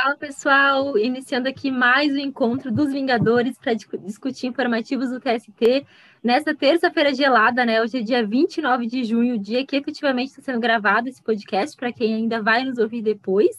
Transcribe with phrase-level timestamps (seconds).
[0.00, 5.84] Fala pessoal, iniciando aqui mais o um encontro dos Vingadores para discutir informativos do TST
[6.22, 7.82] nessa terça-feira gelada, né?
[7.82, 11.92] Hoje é dia 29 de junho, dia que efetivamente está sendo gravado esse podcast para
[11.92, 13.56] quem ainda vai nos ouvir depois.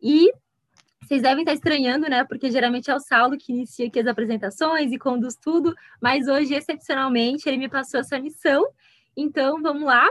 [0.00, 0.32] E
[1.02, 2.24] vocês devem estar estranhando, né?
[2.24, 6.54] Porque geralmente é o Saulo que inicia aqui as apresentações e conduz tudo, mas hoje,
[6.54, 8.66] excepcionalmente, ele me passou essa missão.
[9.14, 10.08] Então, vamos lá.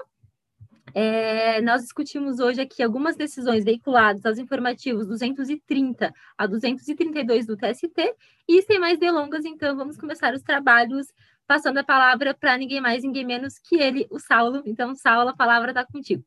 [1.00, 8.16] É, nós discutimos hoje aqui algumas decisões veiculadas aos informativos 230 a 232 do TST,
[8.48, 11.06] e sem mais delongas, então, vamos começar os trabalhos,
[11.46, 14.64] passando a palavra para ninguém mais, ninguém menos que ele, o Saulo.
[14.66, 16.24] Então, Saulo, a palavra está contigo.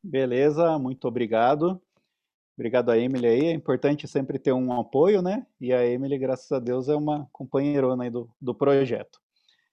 [0.00, 1.82] Beleza, muito obrigado.
[2.56, 3.46] Obrigado a Emily aí.
[3.46, 5.44] É importante sempre ter um apoio, né?
[5.60, 9.18] E a Emily, graças a Deus, é uma companheirona aí do, do projeto.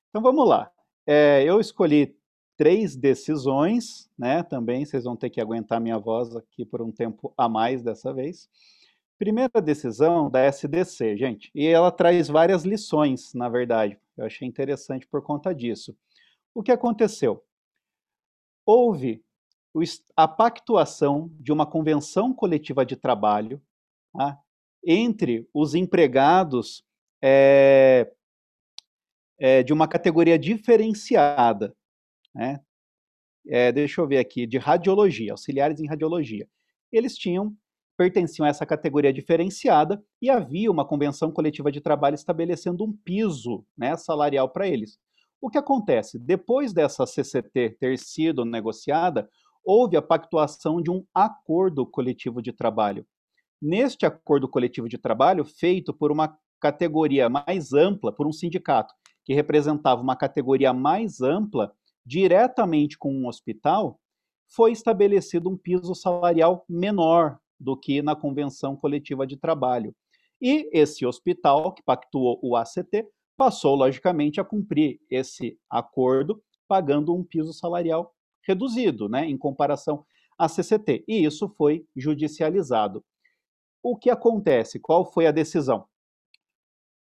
[0.09, 0.71] Então vamos lá.
[1.05, 2.17] É, eu escolhi
[2.57, 4.43] três decisões, né?
[4.43, 8.13] Também vocês vão ter que aguentar minha voz aqui por um tempo a mais dessa
[8.13, 8.49] vez.
[9.17, 13.97] Primeira decisão da SDC, gente, e ela traz várias lições, na verdade.
[14.17, 15.95] Eu achei interessante por conta disso.
[16.53, 17.43] O que aconteceu?
[18.65, 19.23] Houve
[20.15, 23.61] a pactuação de uma convenção coletiva de trabalho
[24.13, 24.39] tá,
[24.85, 26.83] entre os empregados
[27.21, 28.11] é,
[29.37, 31.75] é, de uma categoria diferenciada,
[32.35, 32.59] né?
[33.47, 36.47] É, deixa eu ver aqui, de radiologia, auxiliares em radiologia.
[36.91, 37.55] Eles tinham,
[37.97, 43.65] pertenciam a essa categoria diferenciada e havia uma convenção coletiva de trabalho estabelecendo um piso
[43.77, 44.99] né, salarial para eles.
[45.39, 46.17] O que acontece?
[46.17, 49.29] Depois dessa CCT ter sido negociada,
[49.63, 53.05] houve a pactuação de um acordo coletivo de trabalho.
[53.61, 59.33] Neste acordo coletivo de trabalho, feito por uma categoria mais ampla, por um sindicato, que
[59.33, 61.73] representava uma categoria mais ampla,
[62.05, 63.99] diretamente com um hospital,
[64.47, 69.95] foi estabelecido um piso salarial menor do que na convenção coletiva de trabalho.
[70.41, 77.23] E esse hospital, que pactuou o ACT, passou, logicamente, a cumprir esse acordo, pagando um
[77.23, 78.13] piso salarial
[78.43, 80.05] reduzido, né, em comparação
[80.37, 81.03] à CCT.
[81.07, 83.03] E isso foi judicializado.
[83.81, 84.79] O que acontece?
[84.79, 85.85] Qual foi a decisão?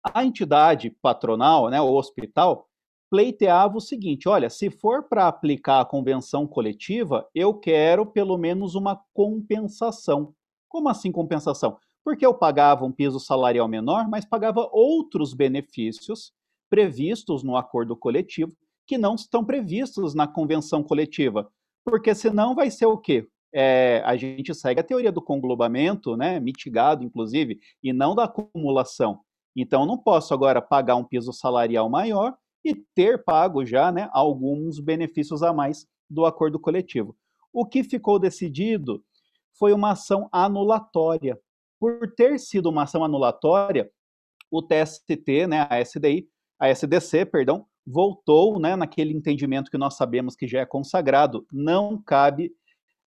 [0.03, 2.69] A entidade patronal, né, o hospital,
[3.09, 8.75] pleiteava o seguinte: olha, se for para aplicar a convenção coletiva, eu quero pelo menos
[8.75, 10.33] uma compensação.
[10.67, 11.77] Como assim compensação?
[12.03, 16.31] Porque eu pagava um piso salarial menor, mas pagava outros benefícios
[16.69, 18.51] previstos no acordo coletivo
[18.87, 21.49] que não estão previstos na convenção coletiva.
[21.83, 23.27] Porque senão vai ser o quê?
[23.53, 29.21] É, a gente segue a teoria do conglobamento, né, mitigado, inclusive, e não da acumulação.
[29.55, 34.79] Então, não posso agora pagar um piso salarial maior e ter pago já né, alguns
[34.79, 37.15] benefícios a mais do acordo coletivo.
[37.53, 39.03] O que ficou decidido
[39.53, 41.39] foi uma ação anulatória.
[41.79, 43.89] Por ter sido uma ação anulatória,
[44.49, 46.27] o TST, né, a SDI,
[46.59, 52.01] a SDC, perdão, voltou né, naquele entendimento que nós sabemos que já é consagrado, não
[52.01, 52.51] cabe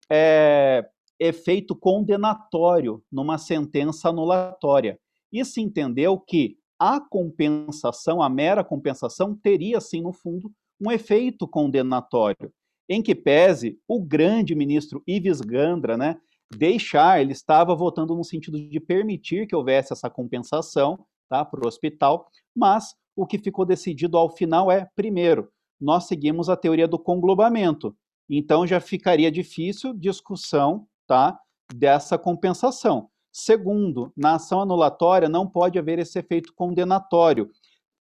[0.09, 0.87] é,
[1.19, 4.97] efeito condenatório numa sentença anulatória.
[5.31, 11.47] E se entendeu que a compensação, a mera compensação, teria, sim, no fundo, um efeito
[11.47, 12.51] condenatório,
[12.87, 16.15] em que pese o grande ministro Ives Gandra, né,
[16.55, 21.67] deixar, ele estava votando no sentido de permitir que houvesse essa compensação tá, para o
[21.67, 26.97] hospital, mas o que ficou decidido ao final é, primeiro, nós seguimos a teoria do
[26.97, 27.95] conglobamento.
[28.29, 31.39] Então já ficaria difícil discussão, tá,
[31.73, 33.09] dessa compensação.
[33.31, 37.49] Segundo, na ação anulatória não pode haver esse efeito condenatório.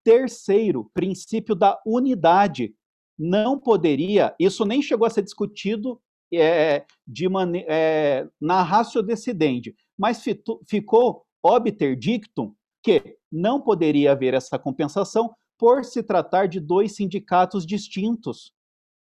[0.02, 2.74] Terceiro, princípio da unidade.
[3.18, 6.00] Não poderia, isso nem chegou a ser discutido
[6.32, 10.22] é, de mane é, na ratio decidente, mas
[10.66, 17.66] ficou obter dictum que não poderia haver essa compensação por se tratar de dois sindicatos
[17.66, 18.52] distintos.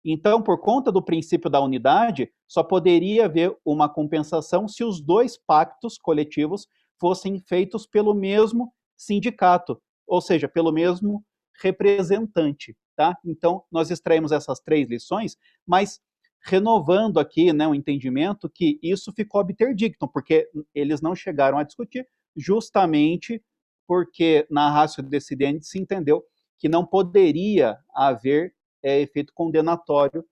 [0.03, 5.37] Então, por conta do princípio da unidade, só poderia haver uma compensação se os dois
[5.37, 6.67] pactos coletivos
[6.99, 11.23] fossem feitos pelo mesmo sindicato, ou seja, pelo mesmo
[11.61, 13.15] representante, tá?
[13.25, 15.99] Então, nós extraímos essas três lições, mas
[16.43, 21.63] renovando aqui, né, o entendimento que isso ficou obter dictum, porque eles não chegaram a
[21.63, 23.43] discutir justamente
[23.87, 26.23] porque na ratio decidente se entendeu
[26.57, 30.25] que não poderia haver é, efeito condenatório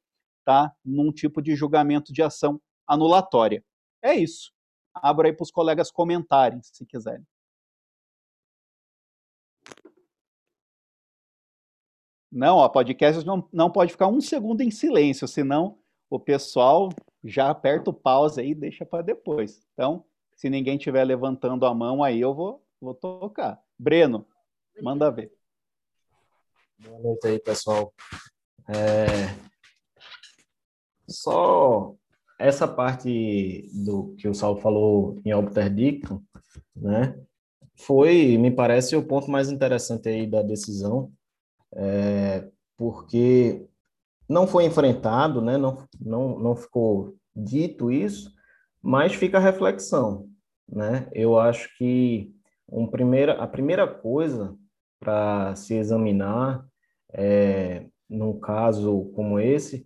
[0.46, 3.64] tá, num tipo de julgamento de ação anulatória.
[4.02, 4.52] É isso.
[4.94, 7.26] Abro aí para os colegas comentarem, se quiserem.
[12.32, 15.80] Não, o podcast não, não pode ficar um segundo em silêncio, senão
[16.10, 16.90] o pessoal
[17.24, 19.66] já aperta o pause aí e deixa para depois.
[19.74, 20.06] Então,
[20.36, 23.62] Se ninguém estiver levantando a mão, aí eu vou, vou tocar.
[23.78, 24.26] Breno,
[24.82, 25.34] manda ver.
[26.78, 27.94] Boa noite aí, pessoal.
[28.70, 29.50] É...
[31.08, 31.96] Só
[32.40, 35.32] essa parte do que o Saulo falou em
[35.76, 36.22] Dictum,
[36.76, 37.20] né,
[37.76, 41.12] foi, me parece, o ponto mais interessante aí da decisão,
[41.74, 43.66] é, porque
[44.28, 48.34] não foi enfrentado, né, não, não, não ficou dito isso,
[48.82, 50.28] mas fica a reflexão,
[50.68, 51.10] né?
[51.14, 52.34] Eu acho que
[52.68, 54.56] um primeira, a primeira coisa
[55.00, 56.66] para se examinar
[57.14, 59.86] é, num caso como esse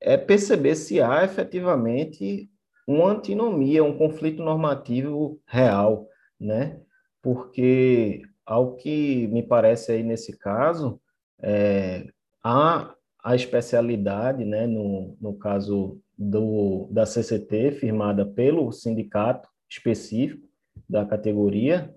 [0.00, 2.48] é perceber se há efetivamente
[2.86, 6.06] uma antinomia, um conflito normativo real,
[6.38, 6.80] né?
[7.22, 11.00] Porque, ao que me parece aí nesse caso,
[11.42, 12.06] é,
[12.42, 20.46] há a especialidade, né, no, no caso do, da CCT, firmada pelo sindicato específico
[20.86, 21.94] da categoria,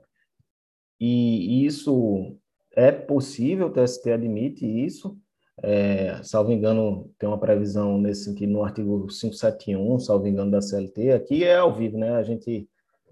[0.99, 2.37] e isso
[2.73, 5.17] é possível, o TST admite isso,
[5.63, 11.11] é, salvo engano, tem uma previsão nesse sentido no artigo 571, salvo engano, da CLT.
[11.11, 12.15] Aqui é ao vivo, né?
[12.15, 12.67] A gente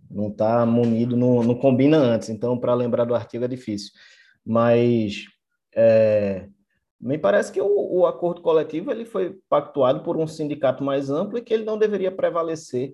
[0.10, 3.92] não está munido, não, não, combina antes, então para lembrar do artigo é difícil.
[4.46, 5.26] Mas
[5.76, 6.48] é,
[7.02, 11.40] me parece que o, o, acordo coletivo ele foi pactuado por um sindicato mais amplo
[11.40, 12.94] e que ele não deveria prevalecer,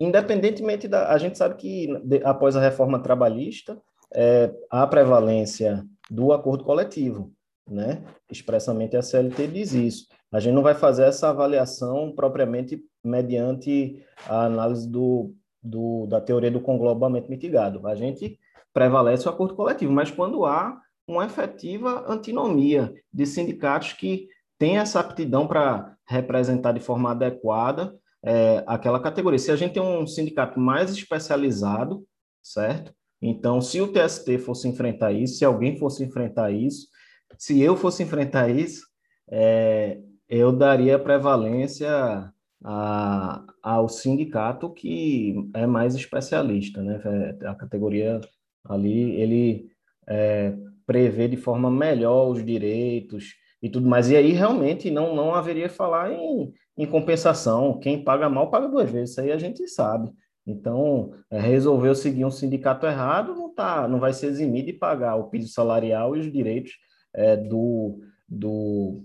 [0.00, 1.12] independentemente da.
[1.12, 3.80] A gente sabe que de, após a reforma trabalhista,
[4.12, 7.32] é, há prevalência do acordo coletivo
[7.70, 8.02] né?
[8.30, 10.06] Expressamente a CLT diz isso.
[10.32, 16.50] A gente não vai fazer essa avaliação propriamente mediante a análise do, do, da teoria
[16.50, 17.86] do conglobamento mitigado.
[17.86, 18.38] A gente
[18.72, 24.28] prevalece o acordo coletivo, mas quando há uma efetiva antinomia de sindicatos que
[24.58, 29.38] têm essa aptidão para representar de forma adequada é, aquela categoria.
[29.38, 32.04] Se a gente tem um sindicato mais especializado,
[32.42, 32.92] certo?
[33.22, 36.88] Então, se o TST fosse enfrentar isso, se alguém fosse enfrentar isso,
[37.38, 38.86] se eu fosse enfrentar isso,
[39.30, 42.32] é, eu daria prevalência
[42.64, 47.00] a, ao sindicato que é mais especialista, né?
[47.42, 48.20] É, a categoria
[48.64, 49.70] ali, ele
[50.08, 50.54] é,
[50.86, 54.10] prevê de forma melhor os direitos e tudo mais.
[54.10, 57.78] E aí, realmente, não, não haveria falar em, em compensação.
[57.78, 59.10] Quem paga mal, paga duas vezes.
[59.10, 60.10] Isso aí a gente sabe.
[60.46, 65.16] Então, é, resolveu seguir um sindicato errado, não, tá, não vai ser eximido de pagar
[65.16, 66.72] o piso salarial e os direitos
[67.12, 69.04] é, do, do,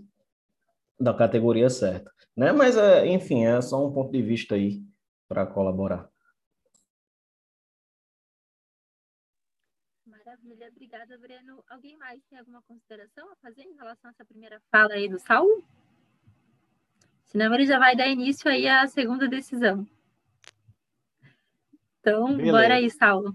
[0.99, 2.11] da categoria certa.
[2.35, 2.51] Né?
[2.51, 4.83] Mas, é, enfim, é só um ponto de vista aí
[5.27, 6.09] para colaborar.
[10.05, 11.63] Maravilha, obrigada, Breno.
[11.69, 15.19] Alguém mais tem alguma consideração a fazer em relação a essa primeira fala aí do
[15.19, 15.63] Saulo?
[17.23, 19.87] Senão ele já vai dar início aí à segunda decisão.
[21.99, 22.51] Então, Beleza.
[22.51, 23.33] bora aí, Saulo.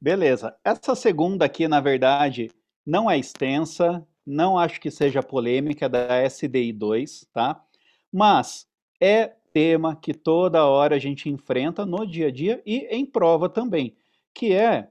[0.00, 0.56] Beleza.
[0.64, 2.50] Essa segunda aqui, na verdade,
[2.84, 7.64] não é extensa, não acho que seja polêmica da SDI 2, tá?
[8.12, 8.68] Mas
[9.00, 13.48] é tema que toda hora a gente enfrenta no dia a dia e em prova
[13.48, 13.96] também,
[14.34, 14.88] que é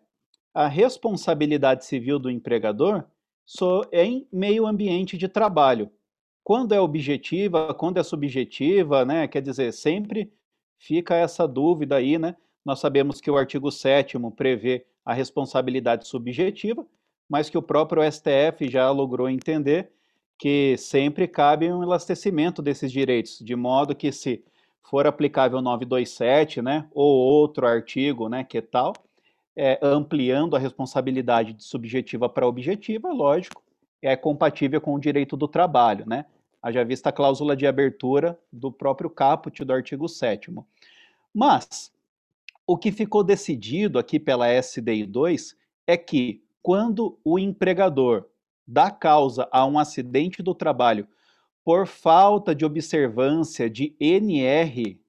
[0.53, 3.05] a responsabilidade civil do empregador
[3.91, 5.91] em meio ambiente de trabalho.
[6.43, 9.27] Quando é objetiva, quando é subjetiva, né?
[9.27, 10.31] Quer dizer, sempre
[10.77, 12.35] fica essa dúvida aí, né?
[12.65, 16.85] Nós sabemos que o artigo 7 prevê a responsabilidade subjetiva,
[17.31, 19.89] mas que o próprio STF já logrou entender
[20.37, 24.43] que sempre cabe um elastecimento desses direitos, de modo que se
[24.81, 28.91] for aplicável 927, né, ou outro artigo, né, que tal,
[29.55, 33.63] é, ampliando a responsabilidade de subjetiva para objetiva, lógico,
[34.01, 36.25] é compatível com o direito do trabalho, né,
[36.61, 40.53] haja vista a cláusula de abertura do próprio caput do artigo 7
[41.33, 41.93] Mas,
[42.67, 45.55] o que ficou decidido aqui pela SDI 2
[45.87, 48.25] é que quando o empregador
[48.67, 51.07] dá causa a um acidente do trabalho
[51.63, 54.99] por falta de observância de NR,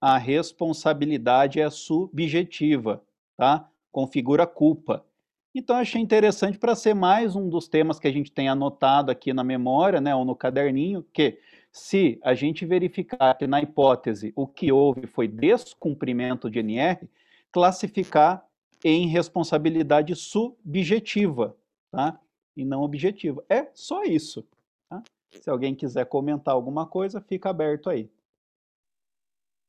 [0.00, 3.02] a responsabilidade é subjetiva,
[3.36, 3.68] tá?
[3.90, 5.04] Configura culpa.
[5.54, 9.32] Então achei interessante para ser mais um dos temas que a gente tem anotado aqui
[9.32, 11.38] na memória, né, ou no caderninho, que
[11.72, 17.08] se a gente verificar que na hipótese o que houve foi descumprimento de NR,
[17.50, 18.45] classificar
[18.84, 21.56] em responsabilidade subjetiva,
[21.90, 22.20] tá?
[22.56, 23.44] E não objetiva.
[23.48, 24.46] É só isso.
[24.88, 25.02] Tá?
[25.30, 28.10] Se alguém quiser comentar alguma coisa, fica aberto aí.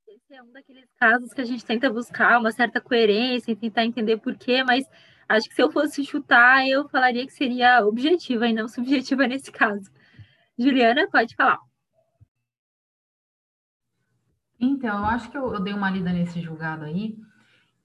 [0.07, 3.85] Esse é um daqueles casos que a gente tenta buscar uma certa coerência e tentar
[3.85, 4.85] entender por quê, mas
[5.27, 9.51] acho que se eu fosse chutar, eu falaria que seria objetiva e não subjetiva nesse
[9.51, 9.89] caso.
[10.57, 11.59] Juliana, pode falar.
[14.59, 17.15] Então, eu acho que eu, eu dei uma lida nesse julgado aí,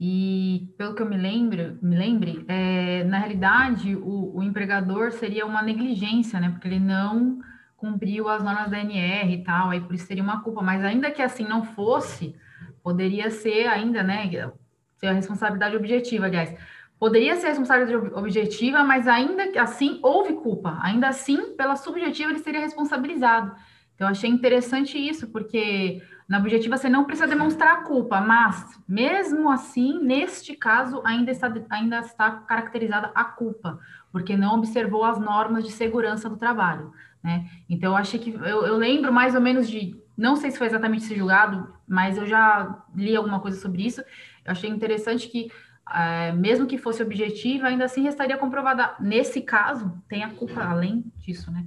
[0.05, 5.47] E pelo que eu me lembro, me lembre, é, na realidade o, o, empregador seria
[5.47, 6.51] uma negligência, né?
[6.51, 7.39] Porque ele não
[7.77, 10.61] cumpriu as normas da NR e tal, aí por isso seria uma culpa.
[10.61, 12.35] Mas ainda que assim não fosse,
[12.83, 14.29] poderia ser ainda, né?
[14.97, 16.53] Ser a responsabilidade objetiva, aliás.
[16.99, 20.81] Poderia ser a responsabilidade objetiva, mas ainda assim houve culpa.
[20.83, 23.55] Ainda assim, pela subjetiva, ele seria responsabilizado.
[23.95, 29.51] Então, achei interessante isso, porque na objetiva você não precisa demonstrar a culpa, mas mesmo
[29.51, 33.79] assim, neste caso, ainda está, ainda está caracterizada a culpa,
[34.11, 36.91] porque não observou as normas de segurança do trabalho.
[37.23, 37.51] Né?
[37.69, 40.69] Então, eu achei que eu, eu lembro mais ou menos de, não sei se foi
[40.69, 44.01] exatamente esse julgado, mas eu já li alguma coisa sobre isso.
[44.01, 45.53] Eu achei interessante que
[45.95, 48.95] é, mesmo que fosse objetiva, ainda assim restaria comprovada.
[48.99, 51.63] Nesse caso, tem a culpa além disso, né?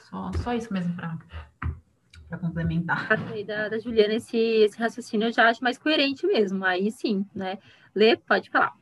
[0.00, 1.16] Só, só isso mesmo para
[2.32, 3.08] para complementar.
[3.46, 6.64] Da, da Juliana, esse, esse raciocínio eu já acho mais coerente mesmo.
[6.64, 7.58] Aí sim, né?
[7.94, 8.72] Lê, pode falar.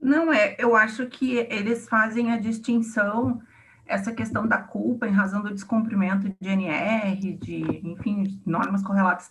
[0.00, 3.40] Não é, eu acho que eles fazem a distinção,
[3.86, 9.30] essa questão da culpa em razão do descumprimento de NR, de, enfim, normas correlatas,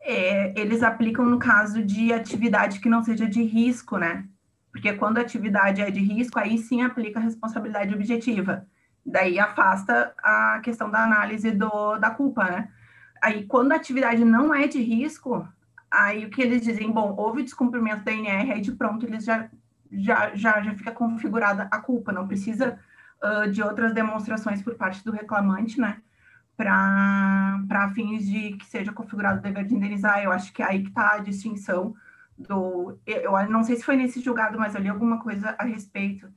[0.00, 4.24] é, eles aplicam no caso de atividade que não seja de risco, né?
[4.70, 8.66] Porque quando a atividade é de risco, aí sim aplica a responsabilidade objetiva.
[9.08, 12.68] Daí afasta a questão da análise do, da culpa, né?
[13.22, 15.48] Aí, quando a atividade não é de risco,
[15.90, 19.48] aí o que eles dizem, bom, houve descumprimento da INR, aí de pronto eles já,
[19.90, 22.78] já, já, já fica configurada a culpa, não precisa
[23.22, 26.02] uh, de outras demonstrações por parte do reclamante, né?
[26.54, 30.22] Para fins de que seja configurado o dever de indenizar.
[30.22, 31.94] Eu acho que é aí que está a distinção
[32.36, 32.98] do.
[33.06, 36.28] Eu não sei se foi nesse julgado, mas eu li alguma coisa a respeito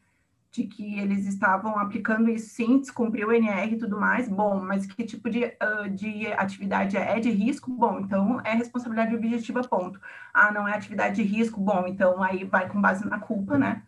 [0.52, 4.86] de que eles estavam aplicando isso sim, descumpriu o NR e tudo mais, bom, mas
[4.86, 7.20] que tipo de, uh, de atividade é?
[7.20, 7.72] de risco?
[7.72, 10.00] Bom, então é responsabilidade objetiva, ponto.
[10.34, 11.60] Ah, não é atividade de risco?
[11.60, 13.82] Bom, então aí vai com base na culpa, né?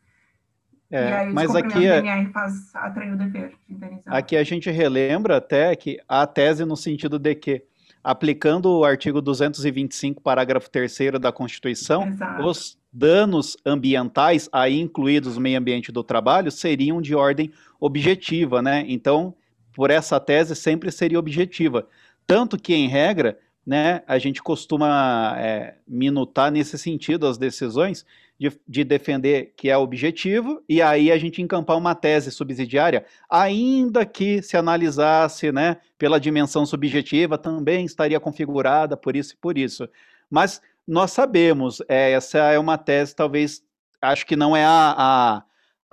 [0.89, 1.97] É, e aí, mas aqui é...
[1.97, 4.15] NR faz atrair o dever de indenizar.
[4.15, 7.63] Aqui a gente relembra até que a tese no sentido de que
[8.01, 12.43] aplicando o artigo 225, parágrafo 3 da Constituição, Exato.
[12.43, 18.85] os danos ambientais, aí incluídos o meio ambiente do trabalho, seriam de ordem objetiva, né?
[18.87, 19.33] Então,
[19.73, 21.87] por essa tese, sempre seria objetiva.
[22.27, 28.05] Tanto que, em regra, né, a gente costuma é, minutar nesse sentido as decisões
[28.37, 34.05] de, de, defender que é objetivo, e aí a gente encampar uma tese subsidiária, ainda
[34.05, 39.87] que se analisasse né, pela dimensão subjetiva, também estaria configurada por isso e por isso.
[40.29, 43.63] Mas nós sabemos, é, essa é uma tese, talvez,
[44.01, 45.43] acho que não é a, a,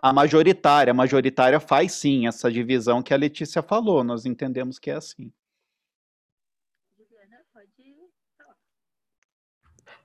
[0.02, 0.90] a, majoritária.
[0.90, 5.32] A majoritária faz sim essa divisão que a Letícia falou, nós entendemos que é assim.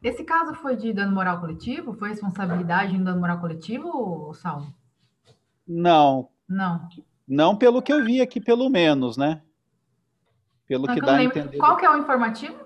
[0.04, 1.96] Esse caso foi de dano moral coletivo?
[1.96, 4.72] Foi responsabilidade em dano moral coletivo, Saulo?
[5.68, 6.30] Não.
[6.48, 6.88] Não.
[7.27, 9.42] Não pelo que eu vi aqui, pelo menos, né?
[10.68, 11.58] Pelo não, que dá a entender.
[11.58, 12.64] Qual que é o informativo?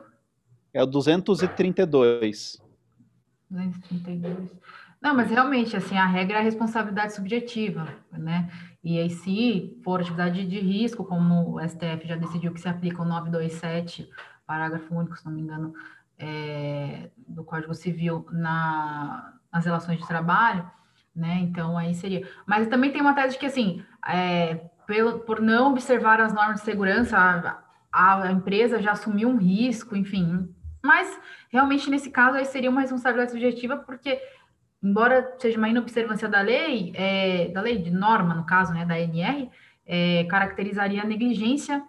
[0.74, 2.62] É o 232.
[3.50, 4.52] 232.
[5.02, 8.50] Não, mas realmente, assim, a regra é a responsabilidade subjetiva, né?
[8.84, 13.02] E aí, se for atividade de risco, como o STF já decidiu que se aplica
[13.02, 14.10] o 927,
[14.46, 15.74] parágrafo único, se não me engano,
[16.18, 20.70] é, do Código Civil na, nas relações de trabalho,
[21.16, 21.40] né?
[21.42, 22.28] Então, aí seria.
[22.46, 26.60] Mas também tem uma tese de que, assim, é, pelo, por não observar as normas
[26.60, 27.18] de segurança,
[27.92, 31.20] a, a empresa já assumiu um risco, enfim, mas,
[31.50, 34.22] realmente, nesse caso, aí seria uma responsabilidade subjetiva, porque,
[34.82, 39.00] embora seja uma inobservância da lei, é, da lei de norma, no caso, né, da
[39.00, 39.50] NR,
[39.86, 41.84] é, caracterizaria a negligência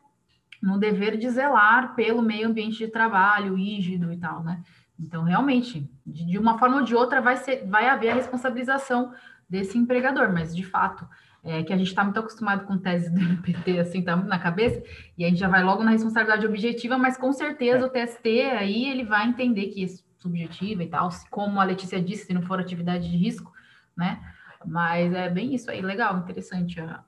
[0.62, 4.62] no dever de zelar pelo meio ambiente de trabalho, rígido e tal, né?
[4.98, 9.12] Então, realmente, de, de uma forma ou de outra, vai, ser, vai haver a responsabilização
[9.48, 11.08] desse empregador, mas, de fato,
[11.42, 14.38] é, que a gente está muito acostumado com tese do MPT, assim, tá muito na
[14.38, 14.82] cabeça,
[15.16, 17.86] e a gente já vai logo na responsabilidade objetiva, mas com certeza é.
[17.86, 18.28] o TST
[18.58, 22.42] aí ele vai entender que é subjetiva e tal, como a Letícia disse, se não
[22.42, 23.52] for atividade de risco,
[23.96, 24.20] né?
[24.66, 27.00] Mas é bem isso aí, legal, interessante ó,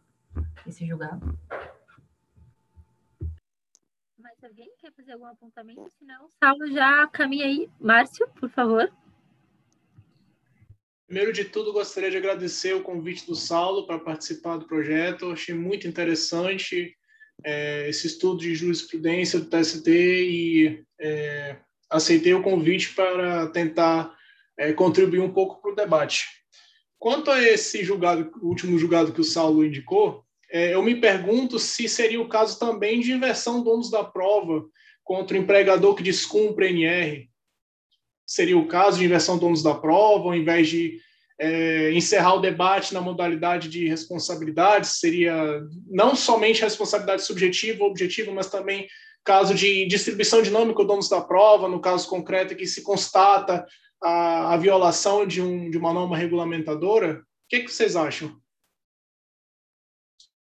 [0.66, 1.38] esse julgado.
[4.18, 5.90] Mas alguém quer fazer algum apontamento?
[5.98, 7.68] Se não, Saulo já caminha aí.
[7.78, 8.90] Márcio, por favor.
[11.12, 15.26] Primeiro de tudo, gostaria de agradecer o convite do Saulo para participar do projeto.
[15.26, 16.96] Eu achei muito interessante
[17.44, 21.56] é, esse estudo de jurisprudência do TST e é,
[21.90, 24.16] aceitei o convite para tentar
[24.56, 26.28] é, contribuir um pouco para o debate.
[26.98, 31.90] Quanto a esse julgado, último julgado que o Saulo indicou, é, eu me pergunto se
[31.90, 34.64] seria o caso também de inversão do ônus da prova
[35.04, 37.28] contra o empregador que descumpre NR,
[38.32, 40.98] seria o caso de inversão de ônus da prova, ao invés de
[41.38, 48.32] é, encerrar o debate na modalidade de responsabilidade, seria não somente responsabilidade subjetiva ou objetiva,
[48.32, 48.88] mas também
[49.22, 53.66] caso de distribuição dinâmica do ônus da prova, no caso concreto que se constata
[54.02, 57.18] a, a violação de, um, de uma norma regulamentadora.
[57.18, 58.34] O que, que vocês acham?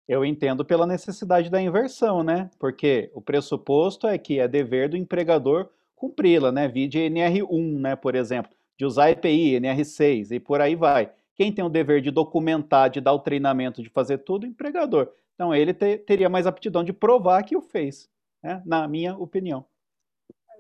[0.09, 2.51] Eu entendo pela necessidade da inversão, né?
[2.59, 5.69] Porque o pressuposto é que é dever do empregador
[6.05, 6.69] cumpri-la, né?
[6.69, 11.11] Vide NR1, né, por exemplo, de usar EPI, NR6 e por aí vai.
[11.35, 15.11] Quem tem o dever de documentar, de dar o treinamento, de fazer tudo, o empregador.
[15.35, 18.09] Então ele te, teria mais aptidão de provar que o fez,
[18.43, 18.63] né?
[18.65, 19.65] na minha opinião.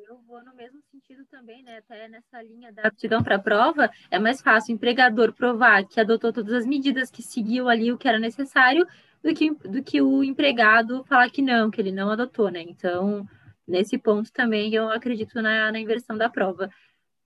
[0.08, 1.78] Eu vou no mesmo sentido também, né?
[1.78, 6.32] Até nessa linha da aptidão para prova, é mais fácil o empregador provar que adotou
[6.32, 8.86] todas as medidas, que seguiu ali o que era necessário,
[9.22, 12.62] do que, do que o empregado falar que não, que ele não adotou, né?
[12.62, 13.26] Então,
[13.66, 16.70] nesse ponto também eu acredito na, na inversão da prova.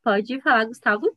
[0.02, 1.16] Pode falar, Gustavo?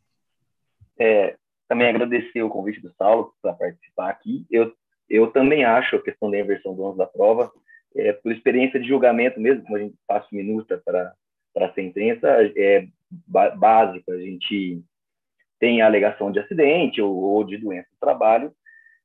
[0.99, 1.37] É,
[1.67, 4.45] também agradecer o convite do Saulo para participar aqui.
[4.51, 4.73] Eu,
[5.09, 7.51] eu também acho a questão da inversão do ônus da prova,
[7.95, 11.13] é, por experiência de julgamento mesmo, como a gente passa minuta para
[11.57, 12.87] a sentença, é
[13.57, 14.11] básico.
[14.11, 14.81] A gente
[15.59, 18.53] tem a alegação de acidente ou, ou de doença do trabalho,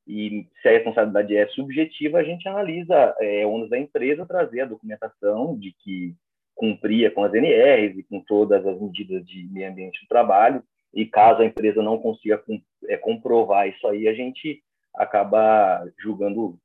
[0.07, 4.67] e se a responsabilidade é subjetiva, a gente analisa é, ônus da empresa trazer a
[4.67, 6.15] documentação de que
[6.55, 10.63] cumpria com as NRs e com todas as medidas de meio ambiente do trabalho,
[10.95, 12.43] e caso a empresa não consiga
[12.89, 14.63] é, comprovar isso aí, a gente
[14.95, 16.59] acaba julgando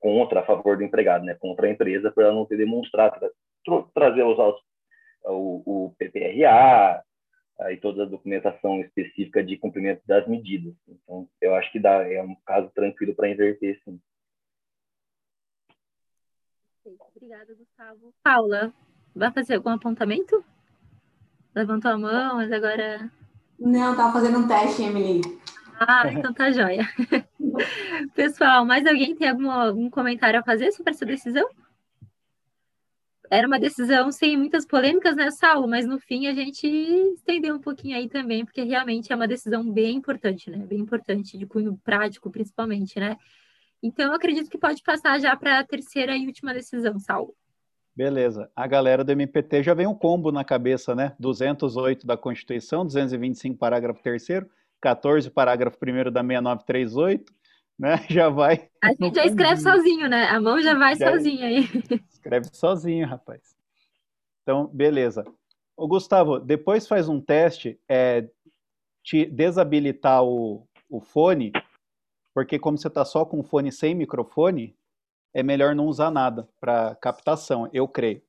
[0.00, 3.18] contra, a favor do empregado, né, contra a empresa, por ela não ter demonstrado,
[3.64, 4.38] tra trazer os,
[5.24, 7.02] o, o PPRA,
[7.60, 10.74] aí toda a documentação específica de cumprimento das medidas.
[10.88, 14.00] Então, eu acho que dá, é um caso tranquilo para inverter, sim.
[17.14, 18.14] Obrigada, Gustavo.
[18.22, 18.72] Paula,
[19.14, 20.44] vai fazer algum apontamento?
[21.54, 23.10] Levantou a mão, mas agora.
[23.58, 25.22] Não, estava fazendo um teste, Emily.
[25.80, 26.86] Ah, então tá jóia.
[28.14, 31.48] Pessoal, mais alguém tem algum, algum comentário a fazer sobre essa decisão?
[33.30, 35.68] Era uma decisão sem muitas polêmicas, né, Saulo?
[35.68, 39.68] Mas no fim a gente estendeu um pouquinho aí também, porque realmente é uma decisão
[39.70, 40.58] bem importante, né?
[40.58, 43.16] Bem importante, de cunho prático, principalmente, né?
[43.82, 47.34] Então eu acredito que pode passar já para a terceira e última decisão, Saulo.
[47.94, 48.50] Beleza.
[48.54, 51.14] A galera do MPT já vem um combo na cabeça, né?
[51.18, 54.26] 208 da Constituição, 225 parágrafo 3
[54.80, 57.32] 14 parágrafo 1 da 6938,
[57.78, 57.96] né?
[58.08, 58.68] Já vai.
[58.82, 60.24] A gente já escreve sozinho, né?
[60.26, 61.64] A mão já vai já sozinha aí.
[62.08, 63.56] Escreve sozinho, rapaz.
[64.42, 65.24] Então, beleza.
[65.76, 68.28] O Gustavo, depois faz um teste, é,
[69.02, 71.52] te desabilitar o, o fone,
[72.32, 74.76] porque como você está só com o fone sem microfone,
[75.34, 78.22] é melhor não usar nada para captação, eu creio.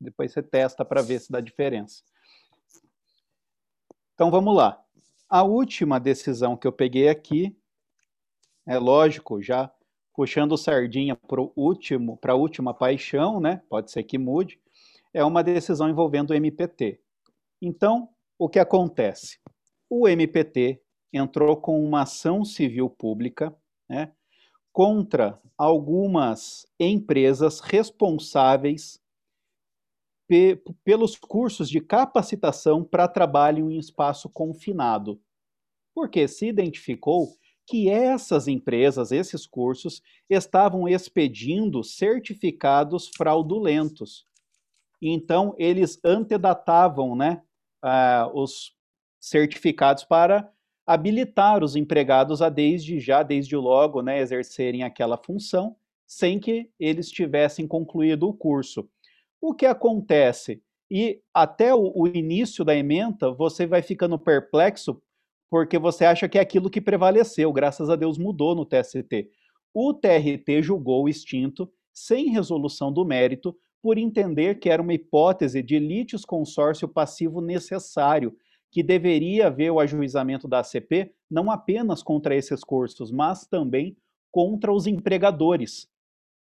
[0.00, 2.02] Depois você testa para ver se dá diferença.
[4.14, 4.82] Então vamos lá.
[5.28, 7.56] A última decisão que eu peguei aqui
[8.66, 9.70] é lógico, já
[10.14, 13.62] puxando sardinha para último, para a última paixão, né?
[13.68, 14.60] Pode ser que mude.
[15.14, 17.00] É uma decisão envolvendo o MPT.
[17.62, 19.38] Então, o que acontece?
[19.90, 20.80] O MPT
[21.12, 23.54] entrou com uma ação civil pública,
[23.88, 24.12] né,
[24.72, 29.00] contra algumas empresas responsáveis
[30.28, 35.20] pe pelos cursos de capacitação para trabalho em espaço confinado,
[35.94, 37.28] porque se identificou
[37.70, 44.26] que essas empresas, esses cursos, estavam expedindo certificados fraudulentos.
[45.00, 47.40] Então, eles antedatavam né,
[47.84, 48.74] uh, os
[49.20, 50.50] certificados para
[50.84, 57.08] habilitar os empregados a desde já, desde logo, né, exercerem aquela função, sem que eles
[57.08, 58.90] tivessem concluído o curso.
[59.40, 60.60] O que acontece?
[60.90, 65.00] E até o, o início da ementa, você vai ficando perplexo
[65.50, 69.28] porque você acha que é aquilo que prevaleceu, graças a Deus mudou no TST.
[69.74, 75.62] O TRT julgou o extinto sem resolução do mérito por entender que era uma hipótese
[75.62, 78.36] de litígios consórcio passivo necessário,
[78.70, 83.96] que deveria haver o ajuizamento da ACP não apenas contra esses cursos, mas também
[84.30, 85.88] contra os empregadores,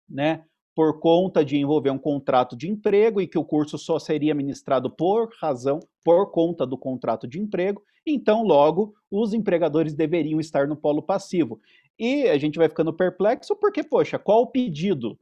[0.08, 0.46] né?
[0.74, 4.90] Por conta de envolver um contrato de emprego e que o curso só seria ministrado
[4.90, 10.76] por razão, por conta do contrato de emprego, então, logo, os empregadores deveriam estar no
[10.76, 11.60] polo passivo.
[12.00, 15.20] E a gente vai ficando perplexo porque, poxa, qual o pedido?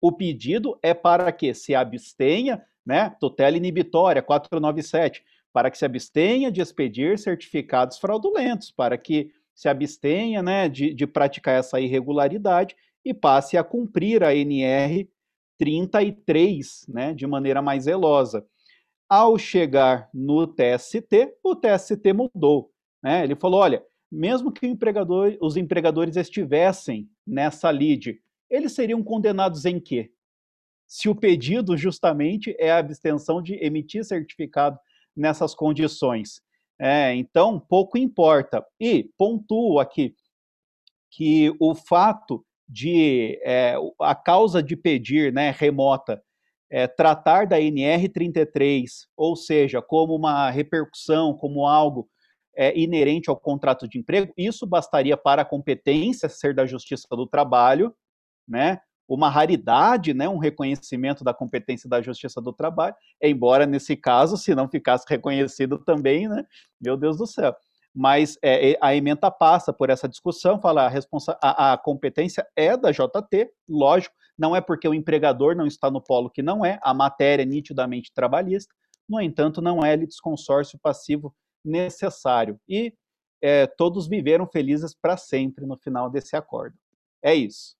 [0.00, 6.50] O pedido é para que se abstenha, né, tutela inibitória 497, para que se abstenha
[6.50, 13.14] de expedir certificados fraudulentos, para que se abstenha né, de, de praticar essa irregularidade e
[13.14, 15.08] passe a cumprir a NR
[15.58, 18.46] 33 né, de maneira mais zelosa.
[19.08, 22.72] Ao chegar no TST, o TST mudou.
[23.02, 23.24] Né?
[23.24, 29.78] Ele falou: olha, mesmo que empregador, os empregadores estivessem nessa lide, eles seriam condenados em
[29.78, 30.12] quê?
[30.86, 34.78] Se o pedido justamente é a abstenção de emitir certificado
[35.16, 36.42] nessas condições.
[36.78, 38.64] É, então, pouco importa.
[38.80, 40.14] E pontuo aqui
[41.10, 46.22] que o fato de é, a causa de pedir né, remota
[46.70, 48.84] é, tratar da NR33,
[49.16, 52.08] ou seja, como uma repercussão, como algo
[52.56, 57.26] é, inerente ao contrato de emprego, isso bastaria para a competência ser da Justiça do
[57.26, 57.92] Trabalho,
[58.46, 58.80] né?
[59.08, 60.28] Uma raridade, né?
[60.28, 65.76] Um reconhecimento da competência da Justiça do Trabalho, embora nesse caso, se não ficasse reconhecido
[65.78, 66.44] também, né?
[66.80, 67.56] Meu Deus do céu.
[67.94, 72.76] Mas é, a emenda passa por essa discussão, fala a, responsa a, a competência é
[72.76, 76.78] da JT, lógico, não é porque o empregador não está no polo que não é,
[76.82, 78.72] a matéria é nitidamente trabalhista,
[79.10, 82.60] no entanto, não é litisconsórcio passivo necessário.
[82.68, 82.94] E
[83.42, 86.76] é, todos viveram felizes para sempre no final desse acordo.
[87.20, 87.76] É isso.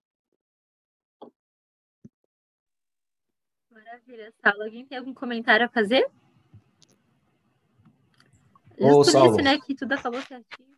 [3.70, 4.64] Maravilha, Saulo.
[4.64, 6.10] Alguém tem algum comentário a fazer?
[8.80, 9.34] Ô, Saulo.
[9.34, 10.68] Isso, né, que tudo acabou certinho.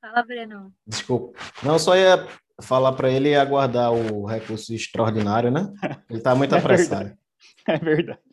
[0.00, 0.72] Fala, Breno.
[0.86, 1.38] Desculpa.
[1.62, 2.26] Não, só ia
[2.60, 5.72] falar para ele aguardar o recurso extraordinário, né?
[6.08, 7.16] Ele está muito apressado.
[7.68, 8.20] É verdade.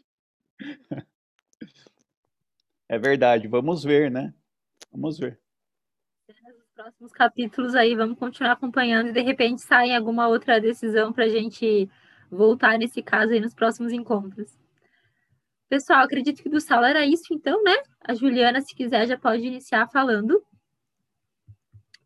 [0.60, 1.08] É verdade.
[2.90, 4.34] É verdade, vamos ver, né?
[4.92, 5.40] Vamos ver.
[6.28, 11.26] Nos próximos capítulos aí, vamos continuar acompanhando e de repente sai alguma outra decisão para
[11.26, 11.90] a gente
[12.30, 14.58] voltar nesse caso aí nos próximos encontros.
[15.70, 17.76] Pessoal, acredito que do sala era isso então, né?
[18.02, 20.44] A Juliana, se quiser, já pode iniciar falando.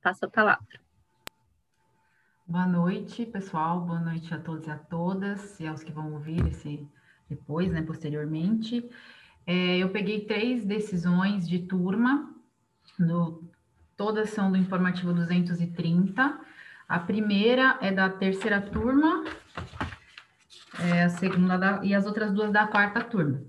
[0.02, 0.80] Passa a palavra.
[2.46, 3.82] Boa noite, pessoal.
[3.82, 6.88] Boa noite a todos e a todas, e aos que vão ouvir esse
[7.30, 8.90] depois, né, posteriormente.
[9.46, 12.34] É, eu peguei três decisões de turma,
[12.98, 13.44] no,
[13.96, 16.40] todas são do informativo 230.
[16.88, 19.26] A primeira é da terceira turma,
[20.80, 23.42] é a segunda da, e as outras duas da quarta turma.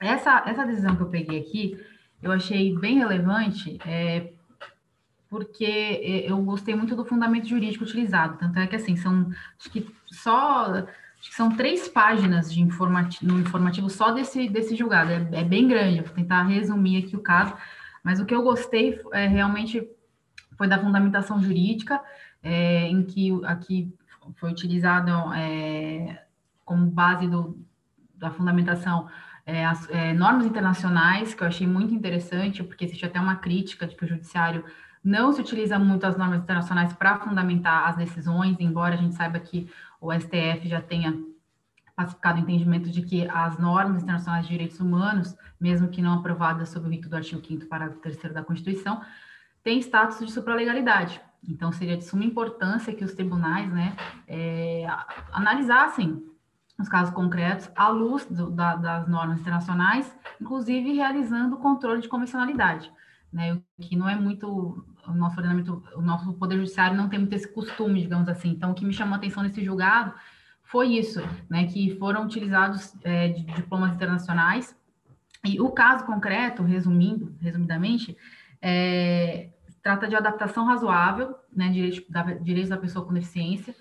[0.00, 1.78] Essa, essa decisão que eu peguei aqui,
[2.22, 4.32] eu achei bem relevante, é,
[5.28, 8.38] porque é, eu gostei muito do fundamento jurídico utilizado.
[8.38, 10.86] Tanto é que, assim, são, acho que só
[11.20, 15.10] Acho que são três páginas de informativo, no informativo só desse, desse julgado.
[15.10, 17.54] É, é, bem grande, vou tentar resumir aqui o caso.
[18.04, 19.86] Mas o que eu gostei é, realmente
[20.56, 22.00] foi da fundamentação jurídica,
[22.42, 23.92] é, em que aqui
[24.36, 26.24] foi utilizado é,
[26.64, 27.58] como base do,
[28.14, 29.08] da fundamentação
[29.46, 33.86] é, as é, normas internacionais, que eu achei muito interessante, porque existe até uma crítica
[33.86, 34.62] de que o judiciário
[35.02, 39.38] não se utiliza muito as normas internacionais para fundamentar as decisões, embora a gente saiba
[39.38, 41.18] que o STF já tenha
[41.96, 46.68] pacificado o entendimento de que as normas internacionais de direitos humanos, mesmo que não aprovadas
[46.68, 49.00] sob o rito do artigo 5º parágrafo 3 da Constituição,
[49.62, 51.20] têm status de supralegalidade.
[51.46, 53.96] Então, seria de suma importância que os tribunais né,
[54.26, 54.86] é,
[55.32, 56.24] analisassem
[56.78, 62.08] os casos concretos à luz do, da, das normas internacionais, inclusive realizando o controle de
[62.08, 62.92] convencionalidade,
[63.32, 67.32] né, que não é muito o nosso ordenamento, o nosso poder judiciário não tem muito
[67.32, 68.50] esse costume, digamos assim.
[68.50, 70.12] Então, o que me chamou a atenção nesse julgado
[70.62, 74.76] foi isso, né, que foram utilizados é, de diplomas internacionais.
[75.44, 78.16] E o caso concreto, resumindo, resumidamente,
[78.60, 79.50] é,
[79.88, 83.74] trata de adaptação razoável, né, direitos da, direitos da pessoa com deficiência,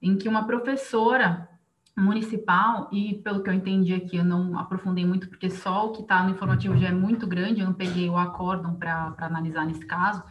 [0.00, 1.46] em que uma professora
[1.94, 6.00] municipal, e pelo que eu entendi aqui, eu não aprofundei muito, porque só o que
[6.00, 9.84] está no informativo já é muito grande, eu não peguei o acórdão para analisar nesse
[9.84, 10.22] caso,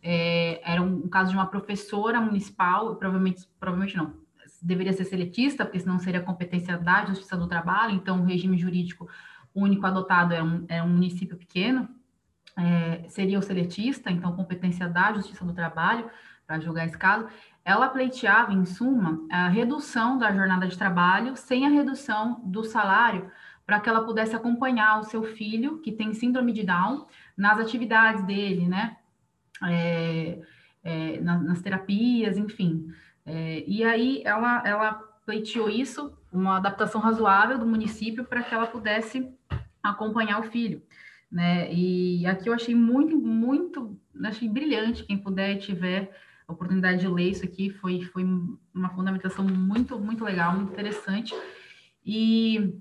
[0.00, 4.14] é, era um, um, caso de uma professora municipal, provavelmente, provavelmente não,
[4.62, 9.08] deveria ser seletista, porque senão seria competência da Justiça do Trabalho, então o regime jurídico
[9.52, 11.88] único adotado é um, é um município pequeno,
[12.56, 16.10] é, seria o seletista, então competência da Justiça do Trabalho
[16.46, 17.28] para julgar esse caso.
[17.64, 23.30] Ela pleiteava, em suma, a redução da jornada de trabalho sem a redução do salário,
[23.64, 28.24] para que ela pudesse acompanhar o seu filho, que tem síndrome de Down, nas atividades
[28.24, 28.96] dele, né?
[29.68, 30.38] é,
[30.82, 32.86] é, nas, nas, terapias, enfim.
[33.26, 34.94] É, e aí ela, ela
[35.26, 39.28] pleiteou isso, uma adaptação razoável do município para que ela pudesse
[39.82, 40.82] acompanhar o filho.
[41.30, 41.72] Né?
[41.72, 46.10] E aqui eu achei muito, muito, achei brilhante quem puder e tiver
[46.46, 48.24] a oportunidade de ler isso aqui, foi, foi
[48.74, 51.32] uma fundamentação muito, muito legal, muito interessante.
[52.04, 52.74] E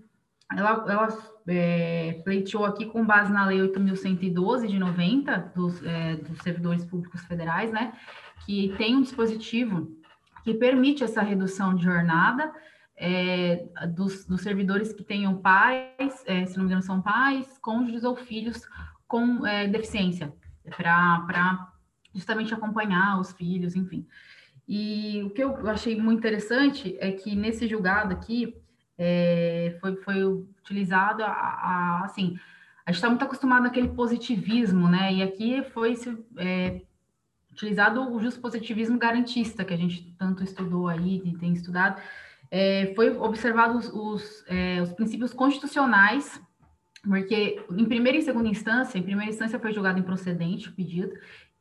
[0.52, 1.08] ela, ela
[1.48, 7.22] é, pleiteou aqui com base na Lei 8.112 de 90 dos, é, dos servidores públicos
[7.22, 7.94] federais, né,
[8.46, 9.96] que tem um dispositivo
[10.44, 12.52] que permite essa redução de jornada
[13.00, 18.04] é, dos, dos, servidores que tenham pais, é, se não me engano, são pais, cônjuges
[18.04, 18.62] ou filhos
[19.08, 20.34] com é, deficiência,
[20.76, 21.72] para
[22.14, 24.06] justamente acompanhar os filhos, enfim.
[24.68, 28.54] E o que eu achei muito interessante é que nesse julgado aqui
[28.98, 32.38] é, foi, foi utilizado a, a, assim,
[32.86, 35.14] a gente está muito acostumado àquele positivismo, né?
[35.14, 35.96] E aqui foi
[36.38, 36.82] é,
[37.50, 42.02] utilizado o justo positivismo garantista, que a gente tanto estudou aí e tem estudado.
[42.52, 46.42] É, foi observado os, é, os princípios constitucionais
[47.04, 51.14] porque em primeira e segunda instância, em primeira instância foi julgado improcedente o pedido,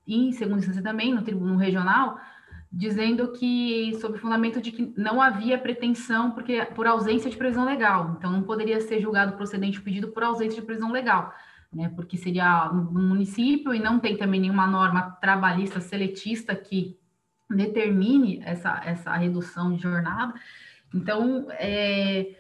[0.07, 2.19] e em segunda instância também, no tribunal regional,
[2.73, 7.65] dizendo que, sob o fundamento de que não havia pretensão porque, por ausência de previsão
[7.65, 8.15] legal.
[8.19, 11.33] Então, não poderia ser julgado procedente o pedido por ausência de previsão legal,
[11.73, 11.91] né?
[11.95, 16.99] Porque seria no município e não tem também nenhuma norma trabalhista seletista que
[17.51, 20.35] determine essa, essa redução de jornada.
[20.95, 22.35] Então, é,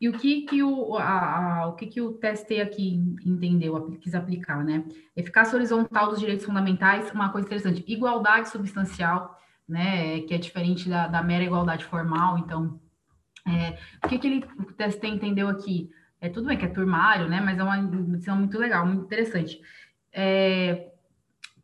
[0.00, 4.14] e o que que o, a, a, o que que o TST aqui entendeu, quis
[4.14, 4.84] aplicar, né?
[5.16, 10.20] Eficácia horizontal dos direitos fundamentais, uma coisa interessante, igualdade substancial, né?
[10.22, 12.38] Que é diferente da, da mera igualdade formal.
[12.38, 12.80] Então,
[13.46, 15.90] é, o que que ele, o TST entendeu aqui?
[16.20, 17.40] É tudo bem que é turmário, né?
[17.40, 19.60] Mas é uma decisão muito legal, muito interessante.
[20.12, 20.90] É,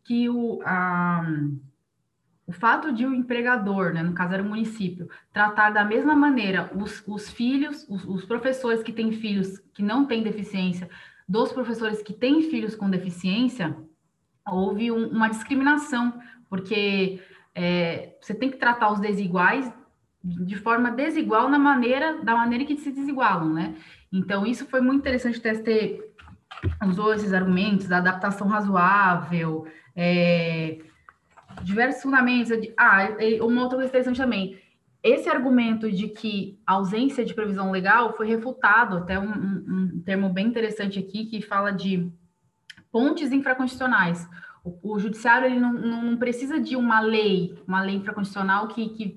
[0.05, 1.23] que o, a,
[2.49, 6.71] o fato de o empregador, né, no caso era o município, tratar da mesma maneira
[6.75, 10.89] os, os filhos, os, os, professores que têm filhos que não têm deficiência,
[11.29, 13.77] dos professores que têm filhos com deficiência,
[14.51, 17.21] houve um, uma discriminação, porque
[17.55, 19.71] é, você tem que tratar os desiguais
[20.25, 23.77] de forma desigual na maneira da maneira que se desigualam, né?
[24.11, 26.01] Então isso foi muito interessante o TST
[26.89, 30.79] usou esses argumentos da adaptação razoável, é,
[31.63, 32.51] diversos fundamentos.
[32.77, 33.09] Ah,
[33.43, 34.59] uma outra coisa interessante também.
[35.03, 40.29] Esse argumento de que ausência de previsão legal foi refutado, até um, um, um termo
[40.29, 42.11] bem interessante aqui, que fala de
[42.91, 44.29] pontes infraconstitucionais.
[44.65, 49.17] O, o judiciário ele não, não, precisa de uma lei, uma lei infraconstitucional que, que,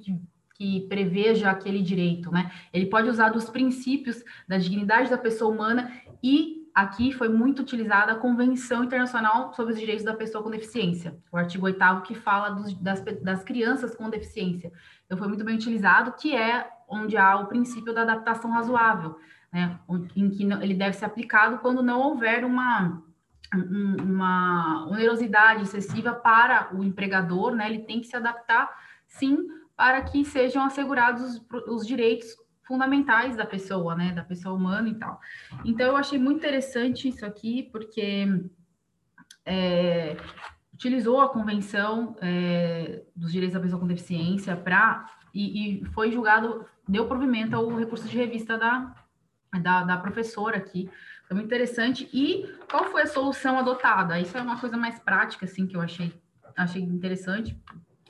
[0.56, 2.52] que preveja aquele direito, né?
[2.72, 8.14] Ele pode usar dos princípios da dignidade da pessoa humana e aqui foi muito utilizada
[8.14, 12.50] a Convenção Internacional sobre os Direitos da Pessoa com Deficiência, o artigo 8 que fala
[12.50, 14.72] dos, das, das crianças com deficiência.
[15.06, 19.18] Então, foi muito bem utilizado, que é onde há o princípio da adaptação razoável,
[19.52, 19.80] né,
[20.16, 23.02] em que ele deve ser aplicado quando não houver uma,
[23.54, 28.70] uma onerosidade excessiva para o empregador, né, ele tem que se adaptar,
[29.08, 29.38] sim,
[29.76, 34.96] para que sejam assegurados os, os direitos fundamentais da pessoa, né, da pessoa humana e
[34.96, 35.20] tal.
[35.66, 38.28] Então, eu achei muito interessante isso aqui, porque
[39.46, 40.16] é,
[40.74, 46.66] utilizou a Convenção é, dos Direitos da Pessoa com Deficiência para e, e, foi julgado,
[46.88, 48.96] deu provimento ao recurso de revista da,
[49.62, 50.90] da, da professora aqui.
[51.28, 52.10] Foi muito interessante.
[52.14, 54.20] E qual foi a solução adotada?
[54.20, 56.14] Isso é uma coisa mais prática, assim, que eu achei,
[56.58, 57.58] achei interessante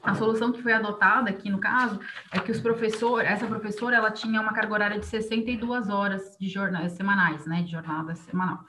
[0.03, 1.99] a solução que foi adotada aqui no caso
[2.31, 6.49] é que os professores, essa professora, ela tinha uma carga horária de 62 horas de
[6.49, 8.65] jornada semanais, né, de jornada semanal.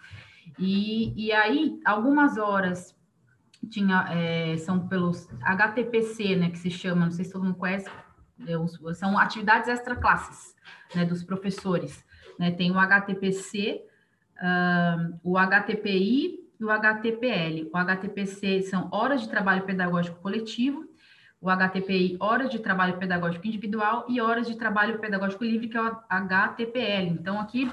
[0.58, 2.94] E, e aí, algumas horas
[3.70, 7.88] tinha, é, são pelos HTPC, né, que se chama, não sei se todo mundo conhece,
[8.46, 10.54] é, são atividades extra-classes,
[10.94, 12.04] né, dos professores.
[12.38, 13.82] Né, tem o HTPC,
[14.38, 17.70] uh, o HTPI e o HTPL.
[17.72, 20.91] O HTPC são horas de trabalho pedagógico coletivo,
[21.42, 25.82] o HTPI, horas de trabalho pedagógico individual, e horas de trabalho pedagógico livre, que é
[25.82, 27.08] o HTPL.
[27.08, 27.68] Então, aqui,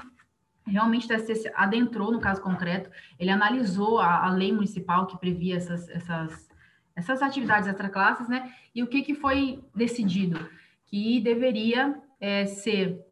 [0.66, 5.56] realmente, o TSC adentrou no caso concreto, ele analisou a, a lei municipal que previa
[5.56, 6.48] essas, essas,
[6.96, 8.52] essas atividades extraclasses, né?
[8.74, 10.50] E o que, que foi decidido?
[10.86, 13.06] Que deveria é, ser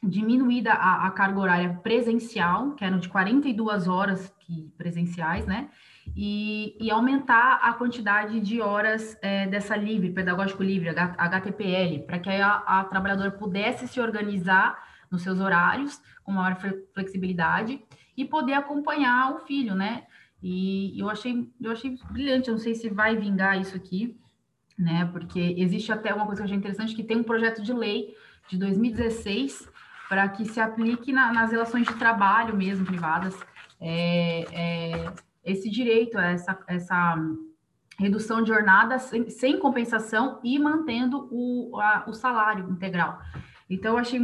[0.00, 5.70] diminuída a, a, carga horária presencial, que eram de 42 horas que, presenciais, né?
[6.16, 12.30] E, e aumentar a quantidade de horas é, dessa livre, pedagógico livre, HTPL, para que
[12.30, 16.56] a, a trabalhadora pudesse se organizar nos seus horários, com maior
[16.92, 17.82] flexibilidade,
[18.16, 20.04] e poder acompanhar o filho, né?
[20.42, 24.16] E eu achei, eu achei brilhante, eu não sei se vai vingar isso aqui,
[24.78, 25.08] né?
[25.12, 28.14] Porque existe até uma coisa que eu achei interessante, que tem um projeto de lei
[28.48, 29.68] de 2016
[30.08, 33.34] para que se aplique na, nas relações de trabalho mesmo, privadas,
[33.80, 35.12] é, é,
[35.44, 37.16] esse direito essa, essa
[37.98, 43.20] redução de jornada sem, sem compensação e mantendo o, a, o salário integral.
[43.68, 44.20] Então, eu achei,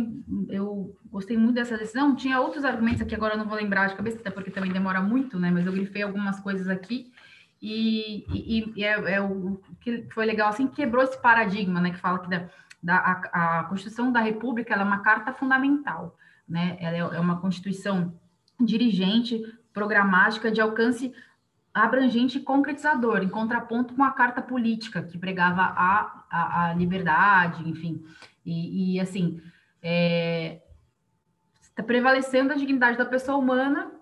[0.51, 2.15] eu gostei muito dessa decisão.
[2.15, 5.01] Tinha outros argumentos aqui, agora eu não vou lembrar de cabeça, até porque também demora
[5.01, 5.51] muito, né?
[5.51, 7.11] Mas eu grifei algumas coisas aqui.
[7.61, 11.91] E, e, e é, é, o que foi legal, assim, quebrou esse paradigma, né?
[11.91, 12.49] Que fala que da,
[12.83, 16.77] da, a, a Constituição da República é uma carta fundamental, né?
[16.79, 18.15] Ela é, é uma Constituição
[18.61, 21.13] dirigente, programática, de alcance
[21.73, 27.69] abrangente e concretizador, em contraponto com a carta política, que pregava a, a, a liberdade,
[27.69, 28.05] enfim.
[28.45, 29.41] E, e assim,
[29.83, 30.61] é,
[31.63, 33.93] está prevalecendo a dignidade da pessoa humana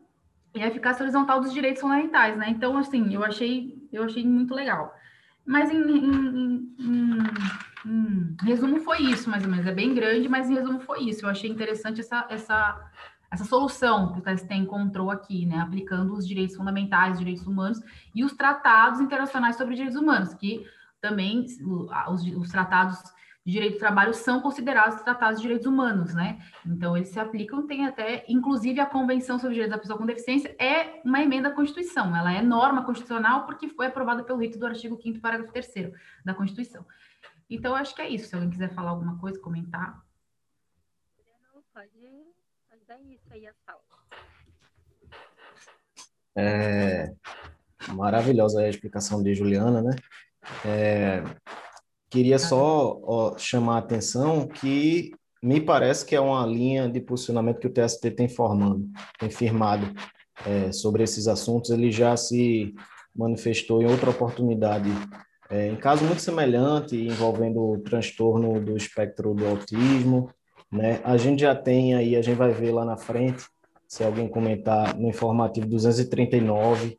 [0.54, 2.46] e a eficácia horizontal dos direitos fundamentais, né?
[2.48, 4.94] Então, assim, eu achei, eu achei muito legal.
[5.44, 7.18] Mas em, em, em,
[7.87, 9.66] em, resumo foi isso, mais ou menos.
[9.66, 11.24] É bem grande, mas em resumo foi isso.
[11.24, 12.90] Eu achei interessante essa, essa,
[13.30, 15.58] essa solução que o TST encontrou aqui, né?
[15.58, 17.80] Aplicando os direitos fundamentais, os direitos humanos
[18.14, 20.64] e os tratados internacionais sobre direitos humanos, que
[21.00, 22.98] também os, os tratados
[23.48, 26.38] de direito do trabalho são considerados tratados de direitos humanos, né?
[26.66, 30.04] Então, eles se aplicam, tem até, inclusive, a Convenção sobre os Direitos da Pessoa com
[30.04, 34.58] Deficiência é uma emenda à Constituição, ela é norma constitucional porque foi aprovada pelo rito
[34.58, 35.92] do artigo 5 parágrafo 3
[36.26, 36.84] da Constituição.
[37.48, 38.28] Então, acho que é isso.
[38.28, 40.04] Se alguém quiser falar alguma coisa, comentar.
[41.72, 42.34] Pode,
[42.68, 43.80] pode dar isso a sala.
[46.36, 47.12] É,
[47.88, 49.96] maravilhosa a explicação de Juliana, né?
[50.64, 51.22] É,
[52.10, 55.12] Queria só ó, chamar a atenção que
[55.42, 58.88] me parece que é uma linha de posicionamento que o TST tem formando,
[59.18, 59.92] tem firmado
[60.46, 61.70] é, sobre esses assuntos.
[61.70, 62.74] Ele já se
[63.14, 64.88] manifestou em outra oportunidade,
[65.50, 70.30] é, em caso muito semelhante, envolvendo o transtorno do espectro do autismo.
[70.70, 71.00] Né?
[71.04, 73.44] A gente já tem aí, a gente vai ver lá na frente,
[73.87, 76.98] se alguém comentar, no informativo 239,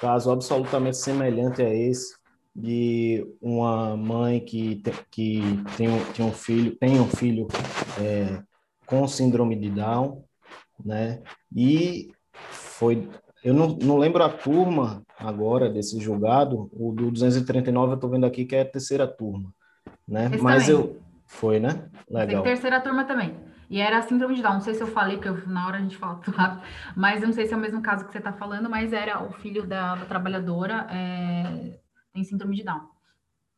[0.00, 2.14] caso absolutamente semelhante a esse,
[2.54, 5.42] de uma mãe que, que
[5.76, 7.46] tem, tem um filho, tem um filho
[8.00, 8.42] é,
[8.86, 10.24] com síndrome de Down,
[10.84, 11.22] né?
[11.54, 12.10] E
[12.50, 13.08] foi,
[13.44, 18.26] eu não, não lembro a turma agora desse julgado, o do 239 eu estou vendo
[18.26, 19.52] aqui que é a terceira turma,
[20.08, 20.30] né?
[20.32, 20.80] Esse Mas também.
[20.80, 21.88] eu foi, né?
[22.10, 22.42] Legal.
[22.42, 23.36] Tem terceira turma também.
[23.70, 24.54] E era a síndrome de Down.
[24.54, 26.62] Não sei se eu falei, porque eu, na hora a gente fala rápido,
[26.96, 29.32] mas não sei se é o mesmo caso que você está falando, mas era o
[29.32, 31.78] filho da, da trabalhadora é,
[32.12, 32.80] tem síndrome de Down.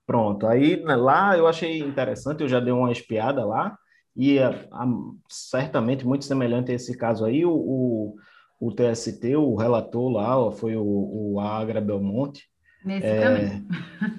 [0.07, 3.77] Pronto, aí né, lá eu achei interessante, eu já dei uma espiada lá,
[4.15, 4.87] e a, a,
[5.27, 8.17] certamente muito semelhante a esse caso aí, o, o,
[8.61, 12.53] o TST, o relator lá, foi o, o Agra Belmonte.
[12.85, 13.21] Nesse é...
[13.21, 13.67] também.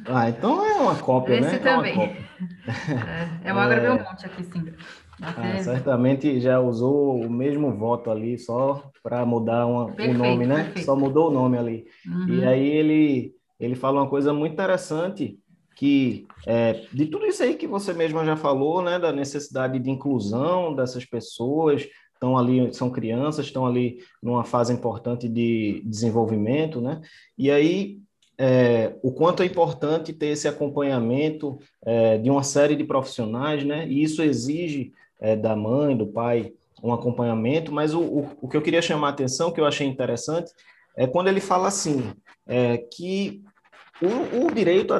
[0.07, 1.59] Ah, então é uma cópia, Nesse né?
[1.59, 2.01] também.
[2.01, 2.17] É,
[3.43, 4.65] é, é o Agra Belmonte aqui, sim.
[5.21, 10.45] Ah, certamente já usou o mesmo voto ali só para mudar uma, perfeito, o nome,
[10.45, 10.63] né?
[10.63, 10.85] Perfeito.
[10.85, 11.85] Só mudou o nome ali.
[12.05, 12.27] Uhum.
[12.29, 15.39] E aí ele ele fala uma coisa muito interessante
[15.75, 19.89] que é, de tudo isso aí que você mesma já falou, né, da necessidade de
[19.89, 27.01] inclusão dessas pessoas, estão ali, são crianças, estão ali numa fase importante de desenvolvimento, né,
[27.37, 27.99] e aí
[28.37, 33.87] é, o quanto é importante ter esse acompanhamento é, de uma série de profissionais, né,
[33.87, 38.57] e isso exige é, da mãe, do pai, um acompanhamento, mas o, o, o que
[38.57, 40.51] eu queria chamar a atenção, que eu achei interessante,
[40.97, 42.11] é quando ele fala assim,
[42.45, 43.41] é, que
[44.01, 44.93] o, o direito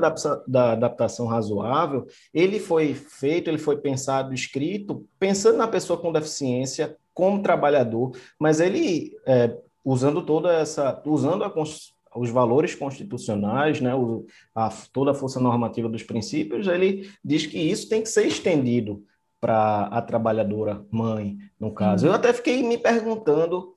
[0.48, 6.96] da adaptação razoável, ele foi feito, ele foi pensado, escrito, pensando na pessoa com deficiência
[7.14, 11.54] como trabalhador, mas ele, é, usando toda essa, usando a,
[12.16, 17.58] os valores constitucionais, né, o, a, toda a força normativa dos princípios, ele diz que
[17.58, 19.04] isso tem que ser estendido
[19.40, 22.08] para a trabalhadora mãe, no caso.
[22.08, 23.76] Eu até fiquei me perguntando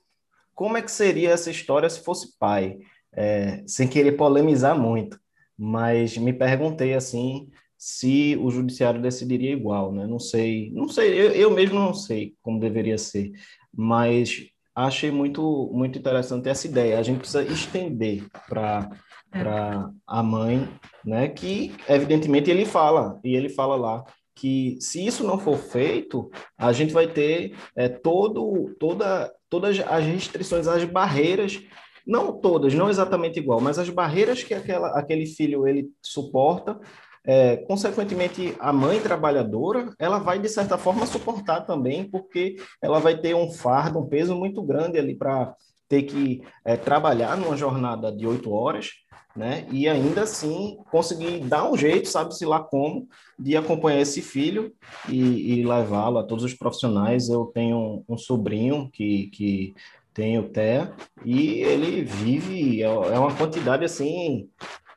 [0.54, 2.78] como é que seria essa história se fosse pai
[3.12, 5.18] é, sem querer polemizar muito,
[5.58, 10.06] mas me perguntei assim se o judiciário decidiria igual, né?
[10.06, 13.32] Não sei, não sei, eu, eu mesmo não sei como deveria ser,
[13.74, 16.98] mas achei muito muito interessante essa ideia.
[16.98, 18.90] A gente precisa estender para
[19.30, 20.68] para a mãe,
[21.04, 21.28] né?
[21.28, 26.70] Que evidentemente ele fala e ele fala lá que se isso não for feito, a
[26.70, 31.62] gente vai ter é, todo, toda, todas as restrições, as barreiras
[32.06, 36.78] não todas, não exatamente igual, mas as barreiras que aquela, aquele filho ele suporta,
[37.26, 43.18] é, consequentemente, a mãe trabalhadora, ela vai, de certa forma, suportar também, porque ela vai
[43.18, 45.52] ter um fardo, um peso muito grande ali para
[45.88, 48.90] ter que é, trabalhar numa jornada de oito horas,
[49.34, 49.66] né?
[49.70, 54.72] E ainda assim conseguir dar um jeito, sabe-se lá como, de acompanhar esse filho
[55.08, 57.28] e, e levá-lo a todos os profissionais.
[57.28, 59.74] Eu tenho um, sobrinho que, que
[60.14, 60.92] tem o TEA,
[61.24, 64.48] e ele vive, é, é uma quantidade assim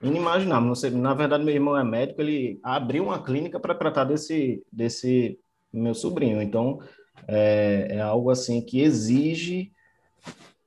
[0.02, 0.76] inimaginável.
[0.76, 5.40] Sei, na verdade, meu irmão é médico, ele abriu uma clínica para tratar desse, desse
[5.72, 6.42] meu sobrinho.
[6.42, 6.80] Então,
[7.28, 9.72] é, é algo assim que exige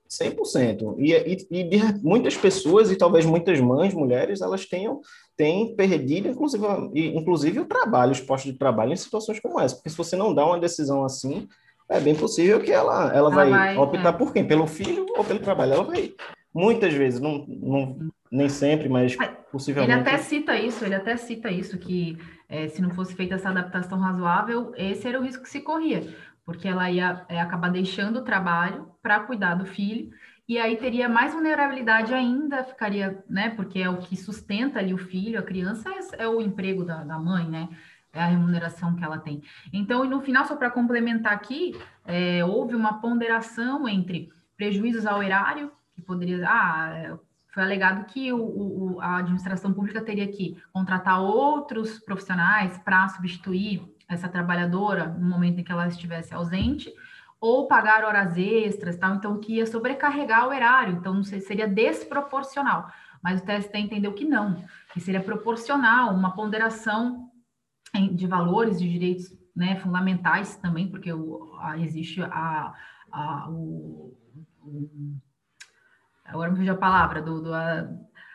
[0.09, 0.97] 100%.
[0.99, 5.01] E, e, e de, muitas pessoas, e talvez muitas mães, mulheres, elas tenham
[5.35, 6.65] têm perdido, inclusive,
[6.95, 9.75] inclusive o trabalho, os postos de trabalho em situações como essa.
[9.75, 11.49] Porque se você não dá uma decisão assim,
[11.89, 14.13] é bem possível que ela, ela, ela vai, vai, optar é.
[14.13, 14.47] por quem?
[14.47, 15.73] Pelo filho ou pelo trabalho?
[15.73, 16.13] Ela vai,
[16.55, 19.15] muitas vezes, não, não, nem sempre, mas
[19.51, 19.93] possivelmente.
[19.93, 22.19] Ele até cita isso, ele até cita isso, que
[22.49, 26.03] é, se não fosse feita essa adaptação razoável, esse era o risco que se corria,
[26.43, 30.11] porque ela ia é, acabar deixando o trabalho para cuidar do filho,
[30.49, 33.51] e aí teria mais vulnerabilidade ainda, ficaria, né?
[33.51, 37.05] Porque é o que sustenta ali o filho, a criança é, é o emprego da,
[37.05, 37.69] da mãe, né?
[38.15, 39.43] é a remuneração que ela tem.
[39.73, 41.75] Então, e no final, só para complementar aqui,
[42.05, 46.47] é, houve uma ponderação entre prejuízos ao erário, que poderia.
[46.47, 47.17] Ah,
[47.53, 53.83] foi alegado que o, o, a administração pública teria que contratar outros profissionais para substituir
[54.09, 56.93] essa trabalhadora no momento em que ela estivesse ausente,
[57.41, 61.67] ou pagar horas extras, tal, então que ia sobrecarregar o erário, então não sei, seria
[61.67, 62.89] desproporcional.
[63.23, 67.31] Mas o TST entendeu que não, que seria proporcional, uma ponderação
[68.13, 72.73] de valores, de direitos né, fundamentais também, porque o, a, existe a,
[73.11, 74.17] a, o,
[74.63, 75.19] o,
[76.33, 77.89] agora me fugiu a palavra, do, do a,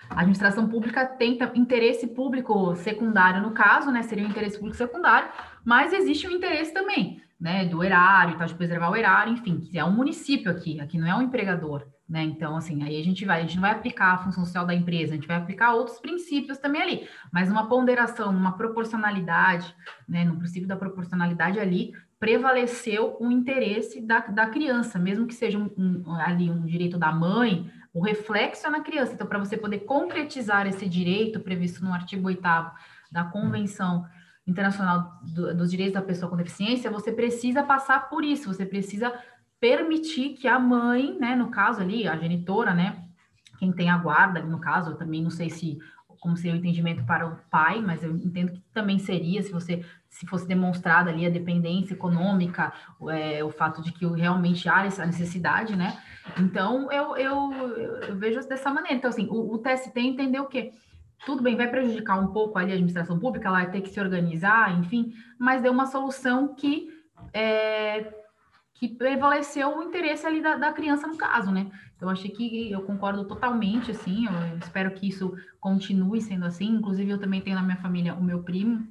[0.10, 4.04] administração pública tem interesse público secundário no caso, né?
[4.04, 5.30] Seria um interesse público secundário,
[5.66, 7.66] mas existe um interesse também, né?
[7.66, 11.08] Do erário, tá, de preservar o erário, enfim, que é um município aqui, aqui não
[11.08, 11.86] é um empregador.
[12.08, 12.24] Né?
[12.24, 14.74] Então, assim, aí a gente vai, a gente não vai aplicar a função social da
[14.74, 19.76] empresa, a gente vai aplicar outros princípios também ali, mas uma ponderação, uma proporcionalidade,
[20.08, 20.24] né?
[20.24, 25.70] No princípio da proporcionalidade ali, prevaleceu o interesse da, da criança, mesmo que seja um,
[25.78, 29.14] um, ali um direito da mãe, o reflexo é na criança.
[29.14, 32.42] Então, para você poder concretizar esse direito previsto no artigo 8
[33.12, 34.06] da Convenção
[34.46, 39.14] Internacional do, dos Direitos da Pessoa com Deficiência, você precisa passar por isso, você precisa
[39.60, 43.04] permitir que a mãe, né, no caso ali, a genitora, né,
[43.58, 45.80] quem tem a guarda, no caso, eu também não sei se
[46.20, 49.86] como seria o entendimento para o pai, mas eu entendo que também seria se você
[50.10, 52.74] se fosse demonstrada ali a dependência econômica,
[53.10, 55.98] é, o fato de que realmente há essa necessidade, né?
[56.40, 57.54] Então eu, eu,
[58.08, 58.96] eu vejo dessa maneira.
[58.98, 60.72] Então, assim, o, o TST entendeu o quê?
[61.26, 64.00] Tudo bem, vai prejudicar um pouco ali a administração pública, ela vai ter que se
[64.00, 66.90] organizar, enfim, mas deu uma solução que
[67.34, 68.14] é,
[68.76, 71.72] que prevaleceu o interesse ali da, da, criança no caso, né?
[71.96, 76.68] Então, achei que eu concordo totalmente, assim, eu espero que isso continue sendo assim.
[76.68, 78.88] Inclusive, eu também tenho na minha família o meu primo,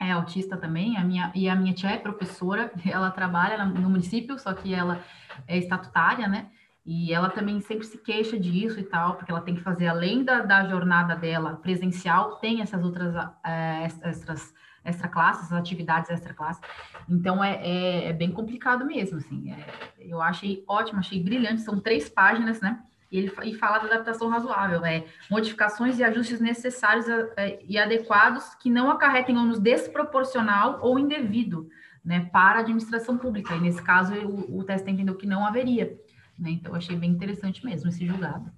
[0.00, 4.38] é autista também, a minha, e a minha tia é professora, ela trabalha no município,
[4.38, 5.04] só que ela
[5.46, 6.50] é estatutária, né?
[6.84, 10.24] E ela também sempre se queixa disso e tal, porque ela tem que fazer, além
[10.24, 13.14] da, da jornada dela presencial, tem essas outras
[13.44, 14.54] é, extras
[14.84, 16.62] extra classes, atividades extra classes.
[17.08, 19.52] Então é, é, é, bem complicado mesmo, assim.
[19.52, 19.66] É,
[20.00, 21.62] eu achei ótimo, achei brilhante.
[21.62, 22.80] São três páginas, né?
[23.10, 27.06] E ele e fala da adaptação razoável, é modificações e ajustes necessários
[27.36, 31.70] é, e adequados que não acarretem ônus desproporcional ou indevido,
[32.04, 33.54] né, para a administração pública.
[33.54, 35.98] E nesse caso o, o teste entendeu que não haveria.
[36.38, 36.50] Né?
[36.50, 38.50] Então achei bem interessante mesmo esse julgado.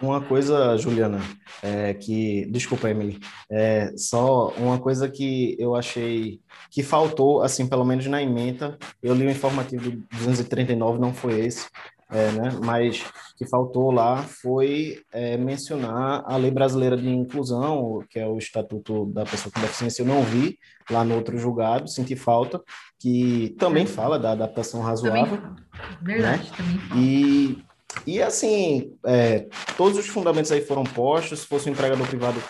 [0.00, 1.20] Uma coisa, Juliana,
[1.62, 2.44] é que.
[2.50, 3.18] Desculpa, Emily.
[3.50, 6.38] É, só uma coisa que eu achei
[6.70, 8.76] que faltou, assim, pelo menos na emenda.
[9.02, 11.66] Eu li o informativo 239, não foi esse,
[12.10, 12.50] é, né?
[12.62, 13.04] Mas
[13.36, 19.06] que faltou lá foi é, mencionar a Lei Brasileira de Inclusão, que é o Estatuto
[19.06, 20.02] da Pessoa com Deficiência.
[20.02, 20.58] Eu não vi
[20.90, 22.62] lá no outro julgado, senti falta,
[22.98, 25.38] que também fala da adaptação razoável.
[25.38, 25.64] Também,
[26.02, 26.56] verdade, né?
[26.56, 27.02] também.
[27.02, 27.66] E
[28.04, 31.40] e assim, é, todos os fundamentos aí foram postos.
[31.40, 32.42] Se fosse um empregador privado,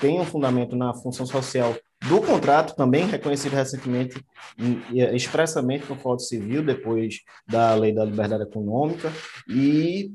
[0.00, 1.74] tem um fundamento na função social
[2.06, 4.22] do contrato, também reconhecido recentemente
[5.12, 9.10] expressamente no Código Civil, depois da Lei da Liberdade Econômica.
[9.48, 10.12] E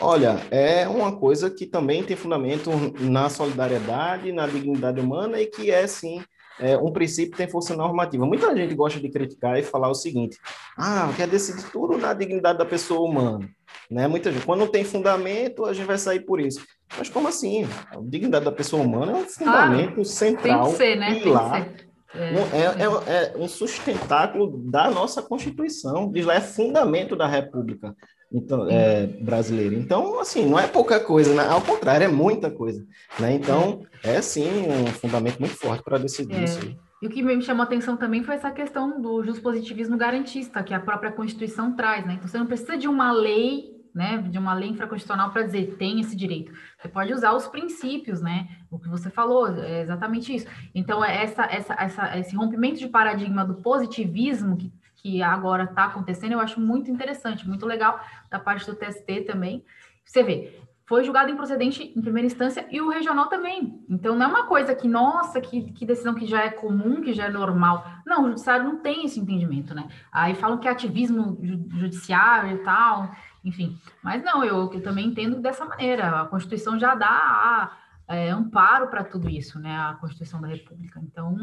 [0.00, 5.72] Olha, é uma coisa que também tem fundamento na solidariedade, na dignidade humana e que
[5.72, 6.22] é, sim,
[6.60, 8.26] é, um princípio tem força normativa.
[8.26, 10.38] Muita gente gosta de criticar e falar o seguinte:
[10.76, 13.48] ah, quer decidir tudo na dignidade da pessoa humana.
[13.90, 14.06] Né?
[14.06, 16.64] Muita gente, quando não tem fundamento, a gente vai sair por isso.
[16.96, 17.66] Mas como assim?
[17.90, 21.20] A dignidade da pessoa humana é um fundamento ah, central, tem que ser, né?
[21.20, 21.68] pilar.
[22.14, 27.94] É, é, é, é, um sustentáculo da nossa Constituição, diz lá, é fundamento da República
[28.32, 29.74] então, é, brasileira.
[29.74, 31.46] Então, assim, não é pouca coisa, né?
[31.48, 32.84] ao contrário, é muita coisa.
[33.18, 33.34] Né?
[33.34, 36.44] Então, é sim um fundamento muito forte para decidir é.
[36.44, 36.76] isso.
[37.00, 40.74] E o que me chamou a atenção também foi essa questão do positivismo garantista, que
[40.74, 42.14] a própria Constituição traz, né?
[42.14, 45.98] Então, você não precisa de uma lei né, de uma lei infraconstitucional para dizer tem
[45.98, 46.52] esse direito.
[46.78, 48.46] Você pode usar os princípios, né?
[48.70, 50.46] O que você falou, é exatamente isso.
[50.72, 55.84] Então, é essa, essa, essa, esse rompimento de paradigma do positivismo que que agora está
[55.84, 59.64] acontecendo, eu acho muito interessante, muito legal da parte do TST também.
[60.04, 63.84] Você vê, foi julgado improcedente em primeira instância e o regional também.
[63.88, 67.12] Então não é uma coisa que, nossa, que, que decisão que já é comum, que
[67.12, 67.86] já é normal.
[68.06, 69.86] Não, o judiciário não tem esse entendimento, né?
[70.10, 71.38] Aí falam que é ativismo
[71.74, 73.78] judiciário e tal, enfim.
[74.02, 76.22] Mas não, eu, eu também entendo dessa maneira.
[76.22, 77.70] A Constituição já dá
[78.08, 79.76] é, amparo para tudo isso, né?
[79.78, 80.98] A Constituição da República.
[81.00, 81.38] Então,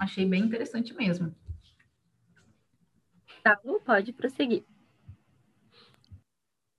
[0.00, 1.32] achei bem interessante mesmo.
[3.42, 4.64] Tá, pode prosseguir.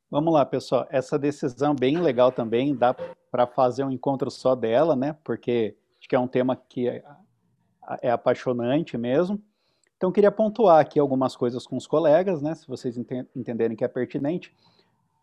[0.09, 0.87] Vamos lá, pessoal.
[0.91, 2.95] Essa decisão bem legal também, dá
[3.31, 5.17] para fazer um encontro só dela, né?
[5.23, 7.03] Porque acho que é um tema que é,
[8.01, 9.41] é apaixonante mesmo.
[9.97, 12.53] Então, queria pontuar aqui algumas coisas com os colegas, né?
[12.53, 12.95] Se vocês
[13.35, 14.53] entenderem que é pertinente.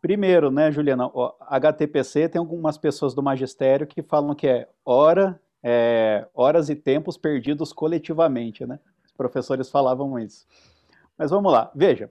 [0.00, 5.40] Primeiro, né, Juliana, o HTPC tem algumas pessoas do magistério que falam que é hora,
[5.62, 8.80] é, horas e tempos perdidos coletivamente, né?
[9.04, 10.46] Os professores falavam isso.
[11.20, 12.10] Mas vamos lá, veja,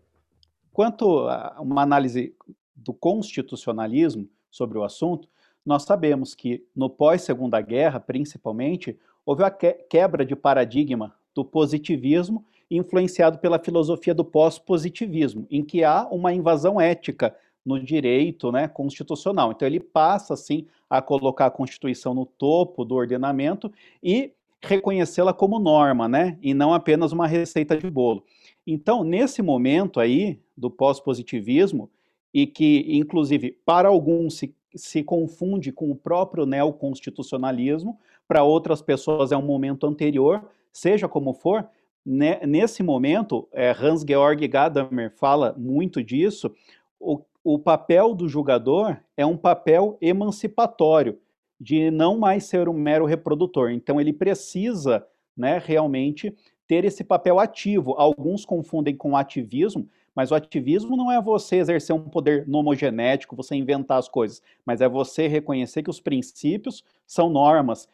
[0.72, 2.36] quanto a uma análise
[2.76, 5.28] do constitucionalismo sobre o assunto,
[5.66, 13.40] nós sabemos que no pós-segunda guerra, principalmente, houve a quebra de paradigma do positivismo influenciado
[13.40, 17.36] pela filosofia do pós-positivismo, em que há uma invasão ética
[17.66, 19.52] no direito né, constitucional.
[19.52, 25.58] Então ele passa, assim, a colocar a Constituição no topo do ordenamento e reconhecê-la como
[25.58, 28.24] norma, né, e não apenas uma receita de bolo.
[28.72, 31.90] Então, nesse momento aí do pós-positivismo,
[32.32, 37.98] e que, inclusive, para alguns se, se confunde com o próprio neoconstitucionalismo,
[38.28, 41.68] para outras pessoas é um momento anterior, seja como for,
[42.06, 46.54] né, nesse momento, é, Hans-Georg Gadamer fala muito disso,
[47.00, 51.18] o, o papel do julgador é um papel emancipatório,
[51.60, 53.72] de não mais ser um mero reprodutor.
[53.72, 55.06] Então, ele precisa
[55.36, 56.36] né, realmente
[56.70, 57.96] ter esse papel ativo.
[57.98, 63.56] Alguns confundem com ativismo, mas o ativismo não é você exercer um poder nomogenético, você
[63.56, 67.90] inventar as coisas, mas é você reconhecer que os princípios são normas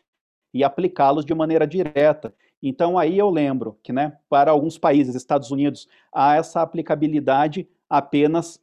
[0.53, 2.35] e aplicá-los de maneira direta.
[2.61, 8.61] Então aí eu lembro que, né, para alguns países, Estados Unidos, há essa aplicabilidade apenas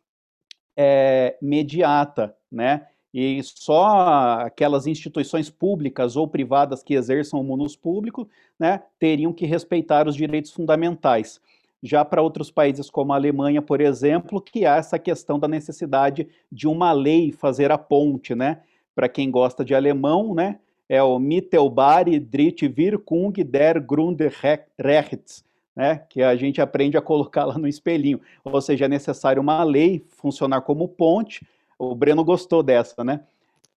[0.77, 2.87] é, mediata, né?
[3.13, 9.45] E só aquelas instituições públicas ou privadas que exerçam o munus público né, teriam que
[9.45, 11.41] respeitar os direitos fundamentais.
[11.83, 16.29] Já para outros países como a Alemanha, por exemplo, que há essa questão da necessidade
[16.51, 18.61] de uma lei fazer a ponte, né?
[18.95, 20.61] Para quem gosta de alemão, né?
[20.89, 25.45] É o Mittelbare Dritte Wirkung der Grundrechts,
[25.75, 26.03] né?
[26.09, 28.21] Que a gente aprende a colocar lá no espelhinho.
[28.45, 31.45] Ou seja, é necessário uma lei funcionar como ponte
[31.83, 33.25] o Breno gostou dessa, né?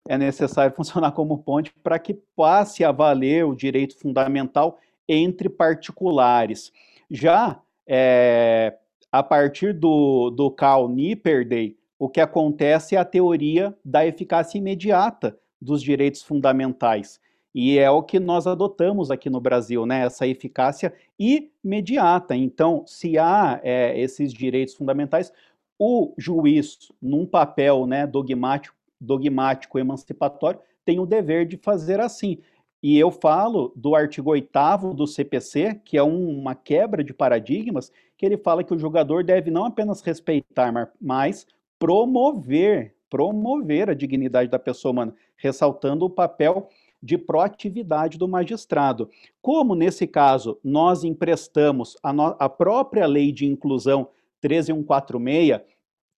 [0.07, 4.77] É necessário funcionar como ponte para que passe a valer o direito fundamental
[5.07, 6.71] entre particulares.
[7.09, 8.77] Já é,
[9.11, 15.37] a partir do, do Carl Nipperdey, o que acontece é a teoria da eficácia imediata
[15.59, 17.19] dos direitos fundamentais.
[17.53, 20.01] E é o que nós adotamos aqui no Brasil, né?
[20.05, 22.35] Essa eficácia imediata.
[22.35, 25.31] Então, se há é, esses direitos fundamentais,
[25.78, 32.39] o juiz, num papel né, dogmático, dogmático emancipatório, tem o dever de fazer assim.
[32.82, 37.91] E eu falo do artigo 8 do CPC, que é um, uma quebra de paradigmas,
[38.17, 40.71] que ele fala que o julgador deve não apenas respeitar,
[41.01, 41.47] mas
[41.80, 46.69] promover, promover a dignidade da pessoa humana, ressaltando o papel
[47.01, 49.09] de proatividade do magistrado.
[49.41, 54.09] Como nesse caso nós emprestamos a, no, a própria lei de inclusão
[54.47, 55.61] 13146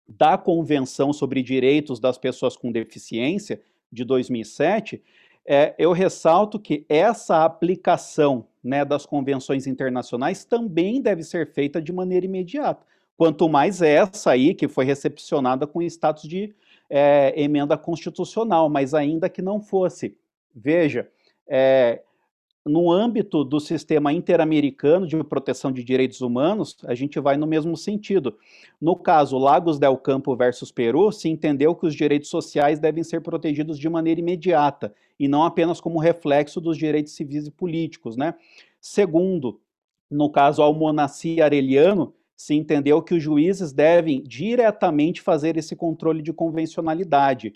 [0.07, 3.61] da Convenção sobre Direitos das Pessoas com Deficiência,
[3.91, 5.01] de 2007,
[5.45, 11.93] é, eu ressalto que essa aplicação né, das convenções internacionais também deve ser feita de
[11.93, 12.85] maneira imediata.
[13.15, 16.53] Quanto mais essa aí, que foi recepcionada com status de
[16.89, 20.17] é, emenda constitucional, mas ainda que não fosse.
[20.53, 21.09] Veja,
[21.47, 22.01] é,
[22.67, 27.77] no âmbito do sistema interamericano de proteção de direitos humanos, a gente vai no mesmo
[27.77, 28.37] sentido.
[28.79, 33.21] No caso Lagos del Campo versus Peru, se entendeu que os direitos sociais devem ser
[33.21, 38.35] protegidos de maneira imediata e não apenas como reflexo dos direitos civis e políticos, né?
[38.79, 39.59] Segundo,
[40.09, 46.31] no caso Almonaci Areliano, se entendeu que os juízes devem diretamente fazer esse controle de
[46.31, 47.53] convencionalidade.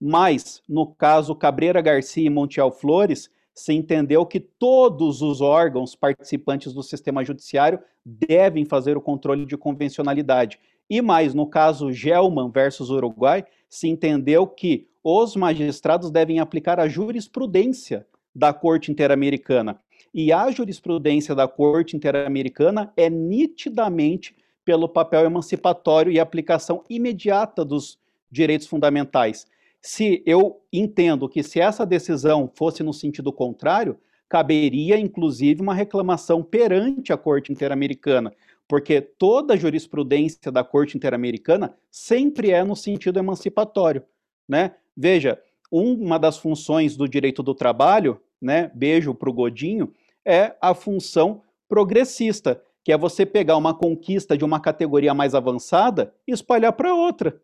[0.00, 6.72] Mas, no caso Cabreira Garcia e Montiel Flores, se entendeu que todos os órgãos participantes
[6.72, 10.58] do sistema judiciário devem fazer o controle de convencionalidade.
[10.90, 16.88] E mais, no caso Gelman versus Uruguai, se entendeu que os magistrados devem aplicar a
[16.88, 19.80] jurisprudência da Corte Interamericana.
[20.12, 27.98] E a jurisprudência da Corte Interamericana é nitidamente pelo papel emancipatório e aplicação imediata dos
[28.30, 29.46] direitos fundamentais.
[29.86, 36.42] Se eu entendo que se essa decisão fosse no sentido contrário, caberia inclusive uma reclamação
[36.42, 38.32] perante a Corte Interamericana,
[38.66, 44.02] porque toda a jurisprudência da Corte Interamericana sempre é no sentido emancipatório,
[44.48, 44.74] né?
[44.96, 45.38] Veja,
[45.70, 49.92] uma das funções do direito do trabalho, né, beijo para o Godinho,
[50.24, 56.14] é a função progressista, que é você pegar uma conquista de uma categoria mais avançada
[56.26, 57.38] e espalhar para outra.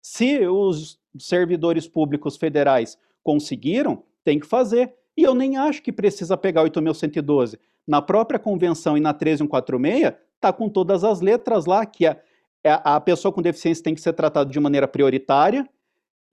[0.00, 4.94] Se os servidores públicos federais conseguiram, tem que fazer.
[5.16, 7.58] E eu nem acho que precisa pegar 8.112.
[7.86, 12.16] Na própria convenção e na 13146, está com todas as letras lá, que a,
[12.64, 15.68] a pessoa com deficiência tem que ser tratada de maneira prioritária,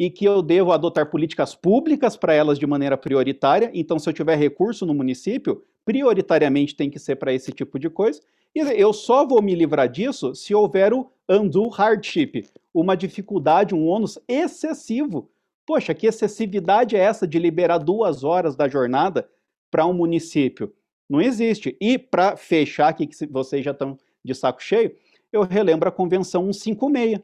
[0.01, 3.69] e que eu devo adotar políticas públicas para elas de maneira prioritária.
[3.71, 7.87] Então, se eu tiver recurso no município, prioritariamente tem que ser para esse tipo de
[7.87, 8.19] coisa.
[8.53, 14.19] Eu só vou me livrar disso se houver o undue hardship, uma dificuldade, um ônus
[14.27, 15.31] excessivo.
[15.65, 19.29] Poxa, que excessividade é essa de liberar duas horas da jornada
[19.71, 20.73] para um município?
[21.09, 21.77] Não existe.
[21.79, 24.93] E para fechar aqui, que vocês já estão de saco cheio,
[25.31, 27.21] eu relembro a Convenção 156,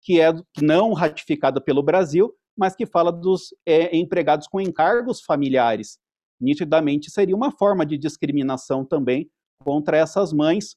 [0.00, 5.98] que é não ratificada pelo Brasil, mas que fala dos é, empregados com encargos familiares.
[6.40, 9.30] Nitidamente seria uma forma de discriminação também
[9.62, 10.76] contra essas mães.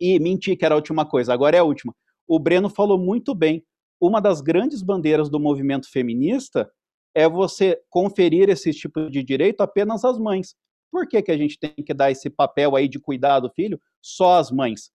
[0.00, 1.94] E menti que era a última coisa, agora é a última.
[2.28, 3.64] O Breno falou muito bem.
[4.00, 6.70] Uma das grandes bandeiras do movimento feminista
[7.14, 10.54] é você conferir esse tipo de direito apenas às mães.
[10.92, 13.80] Por que, que a gente tem que dar esse papel aí de cuidar do filho
[14.02, 14.90] só às mães?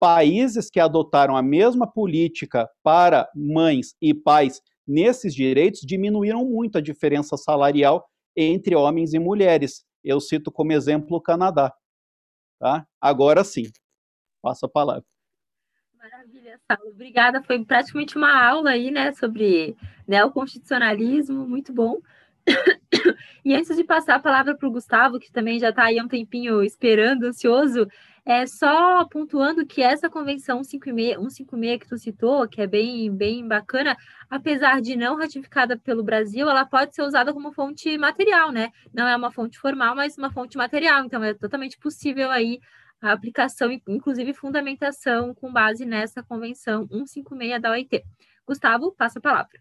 [0.00, 6.80] países que adotaram a mesma política para mães e pais nesses direitos diminuíram muito a
[6.80, 8.04] diferença salarial
[8.34, 9.84] entre homens e mulheres.
[10.02, 11.72] Eu cito como exemplo o Canadá.
[12.60, 12.86] Tá?
[13.00, 13.72] Agora sim,
[14.42, 15.04] passa a palavra.
[15.96, 16.92] Maravilha, Saulo.
[16.92, 17.42] Obrigada.
[17.42, 19.74] Foi praticamente uma aula aí, né, sobre
[20.06, 21.98] neoconstitucionalismo, muito bom.
[23.42, 26.04] E antes de passar a palavra para o Gustavo, que também já está aí há
[26.04, 27.88] um tempinho esperando, ansioso,
[28.24, 33.46] é só pontuando que essa convenção 156, 156 que tu citou, que é bem, bem
[33.46, 33.96] bacana,
[34.28, 38.70] apesar de não ratificada pelo Brasil, ela pode ser usada como fonte material, né?
[38.92, 41.04] Não é uma fonte formal, mas uma fonte material.
[41.04, 42.60] Então é totalmente possível aí
[43.00, 48.04] a aplicação, inclusive fundamentação com base nessa convenção 156 da OIT.
[48.46, 49.60] Gustavo, passa a palavra.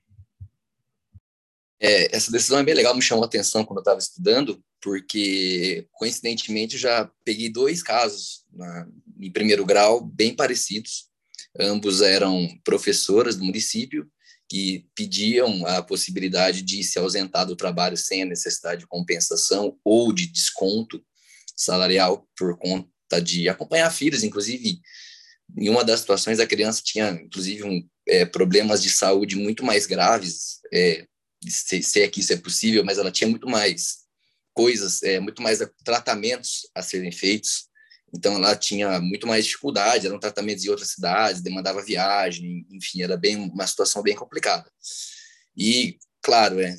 [1.79, 5.87] É, essa decisão é bem legal, me chamou a atenção quando eu estava estudando, porque,
[5.91, 8.87] coincidentemente, já peguei dois casos na,
[9.19, 11.09] em primeiro grau bem parecidos.
[11.59, 14.09] Ambos eram professoras do município
[14.49, 20.11] que pediam a possibilidade de se ausentar do trabalho sem a necessidade de compensação ou
[20.11, 21.03] de desconto
[21.55, 24.79] salarial por conta de acompanhar filhos, inclusive
[25.57, 29.85] em uma das situações a criança tinha inclusive um, é, problemas de saúde muito mais
[29.85, 31.05] graves é,
[31.47, 33.99] se, se é que isso é possível, mas ela tinha muito mais
[34.59, 37.69] coisas, é, muito mais tratamentos a serem feitos.
[38.13, 43.15] Então ela tinha muito mais dificuldade, eram tratamentos em outras cidades, demandava viagem, enfim, era
[43.15, 44.69] bem uma situação bem complicada.
[45.55, 46.75] E claro, é,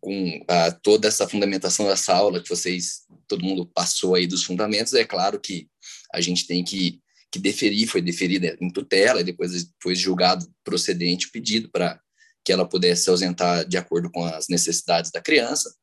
[0.00, 4.94] com a, toda essa fundamentação dessa aula que vocês, todo mundo passou aí dos fundamentos,
[4.94, 5.68] é claro que
[6.14, 7.00] a gente tem que,
[7.32, 12.00] que deferir, foi deferida em tutela, e depois foi julgado procedente o pedido para
[12.44, 15.74] que ela pudesse se ausentar de acordo com as necessidades da criança.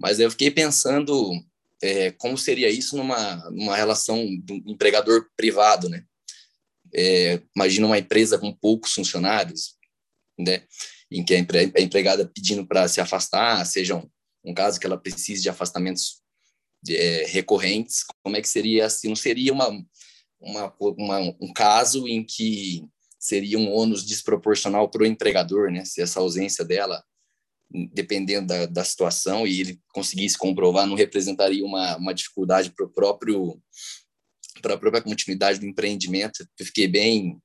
[0.00, 1.30] Mas eu fiquei pensando
[1.82, 6.04] é, como seria isso numa, numa relação do empregador privado, né?
[6.92, 9.76] É, imagina uma empresa com poucos funcionários,
[10.38, 10.64] né?
[11.10, 14.08] Em que a, empre, a empregada pedindo para se afastar, seja um,
[14.42, 16.22] um, caso que ela precise de afastamentos
[16.88, 19.08] é, recorrentes, como é que seria assim?
[19.08, 19.68] Não seria uma,
[20.40, 22.84] uma, uma um caso em que
[23.18, 25.84] seria um ônus desproporcional para o empregador, né?
[25.84, 27.04] Se essa ausência dela,
[27.92, 32.90] dependendo da, da situação, e ele conseguisse comprovar, não representaria uma, uma dificuldade para o
[32.90, 33.60] próprio
[34.60, 36.46] para a própria continuidade do empreendimento.
[36.58, 37.40] Eu fiquei bem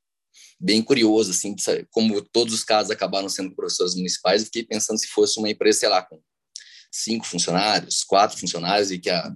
[0.60, 1.56] bem curioso, assim,
[1.92, 5.80] como todos os casos acabaram sendo professores municipais, eu fiquei pensando se fosse uma empresa,
[5.80, 6.20] sei lá, com
[6.92, 9.34] cinco funcionários, quatro funcionários, e que a,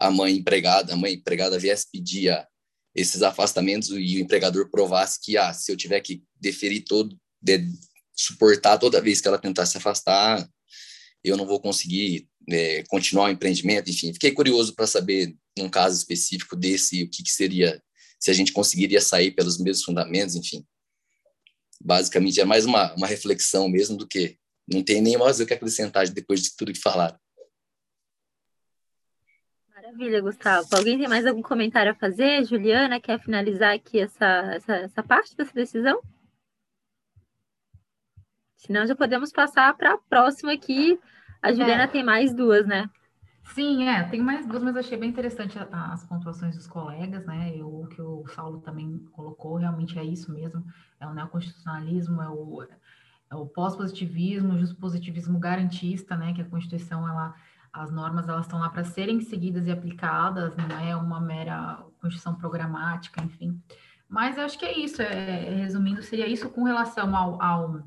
[0.00, 2.34] a mãe empregada, a mãe empregada viesse pedir
[2.94, 7.58] esses afastamentos e o empregador provasse que, ah, se eu tiver que deferir todo, de,
[8.14, 10.46] suportar toda vez que ela tentar se afastar,
[11.24, 14.12] eu não vou conseguir é, continuar o empreendimento, enfim.
[14.12, 17.82] Fiquei curioso para saber, num caso específico desse, o que, que, seria,
[18.18, 20.64] se a gente conseguiria sair pelos mesmos fundamentos, enfim.
[21.80, 24.36] Basicamente, é mais uma, uma reflexão mesmo do que,
[24.66, 27.18] não tem nem mais o que acrescentar depois de tudo que falaram.
[29.74, 30.68] Maravilha, Gustavo.
[30.72, 32.44] Alguém tem mais algum comentário a fazer?
[32.44, 36.00] Juliana, quer finalizar aqui essa, essa, essa parte dessa decisão?
[38.66, 40.98] Senão já podemos passar para a próxima aqui.
[41.42, 41.88] A Juliana é.
[41.88, 42.88] tem mais duas, né?
[43.54, 47.52] Sim, é, tem mais duas, mas achei bem interessante as pontuações dos colegas, né?
[47.56, 50.64] Eu, o que o Saulo também colocou, realmente é isso mesmo,
[51.00, 52.62] é o neoconstitucionalismo, é o,
[53.32, 56.32] é o pós-positivismo, o positivismo garantista, né?
[56.32, 57.34] Que a Constituição, ela,
[57.72, 62.36] as normas, elas estão lá para serem seguidas e aplicadas, não é uma mera Constituição
[62.36, 63.60] programática, enfim.
[64.08, 67.82] Mas eu acho que é isso, é, resumindo, seria isso com relação ao, ao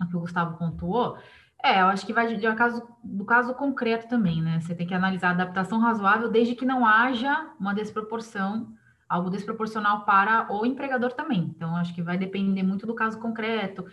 [0.00, 1.16] o que o Gustavo pontuou,
[1.64, 4.60] é, eu acho que vai de, caso, do caso concreto também, né?
[4.60, 8.68] Você tem que analisar a adaptação razoável desde que não haja uma desproporção,
[9.08, 11.54] algo desproporcional para o empregador também.
[11.56, 13.86] Então, acho que vai depender muito do caso concreto,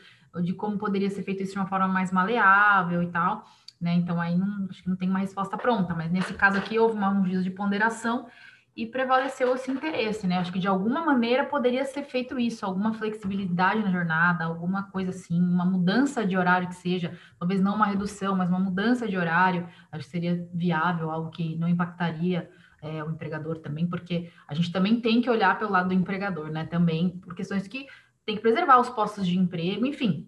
[0.44, 3.46] de como poderia ser feito isso de uma forma mais maleável e tal,
[3.80, 3.94] né?
[3.94, 6.98] Então, aí não, acho que não tem uma resposta pronta, mas nesse caso aqui houve
[6.98, 8.28] uma, um juízo de ponderação
[8.76, 10.38] e prevaleceu esse interesse, né?
[10.38, 15.10] Acho que de alguma maneira poderia ser feito isso, alguma flexibilidade na jornada, alguma coisa
[15.10, 19.18] assim, uma mudança de horário que seja, talvez não uma redução, mas uma mudança de
[19.18, 22.50] horário, acho que seria viável, algo que não impactaria
[22.82, 26.50] é, o empregador também, porque a gente também tem que olhar pelo lado do empregador,
[26.50, 26.66] né?
[26.66, 27.86] Também por questões que
[28.26, 30.28] tem que preservar os postos de emprego, enfim.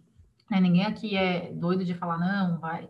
[0.50, 0.60] Né?
[0.60, 2.90] Ninguém aqui é doido de falar, não, vai.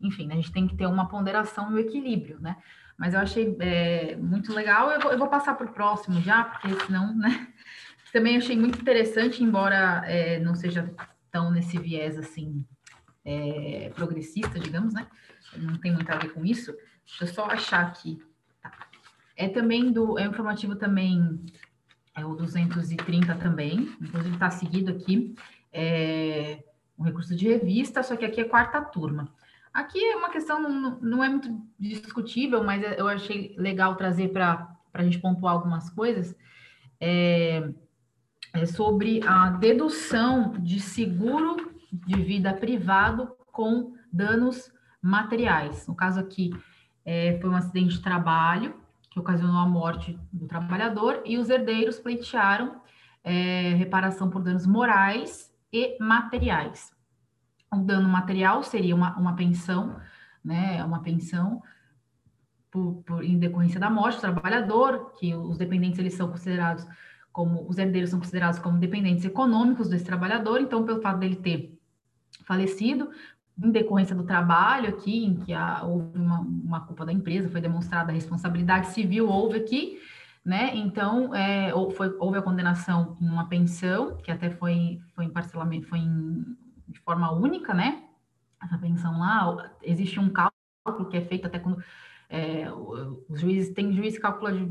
[0.00, 0.34] Enfim, né?
[0.34, 2.56] a gente tem que ter uma ponderação e um equilíbrio, né?
[2.98, 4.90] Mas eu achei é, muito legal.
[4.90, 7.48] Eu vou, eu vou passar para o próximo já, porque senão, né?
[8.12, 10.90] Também achei muito interessante, embora é, não seja
[11.30, 12.64] tão nesse viés assim
[13.24, 15.06] é, progressista, digamos, né?
[15.56, 16.74] Não tem muito a ver com isso.
[17.04, 18.18] Deixa eu só achar aqui.
[18.62, 18.72] Tá.
[19.36, 20.18] É também do.
[20.18, 21.44] É informativo também,
[22.14, 25.34] é o 230 também, inclusive está seguido aqui.
[25.72, 26.62] É,
[26.98, 29.28] um recurso de revista, só que aqui é quarta turma.
[29.76, 34.28] Aqui é uma questão, não, não é muito discutível, mas é, eu achei legal trazer
[34.28, 36.34] para a gente pontuar algumas coisas.
[36.98, 37.68] É,
[38.54, 44.72] é sobre a dedução de seguro de vida privado com danos
[45.02, 45.86] materiais.
[45.86, 46.52] No caso aqui,
[47.04, 51.98] é, foi um acidente de trabalho que ocasionou a morte do trabalhador e os herdeiros
[51.98, 52.80] pleitearam
[53.22, 56.95] é, reparação por danos morais e materiais.
[57.72, 59.96] O dano material seria uma, uma pensão,
[60.44, 60.82] né?
[60.84, 61.62] Uma pensão
[62.70, 66.86] por, por, em decorrência da morte do trabalhador, que os dependentes eles são considerados
[67.32, 71.78] como os herdeiros são considerados como dependentes econômicos desse trabalhador, então pelo fato dele ter
[72.46, 73.10] falecido
[73.62, 77.60] em decorrência do trabalho aqui, em que há, houve uma, uma culpa da empresa, foi
[77.60, 79.98] demonstrada a responsabilidade civil, houve aqui,
[80.44, 80.76] né?
[80.76, 85.88] Então, é, foi, houve a condenação em uma pensão, que até foi, foi em parcelamento,
[85.88, 86.56] foi em
[86.96, 88.04] de forma única, né?
[88.62, 91.82] Essa pensão lá, existe um cálculo que é feito até quando
[92.28, 92.66] é,
[93.28, 94.66] os juízes, tem juiz que calcula de,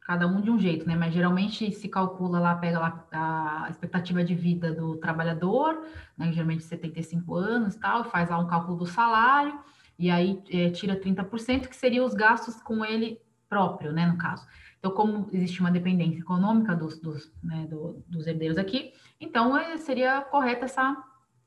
[0.00, 0.96] cada um de um jeito, né?
[0.96, 5.86] Mas geralmente se calcula lá, pega lá a expectativa de vida do trabalhador,
[6.18, 6.32] né?
[6.32, 9.58] Geralmente 75 anos tal, faz lá um cálculo do salário,
[9.98, 14.06] e aí é, tira 30%, que seria os gastos com ele próprio, né?
[14.06, 14.44] No caso.
[14.78, 19.76] Então, como existe uma dependência econômica dos, dos, né, do, dos herdeiros aqui, então é,
[19.76, 21.00] seria correta essa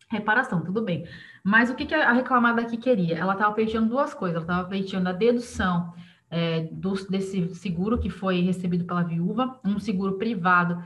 [0.10, 1.08] Reparação, tudo bem.
[1.44, 3.18] Mas o que, que a reclamada aqui queria?
[3.18, 4.36] Ela estava pleiteando duas coisas.
[4.36, 5.94] Ela estava pleiteando a dedução
[6.30, 10.84] é, do, desse seguro que foi recebido pela viúva, um seguro privado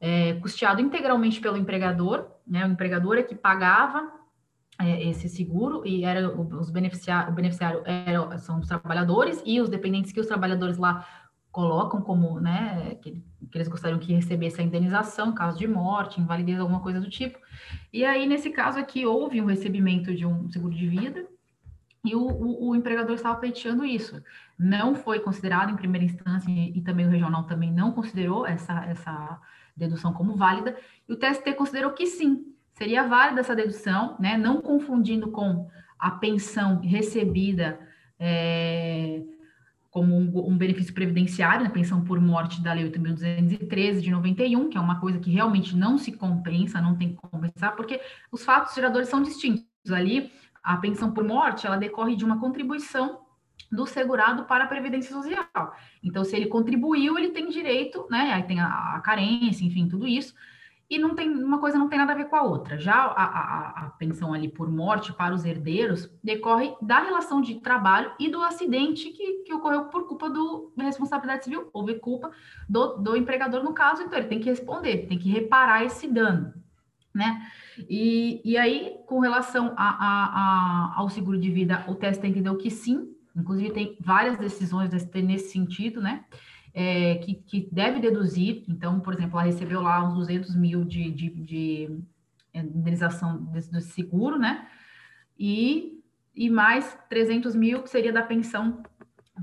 [0.00, 2.66] é, custeado integralmente pelo empregador, né?
[2.66, 4.10] O empregador é que pagava
[4.80, 9.68] é, esse seguro e era os beneficiários, o beneficiário era, são os trabalhadores e os
[9.68, 11.06] dependentes que os trabalhadores lá
[11.52, 16.58] colocam como, né, que, que, eles gostariam que recebesse a indenização, caso de morte, invalidez,
[16.58, 17.38] alguma coisa do tipo.
[17.92, 21.26] E aí, nesse caso aqui, houve um recebimento de um seguro de vida
[22.02, 24.20] e o, o, o empregador estava pleiteando isso.
[24.58, 28.84] Não foi considerado em primeira instância e, e também o regional também não considerou essa,
[28.86, 29.38] essa
[29.76, 30.76] dedução como válida,
[31.08, 36.10] e o TST considerou que sim, seria válida essa dedução, né, não confundindo com a
[36.10, 37.78] pensão recebida
[38.18, 39.22] é,
[39.92, 44.78] como um, um, benefício previdenciário, né, pensão por morte da Lei 8.213 de 91, que
[44.78, 48.00] é uma coisa que realmente não se compensa, não tem que compensar, porque
[48.32, 49.66] os fatos geradores são distintos.
[49.92, 50.32] Ali,
[50.64, 53.20] a pensão por morte, ela decorre de uma contribuição
[53.70, 55.76] do segurado para a Previdência Social.
[56.02, 58.32] Então, se ele contribuiu, ele tem direito, né?
[58.32, 60.34] Aí tem a, a carência, enfim, tudo isso
[60.92, 62.78] e não tem uma coisa não tem nada a ver com a outra.
[62.78, 67.54] Já a, a, a, pensão ali por morte para os herdeiros decorre da relação de
[67.60, 72.30] trabalho e do acidente que, que ocorreu por culpa do, da responsabilidade civil, houve culpa
[72.68, 76.52] do, do empregador no caso, então ele tem que responder, tem que reparar esse dano,
[77.14, 77.40] né?
[77.88, 82.70] E, e aí, com relação a, a, ao seguro de vida, o TST entendeu que
[82.70, 86.26] sim, inclusive tem várias decisões nesse sentido, né?
[86.74, 91.10] É, que, que, deve deduzir, então, por exemplo, ela recebeu lá uns 200 mil de,
[91.10, 92.00] de, de
[92.54, 94.66] indenização do seguro, né?
[95.38, 96.02] E,
[96.34, 98.82] e mais 300 mil que seria da pensão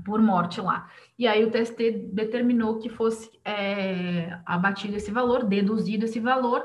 [0.04, 0.90] por morte lá.
[1.18, 6.64] E aí o TST determinou que fosse é, abatido esse valor, deduzido esse valor,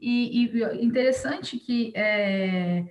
[0.00, 2.84] e, e interessante que é,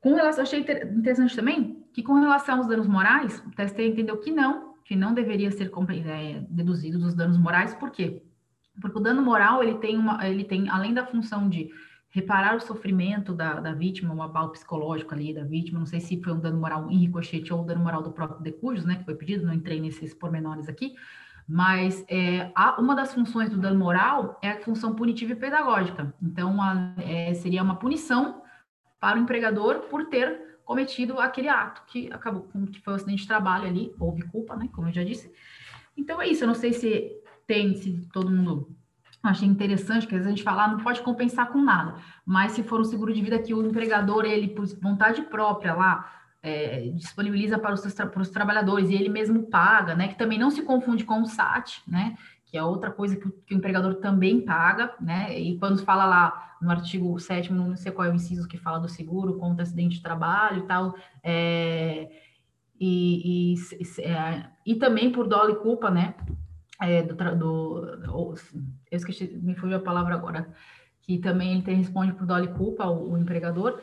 [0.00, 4.30] com relação, achei interessante também que com relação aos danos morais, o TST entendeu que
[4.30, 5.72] não, que não deveria ser
[6.06, 8.22] é, deduzido dos danos morais, por quê?
[8.78, 11.70] Porque o dano moral ele tem uma, ele tem além da função de
[12.10, 16.22] reparar o sofrimento da, da vítima, um abalo psicológico ali da vítima, não sei se
[16.22, 19.04] foi um dano moral em ricochete ou um dano moral do próprio decujus, né, que
[19.06, 20.94] foi pedido, não entrei nesses pormenores aqui,
[21.48, 26.14] mas é, a, uma das funções do dano moral é a função punitiva e pedagógica.
[26.22, 28.42] Então, a, é, seria uma punição
[29.00, 33.22] para o empregador por ter cometido aquele ato que acabou com que foi um acidente
[33.22, 35.32] de trabalho ali, houve culpa, né, como eu já disse.
[35.96, 37.12] Então é isso, eu não sei se
[37.46, 38.74] tem, se todo mundo
[39.22, 41.94] achei interessante, que às vezes a gente fala, ah, não pode compensar com nada,
[42.26, 46.10] mas se for um seguro de vida que o empregador, ele, por vontade própria lá,
[46.42, 50.50] é, disponibiliza para os, para os trabalhadores e ele mesmo paga, né, que também não
[50.50, 52.16] se confunde com o SAT, né,
[52.52, 56.56] que é outra coisa que, que o empregador também paga, né, e quando fala lá
[56.60, 59.96] no artigo 7 não sei qual é o inciso que fala do seguro contra acidente
[59.96, 60.94] de trabalho e tal,
[61.24, 62.10] é,
[62.78, 66.14] e, e, é, e também por dolo e culpa, né,
[66.78, 68.36] é, do, do,
[68.90, 70.52] eu esqueci, me fugiu a palavra agora,
[71.00, 73.80] que também ele tem, responde por dolo e culpa, o, o empregador,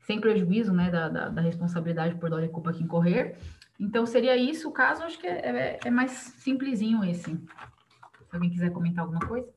[0.00, 3.38] sem prejuízo, né, da, da, da, responsabilidade por dolo e culpa que incorrer.
[3.78, 7.38] Então, seria isso o caso, acho que é, é, é mais simplesinho esse.
[8.30, 9.52] Se alguém quiser comentar alguma coisa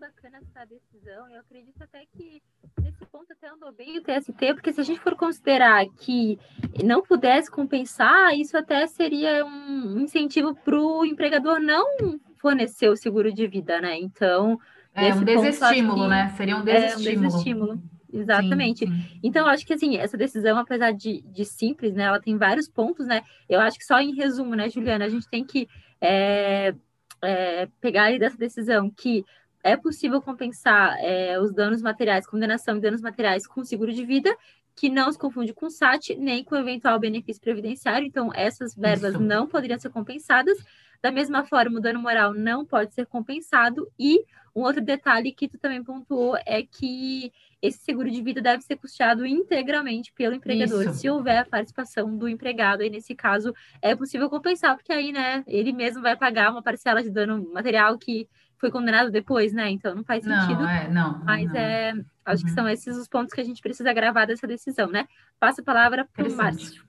[0.00, 1.28] bacana essa decisão.
[1.30, 2.42] Eu acredito até que
[2.80, 6.38] nesse ponto até andou bem o TST, porque se a gente for considerar que
[6.82, 11.86] não pudesse compensar, isso até seria um incentivo para o empregador não
[12.38, 13.98] fornecer o seguro de vida, né?
[13.98, 14.58] Então.
[14.94, 16.30] É um desestímulo, né?
[16.30, 17.08] Seria um desestímulo.
[17.08, 17.82] É um desestímulo.
[18.12, 18.86] Exatamente.
[18.86, 19.20] Sim, sim.
[19.22, 22.04] Então, eu acho que assim, essa decisão, apesar de, de simples, né?
[22.04, 23.22] Ela tem vários pontos, né?
[23.48, 25.68] Eu acho que só em resumo, né, Juliana, a gente tem que
[26.00, 26.74] é,
[27.22, 29.24] é, pegar aí dessa decisão que
[29.62, 34.34] é possível compensar é, os danos materiais, condenação e danos materiais com seguro de vida,
[34.74, 38.06] que não se confunde com SAT, nem com eventual benefício previdenciário.
[38.06, 39.22] Então, essas verbas Isso.
[39.22, 40.56] não poderiam ser compensadas.
[41.02, 43.90] Da mesma forma, o dano moral não pode ser compensado.
[43.98, 47.32] E um outro detalhe que tu também pontuou é que
[47.62, 50.94] esse seguro de vida deve ser custeado integralmente pelo empregador, Isso.
[50.94, 52.82] se houver a participação do empregado.
[52.82, 57.02] Aí, nesse caso, é possível compensar, porque aí, né, ele mesmo vai pagar uma parcela
[57.02, 58.28] de dano material que
[58.60, 59.70] foi condenado depois, né?
[59.70, 60.60] Então não faz sentido.
[60.60, 61.24] Não, é, não.
[61.24, 61.56] Mas não.
[61.56, 61.94] é,
[62.26, 62.48] acho uhum.
[62.48, 65.08] que são esses os pontos que a gente precisa gravar dessa decisão, né?
[65.38, 66.84] Passa a palavra para o Márcio.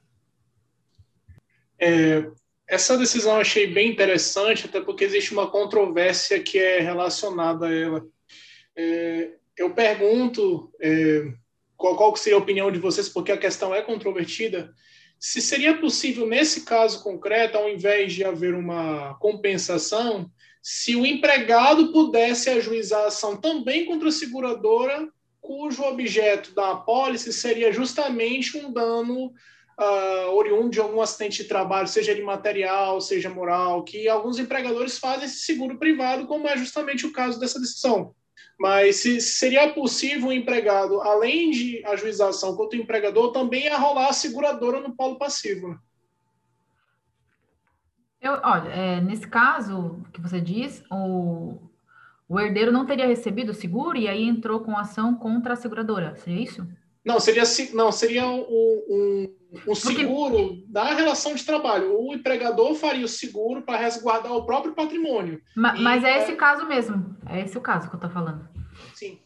[1.80, 2.30] É,
[2.68, 7.74] essa decisão eu achei bem interessante, até porque existe uma controvérsia que é relacionada a
[7.74, 8.06] ela.
[8.76, 11.32] É, eu pergunto é,
[11.78, 14.74] qual, qual seria a opinião de vocês, porque a questão é controvertida.
[15.20, 20.32] Se seria possível, nesse caso concreto, ao invés de haver uma compensação,
[20.62, 25.08] se o empregado pudesse ajuizar a ação também contra a seguradora,
[25.40, 29.34] cujo objeto da apólice seria justamente um dano
[29.80, 35.00] uh, oriundo de algum acidente de trabalho, seja de material, seja moral, que alguns empregadores
[35.00, 38.14] fazem esse seguro privado, como é justamente o caso dessa decisão.
[38.60, 44.10] Mas se seria possível o empregado, além de ajuizar ação contra o empregador, também arrolar
[44.10, 45.80] a seguradora no polo passivo.
[48.22, 51.58] Eu, olha, é, nesse caso que você diz, o,
[52.30, 56.16] o herdeiro não teria recebido o seguro e aí entrou com ação contra a seguradora,
[56.18, 56.68] seria isso?
[57.04, 57.44] Não, seria,
[57.74, 59.36] não, seria um, um,
[59.68, 60.66] um seguro Porque...
[60.70, 62.00] da relação de trabalho.
[62.00, 65.42] O empregador faria o seguro para resguardar o próprio patrimônio.
[65.56, 67.16] Ma, e, mas é, é esse caso mesmo.
[67.28, 68.48] É esse o caso que eu estou falando.
[68.94, 69.20] Sim.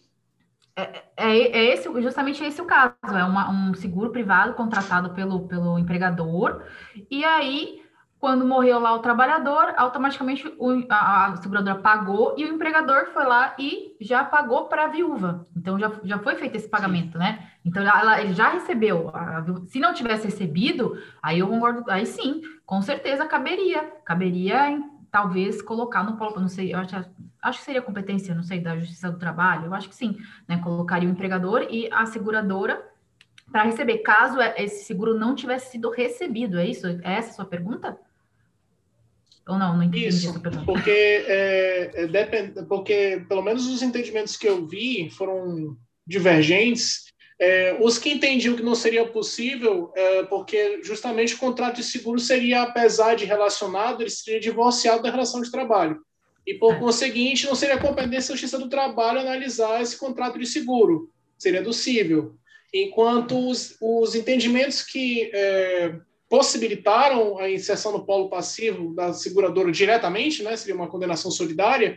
[0.78, 2.96] É, é, é, esse, justamente esse o caso.
[3.14, 6.64] É uma, um seguro privado contratado pelo, pelo empregador.
[7.10, 7.85] E aí
[8.26, 13.24] quando morreu lá o trabalhador, automaticamente o, a, a, seguradora pagou e o empregador foi
[13.24, 15.46] lá e já pagou para a viúva.
[15.56, 17.52] Então já, já foi feito esse pagamento, né?
[17.64, 19.12] Então ela, ele já recebeu.
[19.14, 23.84] A, se não tivesse recebido, aí eu concordo, aí sim, com certeza caberia.
[24.04, 26.96] Caberia em, talvez colocar no polo, não sei, eu acho,
[27.44, 30.18] acho que seria competência, não sei, da Justiça do Trabalho, eu acho que sim,
[30.48, 30.58] né?
[30.58, 32.84] Colocaria o empregador e a seguradora
[33.52, 36.88] para receber, caso esse seguro não tivesse sido recebido, é isso?
[36.88, 37.96] É essa a sua pergunta?
[39.48, 44.48] Ou não, não entendi Isso, porque, é, é, depend, porque pelo menos os entendimentos que
[44.48, 45.76] eu vi foram
[46.06, 47.06] divergentes,
[47.38, 52.18] É, os que entendiam que não seria possível, é, porque justamente o contrato de seguro
[52.18, 56.00] seria, apesar de relacionado, ele seria divorciado da relação de trabalho.
[56.48, 61.10] E, por conseguinte, não seria competência da Justiça do Trabalho analisar esse contrato de seguro,
[61.38, 62.36] seria do cível.
[62.74, 65.94] Enquanto os, os entendimentos que é,
[66.30, 71.96] possibilitaram a inserção no polo passivo da seguradora diretamente, né, seria uma condenação solidária,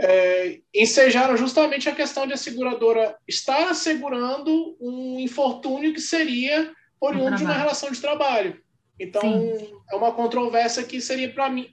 [0.00, 7.36] é, ensejaram justamente a questão de a seguradora estar assegurando um infortúnio que seria oriundo
[7.36, 8.60] de uma relação de trabalho.
[8.98, 9.72] Então, Sim.
[9.90, 11.68] é uma controvérsia que seria para mim,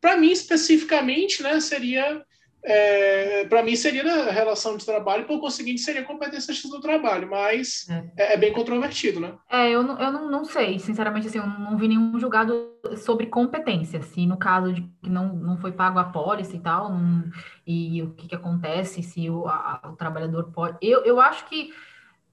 [0.00, 2.24] para mim especificamente, né, seria
[2.62, 8.04] é, para mim seria relação de trabalho, por conseguinte seria competência do trabalho, mas é.
[8.16, 9.34] é, é, bem controvertido, né?
[9.48, 13.26] É, eu, não, eu não, não sei, sinceramente, assim, eu não vi nenhum julgado sobre
[13.26, 17.30] competência, se no caso de que não, não foi pago a pólice e tal, não,
[17.66, 20.76] e o que, que acontece, se o, a, o trabalhador pode...
[20.82, 21.72] Eu, eu acho que,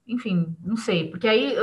[0.06, 1.54] enfim, não sei, porque aí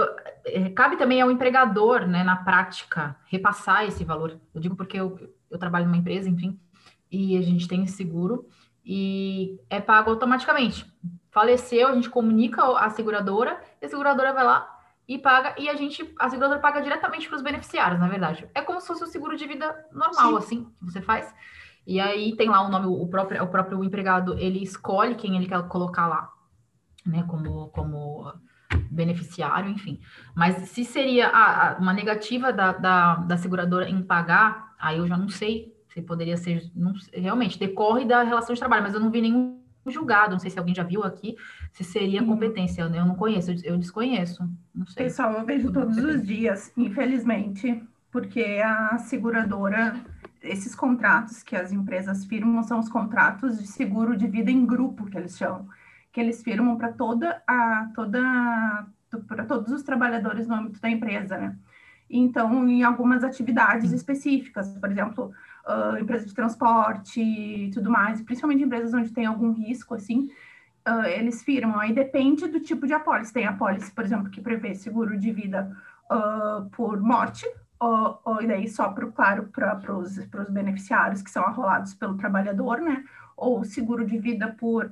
[0.45, 4.39] é, cabe também ao empregador, né, na prática, repassar esse valor.
[4.53, 5.20] Eu digo porque eu,
[5.51, 6.59] eu trabalho numa empresa, enfim,
[7.16, 8.47] e a gente tem seguro
[8.86, 10.86] e é pago automaticamente.
[11.32, 14.72] Faleceu, a gente comunica a seguradora, e a seguradora vai lá
[15.07, 18.47] e paga, e a gente, a seguradora paga diretamente para os beneficiários, na verdade.
[18.53, 20.38] É como se fosse o seguro de vida normal, Sim.
[20.38, 21.34] assim, que você faz.
[21.86, 25.47] E aí tem lá o nome, o próprio, o próprio empregado, ele escolhe quem ele
[25.47, 26.32] quer colocar lá,
[27.05, 28.34] né, como, como
[28.89, 29.99] beneficiário, enfim.
[30.36, 35.07] Mas se seria a, a, uma negativa da, da, da seguradora em pagar, aí eu
[35.07, 38.99] já não sei se poderia ser, não, realmente, decorre da relação de trabalho, mas eu
[38.99, 41.37] não vi nenhum julgado, não sei se alguém já viu aqui,
[41.71, 44.43] se seria competência, eu, eu não conheço, eu desconheço,
[44.73, 45.05] não sei.
[45.05, 47.81] Pessoal, eu vejo todos os dias, infelizmente,
[48.11, 49.95] porque a seguradora,
[50.41, 55.05] esses contratos que as empresas firmam são os contratos de seguro de vida em grupo,
[55.05, 55.65] que eles chamam,
[56.11, 58.85] que eles firmam para toda a, toda,
[59.29, 61.55] para todos os trabalhadores no âmbito da empresa, né?
[62.09, 65.33] Então, em algumas atividades específicas, por exemplo,
[65.66, 70.30] uh, empresa de transporte e tudo mais, principalmente empresas onde tem algum risco, assim,
[70.88, 71.80] uh, eles firmam.
[71.80, 73.34] Aí depende do tipo de apólice.
[73.34, 75.76] Tem apólice, por exemplo, que prevê seguro de vida
[76.11, 77.45] uh, por morte,
[77.80, 82.80] ou, ou e daí só, pro, claro, para os beneficiários que são arrolados pelo trabalhador,
[82.80, 83.03] né?
[83.36, 84.89] Ou seguro de vida por...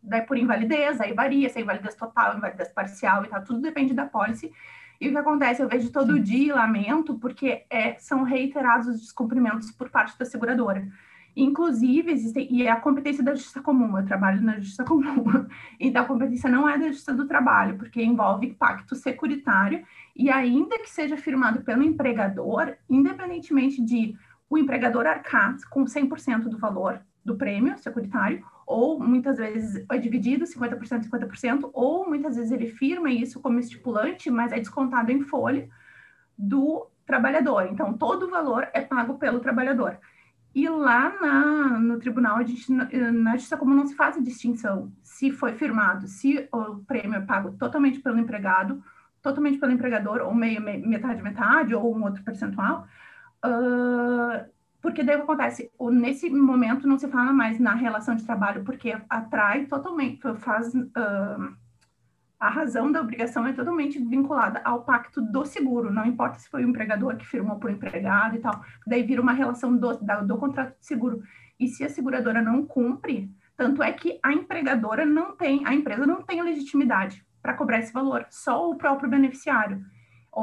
[0.00, 3.92] daí por invalidez, aí varia, se é invalidez total, invalidez parcial e tal, tudo depende
[3.92, 4.52] da apólice.
[5.00, 5.62] E o que acontece?
[5.62, 6.22] Eu vejo todo Sim.
[6.22, 10.88] dia lamento, porque é, são reiterados os descumprimentos por parte da seguradora.
[11.36, 15.46] Inclusive, existem, e é a competência da justiça comum, eu trabalho na justiça comum,
[15.78, 19.84] então a competência não é da justiça do trabalho, porque envolve pacto securitário,
[20.16, 24.16] e ainda que seja firmado pelo empregador, independentemente de
[24.50, 30.44] o empregador arcar com 100% do valor do prêmio securitário, ou muitas vezes é dividido
[30.44, 35.66] 50%, 50%, ou muitas vezes ele firma isso como estipulante, mas é descontado em folha
[36.36, 37.66] do trabalhador.
[37.72, 39.98] Então, todo o valor é pago pelo trabalhador.
[40.54, 44.92] E lá na, no tribunal, a gente, na justiça comum não se faz a distinção
[45.02, 48.82] se foi firmado, se o prêmio é pago totalmente pelo empregado,
[49.22, 52.86] totalmente pelo empregador, ou meio, meio metade, metade, ou um outro percentual.
[53.42, 54.44] Uh,
[54.88, 55.70] porque daí o acontece?
[55.92, 61.54] Nesse momento não se fala mais na relação de trabalho, porque atrai totalmente, faz uh,
[62.40, 66.64] a razão da obrigação é totalmente vinculada ao pacto do seguro, não importa se foi
[66.64, 70.78] o empregador que firmou por empregado e tal, daí vira uma relação do, do contrato
[70.78, 71.22] de seguro.
[71.60, 76.06] E se a seguradora não cumpre, tanto é que a empregadora não tem, a empresa
[76.06, 79.84] não tem legitimidade para cobrar esse valor, só o próprio beneficiário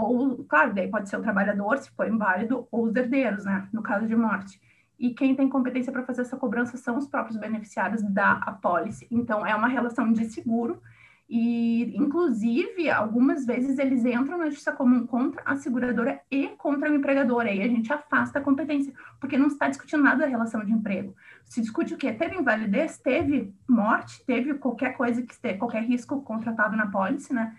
[0.04, 3.82] ou, claro, daí pode ser o trabalhador, se for inválido, ou os herdeiros, né, no
[3.82, 4.60] caso de morte.
[4.98, 9.08] E quem tem competência para fazer essa cobrança são os próprios beneficiários da apólice.
[9.12, 10.82] Então, é uma relação de seguro
[11.28, 16.96] e, inclusive, algumas vezes eles entram na justiça comum contra a seguradora e contra o
[16.96, 17.41] empregador.
[17.41, 21.16] Aí a gente afasta a competência, porque não está discutindo nada da relação de emprego.
[21.43, 22.14] Se discute o quê?
[22.14, 27.56] Teve invalidez, teve morte, teve qualquer coisa que esteja, qualquer risco contratado na apólice, né?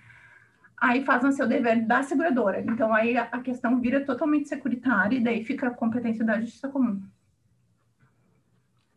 [0.80, 2.60] Aí fazem o seu dever da seguradora.
[2.60, 7.02] Então, aí a questão vira totalmente securitária e daí fica a competência da justiça comum.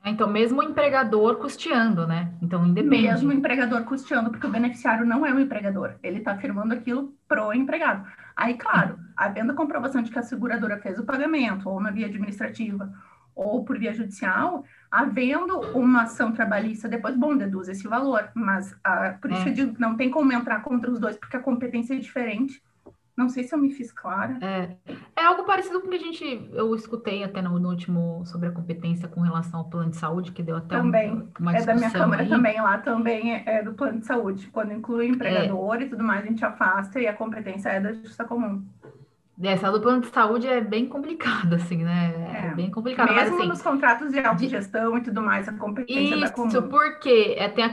[0.05, 2.34] Então, mesmo o empregador custeando, né?
[2.41, 3.03] Então, independe.
[3.03, 5.95] Mesmo o empregador custeando, porque o beneficiário não é o empregador.
[6.01, 8.07] Ele está afirmando aquilo pro empregado.
[8.36, 12.07] Aí, claro, havendo a comprovação de que a seguradora fez o pagamento, ou na via
[12.07, 12.91] administrativa,
[13.40, 19.18] ou por via judicial, havendo uma ação trabalhista, depois, bom, deduz esse valor, mas ah,
[19.22, 19.50] por isso é.
[19.50, 22.62] eu digo que não tem como entrar contra os dois, porque a competência é diferente,
[23.20, 24.38] Não sei se eu me fiz clara.
[24.42, 24.78] É,
[25.14, 28.48] é algo parecido com o que a gente, eu escutei até no, no último sobre
[28.48, 31.12] a competência com relação ao plano de saúde, que deu até também.
[31.12, 32.30] Um, uma É da minha Câmara aí.
[32.30, 34.48] também, lá também é, é do plano de saúde.
[34.48, 37.92] Quando inclui o empregador e tudo mais, a gente afasta e a competência é da
[37.92, 38.66] justiça comum.
[39.42, 42.14] Essa do plano de saúde é bem complicada, assim, né?
[42.34, 42.56] É, É.
[42.56, 43.12] bem complicada.
[43.12, 46.48] mas, Mesmo assim, nos contratos de autogestão e tudo mais, a competência é da comum.
[46.48, 47.72] Isso, porque é, tem a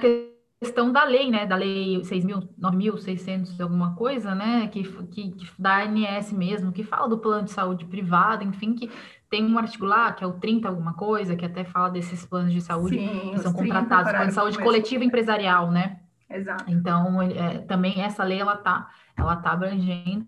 [0.61, 1.45] questão da lei, né?
[1.45, 4.69] Da lei 6.000, 9.600 alguma coisa, né?
[4.69, 8.91] Que, que, que da ANS mesmo, que fala do plano de saúde privado, enfim, que
[9.29, 12.53] tem um artigo lá, que é o 30 alguma coisa, que até fala desses planos
[12.53, 14.73] de saúde Sim, que são os 30 contratados, plano de saúde começo.
[14.73, 15.99] coletiva empresarial, né?
[16.31, 16.65] Exato.
[16.69, 20.27] Então, é, também essa lei, ela tá, ela tá abrangendo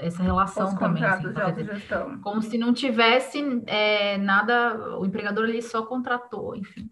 [0.00, 2.20] essa relação também, assim, de autogestão.
[2.20, 6.90] como se não tivesse é, nada, o empregador ele só contratou, enfim.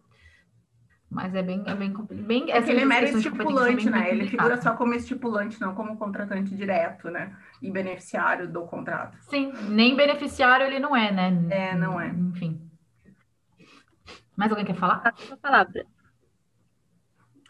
[1.10, 4.10] Mas é bem, é bem, bem É ele é mero são estipulante, né?
[4.10, 7.34] Ele figura só como estipulante, não como contratante direto, né?
[7.62, 9.16] E beneficiário do contrato.
[9.22, 11.46] Sim, nem beneficiário ele não é, né?
[11.50, 12.08] É, não é.
[12.08, 12.60] Enfim.
[14.36, 14.98] Mais alguém quer falar?
[14.98, 15.86] Passa a palavra.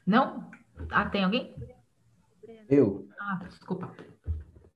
[0.07, 0.49] Não?
[0.91, 1.55] Ah, tem alguém?
[2.69, 3.09] Eu.
[3.21, 3.93] Ah, desculpa.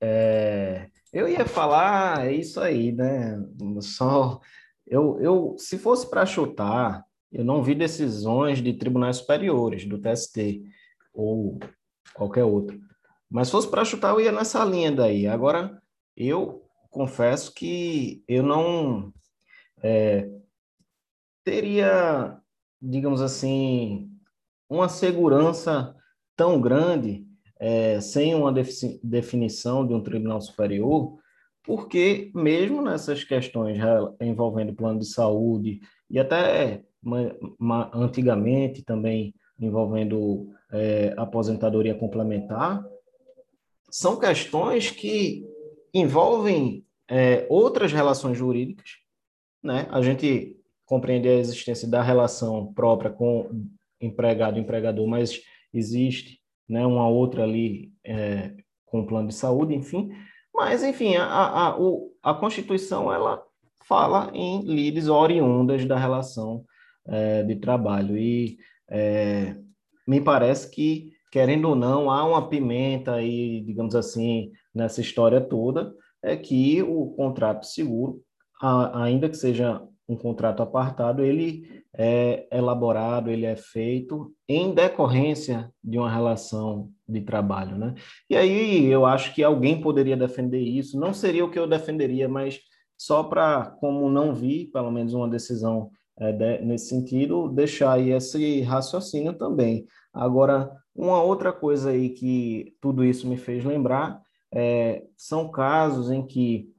[0.05, 3.41] É, eu ia falar é isso aí, né?
[3.79, 4.41] Só
[4.85, 10.61] eu, eu se fosse para chutar, eu não vi decisões de tribunais superiores, do TST
[11.13, 11.57] ou
[12.13, 12.77] qualquer outro.
[13.31, 15.25] Mas se fosse para chutar, eu ia nessa linha daí.
[15.25, 15.81] Agora,
[16.17, 19.13] eu confesso que eu não
[19.81, 20.29] é,
[21.45, 22.37] teria,
[22.81, 24.11] digamos assim,
[24.69, 25.95] uma segurança
[26.35, 27.25] tão grande
[27.65, 31.17] é, sem uma defi- definição de um tribunal superior,
[31.63, 33.77] porque mesmo nessas questões
[34.19, 36.83] envolvendo plano de saúde e até
[37.57, 42.83] ma- antigamente também envolvendo é, aposentadoria complementar,
[43.89, 45.47] são questões que
[45.93, 48.89] envolvem é, outras relações jurídicas,
[49.63, 49.87] né?
[49.89, 53.49] A gente compreende a existência da relação própria com
[54.01, 55.41] empregado empregador, mas
[55.73, 56.42] existe
[56.73, 58.51] né, uma outra ali é,
[58.87, 60.09] com plano de saúde, enfim.
[60.53, 63.43] Mas, enfim, a, a, o, a Constituição, ela
[63.87, 66.65] fala em lides oriundas da relação
[67.07, 68.17] é, de trabalho.
[68.17, 68.57] E
[68.89, 69.55] é,
[70.07, 75.93] me parece que, querendo ou não, há uma pimenta aí, digamos assim, nessa história toda,
[76.23, 78.19] é que o contrato seguro,
[78.59, 85.71] a, ainda que seja um contrato apartado, ele é elaborado, ele é feito em decorrência
[85.83, 87.93] de uma relação de trabalho, né?
[88.29, 92.27] E aí eu acho que alguém poderia defender isso, não seria o que eu defenderia,
[92.27, 92.59] mas
[92.97, 98.11] só para, como não vi, pelo menos uma decisão é, de, nesse sentido, deixar aí
[98.11, 99.85] esse raciocínio também.
[100.13, 104.21] Agora, uma outra coisa aí que tudo isso me fez lembrar
[104.53, 106.69] é, são casos em que,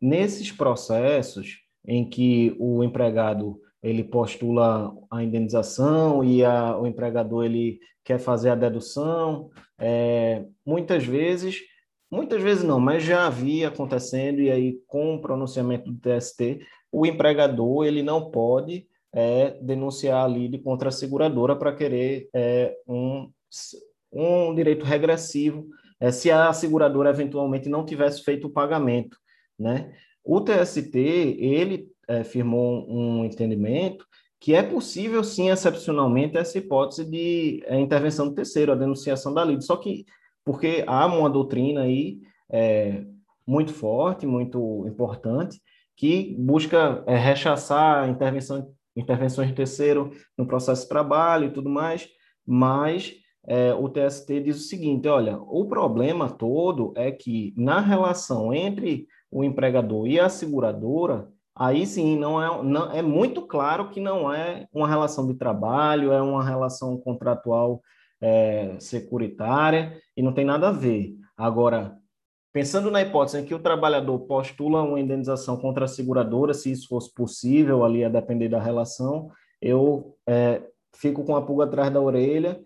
[0.00, 7.78] nesses processos, em que o empregado ele postula a indenização e a, o empregador ele
[8.04, 9.48] quer fazer a dedução.
[9.78, 11.60] É, muitas vezes,
[12.10, 16.58] muitas vezes não, mas já havia acontecendo e aí com o pronunciamento do TST,
[16.90, 22.76] o empregador ele não pode é, denunciar a lide contra a seguradora para querer é,
[22.88, 23.30] um,
[24.12, 25.68] um direito regressivo
[26.00, 29.16] é, se a seguradora eventualmente não tivesse feito o pagamento,
[29.56, 29.94] né?
[30.24, 34.06] O TST ele é, firmou um entendimento
[34.38, 39.42] que é possível, sim, excepcionalmente, essa hipótese de é, intervenção do terceiro, a denunciação da
[39.42, 39.60] lei.
[39.60, 40.04] Só que,
[40.44, 43.04] porque há uma doutrina aí é,
[43.46, 45.60] muito forte, muito importante,
[45.96, 52.08] que busca é, rechaçar intervenção, intervenções de terceiro no processo de trabalho e tudo mais,
[52.46, 53.14] mas
[53.46, 59.06] é, o TST diz o seguinte, olha, o problema todo é que na relação entre
[59.30, 64.32] o empregador e a seguradora, aí sim não é, não, é muito claro que não
[64.32, 67.80] é uma relação de trabalho, é uma relação contratual
[68.20, 71.16] é, securitária e não tem nada a ver.
[71.36, 71.96] Agora,
[72.52, 76.88] pensando na hipótese em que o trabalhador postula uma indenização contra a seguradora, se isso
[76.88, 79.30] fosse possível, ali a depender da relação,
[79.60, 80.62] eu é,
[80.94, 82.60] fico com a pulga atrás da orelha,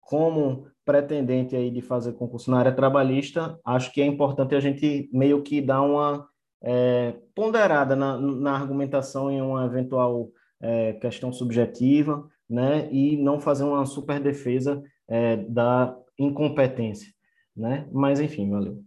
[0.00, 5.10] como pretendente aí de fazer concurso na área trabalhista, acho que é importante a gente
[5.12, 6.28] meio que dar uma
[6.62, 10.30] é, ponderada na, na, argumentação em uma eventual
[10.60, 17.12] é, questão subjetiva, né, e não fazer uma super defesa é, da incompetência,
[17.56, 17.88] né?
[17.92, 18.82] Mas enfim, valeu.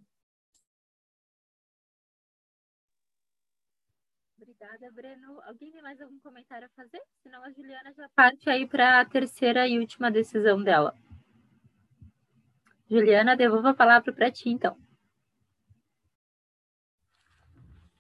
[4.38, 5.42] Obrigada, Breno.
[5.46, 7.02] Alguém tem mais algum comentário a fazer?
[7.24, 10.96] Senão a Juliana já parte aí para a terceira e última decisão dela.
[12.90, 14.76] Juliana, devolvo a palavra para ti, então.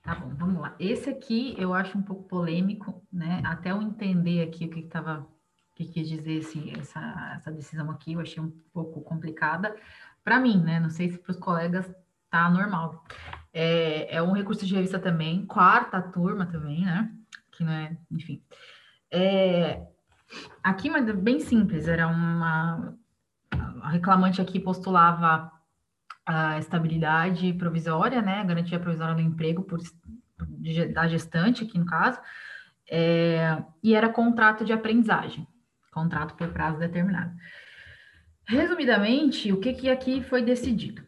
[0.09, 0.73] Tá bom, vamos lá.
[0.79, 3.43] Esse aqui eu acho um pouco polêmico, né?
[3.45, 7.91] Até eu entender aqui o que estava, o que quis dizer assim, essa, essa decisão
[7.91, 9.75] aqui, eu achei um pouco complicada
[10.23, 10.79] para mim, né?
[10.79, 11.87] Não sei se para os colegas
[12.27, 13.05] tá normal.
[13.53, 17.13] É, é um recurso de revista também, quarta turma também, né?
[17.51, 18.41] Que não é, enfim.
[19.11, 19.85] É,
[20.63, 22.97] aqui, mas bem simples, era uma.
[23.83, 25.51] A reclamante aqui postulava
[26.29, 28.43] a estabilidade provisória, né?
[28.45, 29.79] Garantia provisória do emprego por,
[30.93, 32.19] da gestante, aqui no caso,
[32.87, 35.47] é, e era contrato de aprendizagem,
[35.91, 37.31] contrato por prazo determinado.
[38.45, 41.01] Resumidamente, o que, que aqui foi decidido?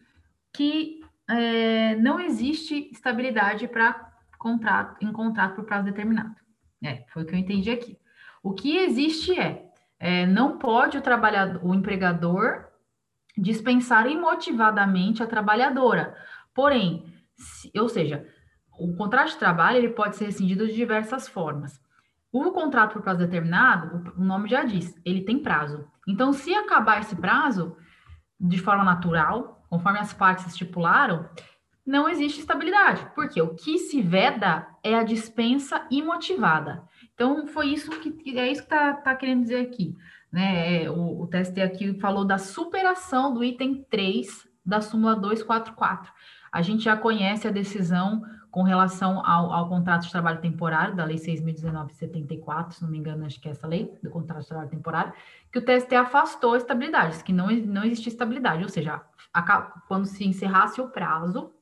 [0.52, 6.36] Que é, não existe estabilidade para contrato em contrato por prazo determinado.
[6.84, 7.96] É, foi o que eu entendi aqui.
[8.42, 9.70] O que existe é,
[10.00, 12.71] é não pode o trabalhador, o empregador
[13.38, 16.16] dispensar imotivadamente a trabalhadora.
[16.54, 17.06] Porém,
[17.36, 18.28] se, ou seja,
[18.80, 21.80] o contrato de trabalho ele pode ser rescindido de diversas formas.
[22.32, 25.86] O contrato por prazo determinado, o nome já diz, ele tem prazo.
[26.08, 27.76] Então, se acabar esse prazo
[28.40, 31.30] de forma natural, conforme as partes estipularam,
[31.86, 36.84] não existe estabilidade, porque o que se veda é a dispensa imotivada.
[37.14, 39.96] Então, foi isso que é isso que está tá querendo dizer aqui.
[40.32, 40.84] Né?
[40.84, 46.12] É, o, o TST aqui falou da superação do item 3 da súmula 244.
[46.52, 48.22] A gente já conhece a decisão
[48.52, 53.26] com relação ao, ao, contrato de trabalho temporário, da Lei 6.019-74, se não me engano,
[53.26, 55.14] acho que é essa lei, do contrato de trabalho temporário,
[55.50, 59.02] que o TST afastou a estabilidade, que não, não existia estabilidade, ou seja,
[59.34, 61.54] a, quando se encerrasse o prazo,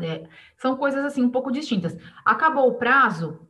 [0.00, 0.26] é,
[0.56, 1.96] são coisas assim um pouco distintas.
[2.24, 3.46] Acabou o prazo,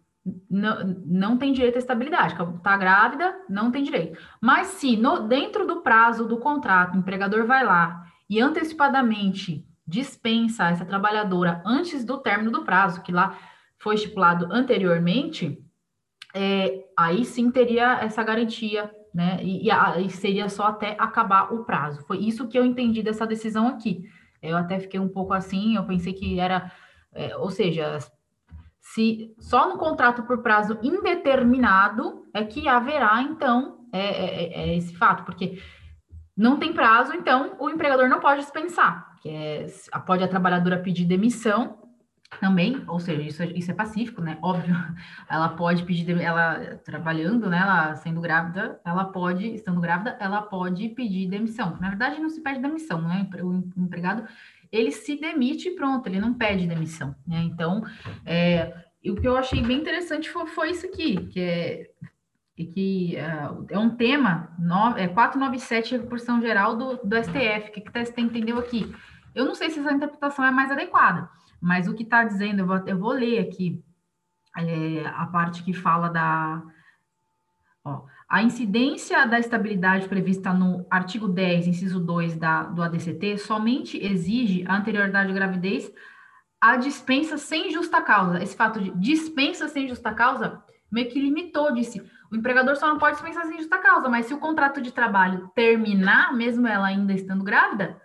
[0.51, 2.35] não, não tem direito à estabilidade.
[2.35, 4.19] Está grávida, não tem direito.
[4.41, 10.71] Mas se no, dentro do prazo do contrato, o empregador vai lá e antecipadamente dispensa
[10.71, 13.39] essa trabalhadora antes do término do prazo, que lá
[13.79, 15.63] foi estipulado anteriormente,
[16.35, 19.39] é, aí sim teria essa garantia, né?
[19.43, 22.03] E, e, e, seria só até acabar o prazo.
[22.07, 24.09] Foi isso que eu entendi dessa decisão aqui.
[24.43, 26.73] Eu até fiquei um pouco assim, eu pensei que era,
[27.13, 27.99] é, ou seja,
[28.85, 34.77] se só no contrato por prazo indeterminado é que haverá, então, é, é, é, é
[34.77, 35.59] esse fato, porque
[36.37, 39.67] não tem prazo, então o empregador não pode dispensar, que é,
[40.07, 41.79] pode a trabalhadora pedir demissão
[42.41, 44.37] também, ou seja, isso, é, isso é pacífico, né?
[44.43, 44.75] Óbvio,
[45.31, 47.59] ela pode pedir, ela trabalhando, né?
[47.59, 51.79] Ela sendo grávida, ela pode, estando grávida, ela pode pedir demissão.
[51.81, 53.29] Na verdade, não se pede demissão, né?
[53.43, 54.25] O empregado
[54.71, 57.43] ele se demite e pronto, ele não pede demissão, né?
[57.43, 57.83] Então,
[58.25, 58.75] é,
[59.07, 61.91] o que eu achei bem interessante foi, foi isso aqui, que é
[62.57, 67.81] que uh, é um tema, no, é 497, repercussão geral do, do STF, o que,
[67.81, 68.95] que o STF entendeu aqui?
[69.35, 71.29] Eu não sei se essa interpretação é mais adequada,
[71.61, 73.83] mas o que está dizendo, eu vou, eu vou ler aqui
[74.57, 76.63] é, a parte que fala da,
[77.85, 78.05] ó,
[78.35, 84.65] a incidência da estabilidade prevista no artigo 10, inciso 2 da, do ADCT, somente exige
[84.67, 85.89] a anterioridade à gravidez
[86.61, 88.43] a dispensa sem justa causa.
[88.43, 92.99] Esse fato de dispensa sem justa causa meio que limitou, disse, o empregador só não
[92.99, 97.13] pode dispensar sem justa causa, mas se o contrato de trabalho terminar, mesmo ela ainda
[97.13, 98.03] estando grávida,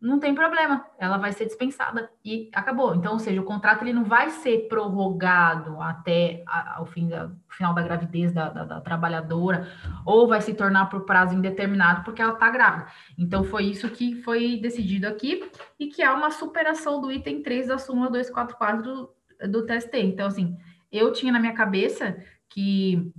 [0.00, 2.94] não tem problema, ela vai ser dispensada e acabou.
[2.94, 7.32] Então, ou seja, o contrato ele não vai ser prorrogado até a, ao fim da,
[7.48, 9.66] final da gravidez da, da, da, trabalhadora,
[10.06, 12.86] ou vai se tornar por prazo indeterminado porque ela está grávida.
[13.18, 15.50] Então, foi isso que foi decidido aqui
[15.80, 19.10] e que é uma superação do item 3 da súmula 244 do,
[19.50, 19.94] do TST.
[19.94, 20.56] Então, assim,
[20.92, 22.16] eu tinha na minha cabeça
[22.48, 23.12] que,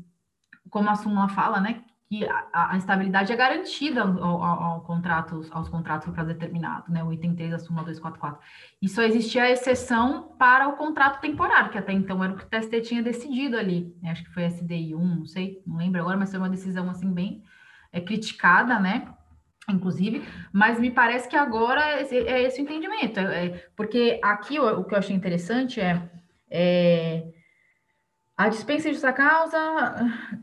[0.70, 5.46] como a súmula fala, né, que a, a, estabilidade é garantida ao, ao, ao contrato,
[5.52, 7.04] aos contratos prazo determinado, né?
[7.04, 8.40] O item 3 da súmula 244.
[8.82, 12.44] E só existia a exceção para o contrato temporário, que até então era o que
[12.44, 13.96] o TST tinha decidido ali.
[14.02, 14.10] Né?
[14.10, 17.14] Acho que foi SDI 1, não sei, não lembro agora, mas foi uma decisão assim
[17.14, 17.44] bem
[17.94, 19.14] é, criticada, né?
[19.70, 24.20] Inclusive, mas me parece que agora é esse, é esse o entendimento, é, é, porque
[24.24, 26.10] aqui o, o, que eu achei interessante é,
[26.50, 27.39] é
[28.40, 29.60] a dispensa de justa causa,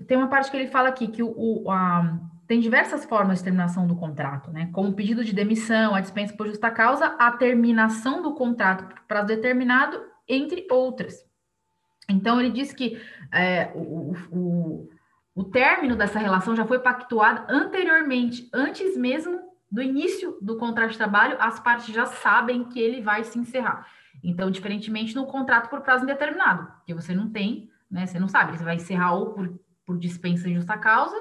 [0.07, 3.45] tem uma parte que ele fala aqui que o, o a, tem diversas formas de
[3.45, 4.69] terminação do contrato, né?
[4.71, 9.29] Como pedido de demissão, a dispensa por justa causa, a terminação do contrato por prazo
[9.29, 9.99] determinado,
[10.29, 11.25] entre outras.
[12.07, 13.01] Então, ele diz que
[13.33, 14.89] é, o, o,
[15.35, 19.41] o término dessa relação já foi pactuado anteriormente, antes mesmo
[19.73, 23.87] do início do contrato de trabalho, as partes já sabem que ele vai se encerrar.
[24.23, 28.07] Então, diferentemente no contrato por prazo indeterminado, que você não tem né?
[28.07, 31.17] Você não sabe, você vai encerrar ou por, por dispensa justa causa,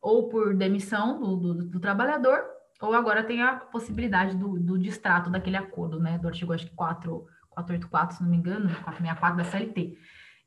[0.00, 2.44] ou por demissão do, do, do trabalhador,
[2.80, 6.18] ou agora tem a possibilidade do, do distrato daquele acordo, né?
[6.18, 9.98] Do artigo acho que 4, 484, se não me engano, 464 da CLT.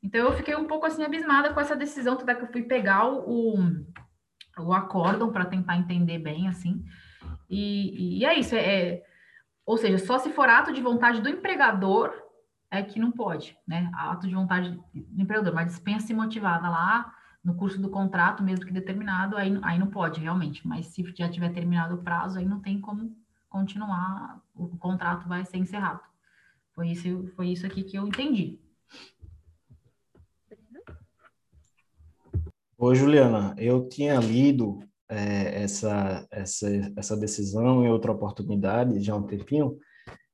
[0.02, 3.06] Então, eu fiquei um pouco assim abismada com essa decisão, até que eu fui pegar
[3.06, 3.54] o,
[4.58, 6.82] o acórdão para tentar entender bem, assim.
[7.48, 9.02] E, e é isso, é, é,
[9.66, 12.12] ou seja, só se for ato de vontade do empregador
[12.72, 13.90] é que não pode, né?
[13.94, 18.72] Ato de vontade do empregador, mas dispensa motivada lá no curso do contrato, mesmo que
[18.72, 20.66] determinado, aí, aí não pode, realmente.
[20.66, 23.14] Mas se já tiver terminado o prazo, aí não tem como
[23.50, 26.00] continuar, o contrato vai ser encerrado.
[26.74, 28.58] Foi isso, foi isso aqui que eu entendi.
[32.78, 34.78] Oi, Juliana, eu tinha lido
[35.10, 39.76] é, essa, essa, essa decisão em outra oportunidade, já há um tempinho,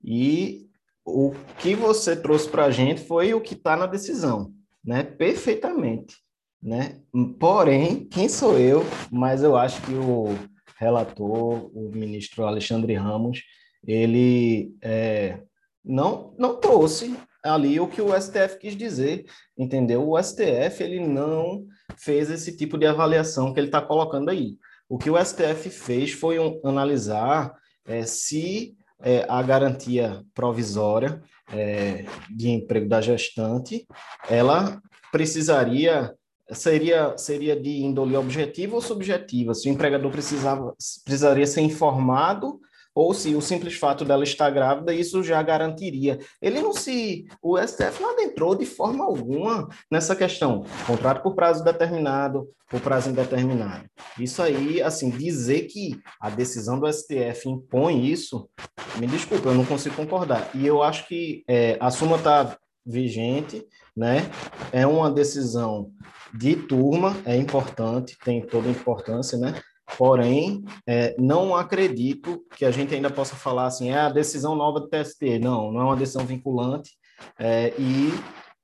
[0.02, 0.67] e
[1.08, 4.52] o que você trouxe para a gente foi o que está na decisão,
[4.84, 5.02] né?
[5.02, 6.16] Perfeitamente,
[6.62, 7.00] né?
[7.38, 8.84] Porém, quem sou eu?
[9.10, 10.36] Mas eu acho que o
[10.78, 13.42] relator, o ministro Alexandre Ramos,
[13.86, 15.40] ele é,
[15.84, 19.24] não, não trouxe ali o que o STF quis dizer,
[19.56, 20.08] entendeu?
[20.08, 21.64] O STF ele não
[21.96, 24.56] fez esse tipo de avaliação que ele está colocando aí.
[24.88, 27.54] O que o STF fez foi um, analisar
[27.86, 31.22] é, se é, a garantia provisória
[31.52, 33.86] é, de emprego da gestante,
[34.28, 34.80] ela
[35.10, 36.14] precisaria
[36.50, 39.54] seria seria de índole objetiva ou subjetiva?
[39.54, 42.60] Se o empregador precisava precisaria ser informado
[42.98, 46.18] ou se o simples fato dela estar grávida, isso já garantiria.
[46.42, 47.28] Ele não se.
[47.40, 50.64] O STF não adentrou de forma alguma nessa questão.
[50.84, 53.84] Contrato por prazo determinado, por prazo indeterminado.
[54.18, 58.50] Isso aí, assim, dizer que a decisão do STF impõe isso,
[58.98, 60.50] me desculpa, eu não consigo concordar.
[60.52, 63.64] E eu acho que é, a súmula está vigente,
[63.96, 64.28] né?
[64.72, 65.92] É uma decisão
[66.34, 69.54] de turma, é importante, tem toda a importância, né?
[69.96, 74.80] Porém, é, não acredito que a gente ainda possa falar assim, é a decisão nova
[74.80, 75.38] do TST.
[75.38, 76.92] Não, não é uma decisão vinculante.
[77.38, 78.10] É, e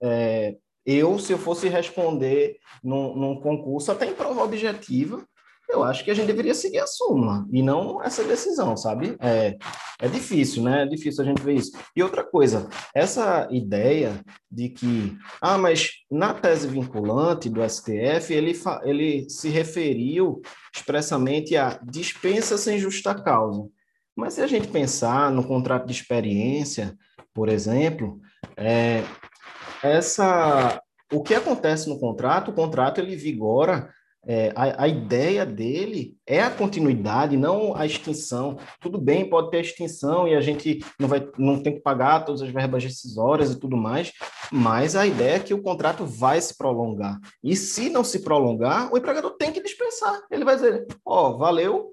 [0.02, 5.24] é, eu, se eu fosse responder num, num concurso, até em prova objetiva,
[5.68, 9.16] eu acho que a gente deveria seguir a súmula e não essa decisão, sabe?
[9.20, 9.56] É,
[10.00, 10.82] é difícil, né?
[10.82, 11.72] É difícil a gente ver isso.
[11.96, 14.20] E outra coisa, essa ideia
[14.50, 18.52] de que, ah, mas na tese vinculante do STF, ele,
[18.84, 20.40] ele se referiu
[20.74, 23.66] expressamente a dispensa sem justa causa.
[24.16, 26.96] Mas se a gente pensar no contrato de experiência,
[27.32, 28.20] por exemplo,
[28.56, 29.02] é,
[29.82, 30.80] essa
[31.12, 33.92] o que acontece no contrato, o contrato ele vigora
[34.26, 38.58] é, a, a, ideia dele é a continuidade, não a extinção.
[38.80, 42.42] Tudo bem, pode ter extinção e a gente não, vai, não tem que pagar todas
[42.42, 44.12] as verbas decisórias e tudo mais,
[44.50, 47.18] mas a ideia é que o contrato vai se prolongar.
[47.42, 50.20] E se não se prolongar, o empregador tem que dispensar.
[50.30, 51.92] Ele vai dizer: Ó, oh, valeu,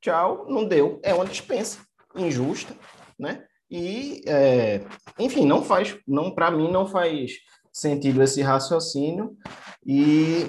[0.00, 1.00] tchau, não deu.
[1.02, 1.78] É uma dispensa
[2.14, 2.74] injusta,
[3.18, 3.44] né?
[3.70, 4.82] E, é,
[5.18, 7.32] enfim, não faz, não para mim, não faz
[7.72, 9.36] sentido esse raciocínio
[9.84, 10.48] e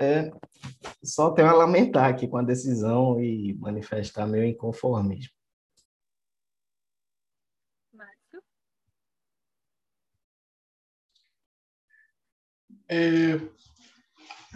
[0.00, 0.30] é,
[1.02, 5.32] só tenho a lamentar aqui com a decisão e manifestar meu inconformismo.
[7.92, 8.42] Márcio?
[12.90, 13.40] É,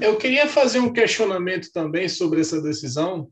[0.01, 3.31] eu queria fazer um questionamento também sobre essa decisão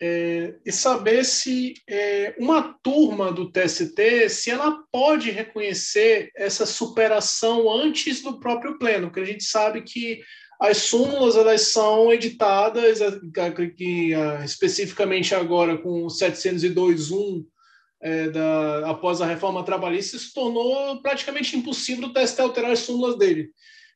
[0.00, 7.70] é, e saber se é, uma turma do TST, se ela pode reconhecer essa superação
[7.70, 10.20] antes do próprio pleno, porque a gente sabe que
[10.62, 13.00] as súmulas elas são editadas,
[13.76, 17.44] que, ah, especificamente agora com 702.1
[18.00, 23.18] é, da, após a reforma trabalhista, se tornou praticamente impossível o TST alterar as súmulas
[23.18, 23.50] dele.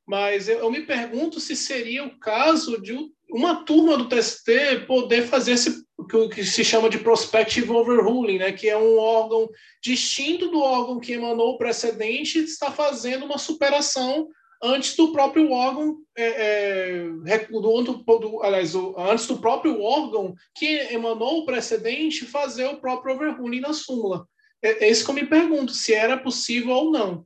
[0.04, 2.96] Mas eu, eu me pergunto se seria o caso de
[3.30, 8.52] uma turma do TST poder fazer esse o que se chama de prospective overruling, né,
[8.52, 9.48] que é um órgão
[9.82, 14.28] distinto do órgão que emanou o precedente, está fazendo uma superação
[14.62, 21.40] antes do próprio órgão, é, é, do, do, aliás, antes do próprio órgão que emanou
[21.40, 24.26] o precedente fazer o próprio overruling na súmula.
[24.62, 27.24] É, é isso que eu me pergunto, se era possível ou não.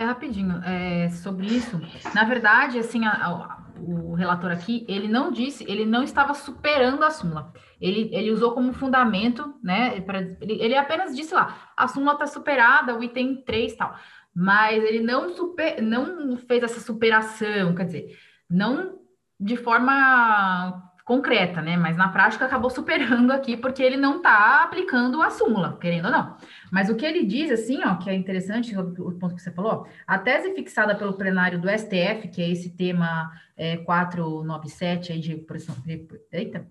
[0.00, 1.78] É rapidinho, é, sobre isso.
[2.14, 7.02] Na verdade, assim, a, a, o relator aqui, ele não disse, ele não estava superando
[7.02, 7.52] a súmula.
[7.78, 10.00] Ele, ele usou como fundamento, né?
[10.00, 13.94] Pra, ele, ele apenas disse lá, a súmula está superada, o item 3 tal.
[14.34, 18.98] Mas ele não, super, não fez essa superação, quer dizer, não
[19.38, 21.76] de forma concreta, né?
[21.76, 26.12] Mas na prática acabou superando aqui porque ele não está aplicando a súmula, querendo ou
[26.12, 26.36] não.
[26.70, 29.88] Mas o que ele diz, assim, ó, que é interessante, o ponto que você falou,
[30.06, 35.44] a tese fixada pelo plenário do STF, que é esse tema é, 497 aí de,
[36.30, 36.64] eita,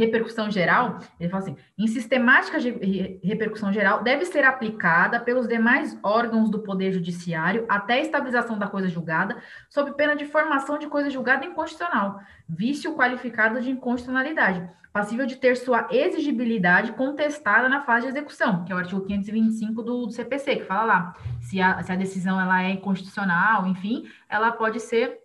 [0.00, 5.98] repercussão geral, ele fala assim: em sistemática de repercussão geral, deve ser aplicada pelos demais
[6.02, 9.36] órgãos do Poder Judiciário até a estabilização da coisa julgada,
[9.68, 15.56] sob pena de formação de coisa julgada inconstitucional, vício qualificado de inconstitucionalidade, passível de ter
[15.56, 20.56] sua exigibilidade contestada na fase de execução, que é o artigo 525 do, do CPC,
[20.56, 25.18] que fala lá, se a, se a decisão ela é inconstitucional, enfim, ela pode ser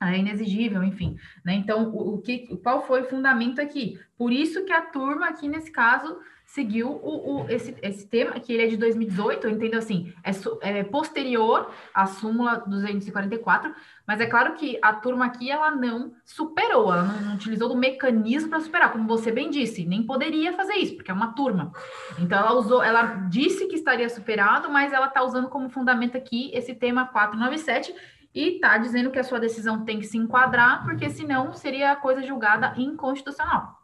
[0.00, 1.16] é inexigível, enfim.
[1.44, 1.54] Né?
[1.54, 3.98] Então, o, o, que, qual foi o fundamento aqui?
[4.16, 6.18] Por isso que a turma aqui, nesse caso,
[6.48, 10.30] seguiu o, o, esse, esse tema, que ele é de 2018, entendo assim, é,
[10.78, 13.74] é, posterior à súmula 244,
[14.06, 17.76] mas é claro que a turma aqui, ela não superou, ela não, não utilizou do
[17.76, 21.70] mecanismo para superar, como você bem disse, nem poderia fazer isso, porque é uma turma.
[22.18, 26.50] Então, ela usou, ela disse que estaria superado, mas ela está usando como fundamento aqui
[26.54, 27.94] esse tema 497,
[28.38, 32.22] e está dizendo que a sua decisão tem que se enquadrar, porque senão seria coisa
[32.22, 33.82] julgada inconstitucional.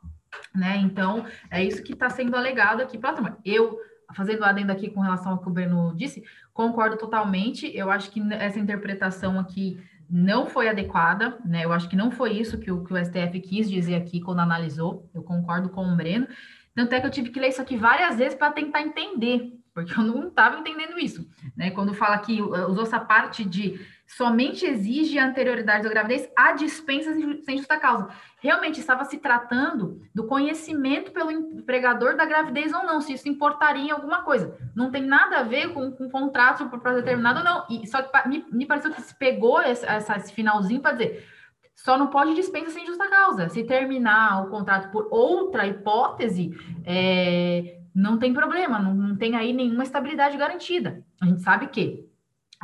[0.55, 0.77] Né?
[0.77, 3.37] Então, é isso que está sendo alegado aqui pela turma.
[3.45, 3.77] Eu,
[4.15, 6.23] fazendo adendo aqui com relação ao que o Breno disse,
[6.53, 7.69] concordo totalmente.
[7.77, 11.65] Eu acho que essa interpretação aqui não foi adequada, né?
[11.65, 14.39] Eu acho que não foi isso que o, que o STF quis dizer aqui quando
[14.39, 15.11] analisou.
[15.13, 16.29] Eu concordo com o Breno.
[16.77, 19.99] Tanto é que eu tive que ler isso aqui várias vezes para tentar entender, porque
[19.99, 21.29] eu não estava entendendo isso.
[21.57, 21.73] Né?
[21.73, 27.13] Quando fala que usou essa parte de somente exige a anterioridade da gravidez a dispensa
[27.45, 28.09] sem justa causa.
[28.41, 33.89] Realmente estava se tratando do conhecimento pelo empregador da gravidez ou não, se isso importaria
[33.89, 34.57] em alguma coisa.
[34.75, 37.67] Não tem nada a ver com, com contrato por prazo determinado ou não.
[37.71, 41.27] E, só que me, me pareceu que se pegou esse, esse finalzinho para dizer
[41.75, 43.49] só não pode dispensa sem justa causa.
[43.49, 46.55] Se terminar o contrato por outra hipótese,
[46.85, 51.05] é, não tem problema, não, não tem aí nenhuma estabilidade garantida.
[51.21, 52.09] A gente sabe que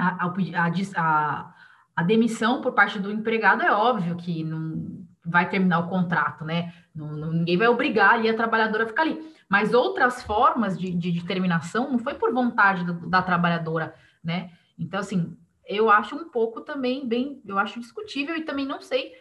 [0.01, 1.55] a, a, a,
[1.97, 6.73] a, demissão por parte do empregado é óbvio que não vai terminar o contrato, né?
[6.95, 9.21] Não, ninguém vai obrigar ali a trabalhadora a ficar ali.
[9.49, 13.95] Mas outras formas de, de, de terminação não foi por vontade do, da trabalhadora,
[14.25, 14.51] né?
[14.79, 15.37] Então, assim,
[15.67, 19.13] eu acho um pouco também bem, eu acho discutível e também não sei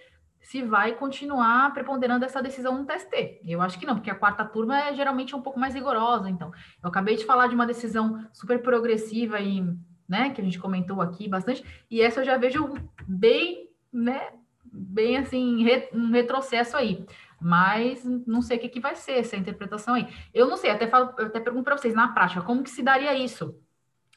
[0.41, 3.41] se vai continuar preponderando essa decisão no TST.
[3.45, 6.29] Eu acho que não, porque a quarta turma é geralmente um pouco mais rigorosa.
[6.29, 6.51] Então,
[6.81, 9.61] eu acabei de falar de uma decisão super progressiva e
[10.09, 12.73] né, que a gente comentou aqui bastante, e essa eu já vejo
[13.07, 14.29] bem, né,
[14.65, 15.63] bem assim,
[15.93, 17.05] um retrocesso aí.
[17.39, 20.07] Mas não sei o que, que vai ser essa interpretação aí.
[20.33, 22.83] Eu não sei, até falo, eu até pergunto para vocês, na prática, como que se
[22.83, 23.55] daria isso?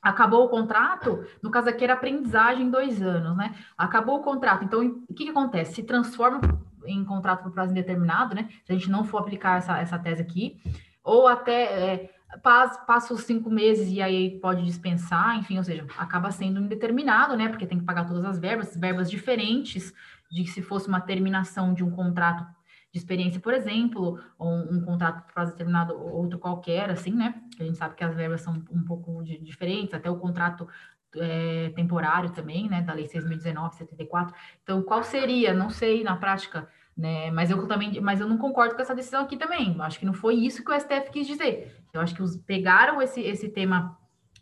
[0.03, 3.55] Acabou o contrato, no caso aqui era aprendizagem dois anos, né?
[3.79, 5.75] Acabou o contrato, então o que, que acontece?
[5.75, 6.41] Se transforma
[6.85, 8.49] em contrato por prazo indeterminado, né?
[8.65, 10.61] Se a gente não for aplicar essa, essa tese aqui,
[11.05, 12.11] ou até é,
[12.41, 17.49] passa, os cinco meses e aí pode dispensar, enfim, ou seja, acaba sendo indeterminado, né?
[17.49, 19.93] Porque tem que pagar todas as verbas, verbas diferentes
[20.31, 22.47] de se fosse uma terminação de um contrato
[22.93, 27.43] de experiência, por exemplo, ou um, um contrato por prazo determinado, outro qualquer, assim, né?
[27.59, 30.69] A gente sabe que as verbas são um pouco de, diferentes, até o contrato
[31.17, 32.83] é, temporário também, né?
[32.83, 34.35] Da Lei 6.019, 74.
[34.63, 35.55] Então, qual seria?
[35.55, 37.31] Não sei na prática né?
[37.31, 39.75] Mas eu também, mas eu não concordo com essa decisão aqui também.
[39.81, 41.85] Acho que não foi isso que o STF quis dizer.
[41.93, 43.99] Eu acho que os pegaram esse, esse tema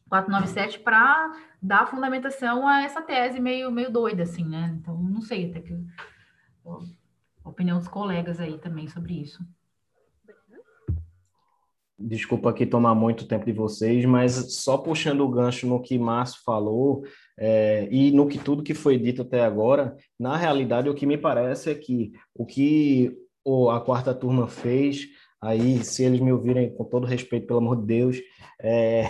[0.09, 1.33] 497 para
[1.63, 4.77] dar fundamentação a essa tese meio, meio doida, assim, né?
[4.81, 5.73] Então, não sei, até que
[7.45, 9.45] a opinião dos colegas aí também sobre isso.
[11.99, 16.43] Desculpa aqui tomar muito tempo de vocês, mas só puxando o gancho no que Márcio
[16.43, 17.05] falou,
[17.43, 21.17] é, e no que tudo que foi dito até agora, na realidade, o que me
[21.17, 25.07] parece é que o que o, a quarta turma fez,
[25.41, 28.19] aí, se eles me ouvirem com todo respeito, pelo amor de Deus,
[28.61, 29.09] é,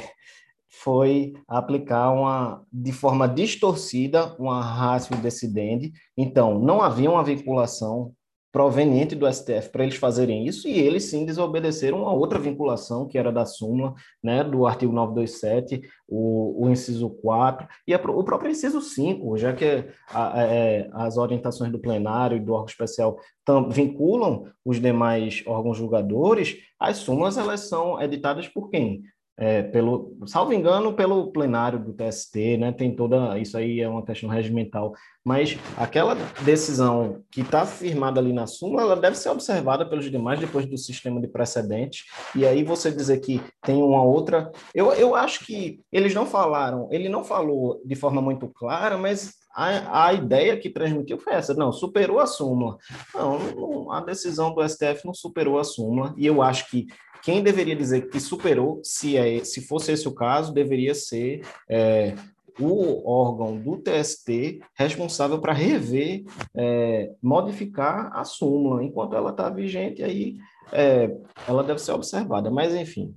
[0.68, 5.92] foi aplicar uma, de forma distorcida uma ratio decidente.
[6.16, 8.14] Então, não havia uma vinculação
[8.52, 13.16] proveniente do STF para eles fazerem isso, e eles sim desobedeceram a outra vinculação, que
[13.16, 18.50] era da súmula, né, do artigo 927, o, o inciso 4, e a, o próprio
[18.50, 23.18] inciso 5, já que a, a, é, as orientações do plenário e do órgão especial
[23.44, 29.02] tam, vinculam os demais órgãos julgadores, as súmulas elas são editadas por quem?
[29.40, 32.72] É, pelo, salvo engano, pelo plenário do TST, né?
[32.72, 34.92] Tem toda isso aí é uma questão regimental,
[35.24, 36.14] mas aquela
[36.44, 40.76] decisão que está firmada ali na súmula, ela deve ser observada pelos demais depois do
[40.76, 42.04] sistema de precedentes.
[42.36, 46.86] E aí você dizer que tem uma outra, eu, eu acho que eles não falaram,
[46.90, 51.54] ele não falou de forma muito clara, mas a, a ideia que transmitiu foi essa,
[51.54, 52.76] não, superou a súmula.
[53.14, 56.86] Não, não, a decisão do STF não superou a súmula, e eu acho que
[57.22, 62.14] quem deveria dizer que superou, se, é, se fosse esse o caso, deveria ser é,
[62.58, 66.24] o órgão do TST responsável para rever,
[66.54, 68.82] é, modificar a súmula.
[68.82, 70.36] Enquanto ela está vigente, aí
[70.72, 71.10] é,
[71.48, 73.16] ela deve ser observada, mas enfim,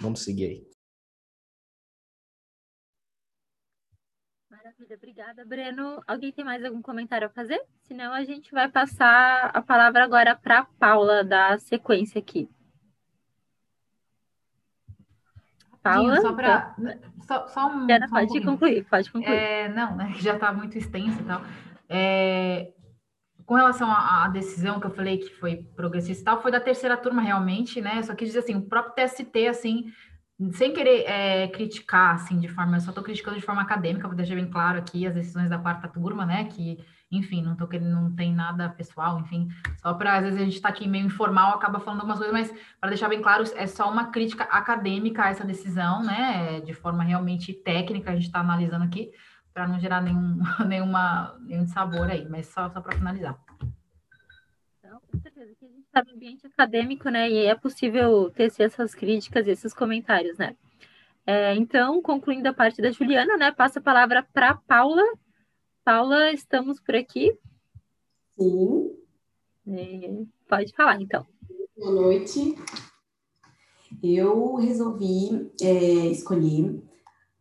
[0.00, 0.72] vamos seguir aí.
[4.50, 6.02] Maravilha, obrigada, Breno.
[6.06, 7.62] Alguém tem mais algum comentário a fazer?
[7.82, 12.48] Senão a gente vai passar a palavra agora para a Paula, da sequência aqui.
[15.82, 16.74] Paula, só para
[17.26, 19.34] só, só um, Diana, só um pode concluir, pode concluir.
[19.34, 21.42] É, não, né, já está muito extenso e tal.
[21.88, 22.70] É,
[23.44, 26.60] com relação à, à, decisão que eu falei que foi progressista e tal, foi da
[26.60, 27.98] terceira turma realmente, né?
[27.98, 29.92] Eu só quis dizer assim, o próprio TST, assim,
[30.52, 34.16] sem querer é, criticar, assim, de forma, eu só estou criticando de forma acadêmica, vou
[34.16, 36.44] deixar bem claro aqui as decisões da quarta turma, né?
[36.44, 36.78] Que,
[37.12, 39.48] enfim, não tô querendo, não tem nada pessoal, enfim,
[39.82, 42.60] só para às vezes a gente está aqui meio informal, acaba falando algumas coisas, mas
[42.80, 46.60] para deixar bem claro, é só uma crítica acadêmica a essa decisão, né?
[46.60, 49.12] De forma realmente técnica, a gente está analisando aqui
[49.52, 53.38] para não gerar nenhum, nenhuma, nenhum sabor aí, mas só, só para finalizar.
[54.78, 57.30] Então, com certeza que a gente está no ambiente acadêmico, né?
[57.30, 60.56] E é possível tecer essas críticas, esses comentários, né?
[61.24, 63.52] É, então, concluindo a parte da Juliana, né?
[63.52, 65.02] Passa a palavra para Paula.
[65.84, 67.36] Paula, estamos por aqui?
[68.38, 68.92] Sim.
[69.66, 71.26] É, pode falar, então.
[71.76, 72.56] Boa noite.
[74.00, 76.80] Eu resolvi é, escolher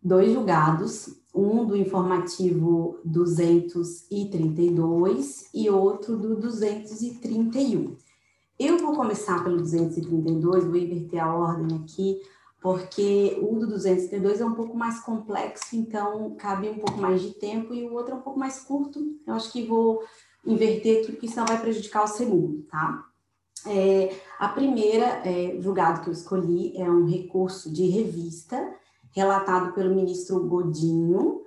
[0.01, 7.95] dois julgados um do informativo 232 e outro do 231.
[8.59, 12.19] Eu vou começar pelo 232, vou inverter a ordem aqui,
[12.61, 17.31] porque o do 232 é um pouco mais complexo, então cabe um pouco mais de
[17.31, 18.99] tempo, e o outro é um pouco mais curto.
[19.25, 20.03] Eu acho que vou
[20.45, 23.03] inverter aqui, porque senão vai prejudicar o segundo, tá?
[23.65, 28.75] É, a primeira é, julgado que eu escolhi é um recurso de revista
[29.11, 31.41] relatado pelo ministro Godinho,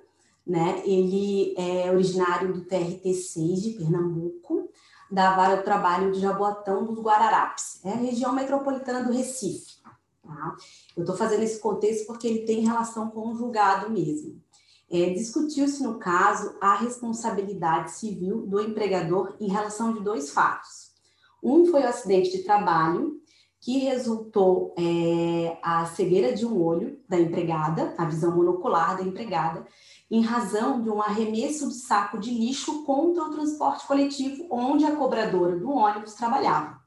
[0.45, 0.83] né?
[0.85, 4.69] Ele é originário do TRT6 de Pernambuco,
[5.09, 9.74] da Vara do Trabalho de Jaboatão dos Guararapes, é a região metropolitana do Recife.
[10.25, 10.55] Tá?
[10.95, 14.41] Eu estou fazendo esse contexto porque ele tem relação com o julgado mesmo.
[14.89, 20.91] É, Discutiu-se, no caso, a responsabilidade civil do empregador em relação de dois fatos.
[21.43, 23.19] Um foi o acidente de trabalho
[23.61, 29.65] que resultou é, a cegueira de um olho da empregada, a visão monocular da empregada,
[30.09, 34.95] em razão de um arremesso de saco de lixo contra o transporte coletivo onde a
[34.95, 36.79] cobradora do ônibus trabalhava.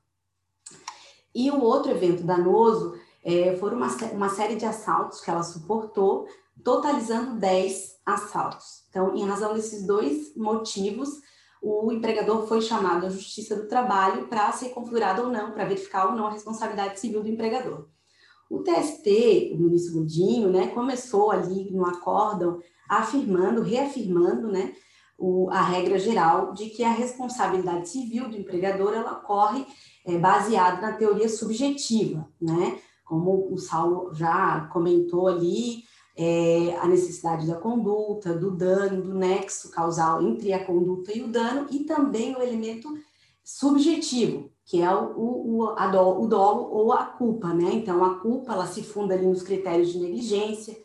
[1.34, 2.94] E o outro evento danoso
[3.28, 6.26] é, foi uma, uma série de assaltos que ela suportou,
[6.64, 8.84] totalizando 10 assaltos.
[8.88, 11.10] Então, em razão desses dois motivos,
[11.60, 16.06] o empregador foi chamado à Justiça do Trabalho para ser configurado ou não, para verificar
[16.06, 17.86] ou não a responsabilidade civil do empregador.
[18.48, 24.72] O TST, o ministro Godinho, né, começou ali no acórdão afirmando, reafirmando, né,
[25.18, 29.66] o, a regra geral de que a responsabilidade civil do empregador ela ocorre
[30.06, 32.78] é, baseada na teoria subjetiva, né,
[33.08, 35.82] como o Saulo já comentou ali,
[36.14, 41.28] é, a necessidade da conduta, do dano, do nexo causal entre a conduta e o
[41.28, 42.92] dano, e também o elemento
[43.42, 47.70] subjetivo, que é o, o, a do, o dolo ou a culpa, né?
[47.72, 50.76] Então, a culpa, ela se funda ali nos critérios de negligência,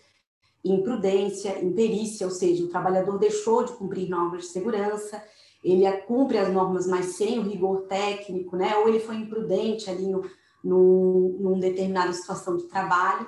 [0.63, 5.21] imprudência, imperícia, ou seja, o trabalhador deixou de cumprir normas de segurança,
[5.61, 8.77] ele cumpre as normas, mas sem o rigor técnico, né?
[8.77, 10.21] Ou ele foi imprudente ali no,
[10.63, 13.27] no, numa determinada situação de trabalho,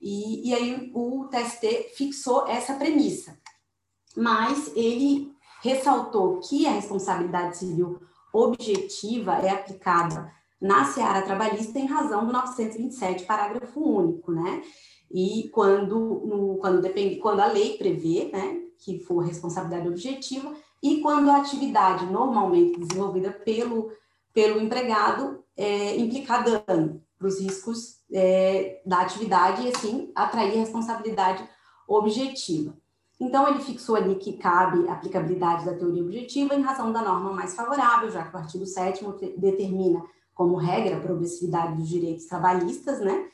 [0.00, 3.38] e, e aí o TST fixou essa premissa.
[4.16, 5.32] Mas ele
[5.62, 8.00] ressaltou que a responsabilidade civil
[8.32, 14.62] objetiva é aplicada na seara trabalhista em razão do 927, parágrafo único, né?
[15.10, 21.00] E quando, no, quando, depende, quando a lei prevê, né, que for responsabilidade objetiva, e
[21.00, 23.92] quando a atividade normalmente desenvolvida pelo,
[24.32, 31.48] pelo empregado é, implicar dano para os riscos é, da atividade e, assim, atrair responsabilidade
[31.86, 32.74] objetiva.
[33.20, 37.32] Então, ele fixou ali que cabe a aplicabilidade da teoria objetiva em razão da norma
[37.32, 39.04] mais favorável, já que o artigo 7
[39.36, 40.02] determina
[40.34, 43.28] como regra a progressividade dos direitos trabalhistas, né?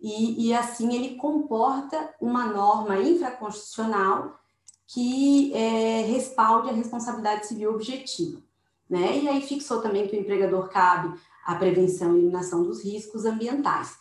[0.00, 4.36] E, e assim ele comporta uma norma infraconstitucional
[4.86, 8.40] que é, respalde a responsabilidade civil objetiva.
[8.90, 9.20] Né?
[9.20, 13.96] E aí fixou também que o empregador cabe a prevenção e eliminação dos riscos ambientais.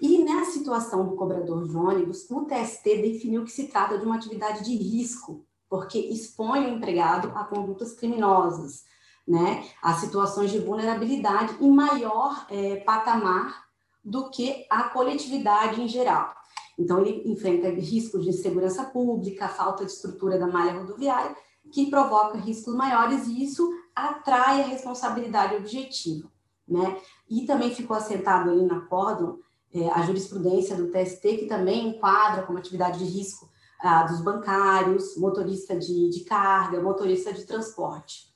[0.00, 4.16] E na situação do cobrador de ônibus, o TST definiu que se trata de uma
[4.16, 8.84] atividade de risco, porque expõe o empregado a condutas criminosas,
[9.28, 13.64] né, a situações de vulnerabilidade em maior é, patamar
[14.02, 16.34] do que a coletividade em geral.
[16.78, 21.36] Então, ele enfrenta riscos de insegurança pública, falta de estrutura da malha rodoviária,
[21.70, 26.30] que provoca riscos maiores e isso atrai a responsabilidade objetiva.
[26.70, 26.96] Né?
[27.28, 29.38] E também ficou assentado ali na acórdão
[29.74, 33.48] é, a jurisprudência do TST, que também enquadra como atividade de risco
[33.80, 38.28] ah, dos bancários, motorista de, de carga, motorista de transporte,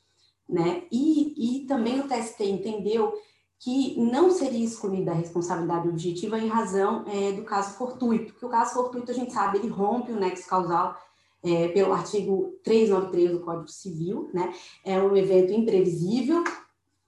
[0.49, 0.85] né?
[0.91, 3.13] E, e também o TST entendeu
[3.59, 8.49] que não seria excluída a responsabilidade objetiva em razão é, do caso fortuito, que o
[8.49, 10.97] caso fortuito, a gente sabe, ele rompe o nexo causal
[11.43, 14.53] é, pelo artigo 393 do Código Civil, né?
[14.85, 16.43] É um evento imprevisível,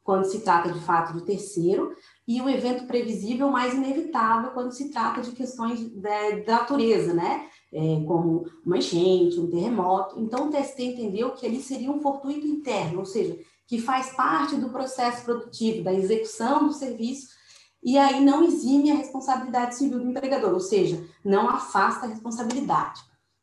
[0.06, 1.92] quando se trata de fato de terceiro,
[2.28, 7.48] e um evento previsível mais inevitável quando se trata de questões de, de natureza, né?
[7.72, 10.20] É, como uma enchente, um terremoto.
[10.20, 14.54] Então, o TST entendeu que ali seria um fortuito interno, ou seja, que faz parte
[14.54, 17.34] do processo produtivo, da execução do serviço,
[17.82, 23.00] e aí não exime a responsabilidade civil do empregador, ou seja, não afasta a responsabilidade.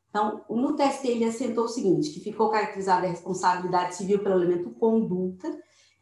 [0.10, 4.70] Então, no TST ele assentou o seguinte, que ficou caracterizada a responsabilidade civil pelo elemento
[4.70, 5.50] conduta,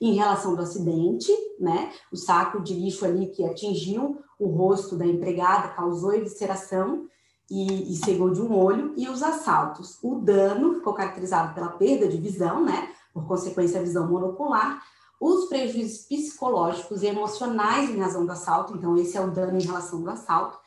[0.02, 1.92] em relação do acidente, né?
[2.12, 7.06] O saco de lixo ali que atingiu o rosto da empregada causou evisceração
[7.50, 10.00] e, e cegou de um olho, e os assaltos.
[10.02, 12.90] O dano ficou caracterizado pela perda de visão, né?
[13.14, 14.82] Por consequência, a visão monocular,
[15.20, 19.64] os prejuízos psicológicos e emocionais em razão do assalto, então esse é o dano em
[19.64, 20.58] relação do assalto,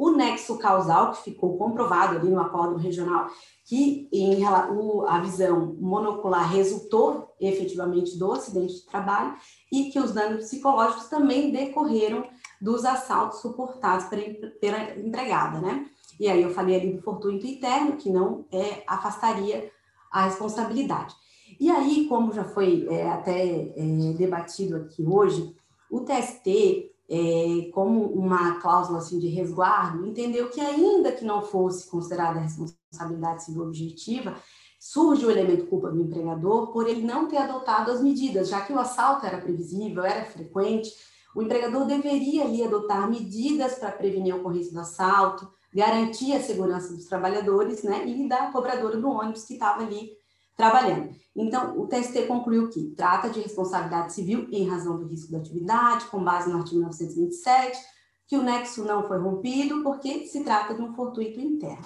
[0.00, 3.28] o nexo causal, que ficou comprovado ali no acórdão regional,
[3.66, 9.34] que em, a visão monocular resultou efetivamente do acidente de trabalho
[9.70, 12.26] e que os danos psicológicos também decorreram
[12.58, 15.86] dos assaltos suportados pela, pela empregada, né?
[16.18, 19.70] E aí eu falei ali do fortuito interno, que não é, afastaria
[20.10, 21.14] a responsabilidade.
[21.60, 25.54] E aí, como já foi é, até é, debatido aqui hoje,
[25.90, 31.90] o TST é, como uma cláusula assim, de resguardo, entendeu que ainda que não fosse
[31.90, 34.36] considerada responsabilidade civil objetiva,
[34.78, 38.72] surge o elemento culpa do empregador por ele não ter adotado as medidas, já que
[38.72, 40.90] o assalto era previsível, era frequente,
[41.34, 46.94] o empregador deveria ali adotar medidas para prevenir a ocorrência do assalto, garantir a segurança
[46.94, 50.12] dos trabalhadores, né, e da cobradora do ônibus que estava ali
[50.60, 51.14] trabalhando.
[51.34, 56.04] Então, o TST concluiu que trata de responsabilidade civil em razão do risco da atividade,
[56.06, 57.78] com base no artigo 927,
[58.26, 61.84] que o nexo não foi rompido porque se trata de um fortuito interno.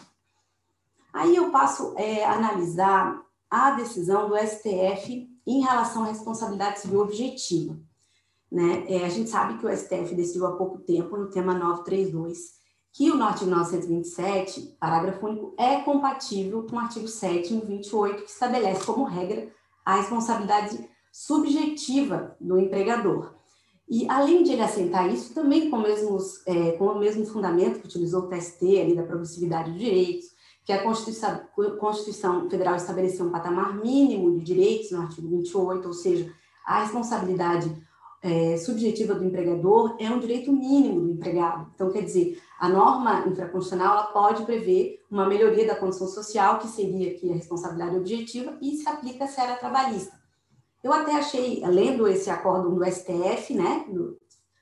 [1.13, 7.01] Aí eu passo é, a analisar a decisão do STF em relação à responsabilidade civil
[7.01, 7.79] objetiva.
[8.51, 8.85] Né?
[8.89, 12.64] É, a gente sabe que o STF decidiu há pouco tempo no tema 932
[12.95, 18.87] que o artigo 927, parágrafo único, é compatível com o artigo 7 28, que estabelece
[18.87, 19.49] como regra
[19.85, 23.35] a responsabilidade subjetiva do empregador.
[23.89, 27.87] E, além de ele assentar isso, também com, mesmos, é, com o mesmo fundamento que
[27.87, 30.27] utilizou o TST, ali, da progressividade de direitos,
[30.65, 31.41] que a Constituição,
[31.79, 36.33] Constituição Federal estabeleceu um patamar mínimo de direitos no artigo 28, ou seja,
[36.65, 37.77] a responsabilidade
[38.25, 41.71] é, subjetiva do empregador é um direito mínimo do empregado.
[41.75, 46.67] Então, quer dizer, a norma infraconstitucional ela pode prever uma melhoria da condição social, que
[46.67, 50.19] seria aqui a responsabilidade objetiva, e se aplica à esfera trabalhista.
[50.83, 53.85] Eu até achei, lendo esse acórdão do STF, né,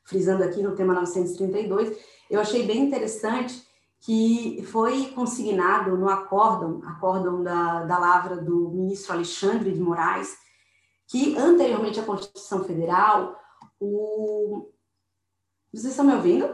[0.04, 1.96] frisando aqui no tema 932,
[2.28, 3.62] eu achei bem interessante
[4.00, 10.36] que foi consignado no acórdão, acórdão da, da lavra do ministro Alexandre de Moraes,
[11.06, 13.36] que anteriormente à Constituição Federal,
[13.82, 14.70] o...
[15.72, 16.48] Vocês estão me ouvindo?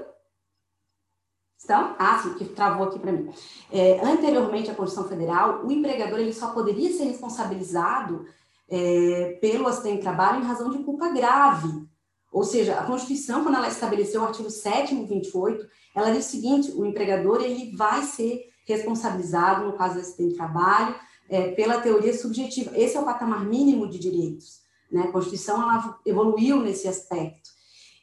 [1.59, 1.96] Estão?
[1.98, 3.30] Ah, sim, que travou aqui para mim.
[3.70, 8.24] É, anteriormente à Constituição Federal, o empregador ele só poderia ser responsabilizado
[8.68, 11.86] é, pelo acidente de trabalho em razão de culpa grave.
[12.30, 16.30] Ou seja, a Constituição, quando ela estabeleceu o artigo 7 e 28, ela diz o
[16.30, 20.94] seguinte, o empregador ele vai ser responsabilizado, no caso do acidente de trabalho,
[21.28, 22.70] é, pela teoria subjetiva.
[22.76, 24.68] Esse é o patamar mínimo de direitos.
[24.90, 25.02] Né?
[25.02, 27.51] A Constituição ela evoluiu nesse aspecto.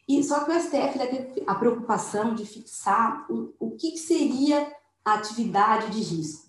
[0.07, 4.71] E só que o STF teve a preocupação de fixar o, o que seria
[5.03, 6.45] a atividade de risco.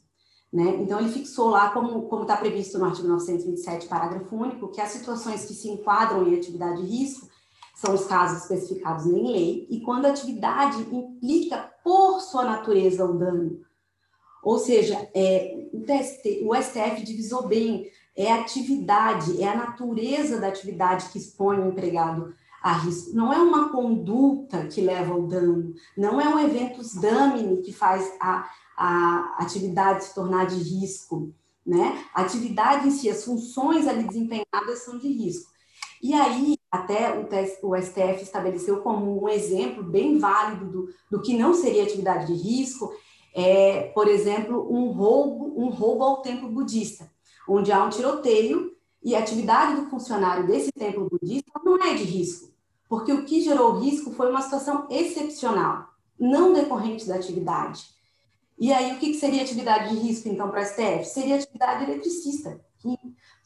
[0.53, 0.77] Né?
[0.81, 5.45] Então, ele fixou lá, como está previsto no artigo 927, parágrafo único, que as situações
[5.45, 7.29] que se enquadram em atividade de risco
[7.75, 13.19] são os casos especificados em lei, e quando a atividade implica, por sua natureza, o
[13.19, 13.61] dano.
[14.43, 20.41] Ou seja, é, o, TST, o STF divisou bem é a atividade, é a natureza
[20.41, 23.15] da atividade que expõe o empregado a risco.
[23.15, 28.11] Não é uma conduta que leva ao dano, não é um evento damine que faz
[28.19, 31.35] a, a atividade se tornar de risco,
[31.65, 32.03] né?
[32.15, 35.51] A atividade em si, as funções ali desempenhadas são de risco.
[36.03, 37.19] E aí, até
[37.63, 42.35] o, STF estabeleceu como um exemplo bem válido do, do que não seria atividade de
[42.35, 42.93] risco,
[43.35, 47.11] é, por exemplo, um roubo, um roubo ao templo budista
[47.49, 52.03] onde há um tiroteio e a atividade do funcionário desse templo budista não é de
[52.03, 52.53] risco,
[52.89, 57.95] porque o que gerou o risco foi uma situação excepcional, não decorrente da atividade.
[58.59, 61.05] E aí, o que seria atividade de risco, então, para a STF?
[61.05, 62.97] Seria atividade eletricista, que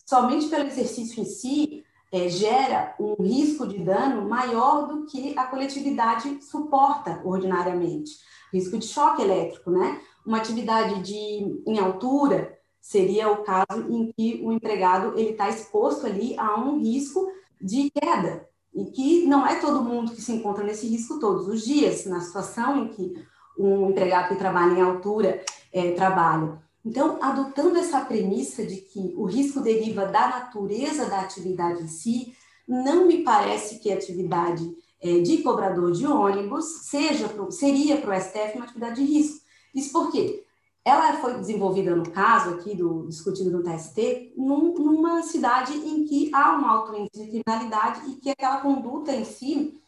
[0.06, 5.46] somente pelo exercício em si é, gera um risco de dano maior do que a
[5.46, 8.12] coletividade suporta ordinariamente.
[8.52, 10.00] Risco de choque elétrico, né?
[10.24, 16.06] Uma atividade de, em altura seria o caso em que o empregado ele está exposto
[16.06, 17.30] ali a um risco
[17.60, 21.62] de queda e que não é todo mundo que se encontra nesse risco todos os
[21.62, 23.14] dias, na situação em que
[23.58, 26.58] um empregado que trabalha em altura é, trabalha.
[26.84, 32.34] Então, adotando essa premissa de que o risco deriva da natureza da atividade em si,
[32.66, 38.20] não me parece que a atividade é, de cobrador de ônibus seja seria para o
[38.20, 39.40] STF uma atividade de risco.
[39.74, 40.44] Isso porque
[40.84, 46.30] ela foi desenvolvida no caso aqui do discutido no TST num, numa cidade em que
[46.34, 49.78] há um alto índice de criminalidade e que aquela conduta em si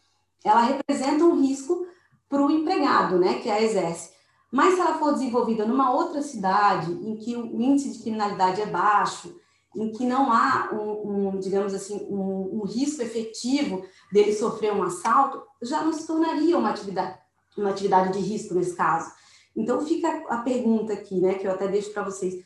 [0.43, 1.87] ela representa um risco
[2.29, 4.11] para o empregado, né, que a exerce.
[4.51, 8.65] Mas se ela for desenvolvida numa outra cidade em que o índice de criminalidade é
[8.65, 9.35] baixo,
[9.75, 14.83] em que não há um, um digamos assim, um, um, risco efetivo dele sofrer um
[14.83, 17.17] assalto, já não se tornaria uma atividade,
[17.57, 19.11] uma atividade de risco nesse caso.
[19.55, 22.43] Então fica a pergunta aqui, né, que eu até deixo para vocês.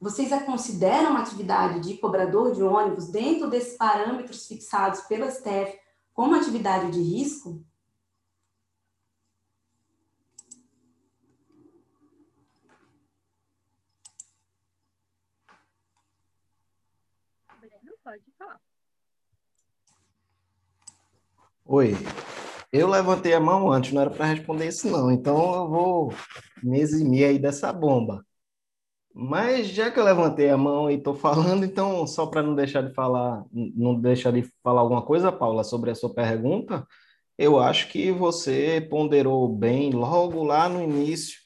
[0.00, 5.78] Vocês a consideram uma atividade de cobrador de ônibus dentro desses parâmetros fixados pela STF
[6.12, 7.64] como atividade de risco?
[18.08, 18.58] Pode falar.
[21.66, 21.92] Oi,
[22.72, 26.14] eu levantei a mão antes, não era para responder isso não, então eu vou
[26.62, 28.24] me eximir aí dessa bomba.
[29.14, 32.82] Mas já que eu levantei a mão e estou falando, então só para não deixar
[32.82, 36.86] de falar, não deixar de falar alguma coisa, Paula, sobre a sua pergunta,
[37.36, 41.38] eu acho que você ponderou bem logo lá no início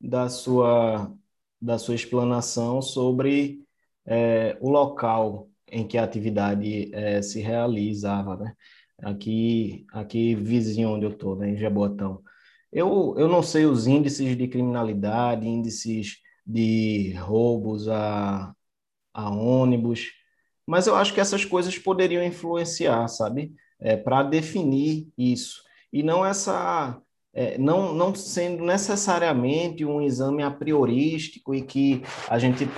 [0.00, 1.12] da sua
[1.60, 3.64] da sua explanação sobre
[4.06, 8.54] é, o local em que a atividade é, se realizava, né?
[9.02, 12.22] Aqui, aqui vizinho onde eu estou, né, em Jaboatão.
[12.72, 18.54] Eu, eu não sei os índices de criminalidade, índices de roubos a,
[19.12, 20.12] a ônibus,
[20.66, 23.54] mas eu acho que essas coisas poderiam influenciar, sabe?
[23.80, 25.62] É, para definir isso.
[25.92, 27.00] E não essa.
[27.36, 32.68] É, não, não sendo necessariamente um exame a priorístico e que a gente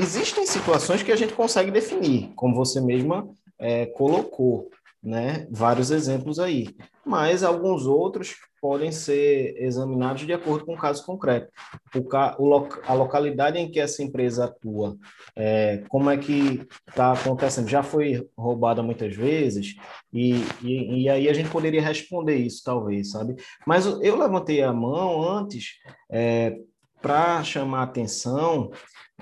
[0.00, 3.28] Existem situações que a gente consegue definir, como você mesma
[3.58, 4.70] é, colocou,
[5.02, 5.46] né?
[5.50, 6.74] Vários exemplos aí.
[7.04, 11.50] Mas alguns outros podem ser examinados de acordo com o caso concreto.
[11.94, 12.00] O,
[12.44, 14.96] o a localidade em que essa empresa atua,
[15.36, 17.68] é, como é que está acontecendo?
[17.68, 19.76] Já foi roubada muitas vezes?
[20.12, 23.36] E, e, e, aí a gente poderia responder isso, talvez, sabe?
[23.66, 25.74] Mas eu levantei a mão antes
[26.10, 26.58] é,
[27.00, 28.70] para chamar a atenção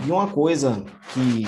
[0.00, 1.44] de uma coisa que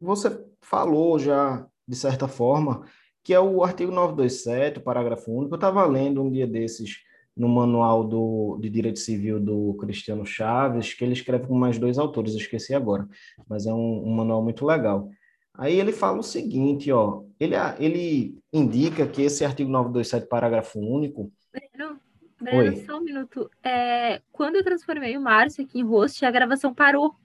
[0.00, 2.84] você falou já, de certa forma,
[3.26, 5.52] que é o artigo 927, parágrafo único.
[5.52, 7.02] Eu estava lendo um dia desses
[7.36, 11.98] no manual do, de Direito Civil do Cristiano Chaves, que ele escreve com mais dois
[11.98, 13.08] autores, esqueci agora,
[13.48, 15.10] mas é um, um manual muito legal.
[15.54, 21.32] Aí ele fala o seguinte, ó, ele, ele indica que esse artigo 927, parágrafo único...
[21.52, 21.98] Breno,
[22.40, 23.50] Breno só um minuto.
[23.60, 27.16] É, quando eu transformei o Márcio aqui em host, a gravação parou.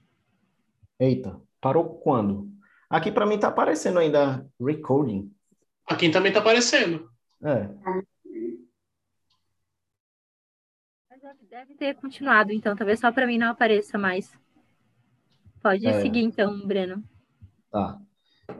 [1.00, 2.50] Eita, parou quando?
[2.90, 5.32] Aqui para mim está aparecendo ainda recording.
[5.92, 7.10] Aqui também está aparecendo.
[7.44, 7.68] É.
[11.50, 12.76] Deve ter continuado, então.
[12.76, 14.32] Talvez só para mim não apareça mais.
[15.62, 16.02] Pode é.
[16.02, 17.04] seguir, então, Breno.
[17.70, 18.00] Tá.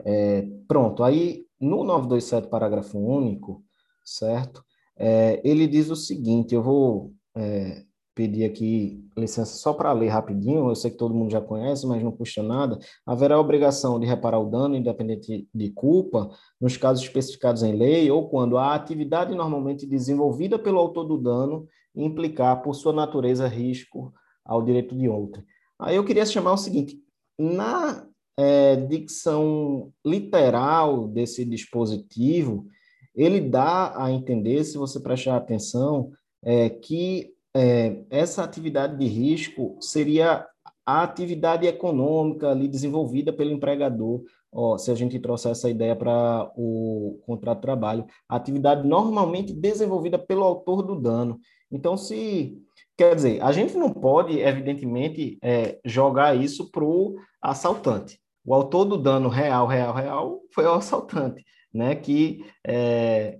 [0.04, 1.02] É, pronto.
[1.02, 3.64] Aí, no 927, parágrafo único,
[4.04, 4.64] certo?
[4.96, 7.84] É, ele diz o seguinte: eu vou é,
[8.14, 12.02] pedir aqui licença só para ler rapidinho, eu sei que todo mundo já conhece, mas
[12.02, 12.78] não custa nada.
[13.06, 16.30] Haverá a obrigação de reparar o dano, independente de culpa,
[16.60, 21.66] nos casos especificados em lei ou quando a atividade normalmente desenvolvida pelo autor do dano
[21.94, 24.12] implicar, por sua natureza, risco
[24.44, 25.44] ao direito de outrem.
[25.78, 26.98] Aí eu queria chamar o seguinte:
[27.38, 28.06] na
[28.36, 32.66] é, dicção literal desse dispositivo,
[33.14, 36.10] ele dá a entender, se você prestar atenção,
[36.42, 40.46] é, que é, essa atividade de risco seria
[40.84, 46.50] a atividade econômica ali desenvolvida pelo empregador, ó, se a gente trouxer essa ideia para
[46.56, 51.38] o contrato de trabalho, a atividade normalmente desenvolvida pelo autor do dano.
[51.70, 52.58] Então, se
[52.96, 58.20] quer dizer, a gente não pode, evidentemente, é, jogar isso para o assaltante.
[58.44, 61.94] O autor do dano real, real, real foi o assaltante, né?
[61.94, 63.38] Que é,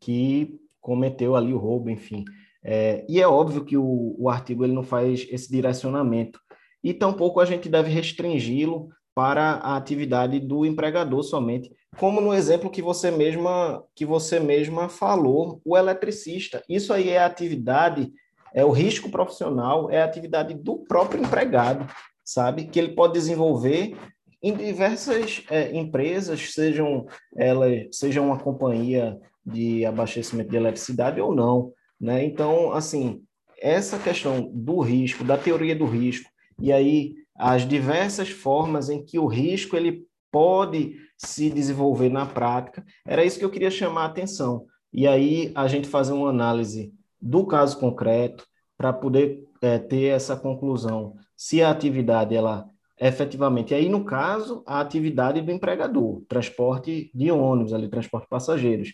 [0.00, 2.24] que cometeu ali o roubo, enfim.
[2.68, 6.40] É, e é óbvio que o, o artigo ele não faz esse direcionamento,
[6.82, 12.68] e tampouco a gente deve restringi-lo para a atividade do empregador somente, como no exemplo
[12.68, 16.62] que você mesma que você mesma falou, o eletricista.
[16.68, 18.12] Isso aí é atividade,
[18.52, 21.86] é o risco profissional, é atividade do próprio empregado,
[22.24, 22.66] sabe?
[22.66, 23.96] Que ele pode desenvolver
[24.42, 27.06] em diversas é, empresas, sejam
[27.36, 32.24] elas sejam uma companhia de abastecimento de eletricidade ou não, né?
[32.24, 33.22] Então, assim,
[33.58, 39.18] essa questão do risco, da teoria do risco, e aí as diversas formas em que
[39.18, 42.84] o risco ele pode se desenvolver na prática.
[43.06, 44.66] Era isso que eu queria chamar a atenção.
[44.92, 48.46] E aí a gente fazer uma análise do caso concreto
[48.76, 51.14] para poder é, ter essa conclusão.
[51.36, 52.68] Se a atividade ela
[52.98, 58.92] efetivamente, aí no caso a atividade do empregador, transporte de ônibus, ali transporte de passageiros,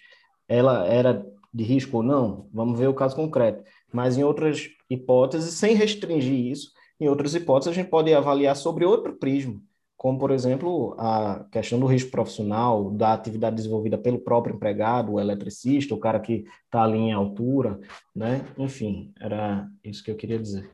[0.49, 2.49] ela era de risco ou não?
[2.53, 3.63] Vamos ver o caso concreto.
[3.93, 8.85] Mas em outras hipóteses, sem restringir isso, em outras hipóteses a gente pode avaliar sobre
[8.85, 9.61] outro prisma
[10.03, 15.21] como, por exemplo, a questão do risco profissional, da atividade desenvolvida pelo próprio empregado, o
[15.21, 17.79] eletricista, o cara que está ali em altura,
[18.13, 18.45] né?
[18.59, 20.69] Enfim, era isso que eu queria dizer.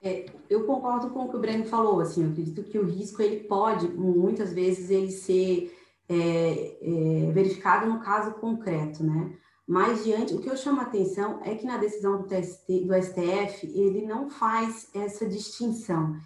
[0.00, 3.20] É, eu concordo com o que o Breno falou, assim, eu acredito que o risco,
[3.20, 5.76] ele pode, muitas vezes, ele ser
[6.12, 9.32] é, é, verificado no caso concreto, né?
[9.66, 12.94] Mas, diante, o que eu chamo a atenção é que na decisão do, TST, do
[12.94, 16.16] STF, ele não faz essa distinção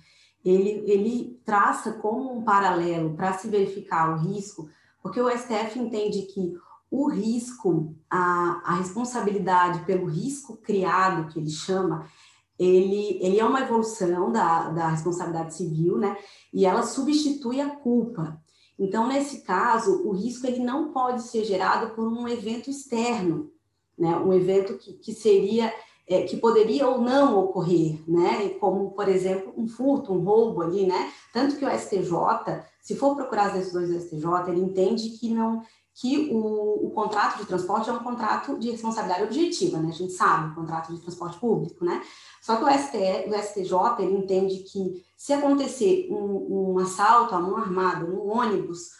[0.46, 4.68] ele, ele traça como um paralelo para se verificar o risco,
[5.02, 6.54] porque o STF entende que
[6.88, 12.06] o risco, a, a responsabilidade pelo risco criado, que ele chama,
[12.56, 16.16] ele, ele é uma evolução da, da responsabilidade civil, né?
[16.54, 18.40] E ela substitui a culpa.
[18.78, 23.50] Então, nesse caso, o risco ele não pode ser gerado por um evento externo,
[23.98, 24.16] né?
[24.16, 25.72] Um evento que, que seria
[26.08, 28.50] é, que poderia ou não ocorrer, né?
[28.60, 31.12] Como, por exemplo, um furto, um roubo ali, né?
[31.32, 35.62] Tanto que o STJ, se for procurar as decisões do STJ, ele entende que não
[35.98, 39.88] que o, o, contrato de transporte é um contrato de responsabilidade objetiva, né?
[39.88, 42.02] A gente sabe, o contrato de transporte público, né?
[42.46, 47.40] Só que o, STE, o STJ, ele entende que se acontecer um, um assalto à
[47.40, 48.90] mão armada no ônibus,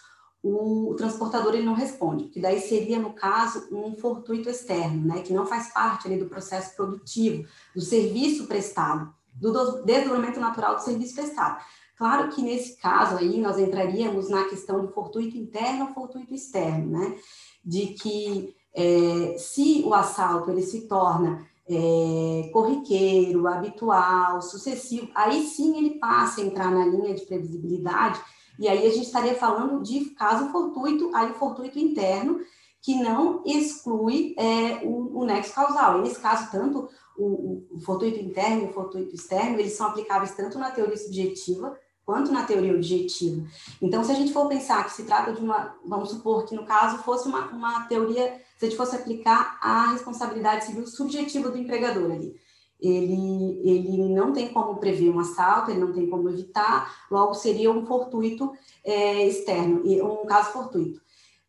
[0.42, 5.32] o, transportador ele não responde, que daí seria, no caso, um fortuito externo, né, que
[5.32, 11.14] não faz parte ali do processo produtivo, do serviço prestado, do desdobramento natural do serviço
[11.14, 11.64] prestado.
[11.96, 16.98] Claro que nesse caso aí nós entraríamos na questão do fortuito interno ou fortuito externo,
[16.98, 17.16] né,
[17.64, 25.76] de que é, se o assalto ele se torna é, corriqueiro, habitual, sucessivo, aí sim
[25.78, 28.20] ele passa a entrar na linha de previsibilidade
[28.58, 32.40] e aí a gente estaria falando de caso fortuito, aí fortuito interno,
[32.80, 35.98] que não exclui é, o, o, nexo causal.
[35.98, 40.34] E nesse caso, tanto o, o fortuito interno e o fortuito externo, eles são aplicáveis
[40.34, 41.76] tanto na teoria subjetiva
[42.06, 43.44] quanto na teoria objetiva.
[43.82, 46.64] Então, se a gente for pensar que se trata de uma, vamos supor que no
[46.64, 51.58] caso fosse uma, uma teoria, se a gente fosse aplicar a responsabilidade civil subjetiva do
[51.58, 52.36] empregador ali,
[52.80, 57.72] ele, ele não tem como prever um assalto, ele não tem como evitar, logo seria
[57.72, 58.52] um fortuito
[58.84, 61.00] é, externo, um caso fortuito.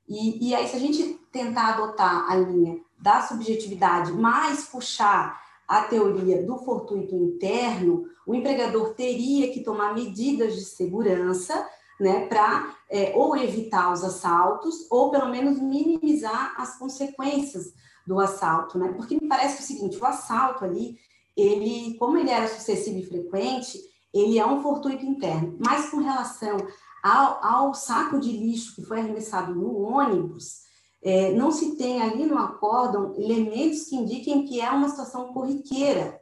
[0.09, 5.81] E, e aí, se a gente tentar adotar a linha da subjetividade, mais puxar a
[5.81, 11.67] teoria do fortuito interno, o empregador teria que tomar medidas de segurança
[11.99, 17.73] né, para é, ou evitar os assaltos, ou pelo menos minimizar as consequências
[18.05, 18.93] do assalto, né?
[18.93, 20.97] Porque me parece o seguinte, o assalto ali,
[21.35, 23.79] ele, como ele era sucessivo e frequente,
[24.13, 25.57] ele é um fortuito interno.
[25.59, 26.57] Mas com relação
[27.03, 30.66] ao, ao saco de lixo que foi arremessado no ônibus,
[31.03, 36.19] é, não se tem ali no acórdão elementos que indiquem que é uma situação corriqueira.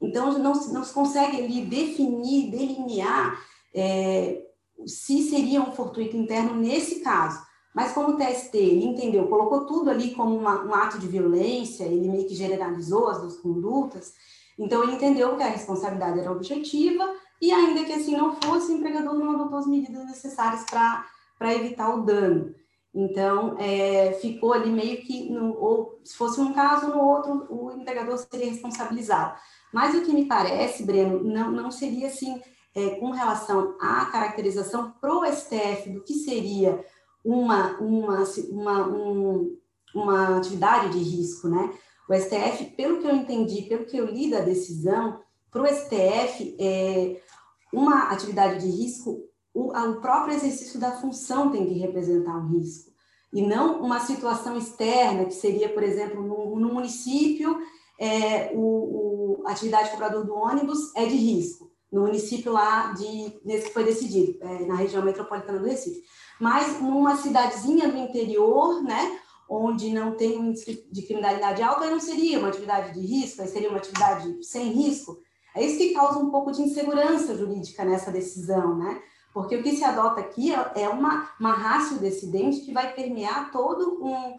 [0.00, 3.40] Então, não, não se consegue ali definir, delinear
[3.74, 4.44] é,
[4.86, 7.40] se seria um fortuito interno nesse caso.
[7.74, 12.08] Mas como o TST entendeu, colocou tudo ali como uma, um ato de violência, ele
[12.08, 14.14] meio que generalizou as duas condutas,
[14.58, 17.08] então ele entendeu que a responsabilidade era objetiva
[17.40, 21.94] e ainda que assim não fosse, o empregador não adotou as medidas necessárias para evitar
[21.94, 22.54] o dano.
[22.94, 27.70] Então, é, ficou ali meio que, no, ou se fosse um caso, no outro, o
[27.72, 29.38] empregador seria responsabilizado.
[29.72, 32.40] Mas o que me parece, Breno, não, não seria assim,
[32.74, 36.84] é, com relação à caracterização pro STF do que seria
[37.24, 39.58] uma, uma, uma, um,
[39.94, 41.72] uma atividade de risco, né?
[42.08, 45.20] O STF, pelo que eu entendi, pelo que eu li da decisão,
[45.50, 47.20] para o STF, é,
[47.72, 49.27] uma atividade de risco,
[49.58, 52.92] o, o próprio exercício da função tem que representar um risco.
[53.32, 57.58] e não uma situação externa, que seria, por exemplo, no, no município,
[57.98, 63.38] é, o, o, a atividade cobrador do ônibus é de risco, no município lá de,
[63.44, 66.02] nesse que foi decidido, é, na região metropolitana do Recife.
[66.40, 69.18] Mas numa cidadezinha do interior, né,
[69.50, 73.42] onde não tem um índice de criminalidade alta, aí não seria uma atividade de risco,
[73.42, 75.18] aí seria uma atividade sem risco.
[75.56, 79.02] É isso que causa um pouco de insegurança jurídica nessa decisão, né?
[79.38, 83.52] Porque o que se adota aqui é, é uma, uma rácio decidente que vai permear
[83.52, 84.36] todo um,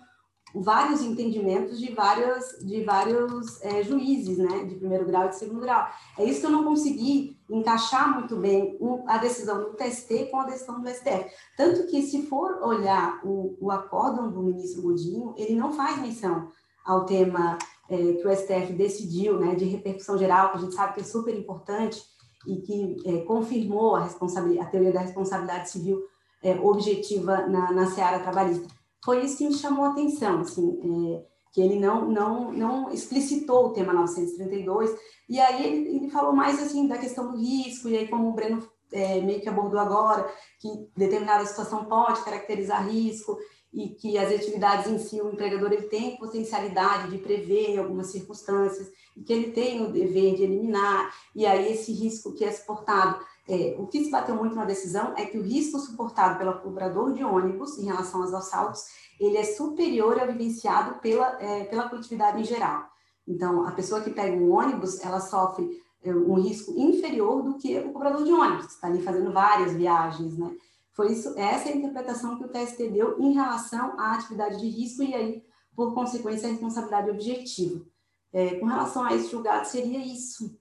[0.61, 5.61] vários entendimentos de, várias, de vários é, juízes, né, de primeiro grau e de segundo
[5.61, 5.87] grau.
[6.17, 8.77] É isso que eu não consegui encaixar muito bem
[9.07, 11.31] a decisão do TST com a decisão do STF.
[11.55, 16.51] Tanto que, se for olhar o, o acórdão do ministro Godinho, ele não faz menção
[16.85, 17.57] ao tema
[17.89, 21.03] é, que o STF decidiu, né, de repercussão geral, que a gente sabe que é
[21.05, 22.03] super importante
[22.47, 26.01] e que é, confirmou a, a teoria da responsabilidade civil
[26.43, 28.67] é, objetiva na, na seara trabalhista.
[29.03, 33.67] Foi isso que me chamou a atenção, assim, é, que ele não, não, não explicitou
[33.67, 34.95] o tema 932,
[35.27, 38.33] e aí ele, ele falou mais, assim, da questão do risco, e aí como o
[38.33, 40.29] Breno é, meio que abordou agora,
[40.59, 43.37] que determinada situação pode caracterizar risco,
[43.73, 48.89] e que as atividades em si, o empregador ele tem potencialidade de prever algumas circunstâncias,
[49.15, 53.19] e que ele tem o dever de eliminar, e aí esse risco que é suportado
[53.49, 57.11] é, o que se bateu muito na decisão é que o risco suportado pelo cobrador
[57.11, 58.83] de ônibus em relação aos assaltos,
[59.19, 62.87] ele é superior ao vivenciado pela, é, pela coletividade em geral.
[63.27, 67.75] Então, a pessoa que pega um ônibus, ela sofre é, um risco inferior do que
[67.79, 70.55] o cobrador de ônibus, que está ali fazendo várias viagens, né?
[70.99, 74.67] Foi isso, essa é a interpretação que o TST deu em relação à atividade de
[74.67, 77.85] risco e aí, por consequência, a responsabilidade objetiva.
[78.33, 80.59] É, com relação a esse julgado, seria isso.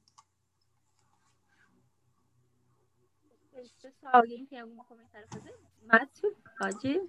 [3.83, 5.57] Pessoal, alguém tem algum comentário a fazer?
[5.85, 7.03] Márcio, pode ir.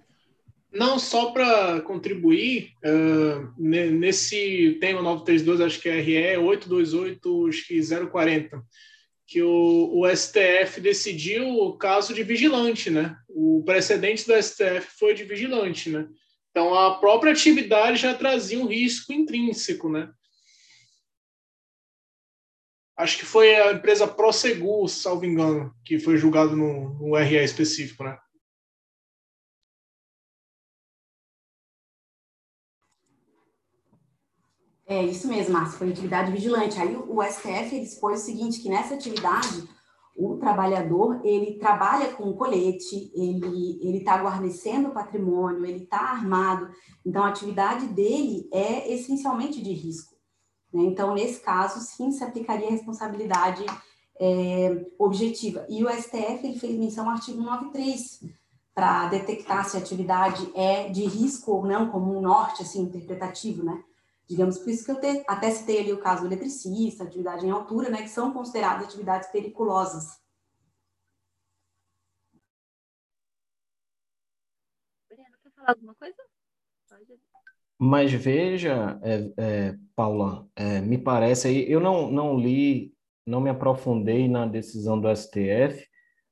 [0.72, 8.60] Não, só para contribuir, uh, nesse tema 932, acho que é RE 828-040,
[9.30, 13.16] que o, o, STF decidiu o caso de vigilante, né?
[13.28, 16.08] O precedente do STF foi de vigilante, né?
[16.50, 20.10] Então, a própria atividade já trazia um risco intrínseco, né?
[23.00, 28.04] acho que foi a empresa Prosegur, salvo engano, que foi julgado no, no RE específico,
[28.04, 28.18] né?
[34.90, 36.80] É isso mesmo, Márcio, foi atividade vigilante.
[36.80, 39.62] Aí o, STF expôs o seguinte, que nessa atividade
[40.16, 46.68] o trabalhador ele trabalha com colete, ele ele está guarnecendo o patrimônio, ele está armado.
[47.06, 50.12] Então a atividade dele é essencialmente de risco.
[50.74, 50.82] Né?
[50.82, 53.64] Então, nesse caso, sim, se aplicaria a responsabilidade
[54.20, 55.64] é, objetiva.
[55.68, 58.24] E o STF ele fez menção ao artigo 93,
[58.74, 63.62] para detectar se a atividade é de risco ou não, como um norte assim, interpretativo,
[63.62, 63.84] né?
[64.30, 67.50] Digamos, por isso que eu te, até citei ali o caso do eletricista, atividade em
[67.50, 70.04] altura, né, que são consideradas atividades periculosas.
[75.08, 76.22] Breno, quer falar alguma coisa?
[76.88, 77.18] Pode.
[77.76, 82.94] Mas veja, é, é, Paula, é, me parece aí, eu não, não li,
[83.26, 85.88] não me aprofundei na decisão do STF,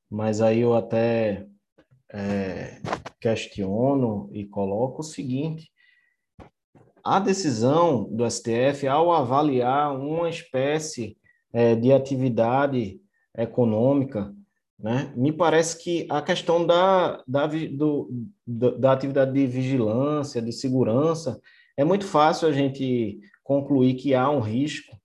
[0.09, 1.45] mas aí eu até
[2.13, 2.79] é,
[3.19, 5.69] questiono e coloco o seguinte:
[7.03, 11.17] a decisão do STF, ao avaliar uma espécie
[11.51, 12.99] é, de atividade
[13.37, 14.33] econômica
[14.79, 15.11] né?
[15.15, 18.09] Me parece que a questão da, da, do,
[18.47, 21.39] da atividade de vigilância, de segurança,
[21.75, 24.97] é muito fácil a gente concluir que há um risco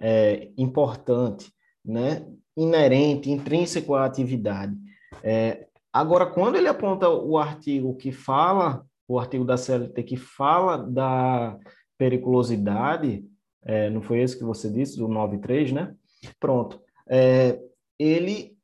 [0.00, 1.52] é, importante,
[1.84, 2.26] né?
[2.56, 4.76] inerente, intrínseco à atividade.
[5.22, 10.76] É, agora, quando ele aponta o artigo que fala, o artigo da CLT que fala
[10.76, 11.58] da
[11.98, 13.24] periculosidade,
[13.64, 15.92] é, não foi esse que você disse, do 93, né?
[16.38, 16.80] Pronto.
[17.08, 17.60] É,
[17.98, 18.56] ele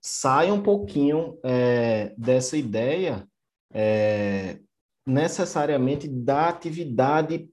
[0.00, 3.24] sai um pouquinho é, dessa ideia
[3.72, 4.58] é,
[5.06, 7.48] necessariamente da atividade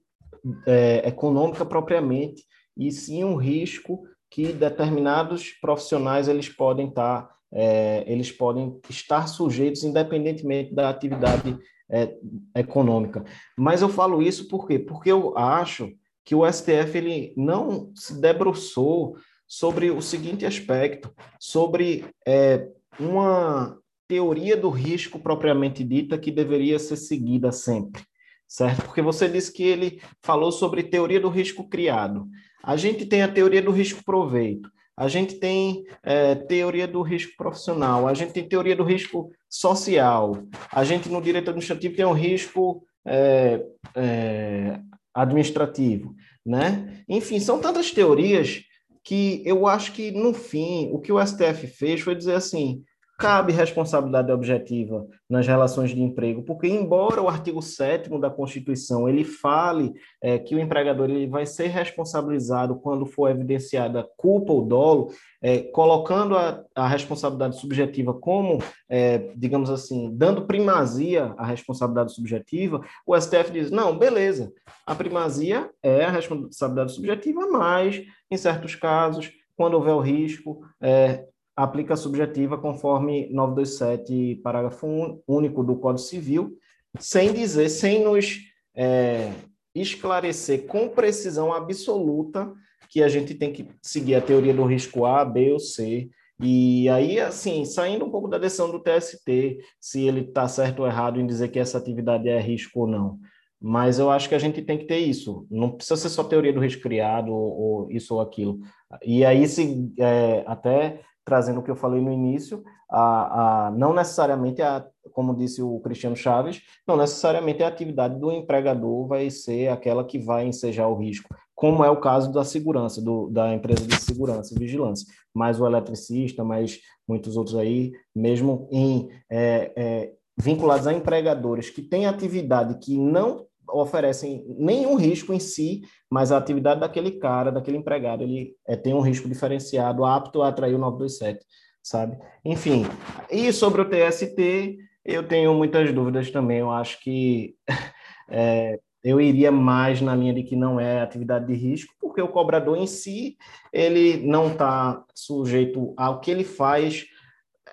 [0.66, 2.44] é, econômica propriamente,
[2.76, 9.28] e sim um risco que determinados profissionais eles podem estar tá, é, eles podem estar
[9.28, 11.56] sujeitos independentemente da atividade
[11.90, 12.16] é,
[12.56, 13.24] econômica.
[13.56, 14.78] Mas eu falo isso por quê?
[14.78, 15.92] Porque eu acho
[16.24, 22.68] que o STF ele não se debruçou sobre o seguinte aspecto, sobre é,
[22.98, 23.76] uma
[24.06, 28.02] teoria do risco propriamente dita que deveria ser seguida sempre,
[28.46, 28.82] certo?
[28.84, 32.28] Porque você disse que ele falou sobre teoria do risco criado.
[32.62, 34.70] A gente tem a teoria do risco proveito.
[35.00, 40.36] A gente tem é, teoria do risco profissional, a gente tem teoria do risco social,
[40.70, 43.64] a gente no direito administrativo tem o risco é,
[43.96, 44.78] é,
[45.14, 46.14] administrativo,
[46.44, 47.02] né?
[47.08, 48.60] Enfim, são tantas teorias
[49.02, 52.82] que eu acho que, no fim, o que o STF fez foi dizer assim,
[53.20, 59.24] cabe responsabilidade objetiva nas relações de emprego, porque embora o artigo 7 da Constituição ele
[59.24, 59.92] fale
[60.22, 65.58] é, que o empregador ele vai ser responsabilizado quando for evidenciada culpa ou dolo, é,
[65.58, 73.14] colocando a, a, responsabilidade subjetiva como, é, digamos assim, dando primazia à responsabilidade subjetiva, o
[73.20, 74.50] STF diz, não, beleza,
[74.86, 81.26] a primazia é a responsabilidade subjetiva, mas, em certos casos, quando houver o risco, é,
[81.62, 86.56] aplica subjetiva conforme 927, parágrafo único do Código Civil,
[86.98, 88.38] sem dizer, sem nos
[88.74, 89.30] é,
[89.74, 92.52] esclarecer com precisão absoluta
[92.88, 96.08] que a gente tem que seguir a teoria do risco A, B ou C.
[96.42, 100.86] E aí, assim, saindo um pouco da decisão do TST, se ele está certo ou
[100.86, 103.18] errado em dizer que essa atividade é risco ou não.
[103.60, 105.46] Mas eu acho que a gente tem que ter isso.
[105.50, 108.58] Não precisa ser só teoria do risco criado ou, ou isso ou aquilo.
[109.04, 113.94] E aí, se, é, até trazendo o que eu falei no início, a, a, não
[113.94, 119.68] necessariamente, a, como disse o Cristiano Chaves, não necessariamente a atividade do empregador vai ser
[119.68, 123.86] aquela que vai ensejar o risco, como é o caso da segurança, do, da empresa
[123.86, 130.12] de segurança e vigilância, mas o eletricista, mas muitos outros aí, mesmo em é, é,
[130.36, 136.38] vinculados a empregadores que têm atividade que não oferecem nenhum risco em si, mas a
[136.38, 140.78] atividade daquele cara, daquele empregado, ele é, tem um risco diferenciado, apto a atrair o
[140.78, 141.44] 927,
[141.82, 142.18] sabe?
[142.44, 142.84] Enfim,
[143.30, 147.54] e sobre o TST, eu tenho muitas dúvidas também, eu acho que
[148.28, 152.28] é, eu iria mais na linha de que não é atividade de risco, porque o
[152.28, 153.36] cobrador em si,
[153.72, 157.06] ele não está sujeito ao que ele faz.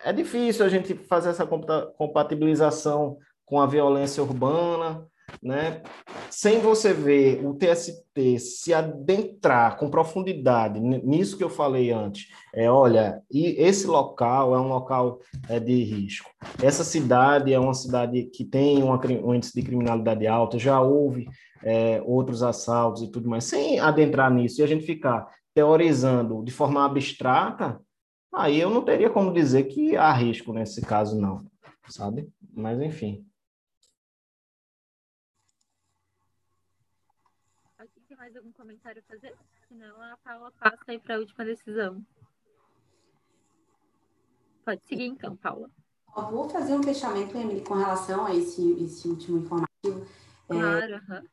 [0.06, 5.06] É difícil a gente fazer essa compatibilização com a violência urbana,
[5.42, 5.82] né?
[6.30, 12.70] Sem você ver o TST se adentrar com profundidade nisso que eu falei antes, é
[12.70, 16.30] olha, e esse local é um local é, de risco.
[16.62, 21.28] Essa cidade é uma cidade que tem uma, um índice de criminalidade alta, já houve
[21.64, 23.44] é, outros assaltos e tudo mais.
[23.44, 27.80] Sem adentrar nisso e a gente ficar teorizando de forma abstrata,
[28.34, 31.46] aí eu não teria como dizer que há risco nesse caso, não,
[31.88, 32.30] sabe?
[32.54, 33.26] Mas enfim.
[38.28, 39.34] Mais algum comentário a fazer?
[39.70, 42.06] Senão a Paula passa aí para a última decisão.
[44.66, 45.70] Pode seguir então, Paula.
[46.18, 50.06] Eu vou fazer um fechamento, Emily, com relação a esse, esse último informativo.
[50.50, 51.24] É, claro, é,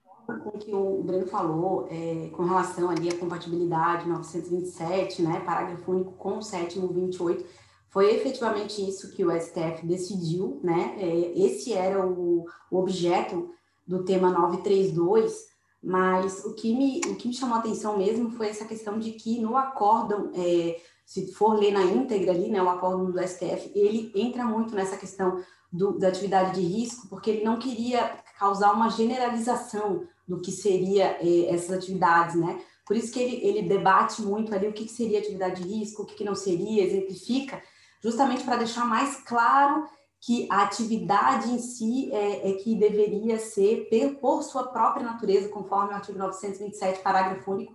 [0.40, 5.90] Com o que o Breno falou, é, com relação ali à compatibilidade 927, né, parágrafo
[5.90, 7.44] único com o sétimo 28,
[7.88, 10.96] foi efetivamente isso que o STF decidiu, né?
[10.98, 13.52] É, esse era o objeto
[13.86, 15.53] do tema 932,
[15.84, 19.12] mas o que me, o que me chamou a atenção mesmo foi essa questão de
[19.12, 23.70] que no acórdão, é, se for ler na íntegra ali, né, o acórdão do STF,
[23.74, 28.72] ele entra muito nessa questão do, da atividade de risco, porque ele não queria causar
[28.72, 32.58] uma generalização do que seria é, essas atividades, né?
[32.86, 36.02] Por isso que ele, ele debate muito ali o que, que seria atividade de risco,
[36.02, 37.62] o que, que não seria, exemplifica,
[38.02, 39.86] justamente para deixar mais claro
[40.24, 43.88] que a atividade em si é, é, que deveria ser,
[44.20, 47.74] por sua própria natureza, conforme o artigo 927, parágrafo único,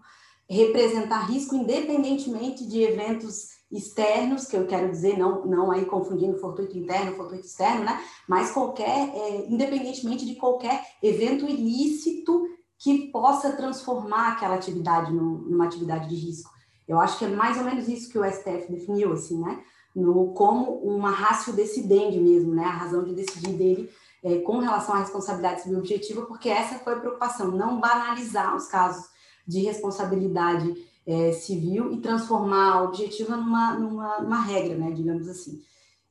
[0.49, 6.75] representar risco independentemente de eventos externos, que eu quero dizer, não, não aí confundindo fortuito
[6.75, 8.03] interno, fortuito externo, né?
[8.27, 12.47] Mas qualquer, é, independentemente de qualquer evento ilícito
[12.79, 16.49] que possa transformar aquela atividade numa atividade de risco.
[16.87, 19.61] Eu acho que é mais ou menos isso que o STF definiu, assim, né?
[19.99, 22.63] No, como uma ratio decidente mesmo, né?
[22.63, 23.89] A razão de decidir dele
[24.23, 28.67] é, com relação à responsabilidade civil objetiva, porque essa foi a preocupação, não banalizar os
[28.67, 29.05] casos
[29.47, 30.73] de responsabilidade
[31.05, 34.91] é, civil e transformar a objetiva numa, numa, numa regra, né?
[34.91, 35.61] Digamos assim.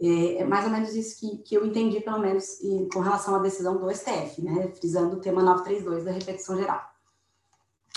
[0.01, 3.35] É, é, mais ou menos isso que, que eu entendi, pelo menos, e, com relação
[3.35, 4.69] à decisão do STF, né?
[4.75, 6.81] Frisando o tema 932 da repetição geral.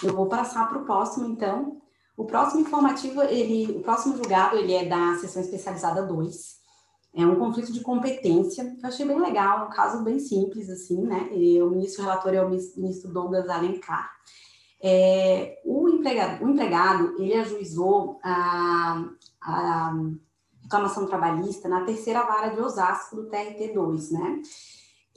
[0.03, 1.81] Eu vou passar para o próximo, então,
[2.21, 6.61] o próximo informativo, ele, o próximo julgado, ele é da seção especializada 2.
[7.15, 8.61] É um conflito de competência.
[8.81, 11.29] Eu achei bem legal, um caso bem simples, assim, né?
[11.33, 14.09] E o ministro relator é o ministro Douglas Alencar.
[14.83, 19.03] É, o, empregado, o empregado, ele ajuizou a,
[19.41, 19.93] a
[20.61, 24.41] reclamação trabalhista na terceira vara de Osasco do TRT2, né?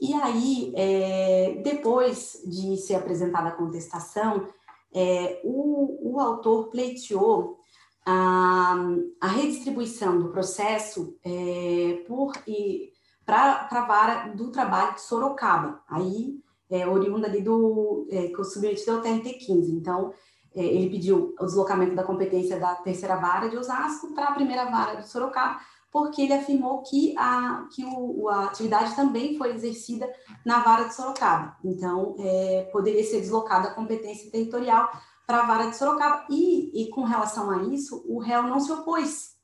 [0.01, 4.47] E aí, é, depois de ser apresentada a contestação,
[4.95, 7.59] é, o, o autor pleiteou
[8.05, 8.75] a,
[9.19, 12.93] a redistribuição do processo é, por e
[13.25, 16.39] para a vara do trabalho de Sorocaba, aí
[16.69, 19.71] é, oriunda ali do é, que o submetido ao TRT 15.
[19.71, 20.13] Então,
[20.55, 24.65] é, ele pediu o deslocamento da competência da terceira vara de Osasco para a primeira
[24.65, 25.59] vara de Sorocaba,
[25.95, 30.05] porque ele afirmou que a, que o, a atividade também foi exercida
[30.45, 31.55] na vara de Sorocaba.
[31.63, 34.91] Então, é, poderia ser deslocada a competência territorial
[35.25, 36.25] para a vara de Sorocaba.
[36.29, 39.35] E, e, com relação a isso, o réu não se opôs.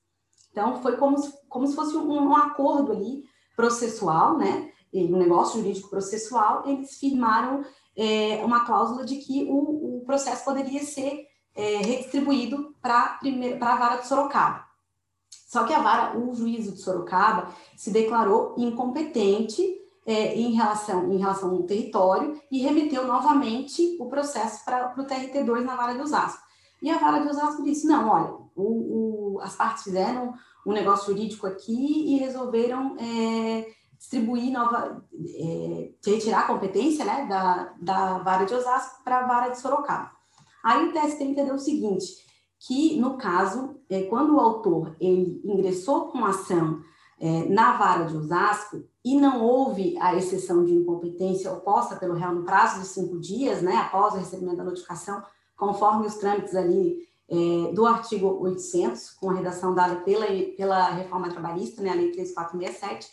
[0.52, 3.23] Então, foi como se, como se fosse um, um acordo ali
[3.56, 4.69] processual, né?
[4.94, 7.64] um negócio jurídico processual, eles firmaram
[7.95, 14.02] é, uma cláusula de que o, o processo poderia ser é, redistribuído para a vara
[14.02, 14.69] de Sorocaba.
[15.48, 19.62] Só que a vara, o juízo de Sorocaba, se declarou incompetente
[20.06, 25.64] é, em, relação, em relação ao território e remeteu novamente o processo para o TRT2
[25.64, 26.41] na vara de Osasco.
[26.82, 30.34] E a vara de Osasco disse: não, olha, o, o, as partes fizeram
[30.66, 33.68] um negócio jurídico aqui e resolveram é,
[33.98, 35.03] distribuir nova,
[35.36, 40.12] é, retirar a competência né, da, da vara de Osasco para a vara de Sorocaba.
[40.64, 42.26] Aí o TST entendeu o seguinte,
[42.67, 46.81] que no caso, é, quando o autor ele ingressou com ação
[47.19, 52.33] é, na vara de Osasco e não houve a exceção de incompetência oposta pelo réu
[52.33, 55.23] no prazo de cinco dias, né, após o recebimento da notificação,
[55.55, 60.25] conforme os trâmites ali é, do artigo 800, com a redação dada pela,
[60.55, 63.07] pela reforma trabalhista, né, a lei 3467,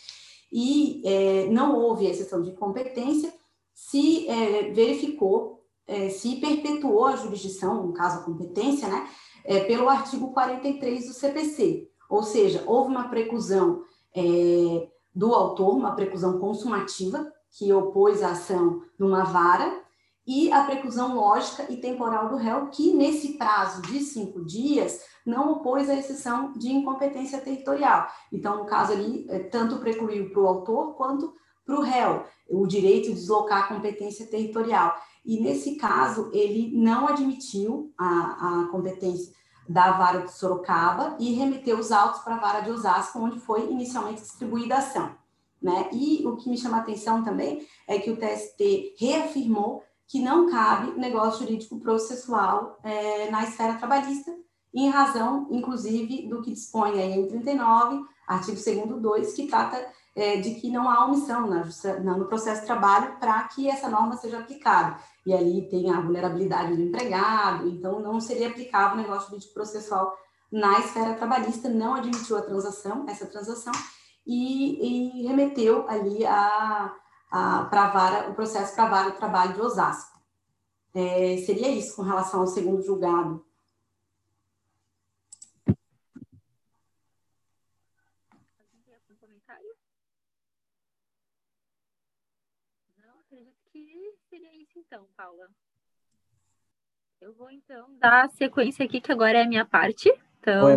[0.51, 3.33] e é, não houve exceção de competência,
[3.73, 9.07] se é, verificou, é, se perpetuou a jurisdição, no caso a competência, né,
[9.49, 13.81] é, pelo artigo 43 do CPC, ou seja, houve uma preclusão
[14.15, 19.81] é, do autor, uma preclusão consumativa, que opôs a ação numa vara,
[20.27, 25.53] e a preclusão lógica e temporal do réu, que nesse prazo de cinco dias não
[25.53, 28.07] opôs a exceção de incompetência territorial.
[28.31, 31.33] Então, no caso ali, é, tanto precluiu para o autor quanto
[31.65, 34.95] para o réu o direito de deslocar a competência territorial.
[35.29, 39.31] E nesse caso, ele não admitiu a, a competência
[39.69, 43.69] da vara de Sorocaba e remeteu os autos para a vara de Osasco, onde foi
[43.69, 45.15] inicialmente distribuída a ação.
[45.61, 45.87] Né?
[45.93, 50.49] E o que me chama a atenção também é que o TST reafirmou que não
[50.49, 54.35] cabe negócio jurídico processual é, na esfera trabalhista,
[54.73, 59.77] em razão, inclusive, do que dispõe aí em 39, artigo 2 2, que trata
[60.19, 64.17] é, de que não há omissão na, no processo de trabalho para que essa norma
[64.17, 64.99] seja aplicada.
[65.25, 70.17] E ali tem a vulnerabilidade do empregado, então não seria aplicável o negócio jurídico processual
[70.51, 73.73] na esfera trabalhista, não admitiu a transação, essa transação,
[74.25, 76.93] e, e remeteu ali a,
[77.31, 80.19] para vara, o processo para a vara do trabalho de Osasco.
[80.93, 83.45] É, seria isso com relação ao segundo julgado.
[92.97, 95.47] Não, acredito que seria isso então, Paula.
[97.21, 100.11] Eu vou então dar sequência aqui, que agora é a minha parte.
[100.39, 100.65] Então.
[100.65, 100.75] Oi?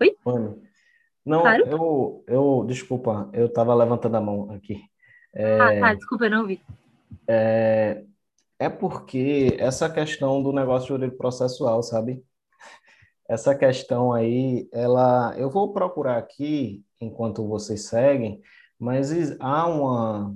[0.00, 0.16] Oi?
[0.24, 0.62] Oi.
[1.24, 1.64] Não, Claro.
[1.66, 4.82] eu, eu, desculpa, eu estava levantando a mão aqui.
[5.34, 6.60] Ah, É, tá, desculpa, eu não vi.
[7.28, 8.04] é,
[8.58, 12.20] é porque essa questão do negócio jurídico processual, sabe?
[13.28, 18.42] Essa questão aí, ela, eu vou procurar aqui enquanto vocês seguem,
[18.78, 19.10] mas
[19.40, 20.34] há uma,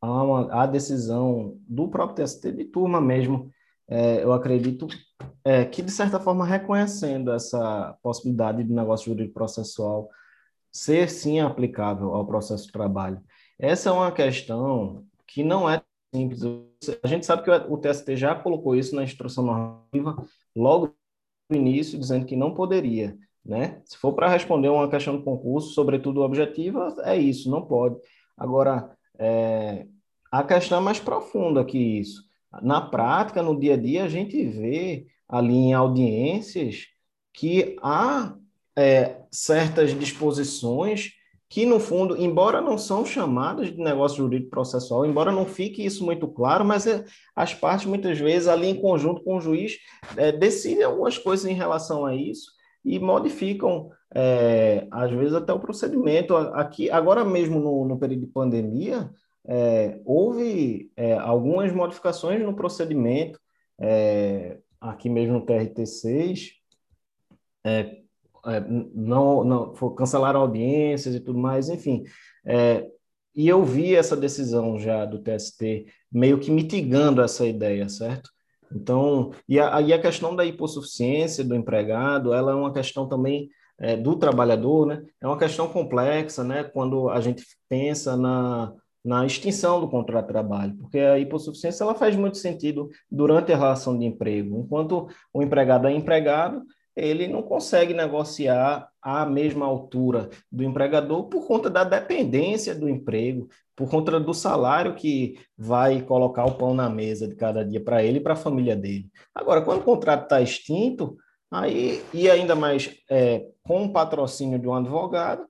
[0.00, 3.50] há uma, há decisão do próprio TST de turma mesmo,
[3.88, 4.86] é, eu acredito,
[5.44, 10.08] é, que de certa forma reconhecendo essa possibilidade do negócio jurídico processual
[10.72, 13.20] ser sim aplicável ao processo de trabalho.
[13.58, 15.82] Essa é uma questão que não é
[16.14, 16.42] simples.
[17.02, 20.22] A gente sabe que o TST já colocou isso na instrução normativa
[20.54, 20.94] logo
[21.48, 23.80] no início, dizendo que não poderia, né?
[23.84, 27.96] Se for para responder uma questão de concurso, sobretudo objetiva, é isso, não pode.
[28.36, 29.86] Agora, é,
[30.30, 32.24] a questão é mais profunda que isso.
[32.62, 36.86] Na prática, no dia a dia, a gente vê ali em audiências
[37.32, 38.34] que há
[38.76, 41.12] é, certas disposições
[41.48, 46.04] que, no fundo, embora não são chamadas de negócio jurídico processual, embora não fique isso
[46.04, 49.78] muito claro, mas é, as partes, muitas vezes, ali em conjunto com o juiz,
[50.16, 52.55] é, decidem algumas coisas em relação a isso
[52.86, 56.36] e modificam, é, às vezes, até o procedimento.
[56.36, 59.10] Aqui, agora mesmo, no, no período de pandemia,
[59.44, 63.40] é, houve é, algumas modificações no procedimento,
[64.80, 66.52] aqui mesmo no TRT6,
[67.64, 67.98] é,
[68.46, 68.60] é,
[68.94, 72.04] não, não cancelaram audiências e tudo mais, enfim.
[73.34, 78.30] E eu vi essa decisão já do TST meio que mitigando essa ideia, certo?
[78.72, 83.48] Então, e a, e a questão da hipossuficiência do empregado, ela é uma questão também
[83.78, 85.02] é, do trabalhador, né?
[85.20, 86.64] É uma questão complexa, né?
[86.64, 88.72] Quando a gente pensa na,
[89.04, 93.56] na extinção do contrato de trabalho, porque a hipossuficiência ela faz muito sentido durante a
[93.56, 94.58] relação de emprego.
[94.58, 96.62] Enquanto o empregado é empregado,
[96.96, 103.48] ele não consegue negociar à mesma altura do empregador por conta da dependência do emprego,
[103.76, 108.02] por conta do salário que vai colocar o pão na mesa de cada dia para
[108.02, 109.10] ele e para a família dele.
[109.34, 111.16] Agora, quando o contrato está extinto,
[111.50, 115.46] aí e ainda mais é, com o patrocínio de um advogado,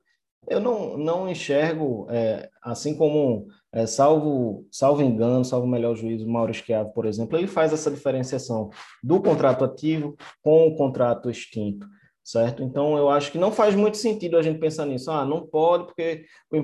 [0.48, 6.54] eu não, não enxergo, é, assim como, é, salvo, salvo engano, salvo melhor juízo, Mauro
[6.54, 8.70] Schiavo, por exemplo, ele faz essa diferenciação
[9.02, 11.86] do contrato ativo com o contrato extinto,
[12.22, 12.62] certo?
[12.62, 15.10] Então, eu acho que não faz muito sentido a gente pensar nisso.
[15.10, 16.56] Ah, não pode porque o,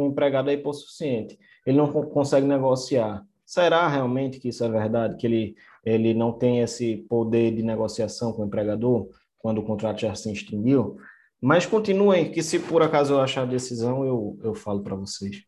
[0.00, 3.22] o empregado é hipossuficiente, ele não consegue negociar.
[3.44, 5.54] Será realmente que isso é verdade, que ele,
[5.84, 9.08] ele não tem esse poder de negociação com o empregador
[9.38, 10.98] quando o contrato já se extinguiu?
[11.40, 15.44] Mas continuem, que se por acaso eu achar a decisão, eu, eu falo para vocês.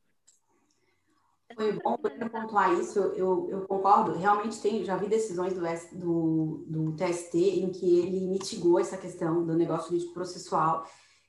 [1.55, 4.17] Foi bom poder pontuar isso, eu, eu concordo.
[4.17, 5.61] Realmente tem, já vi decisões do,
[5.99, 10.87] do, do TST em que ele mitigou essa questão do negócio jurídico processual.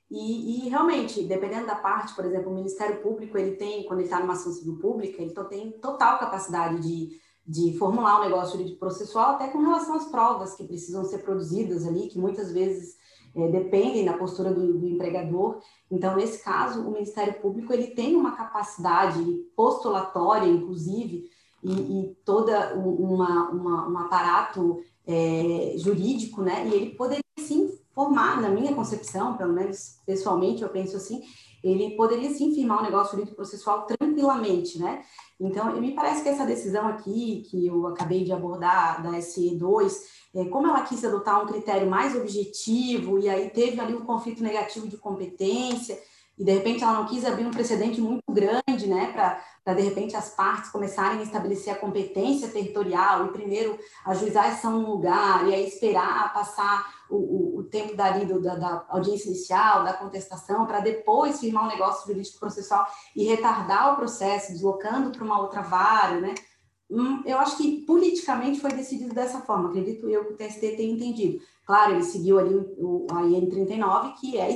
[0.09, 4.07] E, e, realmente, dependendo da parte, por exemplo, o Ministério Público, ele tem, quando ele
[4.07, 7.17] está numa ação civil pública, ele tem total capacidade de,
[7.47, 11.87] de formular um negócio jurídico processual, até com relação às provas que precisam ser produzidas
[11.87, 12.97] ali, que muitas vezes
[13.35, 15.59] é, dependem da postura do, do, empregador.
[15.89, 19.23] Então, nesse caso, o Ministério Público ele tem uma capacidade
[19.55, 21.29] postulatória, inclusive,
[21.63, 26.67] e, e toda uma, uma, um aparato é, jurídico, né?
[26.67, 31.21] E ele poderia sim formar, na minha concepção, pelo menos pessoalmente, eu penso assim,
[31.63, 35.03] ele poderia sim firmar um negócio jurídico processual tranquilamente, né?
[35.39, 39.91] Então, me parece que essa decisão aqui, que eu acabei de abordar, da SE2,
[40.35, 44.43] é, como ela quis adotar um critério mais objetivo, e aí teve ali um conflito
[44.43, 45.99] negativo de competência,
[46.37, 50.15] e de repente ela não quis abrir um precedente muito grande, né, para de repente
[50.15, 55.53] as partes começarem a estabelecer a competência territorial, e primeiro ajuizar essa um lugar, e
[55.53, 60.65] aí esperar passar o, o, o tempo dali do, da, da, audiência inicial, da contestação,
[60.65, 65.61] para depois firmar um negócio jurídico processual e retardar o processo, deslocando para uma outra
[65.61, 66.33] vara, né?
[66.89, 70.93] Hum, eu acho que politicamente foi decidido dessa forma, acredito eu que o TST tenha
[70.93, 71.41] entendido.
[71.65, 74.51] Claro, ele seguiu ali o, a IN 39, que é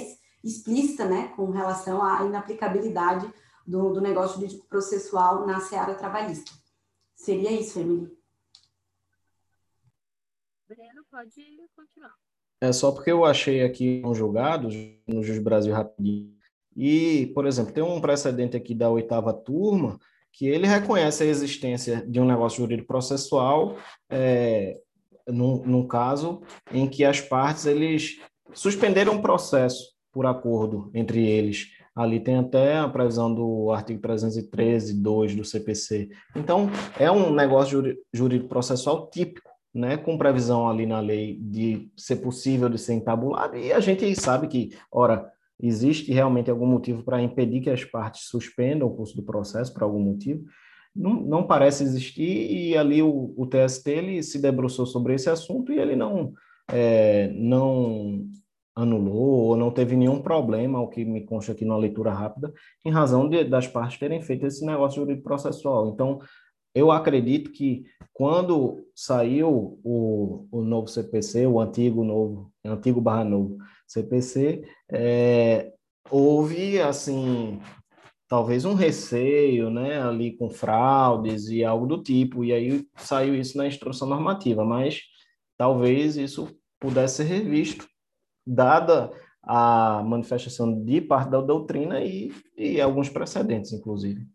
[0.46, 3.28] explícita, né, com relação à inaplicabilidade
[3.66, 6.52] do, do negócio jurídico processual na seara trabalhista.
[7.16, 8.16] Seria isso, Emily.
[10.68, 11.34] Breno, pode
[11.76, 12.14] continuar.
[12.62, 14.70] É só porque eu achei aqui um julgado
[15.08, 16.36] no Juiz Brasil rapidinho.
[16.76, 20.00] E, por exemplo, tem um precedente aqui da oitava turma,
[20.32, 23.78] que ele reconhece a existência de um negócio jurídico processual
[24.10, 24.82] é,
[25.28, 26.42] num, num caso
[26.72, 28.20] em que as partes eles
[28.54, 31.74] suspenderam o processo por acordo entre eles.
[31.94, 36.10] Ali tem até a previsão do artigo 313, 2 do CPC.
[36.34, 37.84] Então, é um negócio
[38.14, 43.58] jurídico processual típico, né, com previsão ali na lei de ser possível de ser entabulado,
[43.58, 45.30] e a gente sabe que, ora,
[45.60, 49.84] existe realmente algum motivo para impedir que as partes suspendam o curso do processo por
[49.84, 50.46] algum motivo,
[50.96, 55.74] não, não parece existir e ali o, o TST ele se debruçou sobre esse assunto
[55.74, 56.32] e ele não
[56.72, 58.26] é, não
[58.76, 62.54] anulou ou não teve nenhum problema, ao que me consta aqui na leitura rápida,
[62.84, 65.90] em razão de, das partes terem feito esse negócio jurídico processual.
[65.90, 66.20] Então,
[66.74, 73.58] eu acredito que quando saiu o, o novo CPC, o antigo novo, antigo barra novo
[73.88, 75.72] CPC, é,
[76.12, 77.62] houve, assim,
[78.28, 83.58] talvez um receio, né, ali com fraudes e algo do tipo, e aí saiu isso
[83.58, 85.02] na instrução normativa, mas
[85.58, 87.88] talvez isso pudesse ser revisto,
[88.46, 89.12] dada
[89.42, 94.28] a manifestação de parte da doutrina e, e alguns precedentes, inclusive.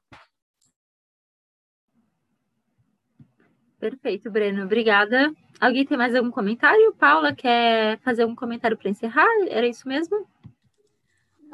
[3.78, 4.64] Perfeito, Breno.
[4.64, 5.32] Obrigada.
[5.60, 6.94] Alguém tem mais algum comentário?
[6.98, 9.28] Paula, quer fazer um comentário para encerrar?
[9.48, 10.26] Era isso mesmo?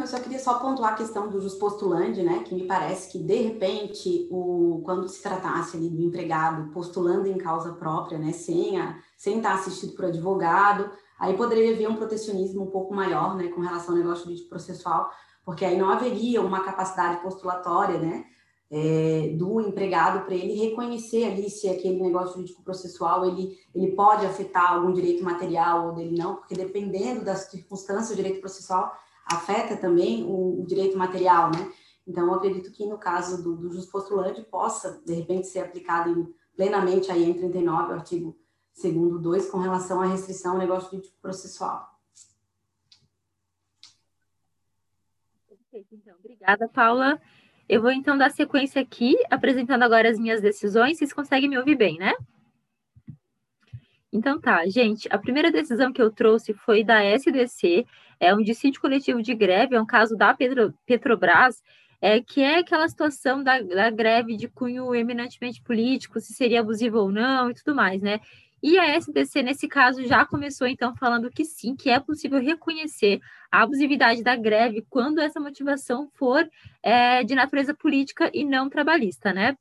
[0.00, 2.42] Eu só queria só pontuar a questão do jus postulante, né?
[2.42, 7.36] Que me parece que, de repente, o, quando se tratasse ali do empregado postulando em
[7.36, 8.32] causa própria, né?
[8.32, 13.36] Sem, a, sem estar assistido por advogado, aí poderia haver um protecionismo um pouco maior,
[13.36, 13.48] né?
[13.48, 15.10] Com relação ao negócio jurídico processual,
[15.44, 18.24] porque aí não haveria uma capacidade postulatória, né?
[18.70, 24.24] É, do empregado para ele reconhecer ali se aquele negócio jurídico processual ele, ele pode
[24.24, 28.92] afetar algum direito material ou dele não, porque dependendo das circunstâncias, o direito processual
[29.26, 31.72] afeta também o, o direito material, né?
[32.06, 36.34] Então, eu acredito que no caso do, do postulante possa, de repente, ser aplicado em,
[36.56, 38.36] plenamente aí em 39, o artigo
[38.82, 41.88] 2 2, com relação à restrição ao negócio jurídico processual.
[45.48, 46.16] Perfeito, então.
[46.18, 47.20] Obrigada, Paula.
[47.72, 50.98] Eu vou então dar sequência aqui, apresentando agora as minhas decisões.
[50.98, 52.12] Vocês conseguem me ouvir bem, né?
[54.12, 57.86] Então tá, gente, a primeira decisão que eu trouxe foi da SDC,
[58.18, 61.62] é um dissídio coletivo de greve, é um caso da Petro, Petrobras,
[62.00, 66.98] é, que é aquela situação da, da greve de cunho eminentemente político, se seria abusivo
[66.98, 68.18] ou não e tudo mais, né?
[68.62, 73.20] E a SDC, nesse caso, já começou, então, falando que sim, que é possível reconhecer
[73.50, 76.48] a abusividade da greve quando essa motivação for
[76.82, 79.56] é, de natureza política e não trabalhista, né?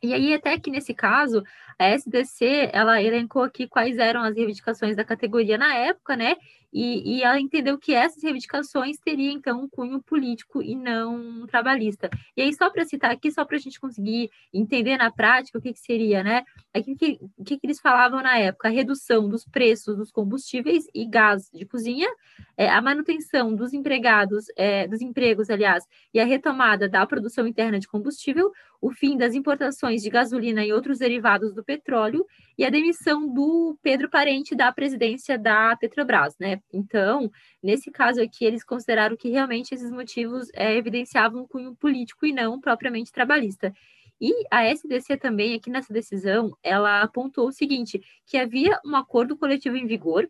[0.00, 1.42] E aí, até que nesse caso,
[1.76, 6.36] a SDC, ela elencou aqui quais eram as reivindicações da categoria na época, né?
[6.72, 12.10] E, e, ela entendeu que essas reivindicações teriam, então, um cunho político e não trabalhista.
[12.36, 15.62] E aí, só para citar aqui, só para a gente conseguir entender na prática o
[15.62, 16.44] que, que seria, né?
[16.80, 18.68] O que, que, que, eles falavam na época?
[18.68, 22.08] A redução dos preços dos combustíveis e gás de cozinha,
[22.56, 27.78] é, a manutenção dos empregados, é, dos empregos, aliás, e a retomada da produção interna
[27.78, 28.50] de combustível,
[28.80, 32.24] o fim das importações de gasolina e outros derivados do petróleo
[32.56, 36.60] e a demissão do Pedro Parente da presidência da Petrobras, né?
[36.72, 37.30] Então,
[37.62, 42.32] nesse caso aqui, eles consideraram que realmente esses motivos é, evidenciavam um cunho político e
[42.32, 43.72] não propriamente trabalhista.
[44.20, 49.36] E a SDC também, aqui nessa decisão, ela apontou o seguinte, que havia um acordo
[49.36, 50.28] coletivo em vigor,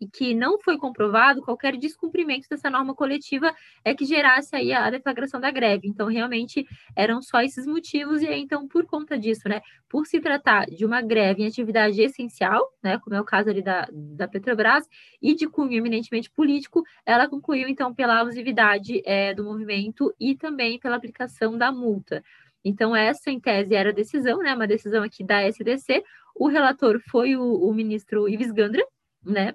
[0.00, 3.54] e que não foi comprovado qualquer descumprimento dessa norma coletiva
[3.84, 5.86] é que gerasse aí a deflagração da greve.
[5.86, 6.66] Então, realmente,
[6.96, 10.86] eram só esses motivos, e aí, então, por conta disso, né, por se tratar de
[10.86, 14.88] uma greve em atividade essencial, né, como é o caso ali da, da Petrobras,
[15.20, 20.78] e de cunho eminentemente político, ela concluiu, então, pela abusividade é, do movimento e também
[20.78, 22.24] pela aplicação da multa.
[22.64, 26.02] Então, essa, em tese, era a decisão, né, uma decisão aqui da SDC.
[26.34, 28.84] O relator foi o, o ministro Ives Gandra,
[29.24, 29.54] né,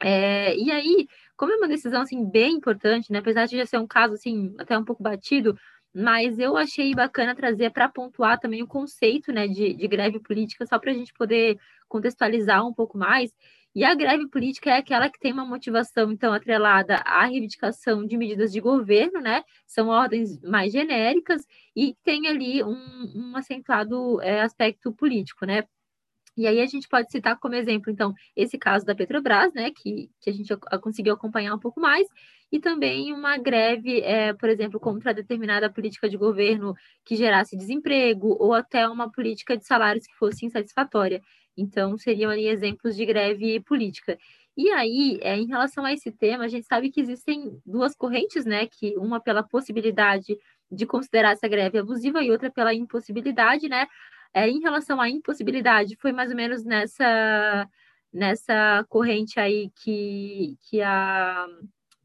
[0.00, 3.18] é, e aí, como é uma decisão assim bem importante, né?
[3.18, 5.58] Apesar de já ser um caso assim até um pouco batido,
[5.94, 10.66] mas eu achei bacana trazer para pontuar também o conceito, né, de, de greve política,
[10.66, 11.58] só para a gente poder
[11.88, 13.32] contextualizar um pouco mais.
[13.78, 18.16] E a greve política é aquela que tem uma motivação, então, atrelada à reivindicação de
[18.16, 19.44] medidas de governo, né?
[19.68, 21.46] São ordens mais genéricas
[21.76, 22.74] e tem ali um,
[23.14, 25.62] um acentuado é, aspecto político, né?
[26.36, 30.10] E aí a gente pode citar como exemplo, então, esse caso da Petrobras, né, que,
[30.20, 32.06] que a gente conseguiu acompanhar um pouco mais,
[32.50, 36.74] e também uma greve, é, por exemplo, contra determinada política de governo
[37.04, 41.20] que gerasse desemprego, ou até uma política de salários que fosse insatisfatória.
[41.58, 44.16] Então, seriam ali exemplos de greve política.
[44.56, 48.44] E aí, é, em relação a esse tema, a gente sabe que existem duas correntes,
[48.44, 50.36] né, que uma pela possibilidade
[50.70, 53.86] de considerar essa greve abusiva e outra pela impossibilidade, né?
[54.34, 57.68] É, em relação à impossibilidade, foi mais ou menos nessa,
[58.12, 61.46] nessa corrente aí que, que, a,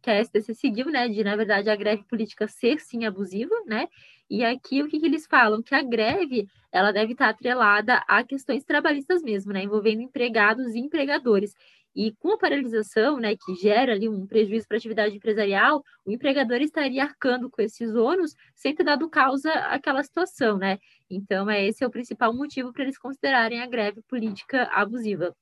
[0.03, 1.07] que a STC seguiu, né?
[1.07, 3.87] De, na verdade, a greve política ser sim abusiva, né?
[4.29, 5.63] E aqui o que, que, eles falam?
[5.63, 9.63] Que a greve ela deve estar atrelada a questões trabalhistas mesmo, né?
[9.63, 11.55] Envolvendo empregados e empregadores.
[11.95, 16.11] E com a paralisação, né, que gera ali um prejuízo para a atividade empresarial, o
[16.11, 20.79] empregador estaria arcando com esses ônus sem ter dado causa àquela situação, né?
[21.09, 25.35] Então, é, esse é o principal motivo para eles considerarem a greve política abusiva.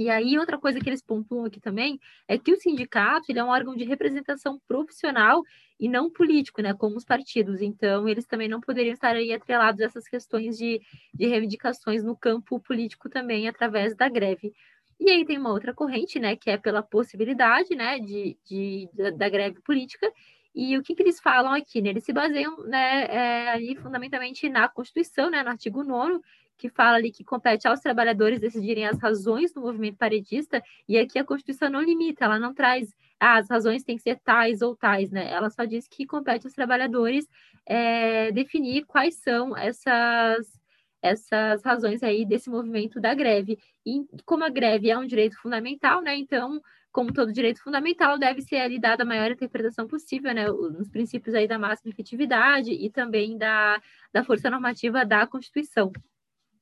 [0.00, 3.44] E aí, outra coisa que eles pontuam aqui também é que o sindicato ele é
[3.44, 5.42] um órgão de representação profissional
[5.78, 7.60] e não político, né, como os partidos.
[7.60, 10.80] Então, eles também não poderiam estar aí atrelados a essas questões de,
[11.12, 14.54] de reivindicações no campo político também, através da greve.
[14.98, 19.10] E aí tem uma outra corrente, né, que é pela possibilidade, né, de, de da,
[19.10, 20.10] da, greve política.
[20.54, 21.90] E o que, que eles falam aqui, né?
[21.90, 26.20] Eles se baseiam, né, é, ali fundamentalmente na Constituição, né, no artigo 9
[26.60, 31.18] que fala ali que compete aos trabalhadores decidirem as razões do movimento paredista, e aqui
[31.18, 34.74] a Constituição não limita, ela não traz ah, as razões têm que ser tais ou
[34.76, 35.30] tais, né?
[35.30, 37.26] Ela só diz que compete aos trabalhadores
[37.66, 40.58] é, definir quais são essas
[41.02, 43.58] essas razões aí desse movimento da greve.
[43.86, 46.14] E como a greve é um direito fundamental, né?
[46.16, 46.60] Então,
[46.92, 50.46] como todo direito fundamental, deve ser ali dada a maior interpretação possível, né?
[50.48, 53.80] Nos princípios aí da máxima efetividade e também da,
[54.12, 55.92] da força normativa da Constituição.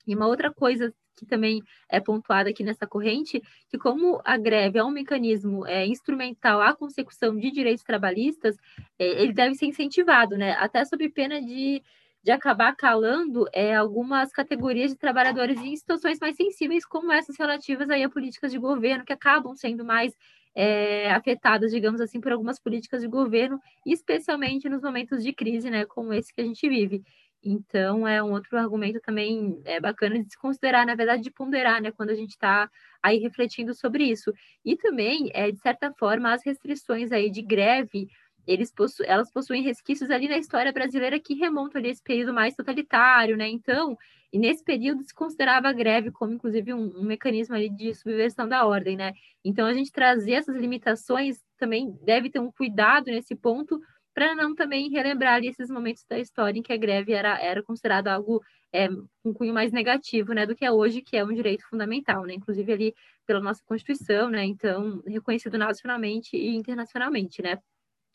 [0.09, 4.79] E uma outra coisa que também é pontuada aqui nessa corrente, que como a greve
[4.79, 8.57] é um mecanismo é, instrumental à consecução de direitos trabalhistas,
[8.99, 10.53] é, ele deve ser incentivado, né?
[10.53, 11.83] Até sob pena de
[12.23, 17.89] de acabar calando é, algumas categorias de trabalhadores em situações mais sensíveis, como essas relativas
[17.91, 20.13] aí a políticas de governo, que acabam sendo mais
[20.55, 25.85] é, afetadas, digamos assim, por algumas políticas de governo, especialmente nos momentos de crise, né,
[25.87, 27.03] como esse que a gente vive.
[27.43, 31.81] Então, é um outro argumento também é bacana de se considerar, na verdade, de ponderar,
[31.81, 32.69] né, quando a gente está
[33.03, 34.33] aí refletindo sobre isso.
[34.65, 38.09] E também, é, de certa forma, as restrições aí de greve,
[38.47, 42.55] eles possu elas possuem resquícios ali na história brasileira que remontam ali esse período mais
[42.57, 43.47] totalitário, né?
[43.49, 43.97] Então,
[44.33, 48.49] e nesse período se considerava a greve como, inclusive, um, um mecanismo ali de subversão
[48.49, 49.13] da ordem, né?
[49.45, 53.79] Então, a gente trazer essas limitações também deve ter um cuidado nesse ponto,
[54.19, 58.13] para não também relembrar esses momentos da história em que a greve era, era considerada
[58.13, 58.43] algo
[58.73, 58.89] é,
[59.25, 62.35] um cunho mais negativo, né, do que é hoje, que é um direito fundamental, né,
[62.35, 67.61] inclusive ali pela nossa Constituição, né, então reconhecido nacionalmente e internacionalmente, né.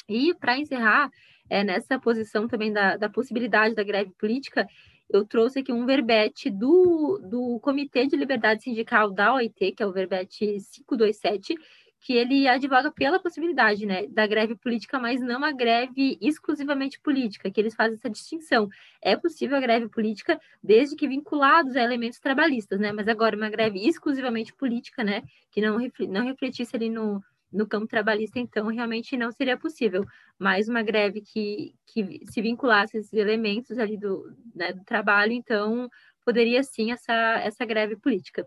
[0.09, 1.09] E para encerrar,
[1.49, 4.67] é, nessa posição também da, da possibilidade da greve política,
[5.09, 9.87] eu trouxe aqui um verbete do, do Comitê de Liberdade Sindical da OIT, que é
[9.87, 11.55] o verbete 527,
[12.03, 17.49] que ele advoga pela possibilidade né, da greve política, mas não a greve exclusivamente política,
[17.49, 18.67] que eles fazem essa distinção.
[19.01, 22.91] É possível a greve política desde que vinculados a elementos trabalhistas, né?
[22.91, 25.23] Mas agora uma greve exclusivamente política, né?
[25.49, 25.77] Que não,
[26.09, 30.05] não refletisse ali no, no campo trabalhista, então realmente não seria possível.
[30.37, 35.31] Mas uma greve que, que se vinculasse a esses elementos ali do, né, do trabalho,
[35.31, 35.89] então
[36.25, 38.45] poderia sim essa, essa greve política.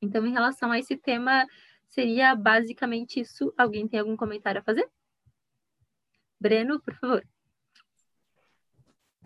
[0.00, 1.46] Então, em relação a esse tema
[1.88, 3.52] Seria basicamente isso.
[3.56, 4.88] Alguém tem algum comentário a fazer?
[6.40, 7.26] Breno, por favor.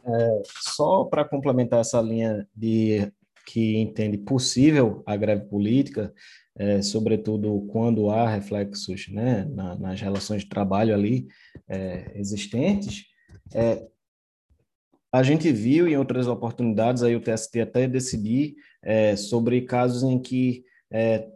[0.04, 3.12] É, só para complementar essa linha de
[3.46, 6.12] que entende possível a greve política,
[6.56, 11.26] é, sobretudo quando há reflexos né, na, nas relações de trabalho ali
[11.68, 13.06] é, existentes,
[13.54, 13.86] é,
[15.12, 20.18] a gente viu em outras oportunidades aí o TST até decidir é, sobre casos em
[20.18, 21.28] que é,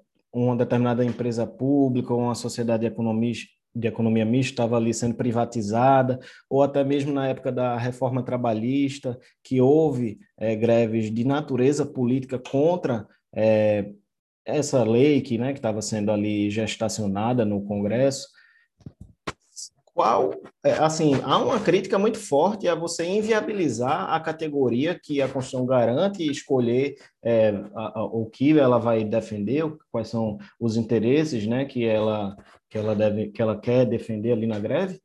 [0.44, 3.32] uma determinada empresa pública ou uma sociedade de economia,
[3.74, 9.18] de economia mista estava ali sendo privatizada, ou até mesmo na época da reforma trabalhista,
[9.42, 13.90] que houve é, greves de natureza política contra é,
[14.44, 18.28] essa lei que né, estava sendo ali gestacionada no Congresso,
[19.96, 20.30] qual,
[20.62, 25.64] é, assim, há uma crítica muito forte a você inviabilizar a categoria que a Constituição
[25.64, 31.64] garante escolher é, a, a, o que ela vai defender, quais são os interesses, né,
[31.64, 32.36] que ela
[32.68, 35.00] que ela deve, que ela quer defender ali na greve.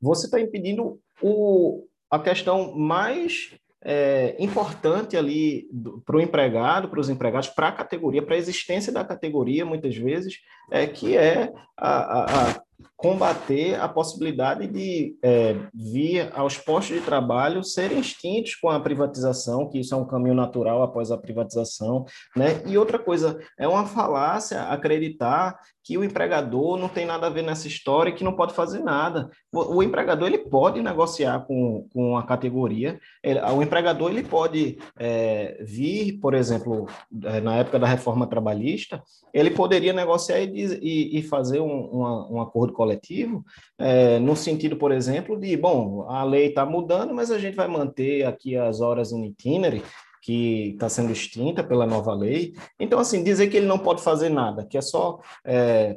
[0.00, 3.54] Você está impedindo o, a questão mais
[3.84, 5.68] é, importante ali
[6.06, 9.94] para o empregado, para os empregados, para a categoria, para a existência da categoria, muitas
[9.94, 10.38] vezes,
[10.70, 12.62] é que é a, a
[12.96, 19.68] combater a possibilidade de é, vir aos postos de trabalho serem extintos com a privatização,
[19.68, 22.04] que isso é um caminho natural após a privatização,
[22.36, 22.62] né?
[22.66, 27.42] E outra coisa, é uma falácia acreditar que o empregador não tem nada a ver
[27.42, 29.30] nessa história e que não pode fazer nada.
[29.52, 34.78] O, o empregador ele pode negociar com, com a categoria, ele, o empregador ele pode
[34.98, 36.86] é, vir, por exemplo,
[37.24, 39.02] é, na época da reforma trabalhista,
[39.32, 43.44] ele poderia negociar e, e, e fazer um, um acordo coletivo,
[43.78, 47.68] é, no sentido, por exemplo, de, bom, a lei está mudando, mas a gente vai
[47.68, 49.82] manter aqui as horas in itinere,
[50.20, 52.54] que está sendo extinta pela nova lei.
[52.78, 55.96] Então, assim, dizer que ele não pode fazer nada, que é só é,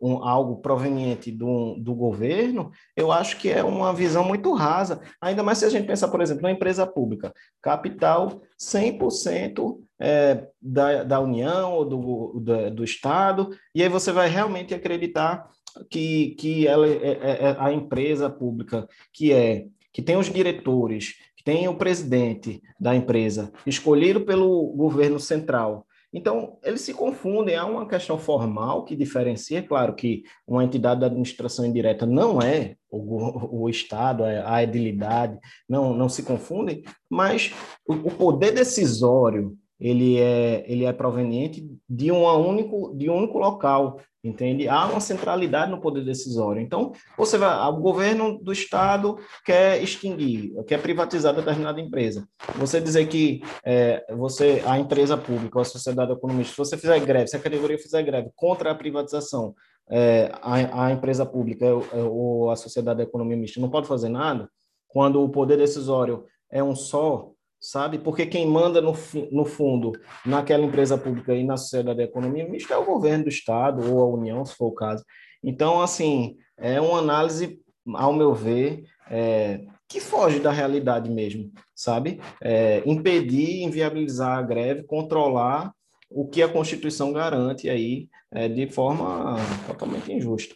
[0.00, 5.00] um, algo proveniente do, do governo, eu acho que é uma visão muito rasa.
[5.20, 11.04] Ainda mais se a gente pensar, por exemplo, na empresa pública, capital 100% é, da,
[11.04, 15.48] da União ou do, do, do Estado, e aí você vai realmente acreditar
[15.90, 21.16] que, que ela é, é, é a empresa pública que é que tem os diretores,
[21.44, 25.86] tem o presidente da empresa escolhido pelo governo central.
[26.12, 31.06] Então, eles se confundem, há uma questão formal que diferencia, claro que uma entidade da
[31.06, 35.38] administração indireta não é o, o Estado, é a edilidade,
[35.68, 37.52] não, não se confundem, mas
[37.86, 43.38] o, o poder decisório ele é, ele é proveniente de, uma único, de um único
[43.38, 44.68] local, entende?
[44.68, 46.60] Há uma centralidade no poder decisório.
[46.60, 52.28] Então, você vai, o governo do estado quer extinguir, quer privatizar determinada empresa.
[52.56, 57.28] Você dizer que é, você, a empresa pública, a sociedade economista, se você fizer greve,
[57.28, 59.54] se a categoria fizer greve contra a privatização,
[59.90, 64.48] é, a, a, empresa pública ou a sociedade da economia mista não pode fazer nada,
[64.86, 67.30] quando o poder decisório é um só,
[67.60, 67.98] sabe?
[67.98, 68.94] Porque quem manda no,
[69.30, 69.92] no fundo
[70.24, 74.00] naquela empresa pública e na sociedade da economia mista é o governo do estado ou
[74.00, 75.04] a União, se for o caso.
[75.42, 77.60] Então, assim, é uma análise,
[77.94, 82.20] ao meu ver, é, que foge da realidade mesmo, sabe?
[82.40, 85.72] É, impedir, inviabilizar a greve, controlar
[86.08, 90.54] o que a Constituição garante aí é, de forma totalmente injusta.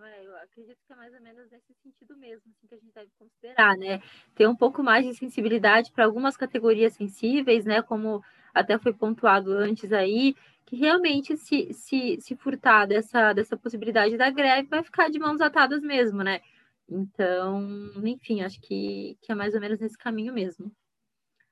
[0.00, 0.06] Breno.
[0.06, 2.92] É, eu acredito que é mais ou menos nesse sentido mesmo assim, que a gente
[2.92, 4.02] deve considerar, né?
[4.34, 7.82] Ter um pouco mais de sensibilidade para algumas categorias sensíveis, né?
[7.82, 8.22] Como
[8.54, 14.30] até foi pontuado antes aí, que realmente se, se, se furtar dessa, dessa possibilidade da
[14.30, 16.40] greve vai ficar de mãos atadas mesmo, né?
[16.88, 20.72] Então, enfim, acho que, que é mais ou menos nesse caminho mesmo.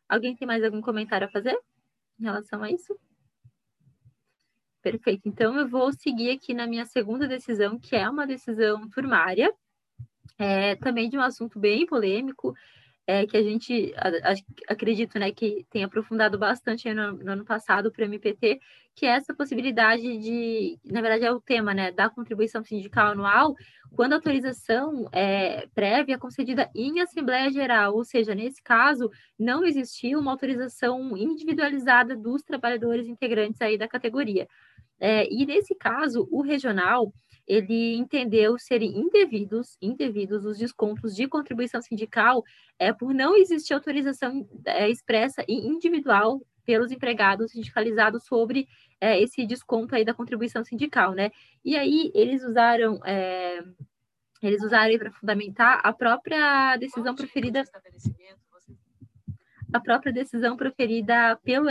[0.09, 1.57] Alguém tem mais algum comentário a fazer
[2.19, 2.99] em relação a isso?
[4.90, 5.28] Perfeito.
[5.28, 9.52] Então, eu vou seguir aqui na minha segunda decisão, que é uma decisão turmária,
[10.39, 12.55] é, também de um assunto bem polêmico,
[13.09, 14.35] é, que a gente a, a,
[14.69, 18.60] acredito né, que tem aprofundado bastante no, no, ano passado para o MPT,
[18.94, 23.56] que é essa possibilidade de, na verdade é o tema né, da contribuição sindical anual,
[23.97, 29.65] quando a autorização é, prévia é concedida em Assembleia Geral, ou seja, nesse caso, não
[29.65, 34.47] existiu uma autorização individualizada dos trabalhadores integrantes aí da categoria.
[35.01, 37.12] É, e nesse caso, o regional
[37.47, 42.45] ele entendeu serem indevidos, indevidos os descontos de contribuição sindical
[42.79, 48.69] é, por não existir autorização é, expressa e individual pelos empregados sindicalizados sobre
[49.01, 51.31] é, esse desconto aí da contribuição sindical, né?
[51.65, 53.65] E aí eles usaram é,
[54.43, 57.65] eles usaram para fundamentar a própria decisão preferida
[59.73, 61.66] a própria decisão proferida pelo,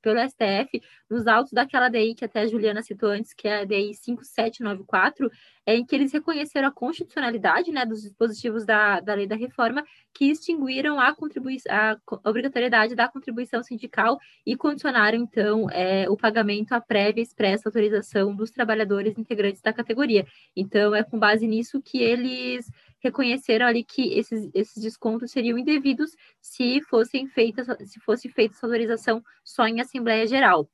[0.00, 3.64] pelo STF nos autos daquela DI que até a Juliana citou antes, que é a
[3.64, 5.30] DI 5794,
[5.66, 9.84] é, em que eles reconheceram a constitucionalidade né, dos dispositivos da, da lei da reforma
[10.12, 11.98] que extinguiram a, a
[12.28, 18.50] obrigatoriedade da contribuição sindical e condicionaram, então, é, o pagamento à prévia expressa autorização dos
[18.50, 20.26] trabalhadores integrantes da categoria.
[20.54, 22.70] Então, é com base nisso que eles
[23.04, 26.10] reconheceram ali que esses, esses descontos seriam indevidos
[26.40, 30.68] se fossem feitas, se fosse feita essa autorização só em Assembleia Geral.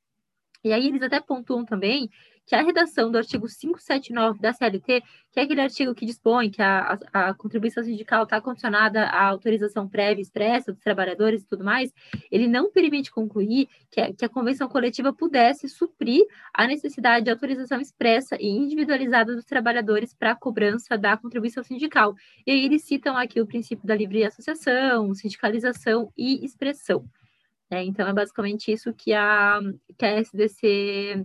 [0.62, 2.08] E aí eles até pontuam também
[2.50, 6.60] que a redação do artigo 579 da CLT, que é aquele artigo que dispõe que
[6.60, 11.92] a, a, contribuição sindical está condicionada à autorização prévia expressa dos trabalhadores e tudo mais,
[12.28, 17.30] ele não permite concluir que a, que a convenção coletiva pudesse suprir a necessidade de
[17.30, 22.16] autorização expressa e individualizada dos trabalhadores para a cobrança da contribuição sindical.
[22.44, 27.04] E aí eles citam aqui o princípio da livre associação, sindicalização e expressão.
[27.70, 29.60] É, então, é basicamente isso que a,
[29.96, 31.24] que a SDC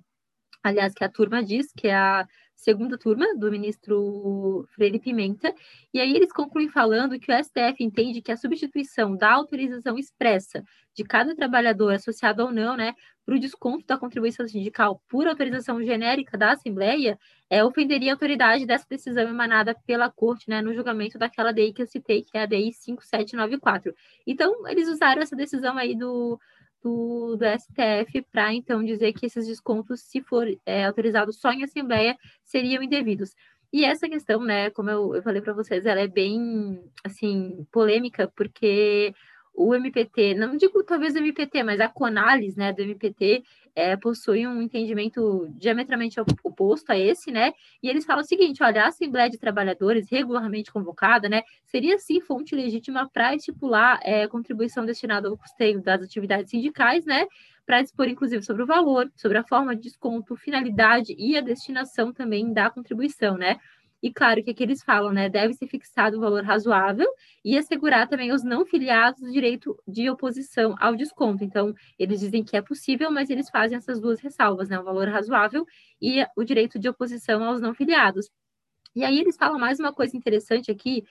[0.68, 5.54] aliás, que a turma diz, que é a segunda turma do ministro Freire Pimenta,
[5.94, 10.64] e aí eles concluem falando que o STF entende que a substituição da autorização expressa
[10.96, 12.94] de cada trabalhador, associado ou não, né,
[13.26, 18.66] para o desconto da contribuição sindical por autorização genérica da Assembleia, é, ofenderia a autoridade
[18.66, 22.44] dessa decisão emanada pela Corte, né, no julgamento daquela DI que eu citei, que é
[22.44, 23.94] a DI 5794.
[24.26, 26.40] Então, eles usaram essa decisão aí do,
[26.86, 31.64] do, do STF para então dizer que esses descontos, se for é, autorizados só em
[31.64, 33.32] assembleia, seriam indevidos.
[33.74, 38.32] E essa questão, né, como eu, eu falei para vocês, ela é bem assim polêmica,
[38.36, 39.14] porque
[39.56, 43.44] o MPT, não digo talvez o MPT, mas a Conalis, né, do MPT,
[43.76, 47.54] é, possui um entendimento diametralmente oposto a esse, né?
[47.84, 52.22] E eles falam o seguinte: olha, a Assembleia de Trabalhadores regularmente convocada, né, seria sim
[52.22, 57.26] fonte legítima para estipular é, contribuição destinada ao custeio das atividades sindicais, né?
[57.66, 62.14] Para dispor, inclusive, sobre o valor, sobre a forma de desconto, finalidade e a destinação
[62.14, 63.58] também da contribuição, né?
[64.06, 65.28] E claro que aqui eles falam, né?
[65.28, 67.08] Deve ser fixado um valor razoável
[67.44, 71.44] e assegurar também aos não filiados o direito de oposição ao desconto.
[71.44, 74.80] Então, eles dizem que é possível, mas eles fazem essas duas ressalvas, né?
[74.80, 75.66] Um valor razoável
[76.00, 78.30] e o direito de oposição aos não filiados.
[78.96, 81.04] E aí eles falam mais uma coisa interessante aqui,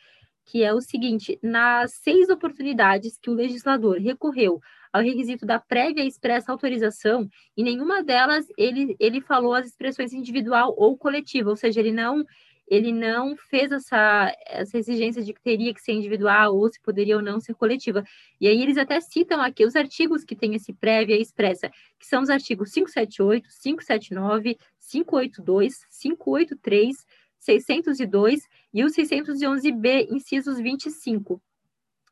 [0.45, 4.61] que é o seguinte: nas seis oportunidades que o legislador recorreu
[4.93, 10.73] ao requisito da prévia expressa autorização, em nenhuma delas ele, ele falou as expressões individual
[10.79, 12.25] ou coletiva, ou seja, ele não
[12.67, 17.17] ele não fez essa, essa exigência de que teria que ser individual ou se poderia
[17.17, 18.03] ou não ser coletiva.
[18.41, 22.23] E aí eles até citam aqui os artigos que têm esse prévia expressa, que são
[22.23, 27.07] os artigos 578, 579, 582, 583,
[27.39, 31.41] 602 e o 611b, incisos 25.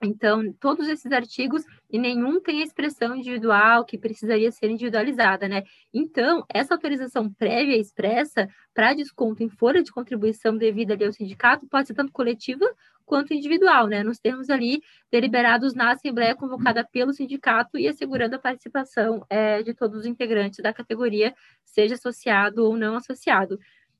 [0.02, 5.62] Então, todos esses artigos, e nenhum tem a expressão individual que precisaria ser individualizada, né?
[5.94, 11.66] Então, essa autorização prévia expressa para desconto em folha de contribuição devida ali ao sindicato
[11.68, 12.66] pode ser tanto coletiva
[13.04, 14.02] quanto individual, né?
[14.02, 19.74] Nos termos ali deliberados na Assembleia convocada pelo sindicato e assegurando a participação é, de
[19.74, 23.58] todos os integrantes da categoria, seja associado ou não associado.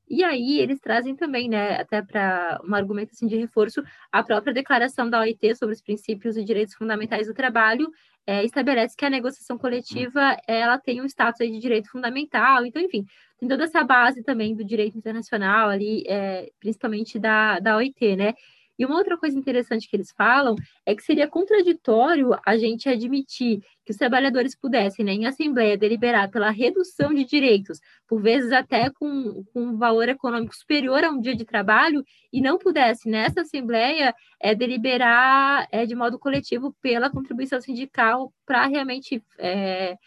[0.09, 4.53] E aí eles trazem também, né, até para um argumento assim, de reforço, a própria
[4.53, 7.89] declaração da OIT sobre os princípios e direitos fundamentais do trabalho
[8.25, 12.65] é, estabelece que a negociação coletiva ela tem um status de direito fundamental.
[12.65, 13.05] Então, enfim,
[13.37, 18.33] tem toda essa base também do direito internacional ali, é, principalmente da, da OIT, né?
[18.77, 23.61] E uma outra coisa interessante que eles falam é que seria contraditório a gente admitir
[23.85, 28.89] que os trabalhadores pudessem, né, em assembleia, deliberar pela redução de direitos, por vezes até
[28.89, 33.41] com, com um valor econômico superior a um dia de trabalho, e não pudesse, nessa
[33.41, 39.23] assembleia, é, deliberar é, de modo coletivo pela contribuição sindical para realmente.
[39.37, 39.97] É,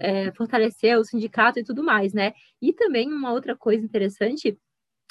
[0.00, 2.34] é, fortalecer o sindicato e tudo mais, né?
[2.60, 4.58] E também uma outra coisa interessante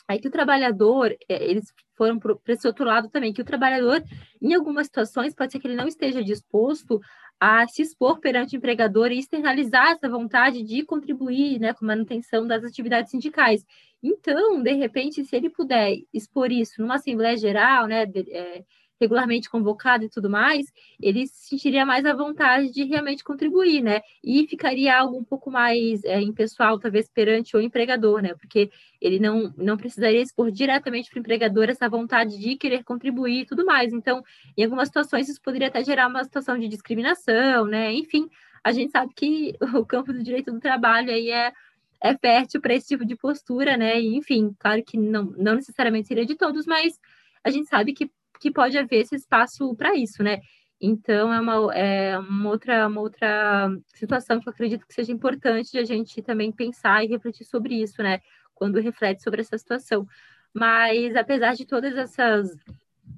[0.10, 4.04] Aí que o trabalhador, é, eles foram para esse outro lado também, que o trabalhador,
[4.42, 7.00] em algumas situações, pode ser que ele não esteja disposto
[7.40, 11.90] a se expor perante o empregador e externalizar essa vontade de contribuir né, com a
[11.90, 13.64] manutenção das atividades sindicais.
[14.02, 18.64] Então, de repente, se ele puder expor isso numa Assembleia Geral, né, de, é,
[19.00, 20.66] regularmente convocado e tudo mais,
[21.02, 24.02] ele se sentiria mais à vontade de realmente contribuir, né?
[24.24, 28.34] E ficaria algo um pouco mais é, impessoal, talvez, perante o empregador, né?
[28.34, 28.70] Porque
[29.02, 33.46] ele não, não precisaria expor diretamente para o empregador essa vontade de querer contribuir e
[33.46, 33.94] tudo mais.
[33.94, 34.24] Então,
[34.58, 37.94] em algumas situações, isso poderia até gerar uma situação de discriminação, né?
[37.94, 38.30] Enfim,
[38.64, 41.54] a gente sabe que o campo do direito do trabalho aí é
[42.02, 44.00] é fértil para esse tipo de postura, né?
[44.00, 46.98] E, enfim, claro que não, não necessariamente seria de todos, mas
[47.44, 50.40] a gente sabe que que pode haver esse espaço para isso, né?
[50.82, 55.72] Então, é uma, é uma, outra, uma outra situação que eu acredito que seja importante
[55.72, 58.22] de a gente também pensar e refletir sobre isso, né?
[58.56, 60.08] Quando reflete sobre essa situação.
[60.54, 62.50] Mas, apesar de todas essas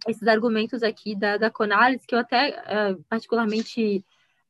[0.07, 4.03] esses argumentos aqui da, da Conalis, que eu até é, particularmente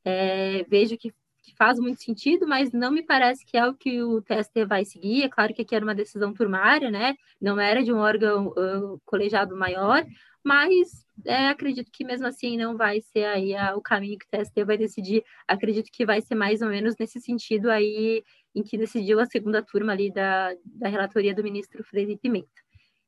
[0.06, 4.02] é, vejo que, que, faz muito sentido, mas não me parece que é o que
[4.02, 5.24] o TST vai seguir.
[5.24, 7.16] É claro que aqui era uma decisão turmária, né?
[7.40, 10.06] Não era de um órgão uh, colegiado maior,
[10.44, 14.40] mas é, acredito que mesmo assim não vai ser aí a, o caminho que o
[14.40, 15.24] TST vai decidir.
[15.48, 18.24] Acredito que vai ser mais ou menos nesse sentido aí
[18.56, 22.50] em que decidiu a segunda turma ali da, da relatoria do ministro Freire Pimenta.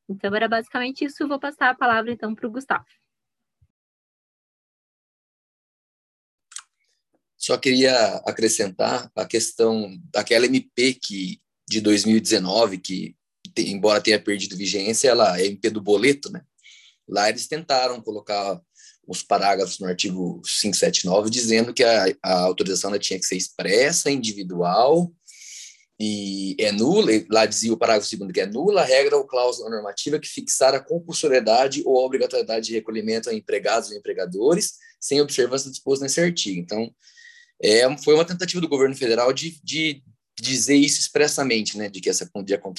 [0.08, 1.28] Então era basicamente isso.
[1.28, 2.86] Vou passar a palavra então para o Gustavo.
[7.43, 13.17] Só queria acrescentar a questão daquela MP que de 2019 que
[13.57, 16.41] embora tenha perdido vigência, ela é MP do boleto, né?
[17.05, 18.61] Lá eles tentaram colocar
[19.05, 25.11] os parágrafos no artigo 579 dizendo que a, a autorização tinha que ser expressa, individual
[25.99, 29.69] e é nula, lá dizia o parágrafo segundo que é nula a regra ou cláusula
[29.69, 35.69] normativa que fixar a compulsoriedade ou obrigatoriedade de recolhimento a empregados ou empregadores sem observância
[35.69, 36.57] disposto nesse artigo.
[36.57, 36.89] Então,
[37.61, 40.03] é, foi uma tentativa do governo federal de, de
[40.40, 42.30] dizer isso expressamente, né, de que essa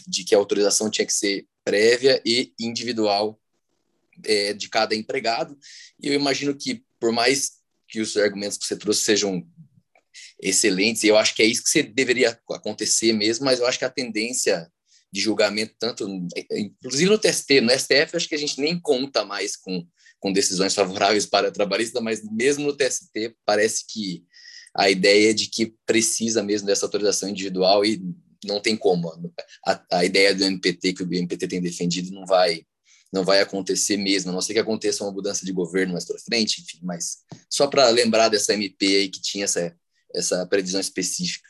[0.06, 3.40] de, que a autorização tinha que ser prévia e individual
[4.24, 5.56] é, de cada empregado.
[6.00, 7.52] E eu imagino que, por mais
[7.88, 9.46] que os argumentos que você trouxe sejam
[10.40, 13.90] excelentes, eu acho que é isso que deveria acontecer mesmo, mas eu acho que a
[13.90, 14.70] tendência
[15.12, 16.08] de julgamento, tanto,
[16.50, 19.86] inclusive no TST, no STF, acho que a gente nem conta mais com,
[20.18, 24.24] com decisões favoráveis para a trabalhista, mas mesmo no TST, parece que
[24.76, 28.02] a ideia de que precisa mesmo dessa autorização individual e
[28.44, 29.32] não tem como.
[29.66, 32.64] A, a ideia do MPT, que o MPT tem defendido, não vai
[33.12, 36.18] não vai acontecer mesmo, a não ser que aconteça uma mudança de governo mais para
[36.18, 39.72] frente, enfim, mas só para lembrar dessa MP aí que tinha essa,
[40.12, 41.48] essa previsão específica.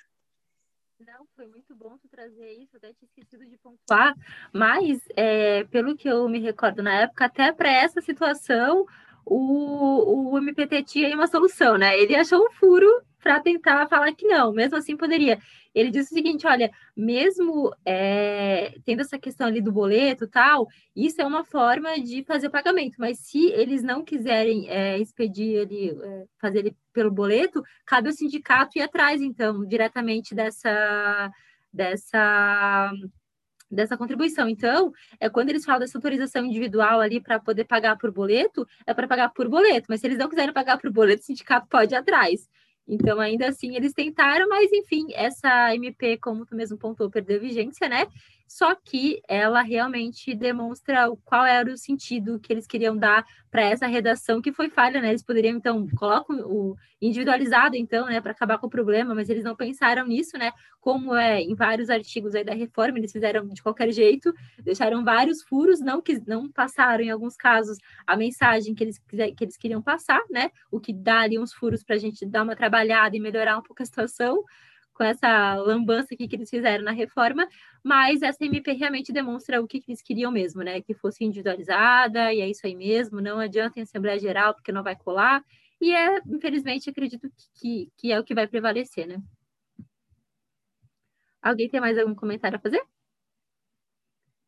[1.00, 4.14] Não, foi muito bom tu trazer isso, até tinha esquecido de pontuar,
[4.52, 8.84] mas é, pelo que eu me recordo na época, até para essa situação,
[9.26, 11.98] o, o MPT tinha uma solução, né?
[11.98, 12.88] Ele achou um furo
[13.24, 15.38] para tentar falar que não, mesmo assim poderia.
[15.74, 21.20] Ele disse o seguinte: olha, mesmo é, tendo essa questão ali do boleto tal, isso
[21.22, 25.98] é uma forma de fazer o pagamento, mas se eles não quiserem é, expedir ele,
[26.02, 31.30] é, fazer ele pelo boleto, cabe ao sindicato ir atrás, então, diretamente dessa.
[31.72, 32.92] dessa
[33.74, 34.48] dessa contribuição.
[34.48, 38.94] Então, é quando eles falam dessa autorização individual ali para poder pagar por boleto, é
[38.94, 41.94] para pagar por boleto, mas se eles não quiserem pagar por boleto, o sindicato pode
[41.94, 42.48] ir atrás.
[42.86, 47.88] Então, ainda assim, eles tentaram, mas enfim, essa MP, como tu mesmo pontuou, perdeu vigência,
[47.88, 48.06] né?
[48.46, 53.86] Só que ela realmente demonstra qual era o sentido que eles queriam dar para essa
[53.86, 55.08] redação que foi falha, né?
[55.10, 59.44] Eles poderiam, então, colocam o individualizado, então, né, para acabar com o problema, mas eles
[59.44, 60.52] não pensaram nisso, né?
[60.80, 64.32] Como é em vários artigos aí da reforma, eles fizeram de qualquer jeito,
[64.62, 68.98] deixaram vários furos, não que não passaram em alguns casos a mensagem que eles
[69.36, 70.50] que eles queriam passar, né?
[70.70, 73.62] O que dá ali uns furos para a gente dar uma trabalhada e melhorar um
[73.62, 74.42] pouco a situação
[74.94, 77.46] com essa lambança que eles fizeram na reforma,
[77.82, 80.80] mas essa MP realmente demonstra o que, eles queriam mesmo, né?
[80.80, 84.82] Que fosse individualizada, e é isso aí mesmo, não adianta em Assembleia Geral, porque não
[84.82, 85.44] vai colar,
[85.80, 89.22] e é, infelizmente, acredito que, que é o que vai prevalecer, né?
[91.42, 92.82] Alguém tem mais algum comentário a fazer?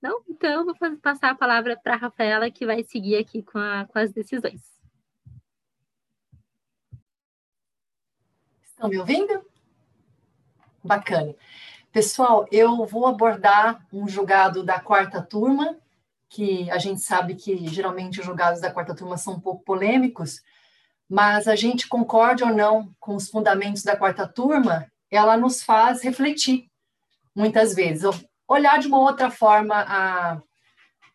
[0.00, 0.22] Não?
[0.28, 3.98] Então, vou passar a palavra para a Rafaela, que vai seguir aqui com, a, com
[3.98, 4.62] as decisões.
[8.62, 9.55] Estão me ouvindo?
[10.86, 11.34] Bacana.
[11.92, 15.76] Pessoal, eu vou abordar um julgado da quarta turma,
[16.28, 20.42] que a gente sabe que geralmente os julgados da quarta turma são um pouco polêmicos,
[21.08, 26.02] mas a gente concorde ou não com os fundamentos da quarta turma, ela nos faz
[26.02, 26.68] refletir
[27.34, 28.04] muitas vezes,
[28.48, 30.40] olhar de uma outra forma a,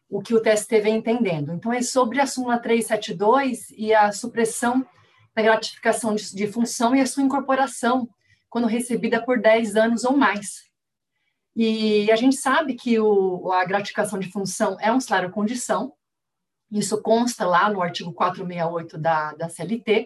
[0.10, 1.54] o que o TST vem entendendo.
[1.54, 4.86] Então, é sobre a súmula 372 e a supressão
[5.34, 8.10] da gratificação de, de função e a sua incorporação
[8.52, 10.70] quando recebida por 10 anos ou mais.
[11.56, 15.94] E a gente sabe que o, a gratificação de função é um salário condição,
[16.70, 20.06] isso consta lá no artigo 468 da, da CLT,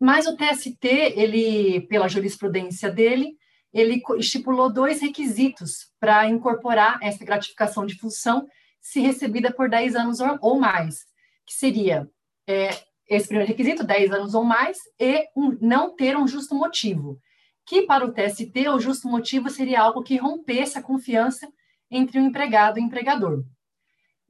[0.00, 3.36] mas o TST, ele, pela jurisprudência dele,
[3.72, 8.48] ele estipulou dois requisitos para incorporar essa gratificação de função
[8.80, 11.04] se recebida por 10 anos ou mais,
[11.44, 12.08] que seria
[12.46, 12.70] é,
[13.08, 17.20] esse primeiro requisito, 10 anos ou mais, e um, não ter um justo motivo
[17.68, 21.46] que para o TST o justo motivo seria algo que rompesse a confiança
[21.90, 23.44] entre o empregado e o empregador.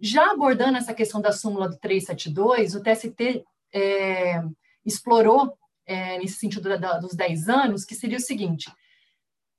[0.00, 4.42] Já abordando essa questão da súmula do 372, o TST é,
[4.84, 8.72] explorou, é, nesse sentido da, dos 10 anos, que seria o seguinte: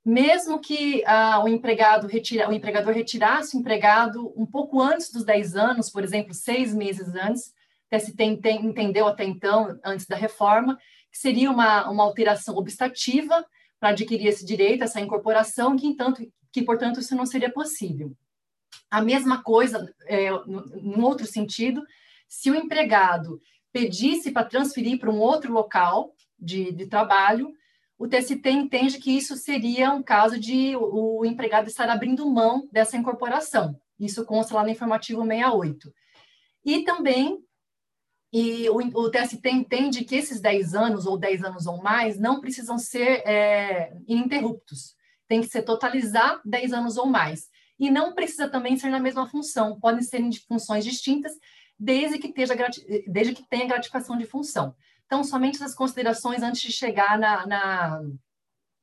[0.04, 5.24] mesmo que ah, o, empregado retira, o empregador retirasse o empregado um pouco antes dos
[5.24, 7.48] 10 anos, por exemplo, seis meses antes,
[7.90, 10.78] o TST entendeu até então, antes da reforma,
[11.10, 13.42] que seria uma, uma alteração obstativa
[13.80, 18.14] para adquirir esse direito, essa incorporação, que, entanto, que, portanto, isso não seria possível.
[18.90, 21.82] A mesma coisa, é, num outro sentido,
[22.28, 23.40] se o empregado
[23.72, 27.52] pedisse para transferir para um outro local de, de trabalho,
[27.98, 32.96] o TST entende que isso seria um caso de o, empregado estar abrindo mão dessa
[32.96, 33.78] incorporação.
[33.98, 35.92] Isso consta lá no informativo 68.
[36.64, 37.44] E também
[38.32, 42.40] e o, o TST entende que esses 10 anos, ou 10 anos ou mais, não
[42.40, 44.94] precisam ser é, ininterruptos.
[45.26, 47.48] Tem que ser totalizar 10 anos ou mais.
[47.78, 51.32] E não precisa também ser na mesma função, podem ser em funções distintas,
[51.78, 52.54] desde que, esteja,
[53.06, 54.76] desde que tenha gratificação de função.
[55.06, 58.02] Então, somente essas considerações antes de chegar na, na,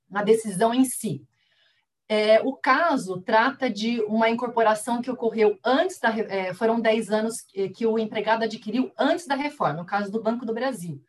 [0.10, 1.26] na decisão em si.
[2.10, 6.10] É, o caso trata de uma incorporação que ocorreu antes da.
[6.18, 7.42] É, foram 10 anos
[7.76, 11.02] que o empregado adquiriu antes da reforma, no caso do Banco do Brasil.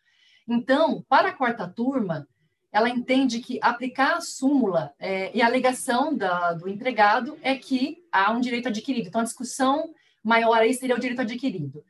[0.46, 2.26] Então, para a quarta turma,
[2.72, 7.98] ela entende que aplicar a súmula é, e a alegação da, do empregado é que
[8.10, 9.08] há um direito adquirido.
[9.08, 9.90] Então, a discussão
[10.22, 11.84] maior aí seria o direito adquirido.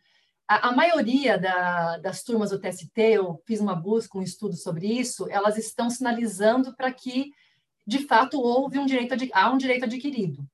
[0.47, 4.87] A, a maioria da, das turmas do TST, eu fiz uma busca, um estudo sobre
[4.87, 7.33] isso, elas estão sinalizando para que
[7.89, 10.47] de fato houve um direito há um direito adquirido.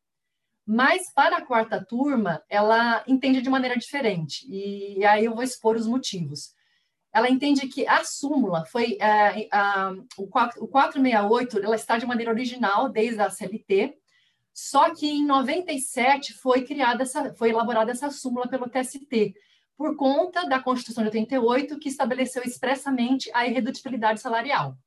[0.64, 5.74] Mas para a quarta turma, ela entende de maneira diferente, e aí eu vou expor
[5.74, 6.54] os motivos.
[7.12, 9.48] Ela entende que a súmula foi é,
[10.16, 13.98] o, 468, ela está de maneira original desde a CLT,
[14.52, 19.34] só que em 97 foi criada essa, foi elaborada essa súmula pelo TST,
[19.76, 24.78] por conta da Constituição de 88, que estabeleceu expressamente a irredutibilidade salarial.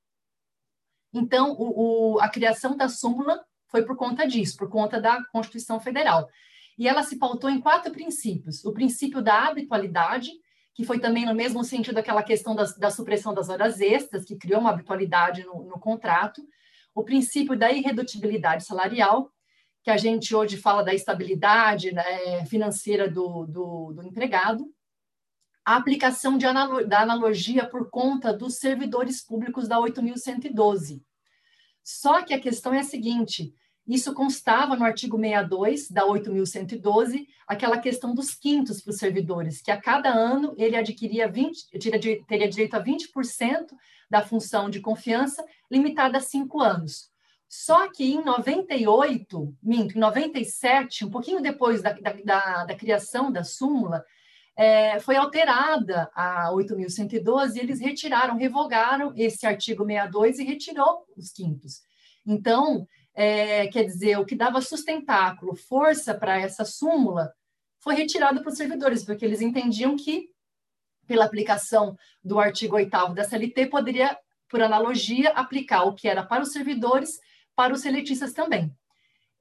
[1.17, 5.79] Então, o, o, a criação da súmula foi por conta disso, por conta da Constituição
[5.79, 6.29] Federal.
[6.77, 8.63] E ela se pautou em quatro princípios.
[8.63, 10.31] O princípio da habitualidade,
[10.73, 14.35] que foi também no mesmo sentido daquela questão da, da supressão das horas extras, que
[14.35, 16.41] criou uma habitualidade no, no contrato.
[16.93, 19.31] O princípio da irredutibilidade salarial,
[19.83, 24.71] que a gente hoje fala da estabilidade né, financeira do, do, do empregado
[25.67, 31.01] a aplicação analo da analogia por conta dos servidores públicos da 8.112.
[31.87, 33.55] Só que a questão é a seguinte:
[33.87, 39.71] isso constava no artigo 62 da 8.112, aquela questão dos quintos para os servidores, que
[39.71, 41.69] a cada ano ele adquiria 20,
[42.27, 43.67] teria direito a 20%
[44.09, 47.09] da função de confiança, limitada a cinco anos.
[47.47, 53.45] Só que em 98, minto, em 97, um pouquinho depois da, da, da criação da
[53.45, 54.03] súmula,
[54.57, 61.31] é, foi alterada a 8.112 e eles retiraram, revogaram esse artigo 62 e retirou os
[61.31, 61.81] quintos.
[62.25, 67.31] Então, é, quer dizer, o que dava sustentáculo, força para essa súmula,
[67.79, 70.29] foi retirado para os servidores, porque eles entendiam que,
[71.05, 74.17] pela aplicação do artigo 8 da CLT, poderia
[74.49, 77.19] por analogia, aplicar o que era para os servidores,
[77.55, 78.73] para os seletistas também.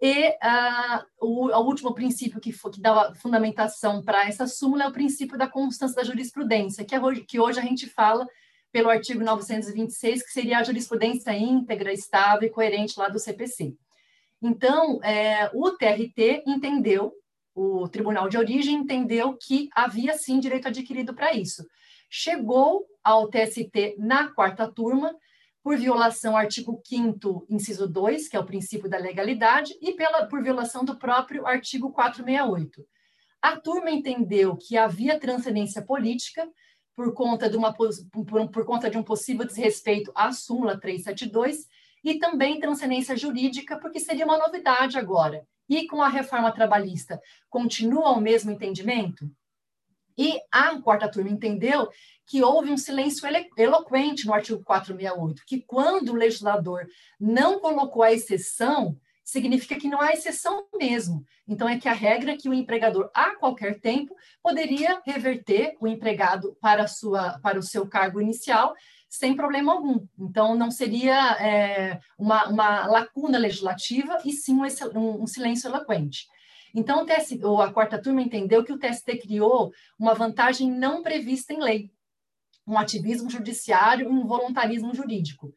[0.00, 4.92] E uh, o, o, último princípio que, que dá fundamentação para essa súmula é o
[4.92, 8.26] princípio da constância da jurisprudência, que, é, que hoje a gente fala
[8.70, 13.74] pelo artigo 926, que seria a jurisprudência íntegra, estável e coerente lá do CPC.
[14.42, 17.12] Então, é, o TRT entendeu,
[17.54, 21.66] o Tribunal de Origem entendeu que havia sim direito adquirido para isso.
[22.10, 25.16] Chegou ao TST na quarta turma,
[25.66, 30.40] por violação artigo 5 inciso 2, que é o princípio da legalidade, e pela, por
[30.40, 32.86] violação do próprio artigo 468.
[33.42, 36.48] A turma entendeu que havia transcendência política
[36.94, 37.90] por conta de, uma, por,
[38.52, 41.66] por conta de um possível desrespeito à súmula 372
[42.04, 45.44] e também transcendência jurídica, porque seria uma novidade agora.
[45.68, 47.20] E com a reforma trabalhista,
[47.50, 49.28] continua o mesmo entendimento?
[50.16, 51.88] E a quarta turma entendeu
[52.26, 56.86] que houve um silêncio eloquente no artigo 468, que quando o legislador
[57.20, 61.24] não colocou a exceção, significa que não há exceção mesmo.
[61.48, 65.86] Então, é que a regra é que o empregador, a qualquer tempo, poderia reverter o
[65.86, 68.74] empregado para, sua, para o seu cargo inicial
[69.08, 70.06] sem problema algum.
[70.18, 74.58] Então, não seria é, uma, uma lacuna legislativa, e sim
[74.94, 76.26] um, um silêncio eloquente.
[76.74, 81.52] Então, o TS, a quarta turma entendeu que o TST criou uma vantagem não prevista
[81.52, 81.90] em lei,
[82.66, 85.54] um ativismo judiciário um voluntarismo jurídico.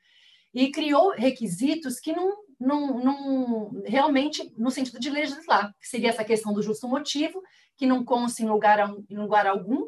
[0.54, 6.24] E criou requisitos que não, não, não realmente no sentido de legislar, que seria essa
[6.24, 7.42] questão do justo motivo,
[7.78, 9.88] que não consta em lugar, em lugar algum,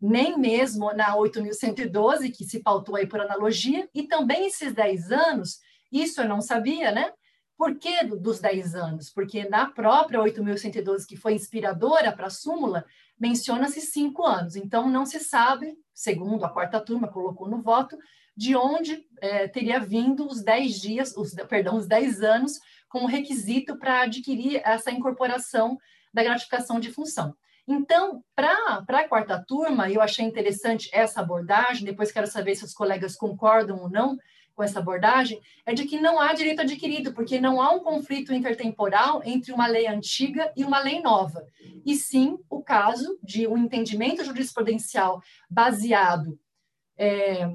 [0.00, 5.58] nem mesmo na 8.112, que se pautou aí por analogia, e também esses 10 anos,
[5.90, 7.12] isso eu não sabia, né?
[7.56, 9.10] Por que dos 10 anos?
[9.10, 12.84] Porque na própria 8.112, que foi inspiradora para a súmula,
[13.18, 14.56] menciona-se cinco anos.
[14.56, 17.96] Então, não se sabe, segundo a quarta turma colocou no voto,
[18.36, 23.78] de onde é, teria vindo os 10 dias, os, perdão, os 10 anos como requisito
[23.78, 25.78] para adquirir essa incorporação
[26.12, 27.34] da gratificação de função.
[27.66, 32.74] Então, para a quarta turma, eu achei interessante essa abordagem, depois quero saber se os
[32.74, 34.16] colegas concordam ou não,
[34.54, 38.32] com essa abordagem é de que não há direito adquirido, porque não há um conflito
[38.32, 41.46] intertemporal entre uma lei antiga e uma lei nova,
[41.84, 46.38] e sim o caso de um entendimento jurisprudencial baseado
[46.96, 47.48] é,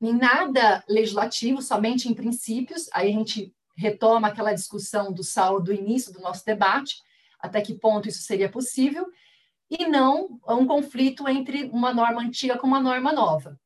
[0.00, 5.72] em nada legislativo, somente em princípios, aí a gente retoma aquela discussão do Saulo do
[5.72, 6.96] início do nosso debate,
[7.40, 9.06] até que ponto isso seria possível,
[9.70, 13.58] e não um conflito entre uma norma antiga com uma norma nova.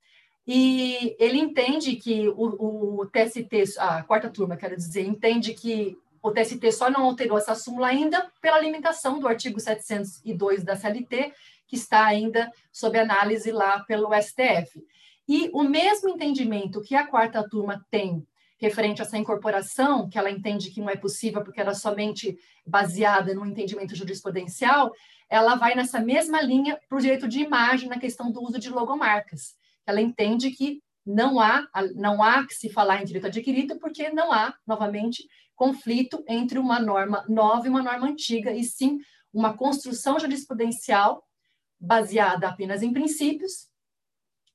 [0.50, 6.30] E ele entende que o, o TST, a quarta turma, quero dizer, entende que o
[6.30, 11.34] TST só não alterou essa súmula ainda pela limitação do artigo 702 da CLT,
[11.66, 14.82] que está ainda sob análise lá pelo STF.
[15.28, 18.26] E o mesmo entendimento que a quarta turma tem
[18.58, 23.34] referente a essa incorporação, que ela entende que não é possível porque era somente baseada
[23.34, 24.92] no entendimento jurisprudencial,
[25.28, 28.70] ela vai nessa mesma linha para o direito de imagem na questão do uso de
[28.70, 29.58] logomarcas
[29.90, 34.30] ela entende que não há, não há que se falar em direito adquirido, porque não
[34.30, 35.26] há, novamente,
[35.56, 38.98] conflito entre uma norma nova e uma norma antiga, e sim
[39.32, 41.24] uma construção jurisprudencial
[41.80, 43.68] baseada apenas em princípios,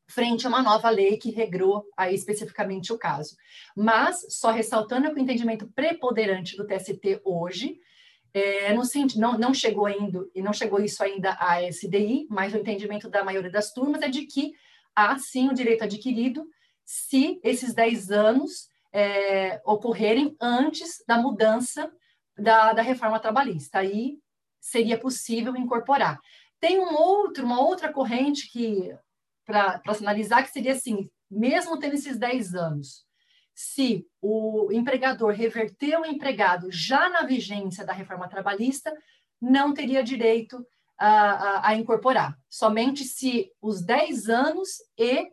[0.07, 3.35] frente a uma nova lei que regrou aí especificamente o caso.
[3.75, 7.79] Mas, só ressaltando que o entendimento preponderante do TST hoje,
[8.33, 8.83] é, no,
[9.15, 13.23] não, não chegou ainda, e não chegou isso ainda à SDI, mas o entendimento da
[13.23, 14.53] maioria das turmas é de que
[14.95, 16.45] há sim o direito adquirido
[16.85, 21.91] se esses 10 anos é, ocorrerem antes da mudança
[22.37, 23.79] da, da reforma trabalhista.
[23.79, 24.19] Aí
[24.59, 26.19] seria possível incorporar.
[26.59, 28.95] Tem um outro, uma outra corrente que,
[29.45, 33.05] para se analisar, que seria assim, mesmo tendo esses 10 anos,
[33.53, 38.95] se o empregador reverteu o empregado já na vigência da reforma trabalhista,
[39.41, 40.65] não teria direito
[40.97, 42.37] a, a, incorporar.
[42.49, 45.31] Somente se os 10 anos e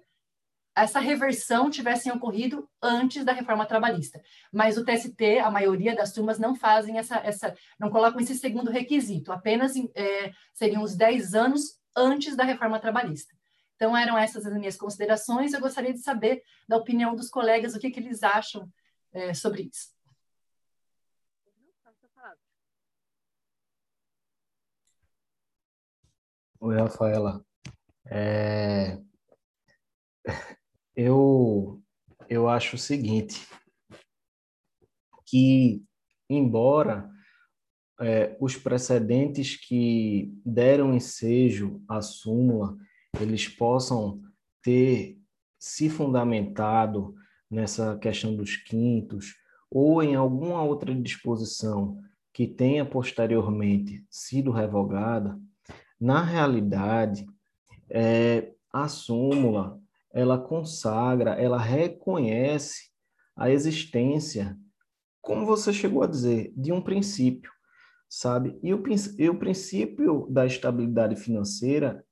[0.75, 4.21] essa reversão tivessem ocorrido antes da reforma trabalhista.
[4.53, 8.71] Mas o TST, a maioria das turmas não fazem essa, essa não colocam esse segundo
[8.71, 13.35] requisito, apenas é, seriam os 10 anos antes da reforma trabalhista.
[13.77, 15.53] Então, eram essas as minhas considerações.
[15.53, 18.71] Eu gostaria de saber da opinião dos colegas, o que, que eles acham
[19.13, 19.89] é, sobre isso.
[26.63, 27.43] Oi, Rafaela.
[28.07, 28.99] É...
[30.95, 31.81] Eu,
[32.29, 33.49] eu acho o seguinte,
[35.25, 35.83] que
[36.29, 37.11] embora
[37.99, 42.77] é, os precedentes que deram ensejo à súmula,
[43.19, 44.21] eles possam
[44.63, 45.19] ter
[45.59, 47.15] se fundamentado
[47.51, 49.37] nessa questão dos quintos
[49.71, 51.99] ou em alguma outra disposição
[52.35, 55.41] que tenha posteriormente sido revogada,
[56.01, 57.27] na realidade,
[57.91, 59.79] é, a súmula
[60.13, 62.91] ela consagra, ela reconhece
[63.37, 64.57] a existência,
[65.21, 67.51] como você chegou a dizer, de um princípio,
[68.09, 68.59] sabe?
[68.63, 68.83] E o,
[69.19, 72.05] e o princípio da estabilidade financeira,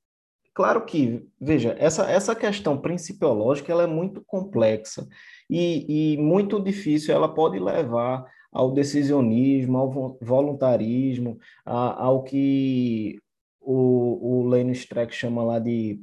[0.53, 5.07] claro que, veja, essa, essa questão principiológica ela é muito complexa
[5.49, 13.19] e, e muito difícil, ela pode levar ao decisionismo, ao voluntarismo, a, ao que
[13.61, 16.01] o, o Streck chama lá de.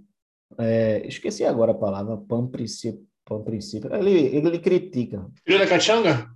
[0.58, 3.04] É, esqueci agora a palavra, pan princípio.
[3.24, 3.92] Pan princípio.
[3.94, 5.26] Ele, ele critica.
[5.44, 6.28] Filho da Cachanga?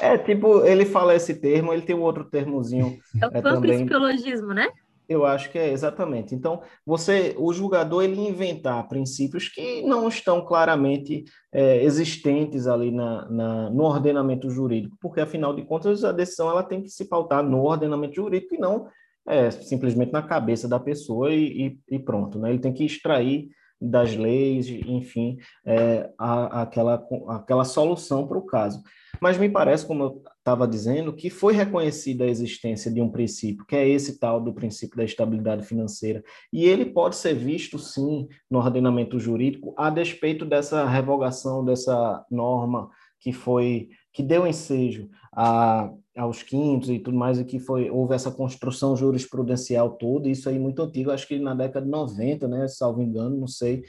[0.00, 2.98] É, tipo, ele fala esse termo, ele tem um outro termozinho.
[3.20, 4.68] É o é, panprincipiologismo, né?
[5.08, 6.34] Eu acho que é exatamente.
[6.34, 13.28] Então, você, o julgador, ele inventar princípios que não estão claramente é, existentes ali na,
[13.30, 17.42] na, no ordenamento jurídico, porque afinal de contas a decisão ela tem que se pautar
[17.42, 18.88] no ordenamento jurídico e não
[19.28, 22.38] é, simplesmente na cabeça da pessoa e, e, e pronto.
[22.38, 22.50] Né?
[22.50, 23.48] Ele tem que extrair
[23.80, 28.82] das leis, enfim, é, a, aquela, aquela solução para o caso.
[29.20, 33.66] Mas me parece, como eu estava dizendo, que foi reconhecida a existência de um princípio,
[33.66, 36.22] que é esse tal do princípio da estabilidade financeira.
[36.52, 42.90] E ele pode ser visto, sim, no ordenamento jurídico, a despeito dessa revogação dessa norma
[43.20, 48.14] que foi que deu ensejo a, aos quintos e tudo mais, e que foi, houve
[48.14, 52.66] essa construção jurisprudencial toda, isso aí muito antigo, acho que na década de 90, né,
[52.68, 53.84] salvo engano, não sei,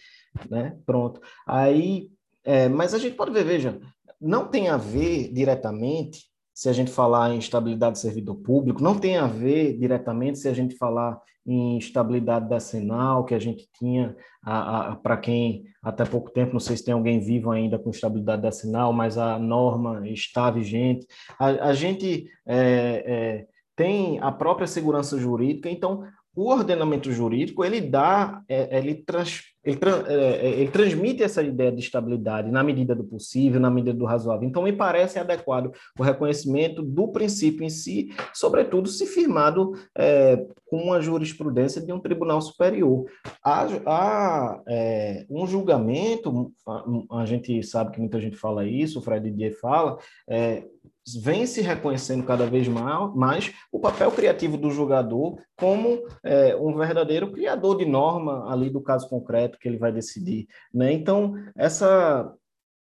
[0.50, 1.22] né, pronto.
[1.48, 2.10] Aí,
[2.44, 3.80] é, mas a gente pode ver, veja,
[4.20, 6.26] não tem a ver diretamente
[6.58, 10.48] se a gente falar em estabilidade do servidor público, não tem a ver diretamente se
[10.48, 14.16] a gente falar em estabilidade da Senal, que a gente tinha,
[15.03, 18.52] para quem até pouco tempo, não sei se tem alguém vivo ainda com estabilidade da
[18.52, 21.06] Senal, mas a norma está vigente.
[21.38, 26.06] A, a gente é, é, tem a própria segurança jurídica, então
[26.36, 31.72] o ordenamento jurídico ele dá, é, ele, trans, ele, é, é, ele, transmite essa ideia
[31.72, 34.48] de estabilidade na medida do possível, na medida do razoável.
[34.48, 40.38] Então, me parece adequado o reconhecimento do princípio em si, sobretudo se firmado é,
[40.70, 43.06] com uma jurisprudência de um tribunal superior.
[43.44, 49.02] Há, há é, um julgamento, a, a, gente sabe que muita gente fala isso, o
[49.02, 49.98] Fred Dier fala,
[50.30, 50.64] é,
[51.16, 57.32] vem se reconhecendo cada vez mais o papel criativo do jogador como é, um verdadeiro
[57.32, 60.48] criador de norma ali do caso concreto que ele vai decidir.
[60.74, 60.92] Né?
[60.92, 62.34] Então, essa,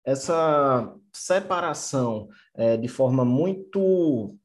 [0.04, 4.36] essa separação é, de forma muito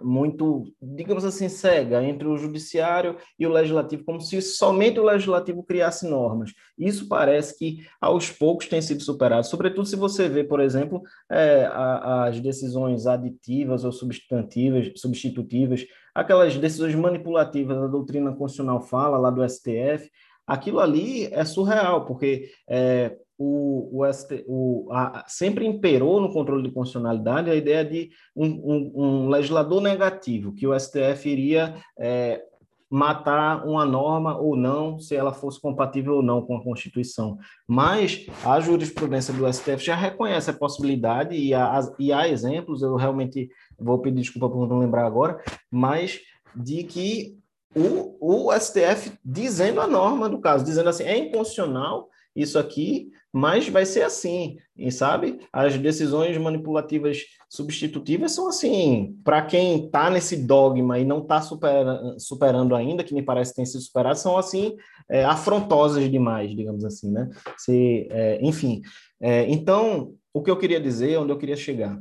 [0.00, 5.62] muito, digamos assim, cega entre o judiciário e o legislativo, como se somente o legislativo
[5.62, 6.52] criasse normas.
[6.78, 11.68] Isso parece que aos poucos tem sido superado, sobretudo se você vê, por exemplo, é,
[11.72, 19.46] as decisões aditivas ou substantivas, substitutivas, aquelas decisões manipulativas, a doutrina constitucional fala lá do
[19.48, 20.10] STF,
[20.46, 26.62] aquilo ali é surreal, porque é, o, o, ST, o a, sempre imperou no controle
[26.62, 32.40] de constitucionalidade a ideia de um, um, um legislador negativo, que o STF iria é,
[32.88, 37.36] matar uma norma ou não, se ela fosse compatível ou não com a Constituição.
[37.66, 42.94] Mas a jurisprudência do STF já reconhece a possibilidade, e há, e há exemplos, eu
[42.94, 46.20] realmente vou pedir desculpa por não lembrar agora, mas
[46.54, 47.36] de que
[47.74, 53.68] o, o STF dizendo a norma do caso, dizendo assim, é inconstitucional isso aqui, mas
[53.68, 55.38] vai ser assim, e sabe?
[55.52, 62.00] As decisões manipulativas substitutivas são assim, para quem está nesse dogma e não está supera,
[62.18, 64.76] superando ainda, que me parece que tem sido superado, são assim,
[65.10, 67.30] é, afrontosas demais, digamos assim, né?
[67.56, 68.82] Se, é, enfim,
[69.20, 71.98] é, então, o que eu queria dizer, onde eu queria chegar,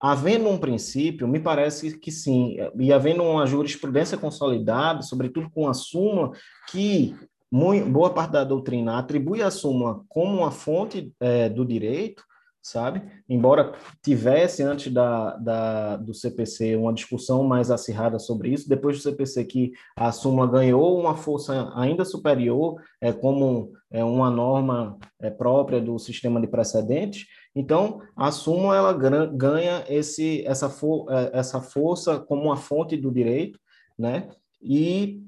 [0.00, 5.74] havendo um princípio, me parece que sim, e havendo uma jurisprudência consolidada, sobretudo com a
[5.74, 6.30] súmula,
[6.70, 7.16] que
[7.50, 12.22] muito, boa parte da doutrina atribui a súmula como uma fonte é, do direito,
[12.60, 13.02] sabe?
[13.28, 19.02] Embora tivesse antes da, da, do CPC uma discussão mais acirrada sobre isso, depois do
[19.02, 25.30] CPC que a súmula ganhou uma força ainda superior, é, como é, uma norma é,
[25.30, 31.60] própria do sistema de precedentes, então a súmula ela ganha esse, essa, for, é, essa
[31.60, 33.58] força como uma fonte do direito,
[33.98, 34.28] né?
[34.60, 35.22] E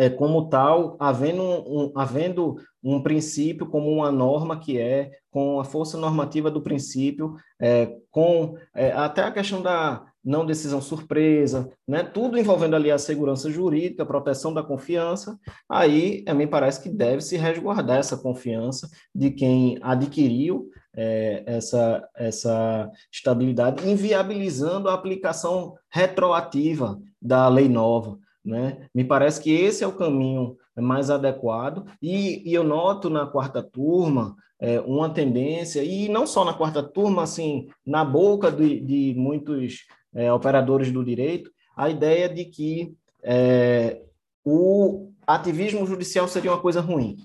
[0.00, 5.64] é, como tal, havendo um, havendo um princípio como uma norma que é, com a
[5.64, 12.02] força normativa do princípio, é, com é, até a questão da não decisão surpresa, né?
[12.02, 15.38] tudo envolvendo ali a segurança jurídica, a proteção da confiança,
[15.68, 22.90] aí me parece que deve se resguardar essa confiança de quem adquiriu é, essa, essa
[23.12, 28.18] estabilidade, inviabilizando a aplicação retroativa da lei nova.
[28.44, 28.88] Né?
[28.94, 33.62] Me parece que esse é o caminho mais adequado, e, e eu noto na quarta
[33.62, 39.14] turma é, uma tendência, e não só na quarta turma, assim, na boca de, de
[39.16, 44.02] muitos é, operadores do direito, a ideia de que é,
[44.44, 47.16] o ativismo judicial seria uma coisa ruim,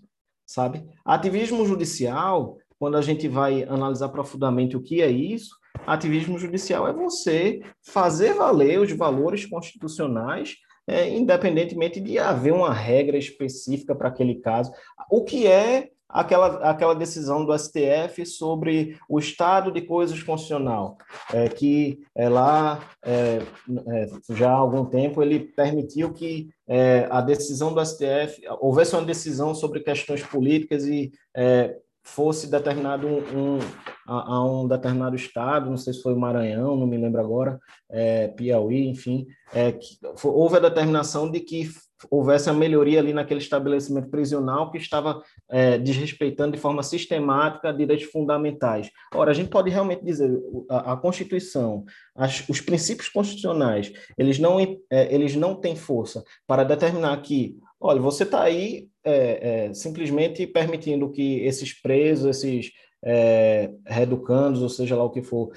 [0.45, 0.85] sabe?
[1.03, 6.94] Ativismo judicial, quando a gente vai analisar profundamente o que é isso, ativismo judicial é
[6.94, 10.56] você fazer valer os valores constitucionais
[10.88, 14.72] é, independentemente de haver uma regra específica para aquele caso.
[15.10, 20.98] O que é aquela, aquela decisão do STF sobre o estado de coisas constitucional,
[21.34, 23.42] é, que é, lá, é,
[23.88, 29.04] é, já há algum tempo, ele permitiu que é, a decisão do STF, houvesse uma
[29.04, 33.60] decisão sobre questões políticas e é, fosse determinado um, um
[34.06, 37.59] a, a, um determinado estado, não sei se foi o Maranhão, não me lembro agora,
[37.90, 41.69] é, Piauí, enfim, é, que, houve a determinação de que
[42.09, 48.06] houvesse a melhoria ali naquele estabelecimento prisional que estava é, desrespeitando de forma sistemática direitos
[48.08, 48.92] fundamentais.
[49.14, 50.32] Ora, a gente pode realmente dizer
[50.69, 56.64] a, a Constituição, as, os princípios constitucionais, eles não, é, eles não têm força para
[56.64, 62.72] determinar que, olha, você está aí é, é, simplesmente permitindo que esses presos, esses
[63.06, 65.51] é, reeducandos, ou seja lá o que for,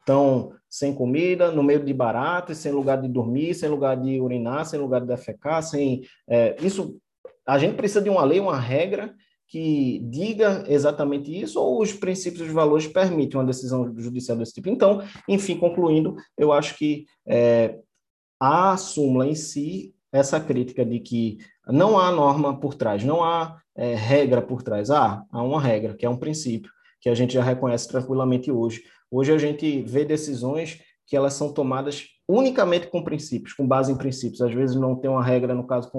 [0.00, 4.20] estão é, sem comida, no meio de baratas, sem lugar de dormir, sem lugar de
[4.20, 6.96] urinar, sem lugar de defecar, sem é, isso.
[7.46, 9.14] A gente precisa de uma lei, uma regra
[9.46, 14.54] que diga exatamente isso, ou os princípios e os valores permitem uma decisão judicial desse
[14.54, 14.68] tipo.
[14.68, 17.78] Então, enfim, concluindo, eu acho que é,
[18.40, 23.60] a súmula em si, essa crítica de que não há norma por trás, não há
[23.76, 24.88] é, regra por trás.
[24.88, 26.70] Ah, há uma regra, que é um princípio,
[27.00, 28.84] que a gente já reconhece tranquilamente hoje.
[29.10, 33.96] Hoje a gente vê decisões que elas são tomadas unicamente com princípios, com base em
[33.96, 34.40] princípios.
[34.40, 35.90] Às vezes não tem uma regra no caso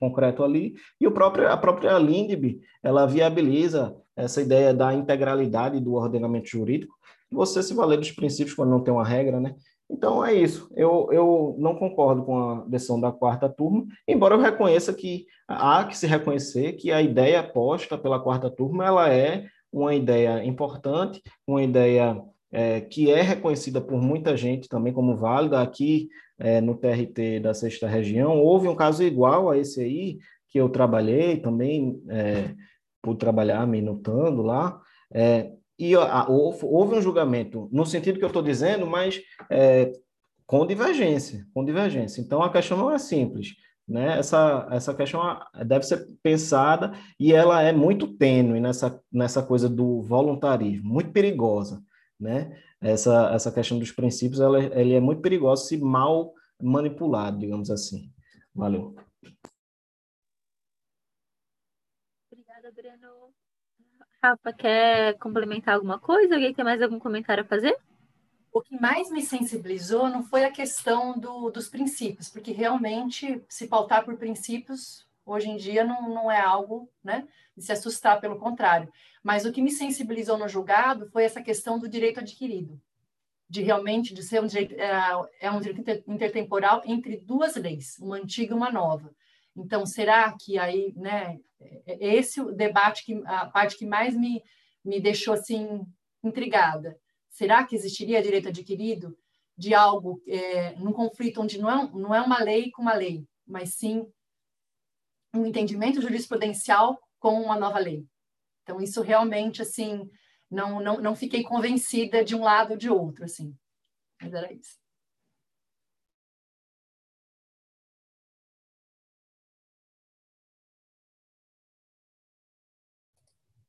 [0.00, 5.92] concreto ali, e o próprio, a própria LINDB, ela viabiliza essa ideia da integralidade do
[5.92, 6.94] ordenamento jurídico,
[7.30, 9.54] você se valer dos princípios quando não tem uma regra, né?
[9.90, 10.70] Então é isso.
[10.76, 15.84] Eu, eu não concordo com a decisão da quarta turma, embora eu reconheça que há
[15.84, 21.22] que se reconhecer que a ideia posta pela quarta turma ela é uma ideia importante,
[21.46, 25.60] uma ideia é, que é reconhecida por muita gente também como válida.
[25.60, 26.08] Aqui
[26.38, 30.18] é, no TRT da sexta região houve um caso igual a esse aí
[30.48, 32.54] que eu trabalhei também é,
[33.02, 34.80] pude trabalhar minutando lá.
[35.12, 39.92] É, e houve um julgamento no sentido que eu estou dizendo, mas é,
[40.46, 42.20] com divergência, com divergência.
[42.20, 43.54] Então a questão não é simples,
[43.86, 44.18] né?
[44.18, 50.02] Essa essa questão deve ser pensada e ela é muito tênue nessa nessa coisa do
[50.02, 51.82] voluntarismo, muito perigosa,
[52.18, 52.60] né?
[52.80, 58.10] Essa essa questão dos princípios, ela, é muito perigosa se mal manipulado, digamos assim.
[58.54, 58.96] Valeu.
[62.32, 63.32] Obrigada, Breno.
[64.22, 66.34] Rafa, quer complementar alguma coisa?
[66.34, 67.76] Alguém tem mais algum comentário a fazer?
[68.52, 73.68] O que mais me sensibilizou não foi a questão do, dos princípios, porque realmente se
[73.68, 78.38] pautar por princípios hoje em dia não, não é algo né, de se assustar, pelo
[78.38, 78.90] contrário.
[79.22, 82.80] Mas o que me sensibilizou no julgado foi essa questão do direito adquirido,
[83.48, 88.16] de realmente de ser um direito, é, é um direito intertemporal entre duas leis, uma
[88.16, 89.14] antiga e uma nova.
[89.58, 94.16] Então, será que aí, né, é, é esse o debate que a parte que mais
[94.16, 94.42] me,
[94.84, 95.84] me deixou assim
[96.22, 96.98] intrigada.
[97.28, 99.16] Será que existiria direito adquirido
[99.56, 103.26] de algo é, num conflito onde não é, não é uma lei com uma lei,
[103.46, 104.06] mas sim
[105.34, 108.06] um entendimento jurisprudencial com uma nova lei?
[108.62, 110.08] Então, isso realmente, assim,
[110.50, 113.56] não, não, não fiquei convencida de um lado ou de outro, assim.
[114.20, 114.78] Mas era isso.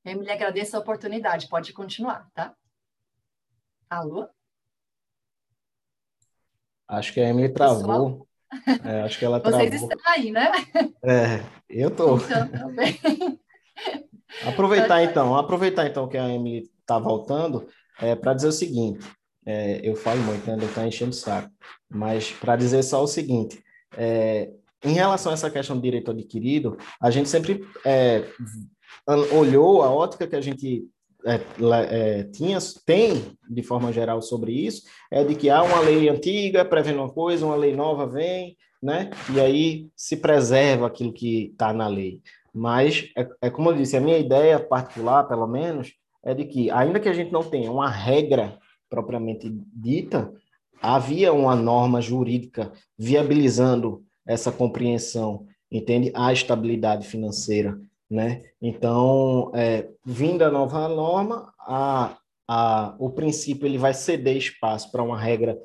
[0.09, 1.47] Emily, agradeço a oportunidade.
[1.47, 2.53] Pode continuar, tá?
[3.89, 4.27] Alô?
[6.87, 8.27] Acho que a Emily travou.
[8.83, 9.59] É, acho que ela travou.
[9.59, 10.51] Vocês estão aí, né?
[11.03, 12.17] É, eu tô.
[12.17, 12.99] Então, também.
[14.45, 17.67] aproveitar então, aproveitar então que a Emily está voltando,
[17.99, 19.07] é, para dizer o seguinte,
[19.45, 20.53] é, eu falo muito, né?
[20.53, 21.51] Ele está enchendo o saco,
[21.89, 23.63] mas para dizer só o seguinte,
[23.97, 24.51] é,
[24.83, 28.23] em relação a essa questão do direito adquirido, a gente sempre é,
[29.15, 30.87] olhou a ótica que a gente
[31.25, 31.39] é,
[31.89, 36.63] é, tinha, tem, de forma geral, sobre isso, é de que há uma lei antiga
[36.63, 39.09] prevendo uma coisa, uma lei nova vem, né?
[39.33, 42.21] E aí se preserva aquilo que está na lei.
[42.53, 46.71] Mas, é, é como eu disse, a minha ideia particular, pelo menos, é de que,
[46.71, 48.57] ainda que a gente não tenha uma regra
[48.89, 50.33] propriamente dita,
[50.81, 56.11] havia uma norma jurídica viabilizando essa compreensão, entende?
[56.15, 57.79] A estabilidade financeira,
[58.09, 58.41] né?
[58.61, 65.03] Então, é, vindo a nova norma, a, a, o princípio ele vai ceder espaço para
[65.03, 65.57] uma regra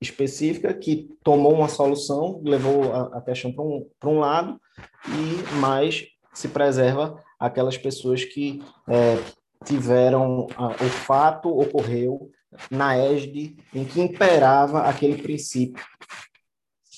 [0.00, 4.60] específica que tomou uma solução, levou a, a questão para um, um lado,
[5.08, 9.16] e mais se preserva aquelas pessoas que é,
[9.64, 12.30] tiveram a, o fato ocorreu
[12.70, 15.82] na égide em que imperava aquele princípio.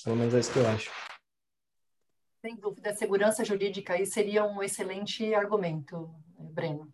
[0.05, 0.91] Pelo menos é isso que eu acho.
[2.41, 6.09] Sem dúvida, segurança jurídica aí seria um excelente argumento,
[6.39, 6.93] Breno.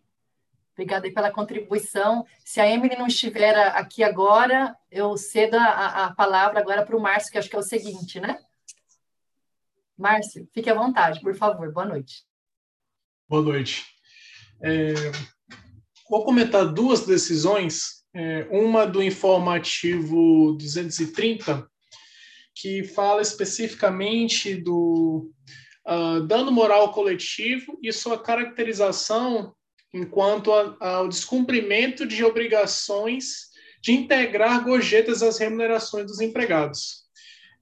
[0.72, 2.26] Obrigada pela contribuição.
[2.44, 7.00] Se a Emily não estiver aqui agora, eu cedo a, a palavra agora para o
[7.00, 8.38] Márcio, que acho que é o seguinte, né?
[9.96, 11.70] Márcio, fique à vontade, por favor.
[11.72, 12.24] Boa noite.
[13.28, 13.84] Boa noite.
[14.60, 14.94] É,
[16.08, 18.02] vou comentar duas decisões.
[18.12, 21.68] É, uma do informativo 230,
[22.54, 25.30] que fala especificamente do
[25.86, 29.54] uh, dano moral coletivo e sua caracterização
[29.92, 37.04] enquanto a, ao descumprimento de obrigações de integrar gorjetas às remunerações dos empregados.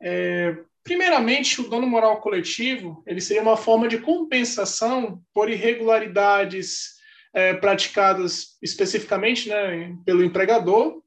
[0.00, 6.92] É, primeiramente, o dano moral coletivo ele seria uma forma de compensação por irregularidades
[7.34, 11.02] é, praticadas especificamente né, pelo empregador,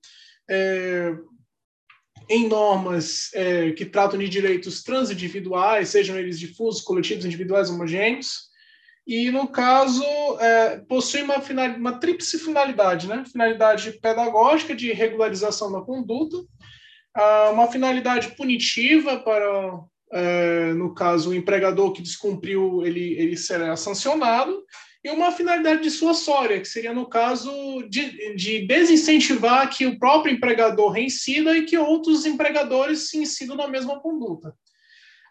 [0.49, 1.13] é,
[2.29, 8.53] em normas é, que tratam de direitos transindividuais, sejam eles difusos, coletivos, individuais, homogêneos,
[9.07, 10.03] e, no caso,
[10.39, 13.23] é, possui uma, final, uma tríplice finalidade, né?
[13.31, 16.37] Finalidade pedagógica de regularização da conduta,
[17.53, 19.79] uma finalidade punitiva para,
[20.11, 24.63] é, no caso, o empregador que descumpriu, ele, ele será sancionado,
[25.05, 27.51] e uma finalidade dissuasória, que seria, no caso,
[27.87, 33.67] de, de desincentivar que o próprio empregador reincida e que outros empregadores se incidam na
[33.67, 34.51] mesma conduta.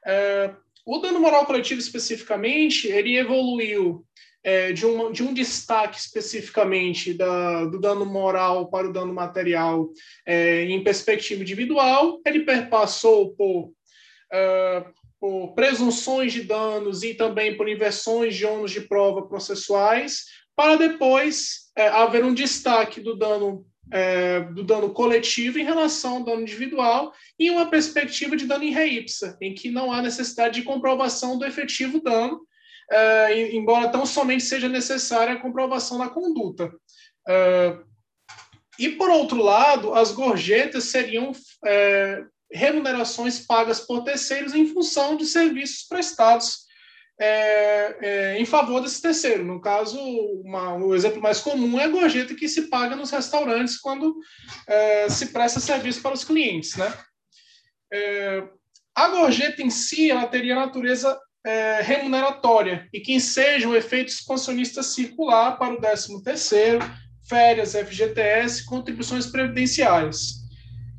[0.06, 0.54] É,
[0.86, 4.06] o dano moral coletivo, especificamente, ele evoluiu
[4.44, 9.90] é, de, um, de um destaque especificamente da, do dano moral para o dano material
[10.24, 17.66] é, em perspectiva individual, ele perpassou por uh, por presunções de danos e também por
[17.66, 24.40] inversões de ônus de prova processuais, para depois é, haver um destaque do dano é,
[24.40, 28.84] do dano coletivo em relação ao dano individual e uma perspectiva de dano em re
[28.98, 32.42] ipsa, em que não há necessidade de comprovação do efetivo dano,
[32.90, 36.70] é, embora tão somente seja necessária a comprovação da conduta.
[37.26, 37.78] É,
[38.78, 41.32] e, por outro lado, as gorjetas seriam
[41.64, 42.24] é,
[42.54, 46.64] remunerações pagas por terceiros em função de serviços prestados
[47.20, 49.44] é, é, em favor desse terceiro.
[49.44, 49.98] No caso,
[50.44, 54.16] uma, o exemplo mais comum é a gorjeta que se paga nos restaurantes quando
[54.66, 56.76] é, se presta serviço para os clientes.
[56.76, 56.92] Né?
[57.92, 58.42] É,
[58.94, 64.82] a gorjeta em si ela teria natureza é, remuneratória e que seja o efeito expansionista
[64.82, 66.80] circular para o 13 terceiro,
[67.28, 70.43] férias, FGTS, contribuições previdenciárias.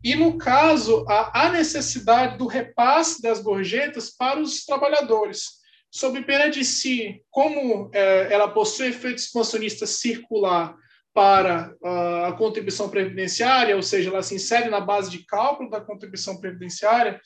[0.06, 5.53] E, no caso, há necessidade do repasse das gorjetas para os trabalhadores,
[5.90, 10.77] sob pena de si, como é, ela possui efeito expansionista circular
[11.11, 15.82] para uh, a contribuição previdenciária, ou seja, ela se insere na base de cálculo da
[15.82, 17.19] contribuição previdenciária,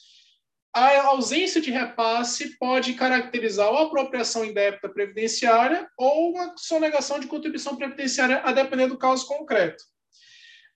[0.73, 7.75] a ausência de repasse pode caracterizar ou apropriação indébita previdenciária ou uma sonegação de contribuição
[7.75, 9.83] previdenciária, a depender do caso concreto.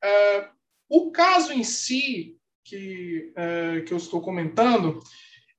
[0.03, 0.62] Uh,
[0.93, 5.01] o caso em si, que, é, que eu estou comentando,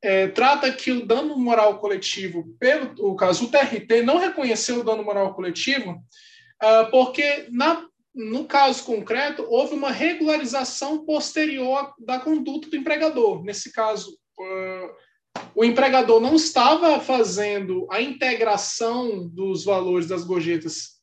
[0.00, 4.84] é, trata que o dano moral coletivo, pelo o caso, o TRT não reconheceu o
[4.84, 12.70] dano moral coletivo, uh, porque na, no caso concreto houve uma regularização posterior da conduta
[12.70, 13.42] do empregador.
[13.42, 21.00] Nesse caso, uh, o empregador não estava fazendo a integração dos valores das gorjetas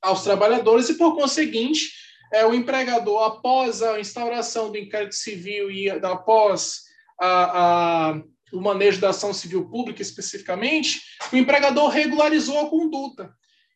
[0.00, 2.01] aos trabalhadores e, por conseguinte,
[2.32, 6.80] é, o empregador, após a instauração do inquérito civil e após
[7.20, 13.32] a, a, o manejo da ação civil pública especificamente, o empregador regularizou a conduta.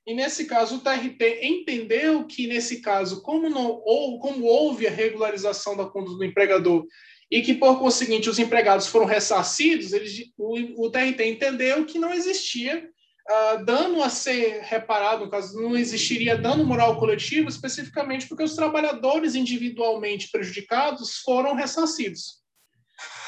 [0.07, 4.91] E nesse caso, o TRT entendeu que, nesse caso, como, não, ou, como houve a
[4.91, 6.87] regularização da conduta do empregador
[7.31, 12.15] e que, por conseguinte, os empregados foram ressarcidos, eles, o, o TRT entendeu que não
[12.15, 12.89] existia
[13.31, 18.55] uh, dano a ser reparado, no caso, não existiria dano moral coletivo, especificamente porque os
[18.55, 22.43] trabalhadores individualmente prejudicados foram ressarcidos.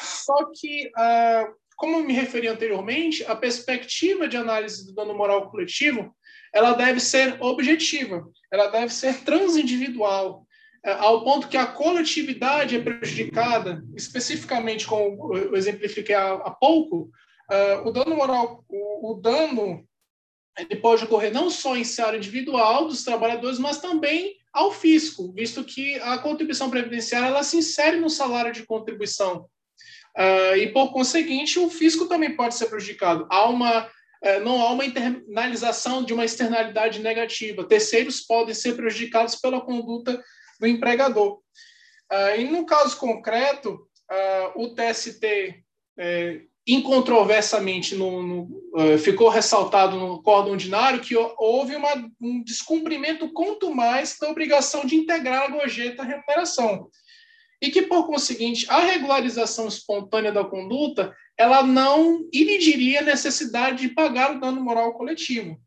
[0.03, 6.15] Só que, uh, como me referi anteriormente, a perspectiva de análise do dano moral coletivo
[6.53, 10.47] ela deve ser objetiva, ela deve ser transindividual,
[10.85, 17.11] é, ao ponto que a coletividade é prejudicada, especificamente, como eu exemplifiquei há, pouco,
[17.51, 19.85] uh, o dano moral, o, dano,
[20.59, 25.63] ele pode ocorrer não só em seara individual dos trabalhadores, mas também ao fisco, visto
[25.63, 29.49] que a contribuição previdenciária ela se insere no salário de contribuição.
[30.17, 33.27] Uh, e, por conseguinte, o fisco também pode ser prejudicado.
[33.31, 37.63] Há uma, uh, não há uma internalização de uma externalidade negativa.
[37.63, 40.21] Terceiros podem ser prejudicados pela conduta
[40.59, 41.37] do empregador.
[42.11, 45.63] Uh, e no caso concreto, uh, o TST,
[46.69, 48.43] incontroversamente, no, no,
[48.75, 54.85] uh, ficou ressaltado no código ordinário que houve uma, um descumprimento quanto mais da obrigação
[54.85, 56.89] de integrar a gorjeta à remuneração.
[57.61, 63.95] E que, por conseguinte, a regularização espontânea da conduta ela não inibiria a necessidade de
[63.95, 65.59] pagar o dano moral coletivo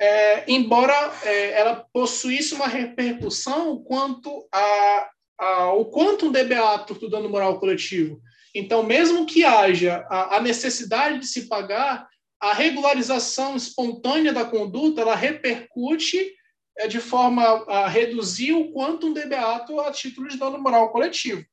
[0.00, 0.94] é, embora
[1.24, 8.18] é, ela possuísse uma repercussão quanto a, a, o quanto debeato do dano moral coletivo.
[8.54, 12.08] Então, mesmo que haja a, necessidade de se pagar,
[12.40, 16.34] a regularização espontânea da conduta ela repercute
[16.78, 21.44] é, de forma a reduzir o quanto um debeato a título de dano moral coletivo.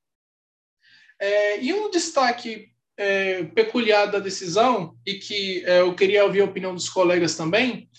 [1.19, 6.45] É, e um destaque é, peculiar da decisão, e que é, eu queria ouvir a
[6.45, 7.89] opinião dos colegas também,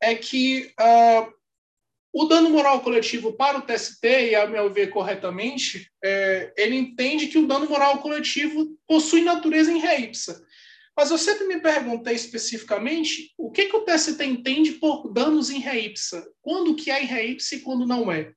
[0.00, 1.32] é que uh,
[2.20, 7.28] o dano moral coletivo para o TST, e a meu ver corretamente, é, ele entende
[7.28, 10.44] que o dano moral coletivo possui natureza em ré ipsa.
[10.96, 15.60] Mas eu sempre me perguntei especificamente o que, que o TST entende por danos em
[15.60, 16.26] ré ipsa.
[16.42, 18.32] Quando que é em ré ipsa e quando não é.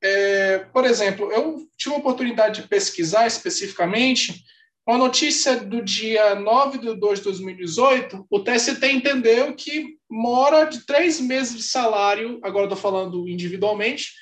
[0.00, 0.60] é.
[0.72, 4.44] Por exemplo, eu tive a oportunidade de pesquisar especificamente
[4.88, 10.86] uma notícia do dia 9 de 2 de 2018, o TST entendeu que mora de
[10.86, 14.14] três meses de salário, agora estou falando individualmente,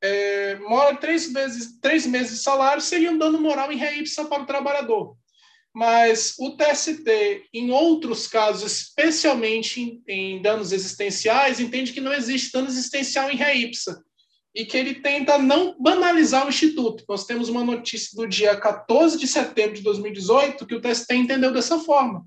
[0.00, 4.44] é, mora três meses, três meses de salário seria um dano moral em reipsa para
[4.44, 5.16] o trabalhador.
[5.74, 12.52] Mas o TST, em outros casos, especialmente em, em danos existenciais, entende que não existe
[12.52, 14.00] dano existencial em reipsa
[14.54, 17.04] e que ele tenta não banalizar o Instituto.
[17.08, 21.52] Nós temos uma notícia do dia 14 de setembro de 2018 que o TST entendeu
[21.52, 22.24] dessa forma.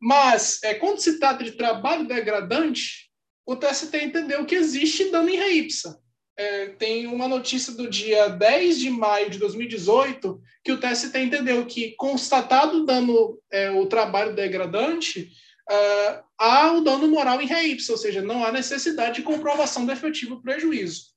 [0.00, 3.10] Mas, é, quando se trata de trabalho degradante,
[3.46, 5.98] o TST entendeu que existe dano em reipsa.
[6.36, 11.64] É, tem uma notícia do dia 10 de maio de 2018 que o TST entendeu
[11.64, 15.30] que, constatado dano, é, o trabalho degradante,
[15.70, 19.92] é, há o dano moral em reipsa, ou seja, não há necessidade de comprovação do
[19.92, 21.13] efetivo prejuízo.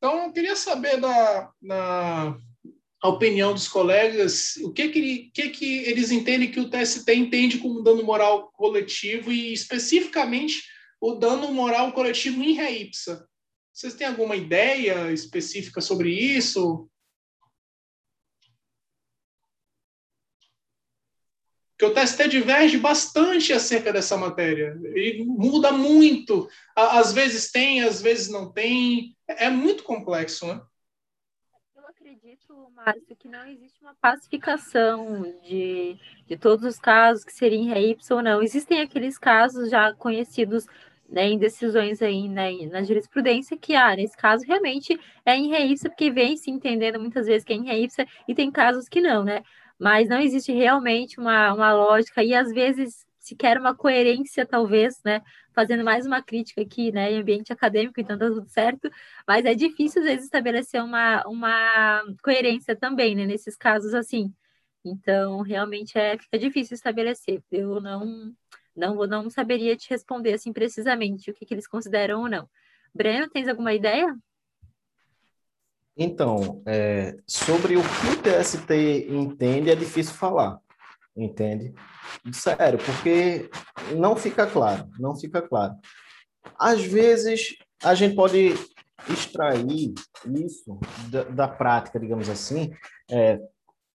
[0.00, 2.34] Então, eu queria saber da, da
[3.04, 7.82] opinião dos colegas, o que que, que que eles entendem que o TST entende como
[7.82, 10.62] dano moral coletivo e, especificamente,
[10.98, 13.28] o dano moral coletivo em ré ipsa.
[13.74, 16.90] Vocês têm alguma ideia específica sobre isso?
[21.80, 24.78] que o TST diverge bastante acerca dessa matéria.
[24.94, 26.46] E muda muito.
[26.76, 29.16] Às vezes tem, às vezes não tem.
[29.38, 30.60] É muito complexo, né?
[31.76, 37.76] Eu acredito, Márcio, que não existe uma pacificação de, de todos os casos que seriam
[37.76, 38.42] em ou não.
[38.42, 40.66] Existem aqueles casos já conhecidos
[41.08, 45.76] né, em decisões aí né, na jurisprudência que, ah, nesse caso realmente é em RY,
[45.82, 47.88] porque vem se entendendo muitas vezes que é em RY
[48.28, 49.42] e tem casos que não, né?
[49.80, 55.00] mas não existe realmente uma, uma lógica, e às vezes se quer uma coerência, talvez,
[55.04, 55.22] né?
[55.54, 57.12] Fazendo mais uma crítica aqui, né?
[57.12, 58.90] Em ambiente acadêmico, então tá tudo certo,
[59.26, 63.26] mas é difícil, às vezes, estabelecer uma, uma coerência também, né?
[63.26, 64.32] Nesses casos assim.
[64.84, 67.40] Então, realmente é, fica difícil estabelecer.
[67.52, 68.34] Eu não,
[68.74, 72.48] não, não saberia te responder assim precisamente o que, que eles consideram ou não.
[72.92, 74.12] Breno, tens alguma ideia?
[75.96, 80.60] Então, é, sobre o que o TST entende é difícil falar,
[81.24, 81.74] entende?
[82.32, 83.50] Sério, porque
[83.96, 85.74] não fica claro, não fica claro.
[86.58, 88.54] Às vezes, a gente pode
[89.08, 89.94] extrair
[90.26, 92.72] isso da, da prática, digamos assim,
[93.10, 93.40] é,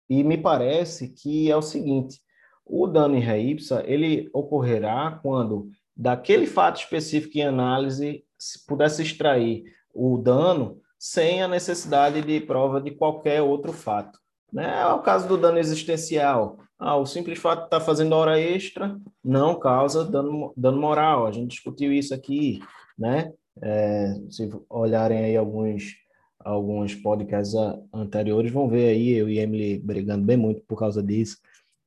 [0.08, 2.20] e me parece que é o seguinte,
[2.64, 3.40] o dano em ré
[3.84, 11.48] ele ocorrerá quando, daquele fato específico em análise, se pudesse extrair o dano sem a
[11.48, 14.18] necessidade de prova de qualquer outro fato.
[14.52, 14.80] Né?
[14.80, 16.58] É o caso do dano existencial.
[16.86, 21.26] Ah, o simples fato de estar tá fazendo hora extra não causa dano, dano moral.
[21.26, 22.60] A gente discutiu isso aqui,
[22.98, 23.32] né?
[23.62, 25.94] É, se olharem aí alguns
[26.38, 27.54] alguns podcasts
[27.90, 31.38] anteriores, vão ver aí eu e Emily brigando bem muito por causa disso,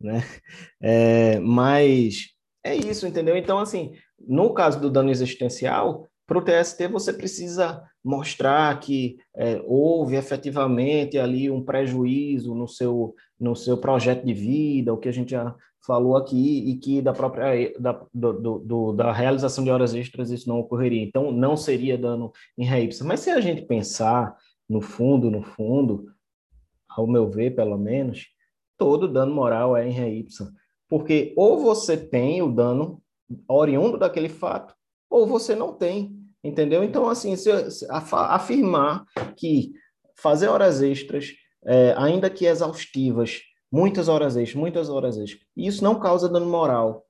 [0.02, 0.24] né?
[0.82, 2.30] É, mas
[2.64, 3.38] é isso, entendeu?
[3.38, 9.62] Então, assim, no caso do dano existencial, para o TST você precisa mostrar que é,
[9.66, 15.12] houve efetivamente ali um prejuízo no seu, no seu projeto de vida, o que a
[15.12, 15.54] gente já
[15.86, 20.48] falou aqui, e que da própria da, do, do, da realização de horas extras isso
[20.48, 21.04] não ocorreria.
[21.04, 24.34] Então, não seria dano em ré Mas se a gente pensar
[24.70, 26.06] no fundo, no fundo,
[26.90, 28.26] ao meu ver, pelo menos,
[28.78, 30.10] todo dano moral é em ré
[30.88, 33.02] Porque ou você tem o dano
[33.50, 34.74] oriundo daquele fato,
[35.10, 36.84] ou você não tem, entendeu?
[36.84, 39.72] Então, assim, se, se afirmar que
[40.16, 41.34] fazer horas extras,
[41.66, 43.42] é, ainda que exaustivas,
[43.72, 47.06] muitas horas extras, muitas horas extras, isso não causa dano moral.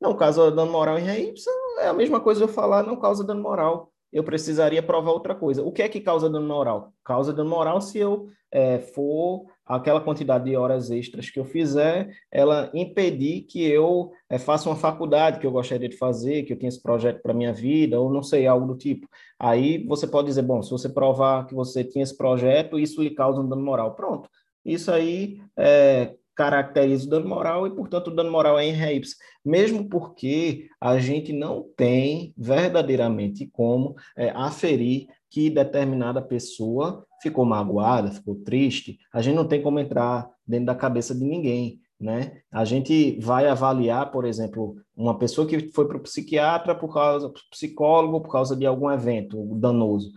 [0.00, 1.32] Não causa dano moral em ré
[1.78, 5.62] é a mesma coisa eu falar não causa dano moral eu precisaria provar outra coisa.
[5.62, 6.92] O que é que causa dano moral?
[7.04, 12.08] Causa dano moral se eu é, for aquela quantidade de horas extras que eu fizer,
[12.30, 16.58] ela impedir que eu é, faça uma faculdade que eu gostaria de fazer, que eu
[16.58, 19.08] tenha esse projeto para minha vida, ou não sei, algo do tipo.
[19.38, 23.10] Aí você pode dizer, bom, se você provar que você tinha esse projeto, isso lhe
[23.10, 23.94] causa um dano moral.
[23.94, 24.30] Pronto.
[24.64, 29.00] Isso aí é, caracteriza o dano moral e, portanto, o dano moral é em ré
[29.44, 38.10] mesmo porque a gente não tem verdadeiramente como é, aferir que determinada pessoa ficou magoada,
[38.10, 42.40] ficou triste, a gente não tem como entrar dentro da cabeça de ninguém, né?
[42.52, 47.32] A gente vai avaliar, por exemplo, uma pessoa que foi para o psiquiatra por causa,
[47.50, 50.12] psicólogo por causa de algum evento danoso.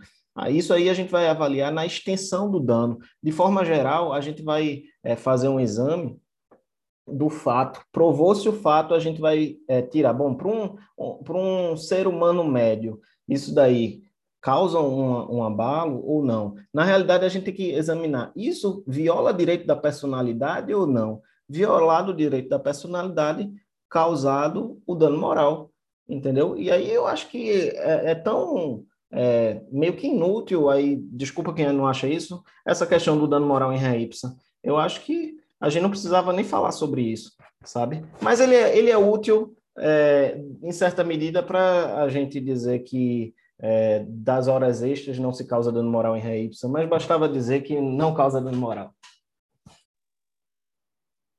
[0.48, 2.98] Isso aí a gente vai avaliar na extensão do dano.
[3.22, 6.18] De forma geral, a gente vai é, fazer um exame
[7.06, 7.82] do fato.
[7.90, 10.12] Provou-se o fato, a gente vai é, tirar.
[10.12, 10.76] Bom, para um,
[11.72, 14.02] um ser humano médio, isso daí
[14.40, 16.54] causa um, um abalo ou não?
[16.72, 18.32] Na realidade, a gente tem que examinar.
[18.34, 21.20] Isso viola direito da personalidade ou não?
[21.48, 23.50] Violado o direito da personalidade,
[23.88, 25.70] causado o dano moral,
[26.08, 26.56] entendeu?
[26.56, 31.72] E aí eu acho que é, é tão é, meio que inútil, aí, desculpa quem
[31.72, 34.36] não acha isso, essa questão do dano moral em ré ipsa.
[34.62, 37.32] Eu acho que a gente não precisava nem falar sobre isso,
[37.64, 38.04] sabe?
[38.20, 43.34] Mas ele é, ele é útil, é, em certa medida, para a gente dizer que
[43.60, 47.80] é, das horas extras não se causa dano moral em ipsa, mas bastava dizer que
[47.80, 48.94] não causa dano moral.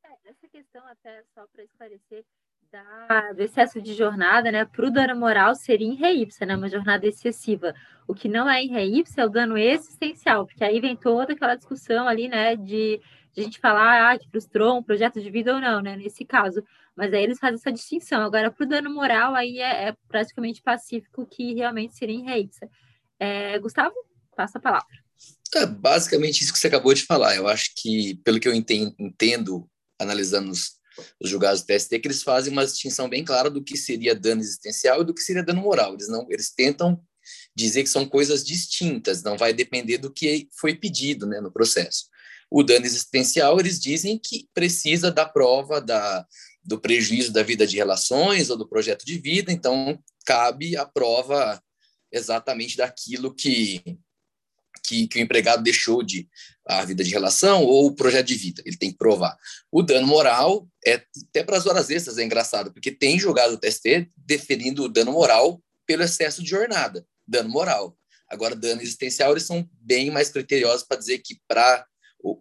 [0.06, 2.24] É, essa questão, até só para esclarecer,
[2.72, 6.14] da, do excesso de jornada, né, para o dano moral seria em ré
[6.45, 7.74] né, uma jornada excessiva.
[8.08, 8.85] O que não é em ré
[9.17, 13.01] é o dano existencial, porque aí vem toda aquela discussão ali, né, de
[13.38, 16.64] a gente falar ah, que frustrou um projeto de vida ou não, né, nesse caso.
[16.95, 18.22] Mas aí eles fazem essa distinção.
[18.22, 22.50] Agora, para o dano moral, aí é, é, praticamente pacífico que realmente seria em
[23.19, 23.95] é, Gustavo,
[24.35, 24.88] passa a palavra.
[25.56, 27.35] É basicamente isso que você acabou de falar.
[27.35, 29.69] Eu acho que, pelo que eu entendo, entendo
[30.00, 30.82] analisando os
[31.19, 34.42] os julgados do TST, que eles fazem uma distinção bem clara do que seria dano
[34.42, 35.93] existencial e do que seria dano moral.
[35.93, 37.01] Eles não, eles tentam
[37.56, 42.06] dizer que são coisas distintas, não vai depender do que foi pedido né, no processo.
[42.52, 46.28] O dano existencial, eles dizem que precisa da prova da,
[46.62, 51.64] do prejuízo da vida de relações ou do projeto de vida, então cabe a prova
[52.12, 53.82] exatamente daquilo que,
[54.84, 56.28] que, que, o empregado deixou de
[56.66, 58.62] a vida de relação ou o projeto de vida.
[58.66, 59.38] Ele tem que provar.
[59.72, 63.58] O dano moral é até para as horas extras é engraçado, porque tem jogado o
[63.58, 67.98] TST deferindo o dano moral pelo excesso de jornada, dano moral.
[68.28, 71.86] Agora, dano existencial, eles são bem mais criteriosos para dizer que para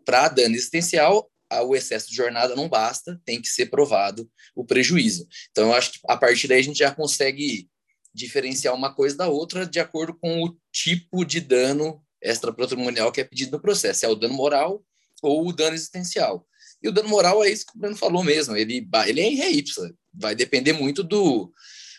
[0.05, 1.31] para dano existencial,
[1.67, 5.27] o excesso de jornada não basta, tem que ser provado o prejuízo.
[5.51, 7.69] Então, eu acho que a partir daí a gente já consegue
[8.15, 13.25] diferenciar uma coisa da outra de acordo com o tipo de dano extrapatrimonial que é
[13.25, 14.85] pedido no processo, é o dano moral
[15.23, 16.47] ou o dano existencial.
[16.83, 19.37] E o dano moral é isso que o Bruno falou mesmo, ele, ele é em
[19.37, 19.51] ré
[20.13, 21.53] vai depender muito do,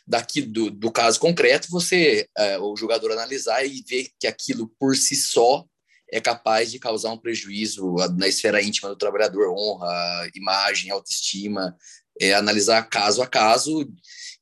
[0.05, 4.95] daqui, do, do caso concreto, você, é, o jogador analisar e ver que aquilo por
[4.95, 5.65] si só
[6.11, 11.75] é capaz de causar um prejuízo na esfera íntima do trabalhador, honra, imagem, autoestima,
[12.19, 13.89] é, analisar caso a caso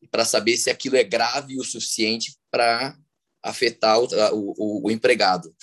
[0.09, 2.97] para saber se aquilo é grave o suficiente para
[3.43, 5.53] afetar o, o, o, empregado.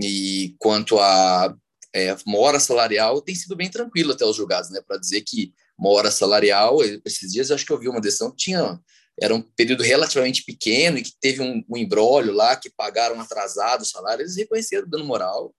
[0.00, 1.54] E quanto a
[1.92, 4.80] é, mora salarial, tem sido bem tranquilo até os julgados, né?
[4.86, 8.36] Para dizer que mora salarial, esses dias eu acho que eu vi uma decisão que
[8.36, 8.80] tinha
[9.20, 13.82] era um período relativamente pequeno e que teve um, um embrólio lá, que pagaram atrasado
[13.82, 15.54] o salário, eles reconheceram o dano moral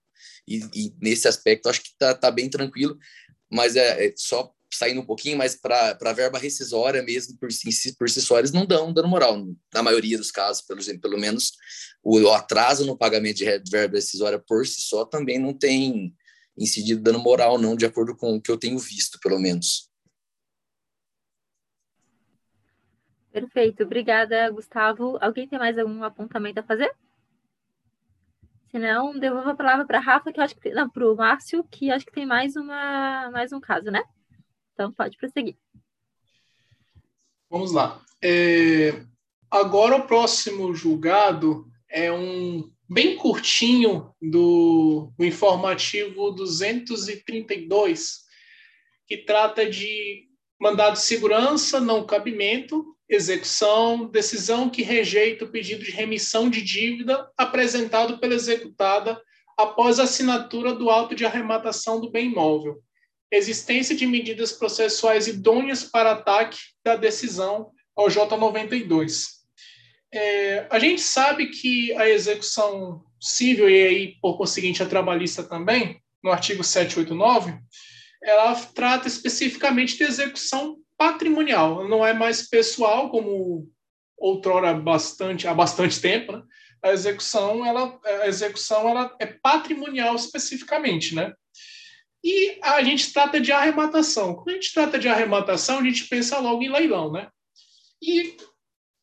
[0.46, 2.98] e, e nesse aspecto acho que está tá bem tranquilo,
[3.50, 7.92] mas é, é só saindo um pouquinho, mas para a verba rescisória mesmo, por si,
[7.96, 9.44] por si só, eles não dão dano moral.
[9.74, 11.52] Na maioria dos casos, pelo, pelo menos,
[12.02, 16.14] o, atraso no pagamento de verba rescisória por si só também não tem
[16.56, 19.89] incidido dano moral, não, de acordo com o que eu tenho visto, pelo menos.
[23.32, 25.16] Perfeito, obrigada, Gustavo.
[25.20, 26.92] Alguém tem mais algum apontamento a fazer?
[28.70, 31.90] Se não, devolvo a palavra para Rafa, que acho que não, para o Márcio, que
[31.90, 34.02] acho que tem mais uma mais um caso, né?
[34.72, 35.56] Então, pode prosseguir.
[37.48, 38.00] Vamos lá.
[38.22, 39.04] É,
[39.50, 48.20] agora, o próximo julgado é um bem curtinho do, do informativo 232,
[49.06, 50.28] que trata de
[50.60, 57.28] mandado de segurança, não cabimento, execução, decisão que rejeita o pedido de remissão de dívida
[57.36, 59.20] apresentado pela executada
[59.58, 62.82] após a assinatura do auto de arrematação do bem imóvel
[63.30, 69.26] existência de medidas processuais idôneas para ataque da decisão ao J92.
[70.12, 76.02] É, a gente sabe que a execução civil, e aí, por conseguinte, a trabalhista também,
[76.22, 77.56] no artigo 789,
[78.22, 83.66] ela trata especificamente de execução patrimonial, não é mais pessoal, como
[84.18, 86.42] outrora bastante, há bastante tempo, né?
[86.84, 91.32] A execução, ela, a execução ela é patrimonial especificamente, né?
[92.22, 94.34] E a gente trata de arrematação.
[94.34, 97.28] Quando a gente trata de arrematação, a gente pensa logo em leilão, né?
[98.02, 98.36] E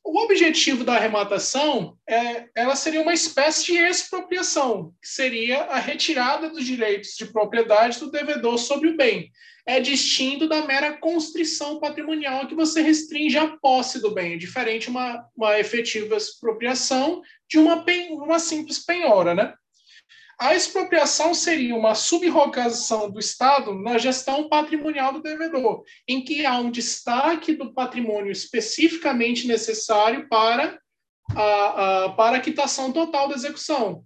[0.08, 6.50] o objetivo da arrematação é, ela seria uma espécie de expropriação, que seria a retirada
[6.50, 9.30] dos direitos de propriedade do devedor sobre o bem.
[9.66, 14.90] É distinto da mera constrição patrimonial que você restringe a posse do bem, é diferente
[14.90, 19.54] uma, uma efetiva expropriação de uma, uma simples penhora, né?
[20.40, 26.60] A expropriação seria uma subrogação do Estado na gestão patrimonial do devedor, em que há
[26.60, 30.80] um destaque do patrimônio especificamente necessário para
[31.36, 34.04] a, a, para a quitação total da execução.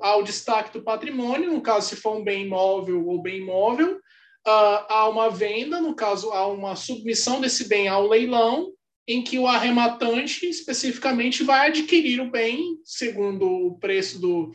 [0.00, 3.96] Há o destaque do patrimônio, no caso, se for um bem imóvel ou bem imóvel,
[3.96, 8.72] uh, há uma venda, no caso, há uma submissão desse bem ao leilão,
[9.08, 14.52] em que o arrematante especificamente vai adquirir o bem segundo o preço do,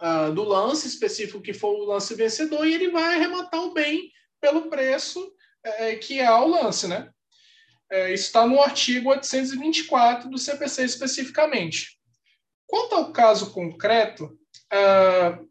[0.00, 4.10] uh, do lance específico que for o lance vencedor e ele vai arrematar o bem
[4.40, 7.10] pelo preço é, que é o lance, né?
[7.90, 11.98] É, isso está no artigo 824 do CPC especificamente.
[12.66, 14.26] Quanto ao caso concreto,
[14.72, 15.48] uh,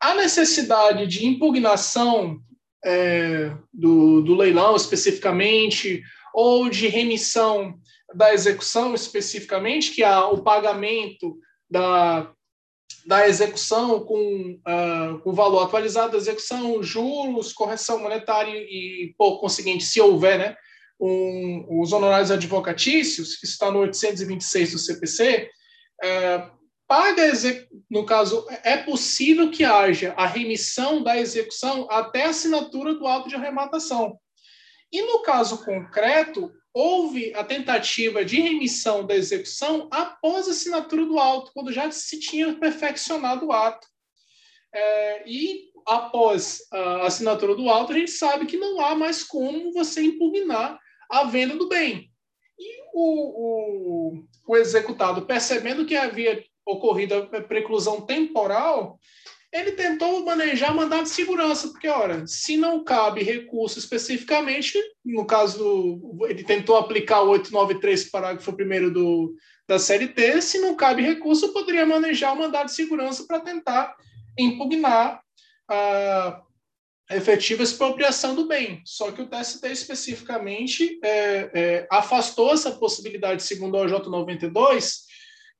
[0.00, 2.40] a necessidade de impugnação
[2.84, 7.78] é, do, do leilão especificamente, ou de remissão
[8.14, 11.38] da execução especificamente, que é o pagamento
[11.70, 12.30] da,
[13.06, 19.84] da execução com, uh, com valor atualizado da execução, juros, correção monetária e, por conseguinte,
[19.84, 20.56] se houver, né,
[20.98, 25.50] um, os honorários advocatícios, que está no 826 do CPC,
[26.02, 26.50] uh,
[26.86, 27.22] paga,
[27.90, 33.28] no caso, é possível que haja a remissão da execução até a assinatura do auto
[33.28, 34.18] de arrematação.
[34.90, 41.20] E no caso concreto, houve a tentativa de remissão da execução após a assinatura do
[41.20, 43.86] auto, quando já se tinha perfeccionado o ato.
[44.74, 49.72] É, e após a assinatura do auto, a gente sabe que não há mais como
[49.72, 52.10] você impugnar a venda do bem.
[52.58, 58.98] E o, o, o executado, percebendo que havia ocorrido a preclusão temporal,
[59.54, 65.58] ele tentou manejar mandado de segurança, porque, ora, se não cabe recurso especificamente, no caso,
[65.58, 69.32] do, ele tentou aplicar o 893, parágrafo 1 do,
[69.68, 73.94] da CLT, se não cabe recurso, poderia manejar o mandado de segurança para tentar
[74.36, 75.22] impugnar
[75.70, 76.42] a
[77.12, 78.82] efetiva expropriação do bem.
[78.84, 85.04] Só que o TST especificamente é, é, afastou essa possibilidade, segundo o OJ 92,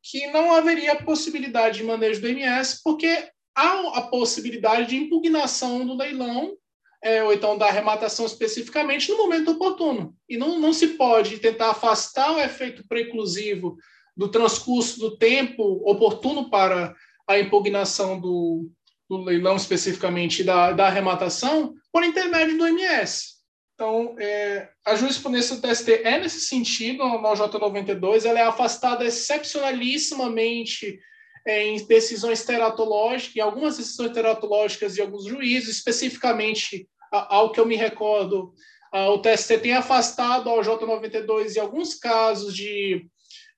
[0.02, 5.97] que não haveria possibilidade de manejo do MS, porque há a possibilidade de impugnação do
[5.97, 6.57] leilão,
[7.02, 10.15] é, ou então da arrematação especificamente, no momento oportuno.
[10.28, 13.76] E não, não se pode tentar afastar o efeito preclusivo
[14.16, 16.94] do transcurso do tempo oportuno para
[17.28, 18.70] a impugnação do,
[19.08, 23.34] do leilão, especificamente da, da arrematação, por intermédio do MS.
[23.74, 31.00] Então, é, a jurisprudência do TST é nesse sentido, no J92, ela é afastada excepcionalissimamente
[31.47, 37.76] em decisões teratológicas, em algumas decisões teratológicas de alguns juízes, especificamente ao que eu me
[37.76, 38.52] recordo,
[38.92, 43.06] o TST tem afastado ao J92 em alguns casos de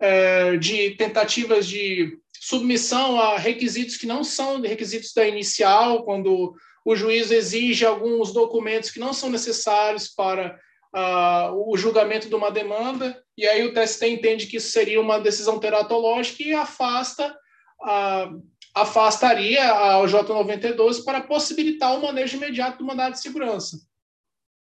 [0.01, 6.95] é, de tentativas de submissão a requisitos que não são requisitos da inicial, quando o
[6.95, 10.59] juiz exige alguns documentos que não são necessários para
[10.95, 15.19] uh, o julgamento de uma demanda, e aí o TST entende que isso seria uma
[15.19, 17.37] decisão teratológica e afasta,
[17.83, 18.43] uh,
[18.75, 23.79] afastaria a J92 para possibilitar o manejo imediato do mandado de segurança.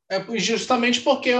[0.09, 1.31] É justamente porque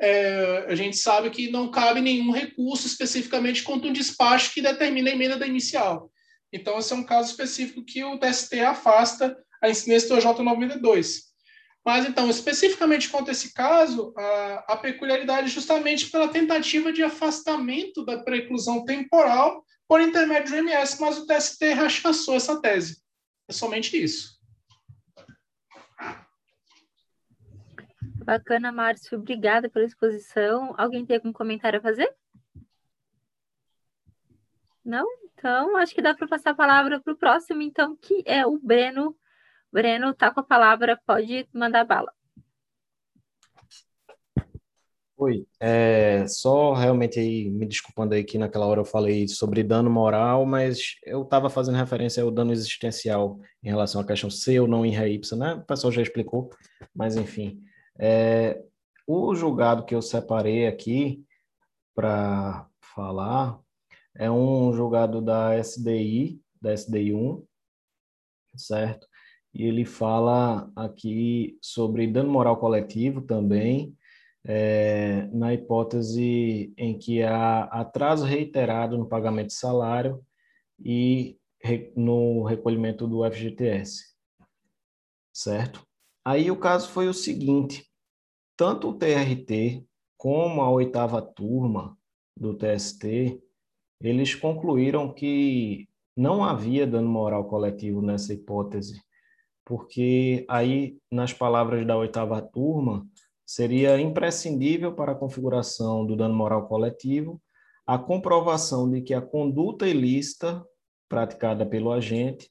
[0.00, 5.10] é, a gente sabe que não cabe nenhum recurso especificamente contra um despacho que determina
[5.10, 6.10] a emenda da inicial.
[6.52, 11.30] Então, esse é um caso específico que o TST afasta a incidência do J92.
[11.84, 17.02] Mas, então, especificamente quanto a esse caso, a, a peculiaridade é justamente pela tentativa de
[17.02, 23.02] afastamento da preclusão temporal por intermédio do MS, mas o TST rechaçou essa tese.
[23.48, 24.38] É somente isso.
[28.24, 29.18] Bacana, Márcio.
[29.18, 30.76] Obrigada pela exposição.
[30.78, 32.08] Alguém tem algum comentário a fazer?
[34.84, 35.04] Não?
[35.24, 38.60] Então, acho que dá para passar a palavra para o próximo, então, que é o
[38.60, 39.18] Breno.
[39.72, 42.14] Breno, tá com a palavra, pode mandar bala.
[45.22, 49.90] Oi, é, só realmente aí, me desculpando aí que naquela hora eu falei sobre dano
[49.90, 54.66] moral, mas eu estava fazendo referência ao dano existencial em relação à questão se ou
[54.66, 55.54] não em ré né?
[55.56, 56.48] O pessoal já explicou,
[56.94, 57.60] mas enfim.
[57.98, 58.62] É,
[59.06, 61.22] o julgado que eu separei aqui
[61.94, 63.60] para falar
[64.16, 67.44] é um julgado da SDI, da SDI 1,
[68.56, 69.06] certo?
[69.52, 73.94] E ele fala aqui sobre dano moral coletivo também,
[74.44, 80.24] é, na hipótese em que há atraso reiterado no pagamento de salário
[80.78, 84.14] e re, no recolhimento do FGTS,
[85.32, 85.86] certo?
[86.24, 87.86] Aí o caso foi o seguinte:
[88.56, 89.84] tanto o TRT
[90.16, 91.96] como a oitava turma
[92.36, 93.40] do TST,
[94.00, 99.02] eles concluíram que não havia dano moral coletivo nessa hipótese,
[99.64, 103.06] porque aí, nas palavras da oitava turma,
[103.50, 107.42] seria imprescindível para a configuração do dano moral coletivo
[107.84, 110.64] a comprovação de que a conduta ilícita
[111.08, 112.48] praticada pelo agente,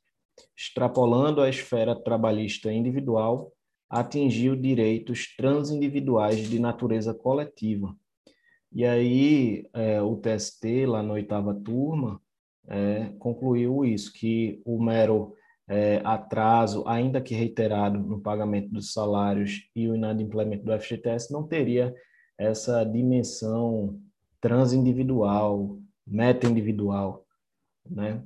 [0.58, 3.54] extrapolando a esfera trabalhista individual,
[3.90, 7.96] atingiu direitos transindividuais de natureza coletiva.
[8.70, 12.22] E aí é, o TST, lá na oitava turma,
[12.68, 15.34] é, concluiu isso, que o mero
[15.70, 21.48] é, atraso, ainda que reiterado no pagamento dos salários e o inadimplemento do FGTS, não
[21.48, 21.94] teria
[22.38, 24.02] essa dimensão
[24.42, 27.24] transindividual, meta-individual,
[27.88, 28.24] né?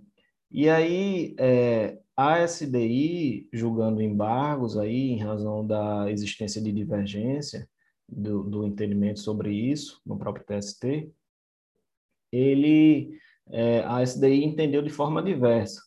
[0.50, 7.68] E aí, é, a SDI, julgando embargos aí, em razão da existência de divergência
[8.08, 11.12] do, do entendimento sobre isso, no próprio TST,
[12.32, 13.18] ele,
[13.50, 15.82] é, a SDI entendeu de forma diversa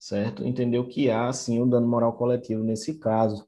[0.00, 0.44] certo?
[0.44, 3.46] Entendeu que há sim o um dano moral coletivo nesse caso.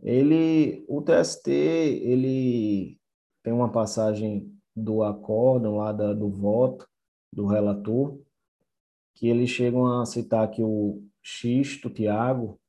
[0.00, 2.98] Ele, o TST, ele
[3.42, 6.86] tem uma passagem do acórdão lá da, do voto
[7.32, 8.16] do relator,
[9.14, 12.60] que eles chegam a citar que o Xisto Tiago,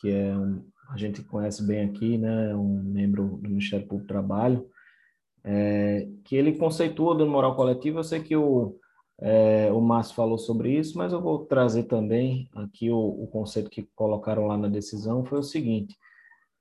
[0.00, 4.14] que é um, a gente conhece bem aqui, né, um membro do Ministério Público do
[4.14, 4.66] Trabalho,
[5.44, 7.98] é, que ele conceitua o dano moral coletivo.
[7.98, 8.78] Eu sei que o
[9.20, 13.68] é, o Márcio falou sobre isso, mas eu vou trazer também aqui o, o, conceito
[13.68, 15.96] que colocaram lá na decisão foi o seguinte: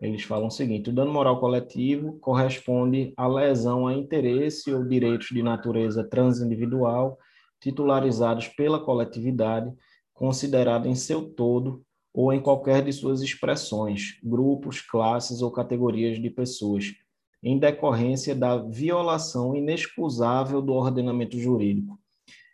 [0.02, 5.28] eles falam o seguinte: o dano moral coletivo corresponde à lesão a interesse ou direitos
[5.28, 7.18] de natureza transindividual
[7.60, 9.72] titularizados pela coletividade,
[10.14, 16.30] considerada em seu todo ou em qualquer de suas expressões, grupos, classes ou categorias de
[16.32, 16.86] pessoas,
[17.44, 22.00] em decorrência da violação inexcusável do ordenamento jurídico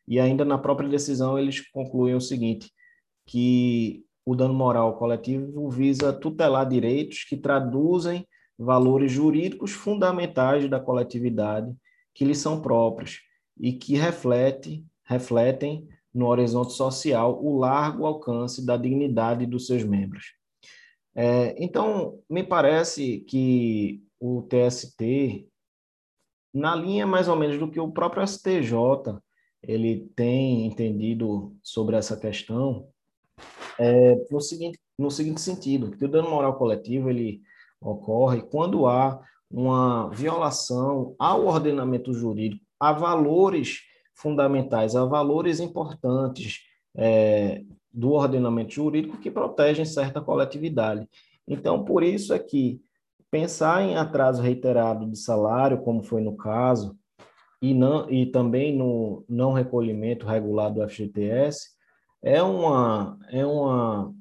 [0.08, 2.72] e ainda na própria decisão eles concluem o seguinte,
[3.26, 11.74] que o dano moral coletivo visa tutelar direitos que traduzem valores jurídicos fundamentais da coletividade
[12.14, 13.22] que lhes são próprios
[13.60, 20.36] e que reflete, refletem no horizonte social o largo alcance da dignidade dos seus membros.
[21.16, 25.48] É, então, me parece que o TST,
[26.54, 28.74] na linha mais ou menos do que o próprio STJ
[29.64, 32.88] ele tem entendido sobre essa questão
[33.80, 37.42] é, no, seguinte, no seguinte sentido, que o dano moral coletivo ele
[37.82, 39.19] ocorre quando há
[39.50, 43.80] uma violação ao ordenamento jurídico, a valores
[44.16, 46.61] fundamentais, a valores importantes
[46.95, 51.08] é, do ordenamento jurídico que protegem certa coletividade.
[51.48, 52.82] Então, por isso é que
[53.30, 56.98] pensar em atraso reiterado de salário, como foi no caso,
[57.64, 61.69] e, não, e também no não recolhimento regular do FGTS
[62.22, 64.14] é, uma, é, uma,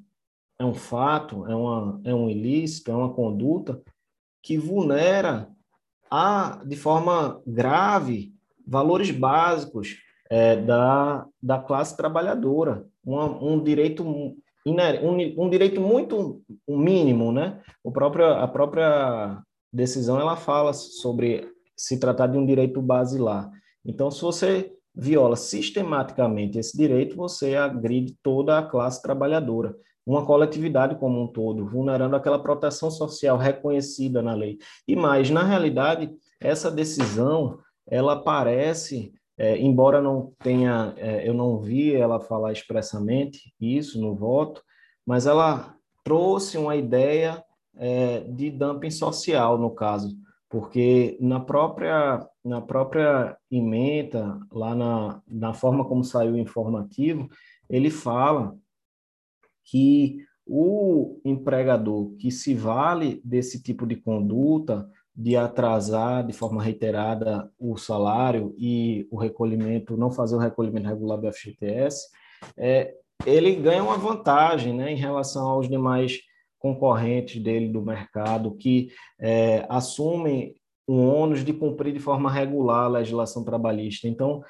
[0.57, 3.81] é um fato, é, uma, é um ilícito, é uma conduta
[4.41, 5.49] que vulnera
[6.09, 8.33] a, de forma grave
[8.65, 9.97] valores básicos
[10.29, 14.37] é, da, da classe trabalhadora, uma, um direito um,
[15.37, 17.61] um direito muito mínimo, né?
[17.83, 23.49] O próprio, a própria decisão ela fala sobre se tratar de um direito basilar.
[23.85, 30.95] Então, se você viola sistematicamente esse direito, você agride toda a classe trabalhadora, uma coletividade
[30.95, 34.57] como um todo, vulnerando aquela proteção social reconhecida na lei.
[34.87, 41.59] E mais, na realidade, essa decisão ela parece, é, embora não tenha, é, eu não
[41.59, 44.61] vi ela falar expressamente isso no voto,
[45.05, 47.43] mas ela trouxe uma ideia
[47.75, 50.15] é, de dumping social no caso,
[50.53, 57.27] porque na própria na própria emenda lá na, na forma como saiu o informativo
[57.67, 58.55] ele fala
[59.65, 67.51] que o empregador que se vale desse tipo de conduta de atrasar de forma reiterada
[67.57, 72.09] o salário e o recolhimento, não fazer o recolhimento regular do FGTS,
[72.55, 72.93] é,
[73.25, 76.19] ele ganha uma vantagem né, em relação aos demais
[76.63, 80.55] concorrentes dele do mercado que é, assumem
[80.87, 84.07] o ônus de cumprir de forma regular a legislação trabalhista.
[84.07, 84.41] Então,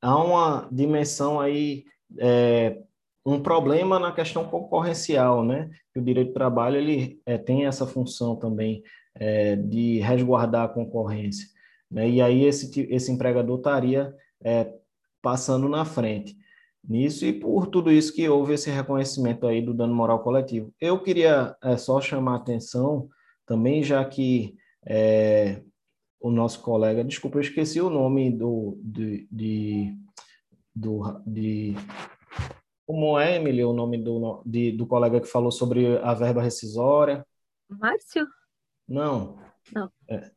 [0.00, 1.84] há uma dimensão aí,
[2.18, 2.78] é,
[3.24, 5.68] um problema na questão concorrencial, né?
[5.96, 8.84] O direito do trabalho ele é, tem essa função também
[9.16, 11.48] é, de resguardar a concorrência.
[11.90, 12.08] Né?
[12.08, 14.14] E aí esse, esse empregador estaria
[14.44, 14.72] é,
[15.20, 16.36] passando na frente
[16.88, 20.72] nisso e por tudo isso que houve esse reconhecimento aí do dano moral coletivo.
[20.80, 23.08] Eu queria é, só chamar a atenção
[23.44, 24.56] também, já que
[24.86, 25.62] é,
[26.20, 29.94] o nosso colega, desculpa, eu esqueci o nome do, de, de,
[30.74, 31.74] do, de
[32.86, 37.26] como é, Emily, o nome do, de, do colega que falou sobre a verba rescisória?
[37.68, 38.26] Márcio?
[38.88, 39.38] Não.
[39.74, 39.90] Não.
[40.08, 40.30] É.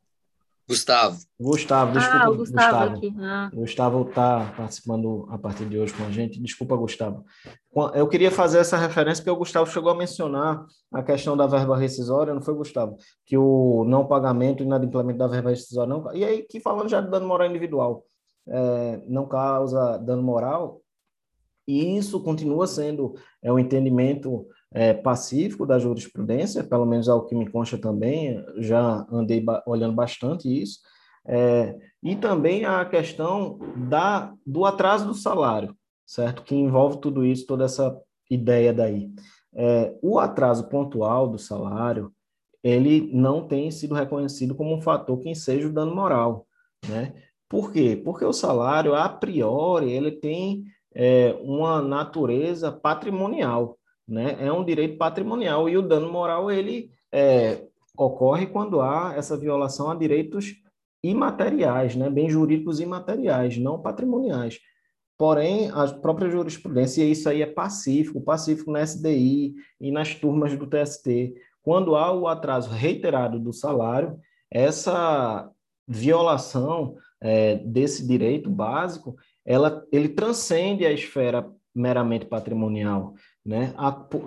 [0.69, 1.17] Gustavo.
[1.39, 2.25] Gustavo, desculpa.
[2.25, 2.98] Ah, o Gustavo, Gustavo.
[2.98, 3.15] aqui.
[3.19, 3.49] Ah.
[3.51, 6.39] Gustavo está participando a partir de hoje com a gente.
[6.39, 7.25] Desculpa, Gustavo.
[7.95, 11.75] Eu queria fazer essa referência porque o Gustavo chegou a mencionar a questão da verba
[11.75, 12.98] rescisória, não foi, Gustavo?
[13.25, 16.14] Que o não pagamento e inadimplemento da verba rescisória não.
[16.14, 18.06] E aí, que falando já de dano moral individual,
[18.48, 20.83] é, não causa dano moral,
[21.67, 27.35] e isso continua sendo é, um entendimento é, pacífico da jurisprudência, pelo menos ao que
[27.35, 30.80] me consta também, já andei ba olhando bastante isso,
[31.25, 35.75] é, e também a questão da, do atraso do salário,
[36.06, 36.43] certo?
[36.43, 37.95] Que envolve tudo isso, toda essa
[38.30, 39.11] ideia daí.
[39.53, 42.14] É, o atraso pontual do salário,
[42.64, 46.45] ele não tem sido reconhecido como um fator que enseja o dano moral,
[46.88, 47.14] né?
[47.48, 47.99] Por quê?
[48.03, 53.78] Porque o salário, a priori, ele tem é, uma natureza patrimonial,
[54.09, 54.38] né?
[54.39, 57.63] É um direito patrimonial e o dano moral ele é,
[57.97, 60.55] ocorre quando há essa violação a direitos
[61.03, 62.09] imateriais, né?
[62.09, 64.59] Bens jurídicos imateriais, não patrimoniais.
[65.17, 70.57] Porém, a própria jurisprudência, e isso aí é pacífico, pacífico na SDI e nas turmas
[70.57, 71.35] do TST.
[71.61, 74.17] Quando há o atraso reiterado do salário,
[74.49, 75.49] essa
[75.85, 79.15] violação é, desse direito básico,
[79.45, 83.13] ela, ele transcende a esfera meramente patrimonial
[83.50, 83.74] né?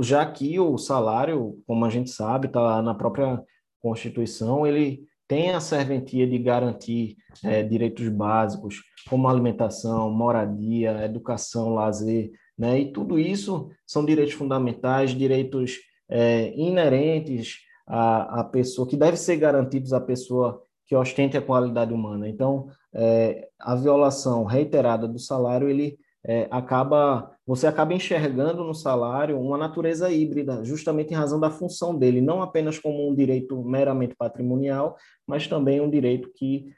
[0.00, 3.40] Já que o salário, como a gente sabe, está na própria
[3.80, 12.32] Constituição, ele tem a serventia de garantir é, direitos básicos, como alimentação, moradia, educação, lazer,
[12.58, 12.80] né?
[12.80, 15.78] E tudo isso são direitos fundamentais, direitos
[16.08, 21.94] é, inerentes à, à pessoa, que devem ser garantidos à pessoa que ostente a qualidade
[21.94, 22.28] humana.
[22.28, 29.40] Então, é, a violação reiterada do salário, ele é, acaba você acaba enxergando no salário
[29.40, 34.14] uma natureza híbrida, justamente em razão da função dele, não apenas como um direito meramente
[34.14, 34.96] patrimonial,
[35.26, 36.72] mas também um direito que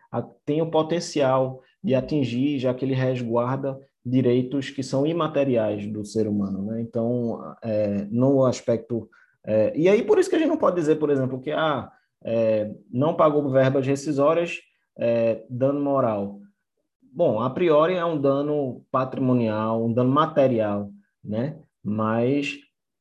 [0.45, 6.27] tem o potencial de atingir, já que ele resguarda direitos que são imateriais do ser
[6.27, 6.63] humano.
[6.63, 6.81] Né?
[6.81, 9.09] Então, é, no aspecto.
[9.47, 11.91] É, e aí, por isso que a gente não pode dizer, por exemplo, que ah,
[12.25, 14.61] é, não pagou verbas rescisórias,
[14.99, 16.41] é, dano moral.
[17.17, 20.91] Bom, a priori é um dano patrimonial, um dano material,
[21.23, 21.57] né?
[21.81, 22.59] Mas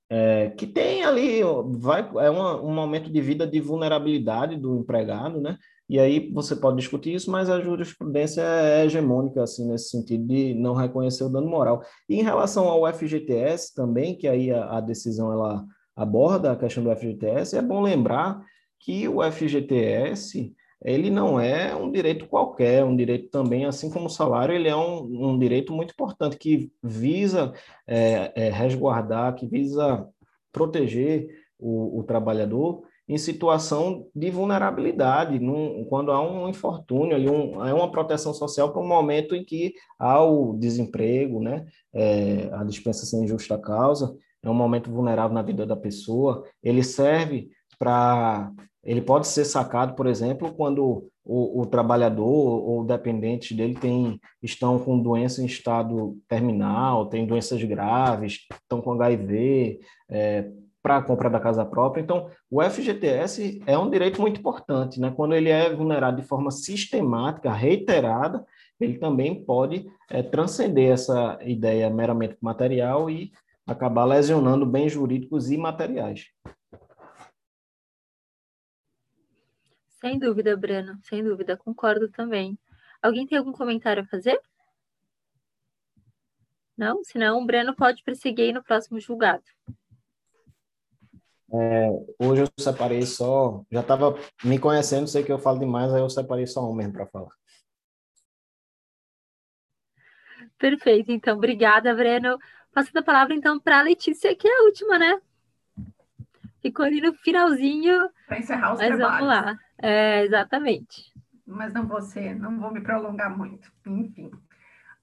[0.07, 1.41] é, que tem ali,
[1.79, 5.57] vai, é uma, um momento de vida de vulnerabilidade do empregado, né?
[5.89, 10.53] E aí você pode discutir isso, mas a jurisprudência é hegemônica, assim, nesse sentido de
[10.53, 11.81] não reconhecer o dano moral.
[12.07, 16.83] E em relação ao FGTS também, que aí a, a decisão ela aborda a questão
[16.83, 18.39] do FGTS, é bom lembrar
[18.79, 20.53] que o FGTS
[20.83, 24.75] ele não é um direito qualquer, um direito também, assim como o salário, ele é
[24.75, 27.53] um, um direito muito importante que visa
[27.87, 30.07] é, é, resguardar, que visa
[30.51, 37.65] proteger o, o, trabalhador em situação de vulnerabilidade, num, quando há um infortúnio, ali um,
[37.65, 42.63] é uma proteção social para um momento em que há o desemprego, né, é, a
[42.63, 47.49] dispensa sem justa causa, é um momento vulnerável na vida da pessoa, ele serve
[47.83, 48.49] para
[48.81, 54.79] ele pode ser sacado, por exemplo, quando o, o trabalhador ou dependentes dele tem, estão
[54.79, 59.79] com doença em estado terminal, tem doenças graves, estão com HIV,
[60.09, 60.49] é,
[60.81, 62.01] para a compra da casa própria.
[62.01, 65.13] Então, o FGTS é um direito muito importante, né?
[65.15, 68.45] Quando ele é vulnerado de forma sistemática, reiterada,
[68.79, 73.31] ele também pode é, transcender essa ideia meramente material e
[73.65, 76.25] acabar lesionando bens jurídicos e materiais.
[80.03, 82.59] Sem dúvida, Breno, sem dúvida, concordo também.
[83.01, 84.37] Alguém tem algum comentário a fazer?
[86.77, 87.01] Não?
[87.05, 89.45] Senão, o Breno pode prosseguir no próximo julgado.
[91.53, 91.87] É,
[92.19, 93.63] hoje eu separei só.
[93.71, 96.91] Já estava me conhecendo, sei que eu falo demais, aí eu separei só um mesmo
[96.91, 97.31] para falar.
[100.57, 102.37] Perfeito, então, obrigada, Breno.
[102.73, 105.21] Passando a palavra, então, para a Letícia, que é a última, né?
[106.61, 108.09] Ficou ali no finalzinho.
[108.27, 109.19] Para encerrar os mas trabalhos.
[109.19, 109.59] vamos lá.
[109.83, 111.13] É, exatamente.
[111.45, 113.69] Mas não vou ser, não vou me prolongar muito.
[113.85, 114.31] Enfim.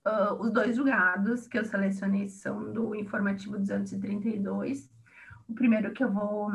[0.07, 4.91] Uh, os dois julgados que eu selecionei são do informativo 232.
[5.47, 6.51] O primeiro que eu vou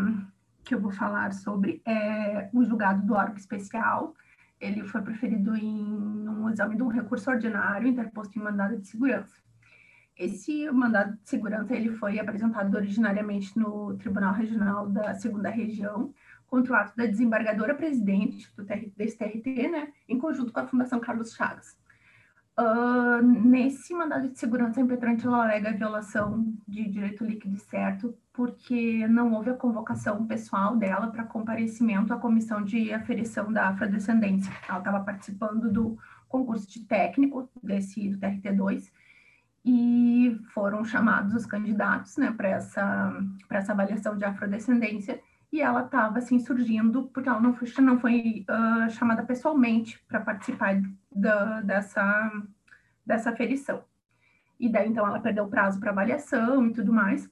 [0.64, 4.16] que eu vou falar sobre é o julgado do órgão especial.
[4.60, 9.36] Ele foi preferido em um exame de um recurso ordinário interposto em mandado de segurança.
[10.18, 16.12] Esse mandado de segurança ele foi apresentado originariamente no Tribunal Regional da Segunda Região
[16.48, 21.00] contra o ato da desembargadora presidente do desse TRT, né, em conjunto com a Fundação
[21.00, 21.78] Carlos Chagas.
[22.58, 29.06] Uh, nesse mandado de segurança, a impetrante alega violação de direito líquido e certo, porque
[29.10, 34.54] não houve a convocação pessoal dela para comparecimento à comissão de aferição da afrodescendência.
[34.70, 35.98] Ela estava participando do
[36.30, 38.90] concurso de técnico desse do TRT2
[39.66, 43.14] e foram chamados os candidatos né, para essa,
[43.50, 45.20] essa avaliação de afrodescendência
[45.56, 50.20] e ela estava assim surgindo porque ela não foi, não foi uh, chamada pessoalmente para
[50.20, 52.32] participar da, dessa,
[53.06, 53.82] dessa aferição.
[54.60, 57.30] E daí, então, ela perdeu o prazo para avaliação e tudo mais.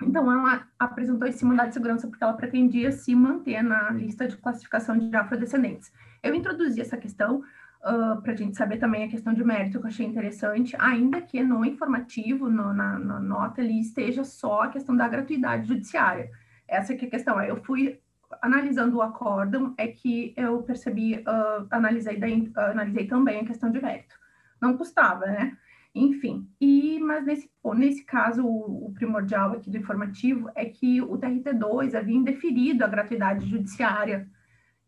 [0.00, 4.36] Então, ela apresentou esse mandado de segurança porque ela pretendia se manter na lista de
[4.36, 5.92] classificação de afrodescendentes.
[6.22, 9.86] Eu introduzi essa questão uh, para a gente saber também a questão de mérito, que
[9.86, 14.68] eu achei interessante, ainda que no informativo, no, na, na, nota ali, esteja só a
[14.68, 16.30] questão da gratuidade judiciária.
[16.66, 17.40] Essa que é a questão.
[17.42, 18.00] Eu fui
[18.40, 23.70] analisando o acórdão, é que eu percebi, uh, analisei, daí, uh, analisei também a questão
[23.70, 24.14] de mérito.
[24.60, 25.56] Não custava, né?
[25.94, 31.18] Enfim, e, mas nesse, nesse caso, o, o primordial aqui do informativo é que o
[31.18, 34.26] TRT2 havia indeferido a gratuidade judiciária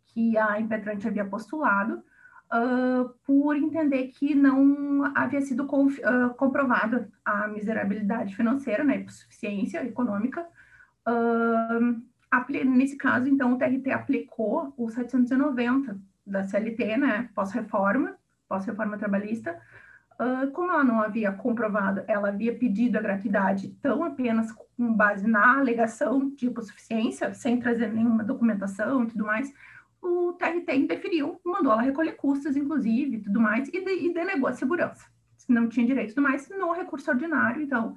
[0.06, 2.02] que a impetrante havia postulado,
[2.54, 10.46] uh, por entender que não havia sido uh, comprovada a miserabilidade financeira, né, suficiência econômica.
[12.66, 18.16] Nesse caso, então, o TRT aplicou o 790 da CLT, né, pós-reforma,
[18.48, 19.60] pós-reforma trabalhista,
[20.14, 25.26] Uh, como ela não havia comprovado, ela havia pedido a gratuidade tão apenas com base
[25.26, 29.52] na alegação de hipossuficiência, sem trazer nenhuma documentação e tudo mais,
[30.00, 34.48] o TRT indeferiu, mandou ela recolher custas, inclusive, e tudo mais, e, de, e denegou
[34.48, 35.04] a segurança.
[35.48, 37.96] Não tinha direito e tudo mais no recurso ordinário, então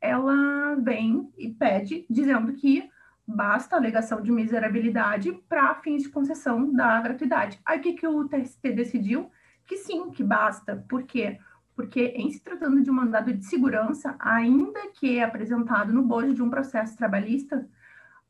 [0.00, 2.88] ela vem e pede, dizendo que
[3.26, 7.60] basta a alegação de miserabilidade para fins de concessão da gratuidade.
[7.64, 9.30] Aí o que, que o TST decidiu?
[9.66, 10.82] Que sim, que basta.
[10.88, 11.38] Por quê?
[11.76, 16.42] Porque em se tratando de um mandado de segurança, ainda que apresentado no bojo de
[16.42, 17.68] um processo trabalhista,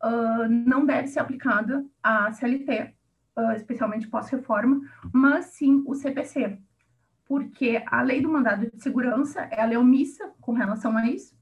[0.02, 2.92] uh, não deve ser aplicada a CLT,
[3.36, 4.80] uh, especialmente pós-reforma,
[5.12, 6.58] mas sim o CPC,
[7.24, 11.37] porque a lei do mandado de segurança ela é omissa com relação a isso.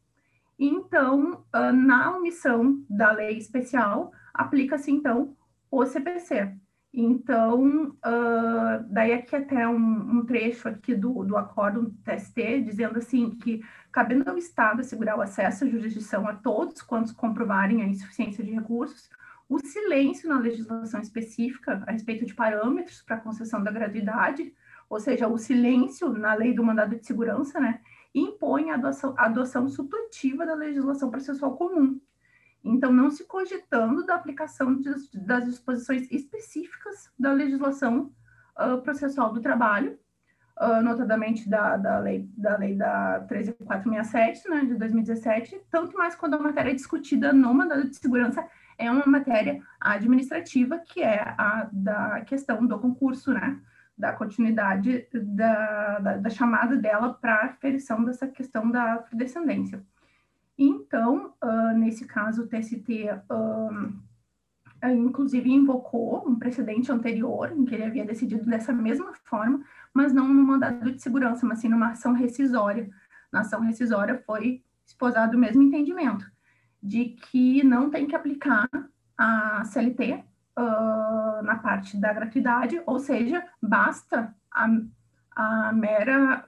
[0.59, 5.37] Então, uh, na omissão da lei especial, aplica-se então
[5.71, 6.57] o CPC.
[6.99, 12.97] Então, uh, daí aqui até um, um, trecho aqui do, do acordo do TST, dizendo
[12.99, 13.61] assim que
[13.93, 18.51] cabendo ao Estado assegurar o acesso à jurisdição a todos quantos comprovarem a insuficiência de
[18.51, 19.11] recursos,
[19.47, 24.53] o silêncio na legislação específica a respeito de parâmetros para concessão da gratuidade,
[24.89, 27.81] ou seja, o silêncio na lei do mandado de segurança, né,
[28.17, 32.01] impõe a adoção, a adoção supletiva da legislação processual comum.
[32.65, 38.11] Então, não se cogitando da aplicação de, das disposições específicas da legislação
[38.59, 39.99] uh, processual do trabalho,
[40.61, 46.35] uh, notadamente da, da, lei, da lei da 13467, né, de 2017, tanto mais quando
[46.35, 48.45] a matéria é discutida no mandado de segurança
[48.79, 53.59] é uma matéria administrativa, que é a da questão do concurso, né,
[53.97, 59.83] da continuidade da, da, da chamada dela para aferição dessa questão da descendência.
[60.59, 67.85] Então, uh, nesse caso, o TST, uh, inclusive, invocou um precedente anterior, em que ele
[67.85, 72.13] havia decidido dessa mesma forma, mas não no mandado de segurança, mas sim numa ação
[72.13, 72.89] rescisória.
[73.33, 76.31] Na ação rescisória foi esposado o mesmo entendimento,
[76.83, 78.69] de que não tem que aplicar
[79.19, 80.25] a CLT
[80.59, 84.67] uh, na parte da gratuidade, ou seja, basta a,
[85.37, 86.45] a mera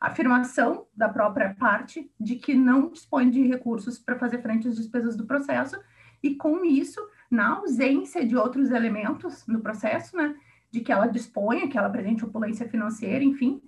[0.00, 5.16] afirmação da própria parte de que não dispõe de recursos para fazer frente às despesas
[5.16, 5.76] do processo,
[6.22, 10.34] e com isso, na ausência de outros elementos no processo, né,
[10.70, 13.62] de que ela disponha, que ela apresente opulência financeira, enfim,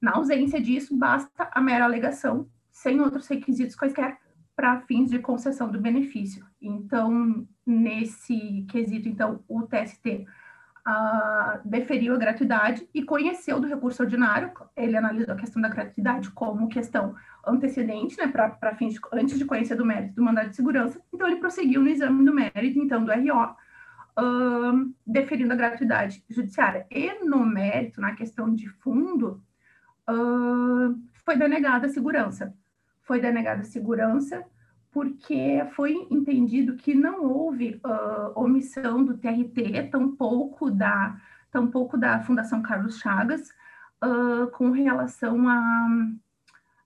[0.00, 4.18] na ausência disso, basta a mera alegação, sem outros requisitos quaisquer,
[4.62, 6.46] para fins de concessão do benefício.
[6.60, 10.24] Então, nesse quesito, então, o TST
[10.86, 14.52] uh, deferiu a gratuidade e conheceu do recurso ordinário.
[14.76, 17.12] Ele analisou a questão da gratuidade como questão
[17.44, 21.02] antecedente, né, para fins de, antes de conhecer do mérito do mandado de segurança.
[21.12, 23.56] Então, ele prosseguiu no exame do mérito, então, do RO,
[24.20, 26.86] uh, deferindo a gratuidade judiciária.
[26.88, 29.42] E no mérito, na questão de fundo,
[30.08, 32.54] uh, foi denegada a segurança.
[33.00, 34.46] Foi denegada a segurança
[34.92, 41.16] porque foi entendido que não houve uh, omissão do TRT, tampouco da,
[41.50, 43.48] tampouco da Fundação Carlos Chagas,
[44.04, 45.88] uh, com relação à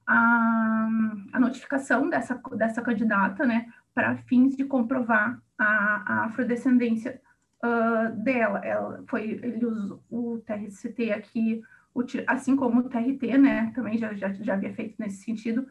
[0.06, 0.88] a, a,
[1.32, 7.20] a, notificação dessa, dessa candidata, né, para fins de comprovar a, a afrodescendência
[7.64, 8.60] uh, dela.
[8.64, 11.60] Ela foi, ele usou o TRCT aqui,
[12.28, 15.66] assim como o TRT, né, também já, já, já havia feito nesse sentido,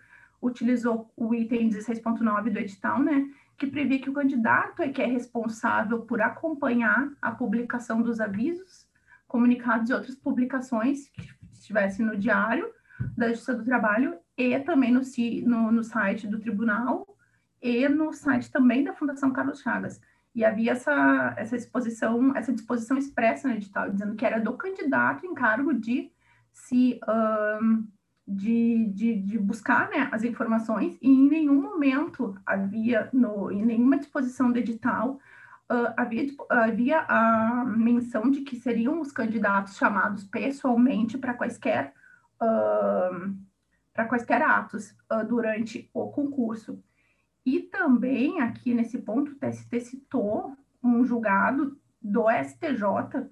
[0.46, 5.06] utilizou o item 16.9 do edital, né, que prevê que o candidato é que é
[5.06, 8.88] responsável por acompanhar a publicação dos avisos,
[9.28, 12.70] comunicados e outras publicações que estivessem no diário
[13.18, 15.02] da Justiça do Trabalho e também no,
[15.46, 17.08] no, no site do tribunal
[17.62, 20.00] e no site também da Fundação Carlos Chagas.
[20.34, 25.26] E havia essa, essa exposição, essa disposição expressa no edital, dizendo que era do candidato
[25.26, 26.12] em cargo de
[26.52, 27.00] se
[28.28, 33.98] de, de, de buscar né, as informações e em nenhum momento havia, no, em nenhuma
[33.98, 35.20] disposição do edital,
[35.72, 41.94] uh, havia, havia a menção de que seriam os candidatos chamados pessoalmente para quaisquer,
[42.42, 43.36] uh,
[43.94, 46.84] para quaisquer atos uh, durante o concurso.
[47.46, 53.30] E também, aqui nesse ponto, o TST citou um julgado do STJ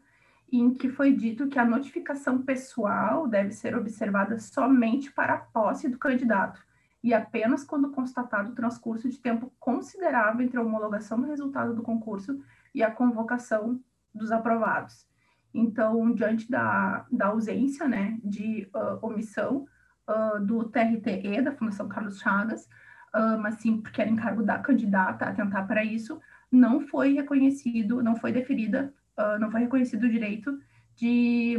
[0.58, 5.90] em que foi dito que a notificação pessoal deve ser observada somente para a posse
[5.90, 6.64] do candidato
[7.04, 11.82] e apenas quando constatado o transcurso de tempo considerável entre a homologação do resultado do
[11.82, 12.40] concurso
[12.74, 13.80] e a convocação
[14.14, 15.08] dos aprovados.
[15.54, 19.66] Então, diante da, da ausência né, de uh, omissão
[20.08, 22.66] uh, do TRTE, da Fundação Carlos Chagas,
[23.14, 28.16] uh, mas sim porque era encargo da candidata atentar para isso, não foi reconhecido, não
[28.16, 30.58] foi deferida uh, não foi reconhecido o direito
[30.96, 31.58] de,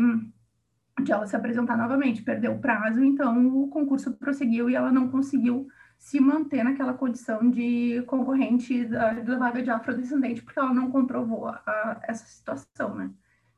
[1.02, 5.08] de ela se apresentar novamente, perdeu o prazo, então o concurso prosseguiu e ela não
[5.08, 5.66] conseguiu
[5.98, 11.48] se manter naquela condição de concorrente da, da vaga de afrodescendente, porque ela não comprovou
[11.48, 13.10] a, essa situação, né?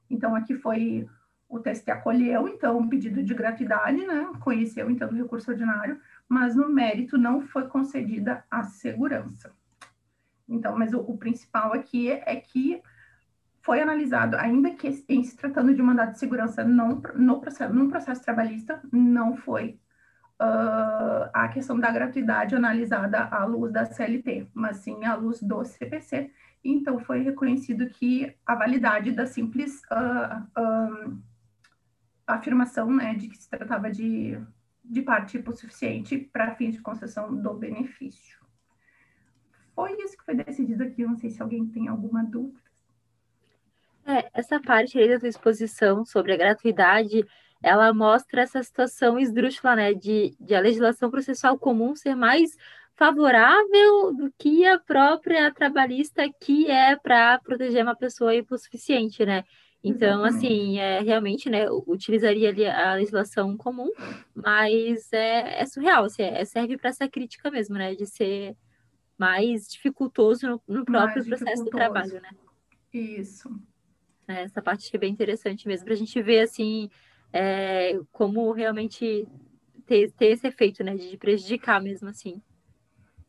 [0.09, 1.09] Então, aqui foi,
[1.49, 4.31] o TST acolheu, então, um pedido de gratuidade, né?
[4.41, 9.53] Conheceu, então, o recurso ordinário, mas no mérito não foi concedida a segurança.
[10.49, 12.81] Então, mas o, o principal aqui é, é que
[13.67, 17.91] foi analisado, ainda que em se tratando de mandado de segurança não, no processo, num
[17.91, 19.81] processo trabalhista, não foi
[20.41, 25.65] uh, a questão da gratuidade analisada à luz da CLT, mas sim à luz do
[25.65, 26.31] CPC.
[26.63, 31.21] Então, foi reconhecido que a validade da simples uh, uh,
[32.25, 34.41] afirmação né, de que se tratava de,
[34.85, 38.39] de tipo suficiente para fins de concessão do benefício.
[39.75, 41.05] Foi isso que foi decidido aqui.
[41.05, 42.66] Não sei se alguém tem alguma dúvida.
[44.07, 47.27] É, essa parte aí da tua exposição sobre a gratuidade,
[47.63, 52.57] ela mostra essa situação esdrúxula, né, de, de a legislação processual comum ser mais
[52.95, 59.45] favorável do que a própria trabalhista que é para proteger uma pessoa hipossuficiente, né?
[59.85, 63.91] Então, assim, é, realmente, né, utilizaria ali a legislação comum,
[64.35, 68.57] mas é, é surreal, assim, é, serve para essa crítica mesmo, né, de ser
[69.19, 72.31] mais dificultoso no, no próprio mais processo do trabalho, né?
[72.93, 73.51] Isso.
[74.29, 76.91] É, essa parte é bem interessante mesmo, para a gente ver assim
[77.33, 79.27] é, como realmente
[79.87, 82.43] ter, ter esse efeito, né, de prejudicar mesmo assim.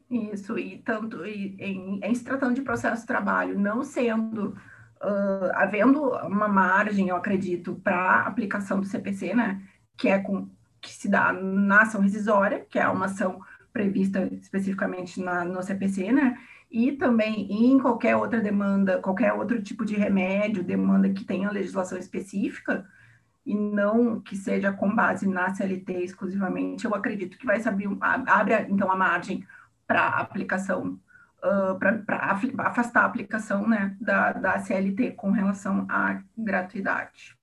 [0.09, 4.56] Isso, e tanto e, em, em se tratando de processo de trabalho, não sendo,
[5.01, 9.61] uh, havendo uma margem, eu acredito, para aplicação do CPC, né,
[9.98, 13.42] que é com que se dá na ação rescisória, que é uma ação
[13.74, 16.38] prevista especificamente na, no CPC, né,
[16.69, 21.97] e também em qualquer outra demanda, qualquer outro tipo de remédio, demanda que tenha legislação
[21.97, 22.85] específica,
[23.45, 28.53] e não que seja com base na CLT exclusivamente, eu acredito que vai abrir, abre
[28.69, 29.47] então a margem
[29.87, 30.99] para aplicação,
[31.39, 32.33] uh, para
[32.67, 37.37] afastar a aplicação né, da, da CLT com relação à gratuidade.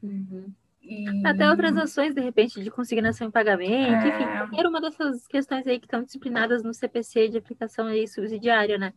[0.00, 0.52] Uhum.
[0.82, 1.26] E...
[1.26, 4.08] Até outras ações, de repente, de consignação em pagamento, é...
[4.08, 8.78] enfim, qualquer uma dessas questões aí que estão disciplinadas no CPC de aplicação aí subsidiária,
[8.78, 8.92] né?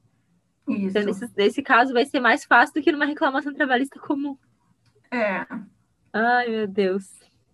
[0.67, 0.97] Isso.
[0.97, 4.37] Então, nesse, nesse caso, vai ser mais fácil do que numa reclamação trabalhista comum.
[5.11, 5.45] É.
[6.13, 7.05] Ai, meu Deus.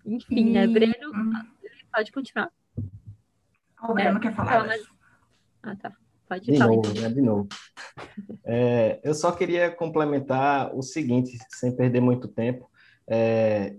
[0.05, 0.67] Enfim, né, e...
[0.67, 1.11] né, Breno?
[1.13, 1.33] Hum.
[1.91, 2.51] Pode continuar.
[3.81, 4.67] O Breno é, quer falar.
[4.67, 4.83] Mas...
[5.63, 5.91] Ah, tá.
[6.27, 6.75] Pode de falar.
[6.75, 7.09] Novo, né?
[7.09, 7.47] De novo.
[8.51, 12.71] É, eu só queria complementar o seguinte, sem perder muito tempo,
[13.05, 13.75] é,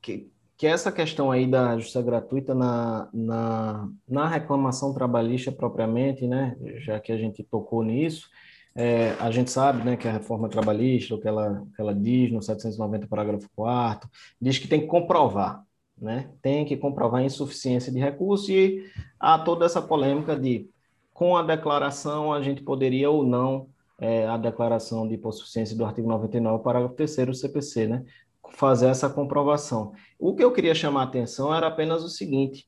[0.00, 6.56] que, que essa questão aí da justiça gratuita na, na, na reclamação trabalhista propriamente, né,
[6.78, 8.28] já que a gente tocou nisso,
[8.74, 12.30] é, a gente sabe né, que a reforma trabalhista, o que ela, que ela diz
[12.30, 14.08] no 790, parágrafo 4
[14.40, 15.64] diz que tem que comprovar,
[16.00, 16.30] né?
[16.40, 18.84] tem que comprovar a insuficiência de recurso e
[19.18, 20.68] há toda essa polêmica de
[21.12, 23.68] com a declaração a gente poderia ou não
[24.00, 28.04] é, a declaração de hipossuficiência do artigo 99, parágrafo 3 do CPC, né?
[28.50, 29.92] Fazer essa comprovação.
[30.18, 32.66] O que eu queria chamar a atenção era apenas o seguinte,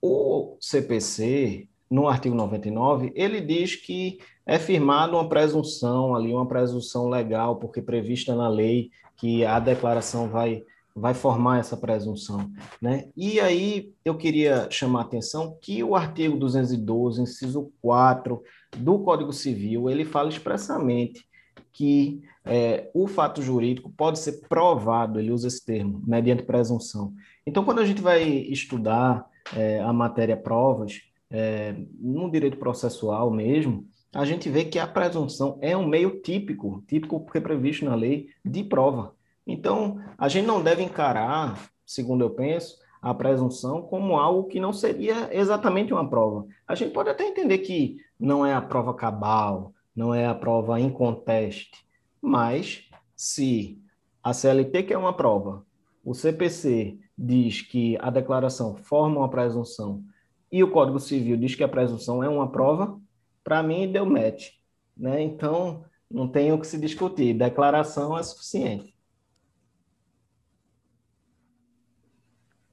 [0.00, 7.08] o CPC, no artigo 99, ele diz que é firmada uma presunção ali, uma presunção
[7.08, 10.64] legal, porque prevista na lei que a declaração vai
[10.94, 12.50] vai formar essa presunção,
[12.82, 13.08] né?
[13.16, 18.42] E aí eu queria chamar a atenção que o artigo 212, inciso 4
[18.76, 21.24] do Código Civil, ele fala expressamente
[21.72, 27.14] que é, o fato jurídico pode ser provado, ele usa esse termo, mediante presunção.
[27.46, 33.86] Então, quando a gente vai estudar é, a matéria provas, é, no direito processual mesmo,
[34.12, 37.94] a gente vê que a presunção é um meio típico, típico porque é previsto na
[37.94, 39.14] lei, de prova.
[39.46, 44.72] Então, a gente não deve encarar, segundo eu penso, a presunção como algo que não
[44.72, 46.46] seria exatamente uma prova.
[46.66, 50.80] A gente pode até entender que não é a prova cabal, não é a prova
[50.80, 51.84] em conteste,
[52.22, 53.78] mas se
[54.22, 55.62] a CLT que é uma prova,
[56.02, 60.02] o CPC diz que a declaração forma uma presunção
[60.50, 62.98] e o Código Civil diz que a presunção é uma prova,
[63.44, 64.52] para mim deu match.
[64.96, 65.20] Né?
[65.20, 67.34] Então, não tem o que se discutir.
[67.34, 68.94] Declaração é suficiente.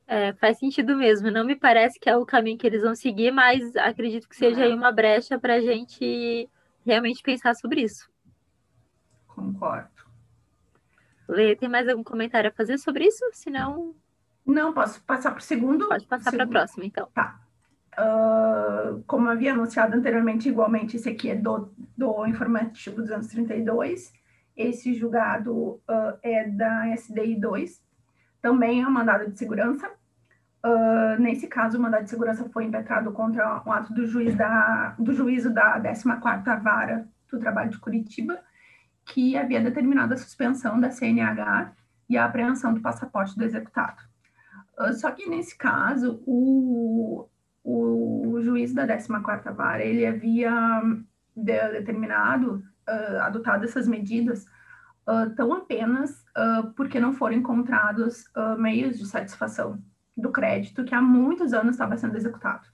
[0.08, 1.30] É, faz sentido mesmo.
[1.30, 4.64] Não me parece que é o caminho que eles vão seguir, mas acredito que seja
[4.64, 6.50] aí uma brecha para a gente
[6.88, 8.10] realmente pensar sobre isso.
[9.28, 9.90] Concordo.
[11.28, 13.24] Lê, tem mais algum comentário a fazer sobre isso?
[13.34, 13.94] Se não.
[14.46, 15.90] Não, posso passar para o segundo?
[15.90, 17.10] Pode passar para a próxima, então.
[17.14, 17.42] Tá.
[18.00, 24.14] Uh, como havia anunciado anteriormente, igualmente, esse aqui é do, do informativo 232.
[24.56, 27.84] Esse julgado uh, é da SDI 2.
[28.42, 29.92] Também é um mandado de segurança.
[30.68, 34.96] Uh, nesse caso, o mandado de segurança foi impetrado contra um ato do, juiz da,
[35.00, 38.38] do juízo da 14ª Vara do Trabalho de Curitiba,
[39.06, 41.72] que havia determinado a suspensão da CNH
[42.10, 44.02] e a apreensão do passaporte do executado.
[44.78, 47.30] Uh, só que nesse caso, o,
[47.64, 50.82] o juiz da 14ª Vara, ele havia
[51.34, 54.46] de, determinado, uh, adotado essas medidas
[55.08, 56.26] uh, tão apenas
[56.76, 58.26] porque não foram encontrados
[58.60, 59.82] meios de satisfação
[60.18, 62.68] do crédito que há muitos anos estava sendo executado.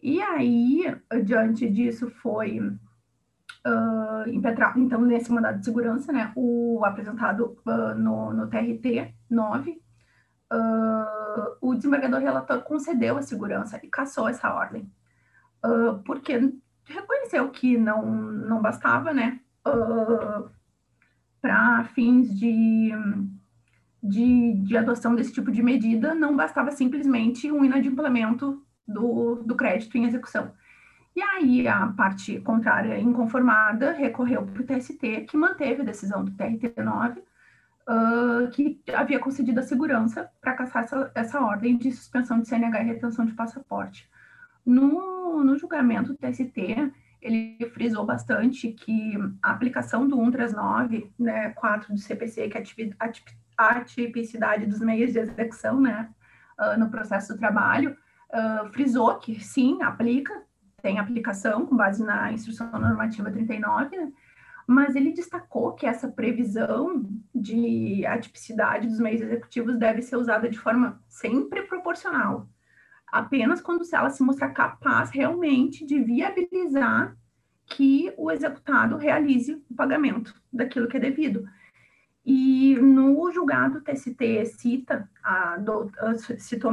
[0.00, 7.56] E aí, diante disso, foi uh, impetrado, então, nesse mandado de segurança, né, o apresentado
[7.96, 9.82] no, no TRT 9,
[10.52, 14.90] uh, o desembargador relator concedeu a segurança e cassou essa ordem,
[15.64, 16.52] uh, porque
[16.84, 20.50] reconheceu que não, não bastava, né, uh,
[21.40, 22.92] para fins de,
[24.02, 29.96] de, de, adoção desse tipo de medida, não bastava simplesmente um inadimplemento do, do crédito
[29.96, 30.52] em execução.
[31.14, 36.32] E aí a parte contrária, inconformada, recorreu para o TST, que manteve a decisão do
[36.32, 42.40] TRT 9, uh, que havia concedido a segurança para caçar essa, essa ordem de suspensão
[42.40, 44.08] de CNH e retenção de passaporte.
[44.64, 51.92] No, no julgamento do TST, ele frisou bastante que a aplicação do 139, né, 4
[51.92, 52.62] do CPC, que é
[53.62, 56.10] a atipicidade dos meios de execução, né,
[56.58, 57.96] uh, no processo do trabalho,
[58.30, 60.42] uh, frisou que sim, aplica,
[60.82, 64.12] tem aplicação com base na instrução normativa 39, né,
[64.66, 70.58] mas ele destacou que essa previsão de atipicidade dos meios executivos deve ser usada de
[70.58, 72.48] forma sempre proporcional,
[73.06, 77.16] apenas quando ela se mostrar capaz realmente de viabilizar
[77.66, 81.46] que o executado realize o pagamento daquilo que é devido.
[82.24, 85.56] E no julgado TST cita a,
[86.38, 86.70] citou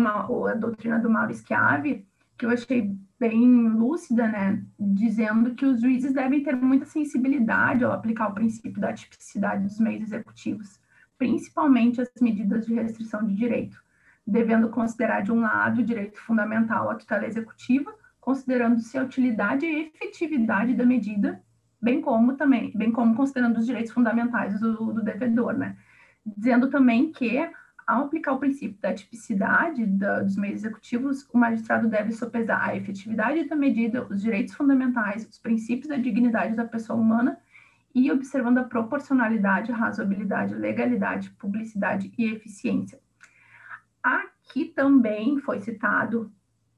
[0.48, 2.06] a doutrina do Mauro Schiavi,
[2.38, 7.92] que eu achei bem lúcida, né, dizendo que os juízes devem ter muita sensibilidade ao
[7.92, 10.80] aplicar o princípio da tipicidade dos meios executivos,
[11.18, 13.78] principalmente as medidas de restrição de direito,
[14.26, 19.88] devendo considerar de um lado o direito fundamental à tutela executiva, considerando-se a utilidade e
[19.88, 21.44] efetividade da medida,
[21.82, 25.78] bem como também, bem como considerando os direitos fundamentais do, do devedor, né,
[26.26, 27.50] dizendo também que
[27.90, 32.76] ao aplicar o princípio da tipicidade da, dos meios executivos, o magistrado deve sopesar a
[32.76, 37.40] efetividade da medida, os direitos fundamentais, os princípios da dignidade da pessoa humana
[37.96, 43.00] e observando a proporcionalidade, razoabilidade, legalidade, publicidade e eficiência.
[44.04, 46.32] Aqui também foi citado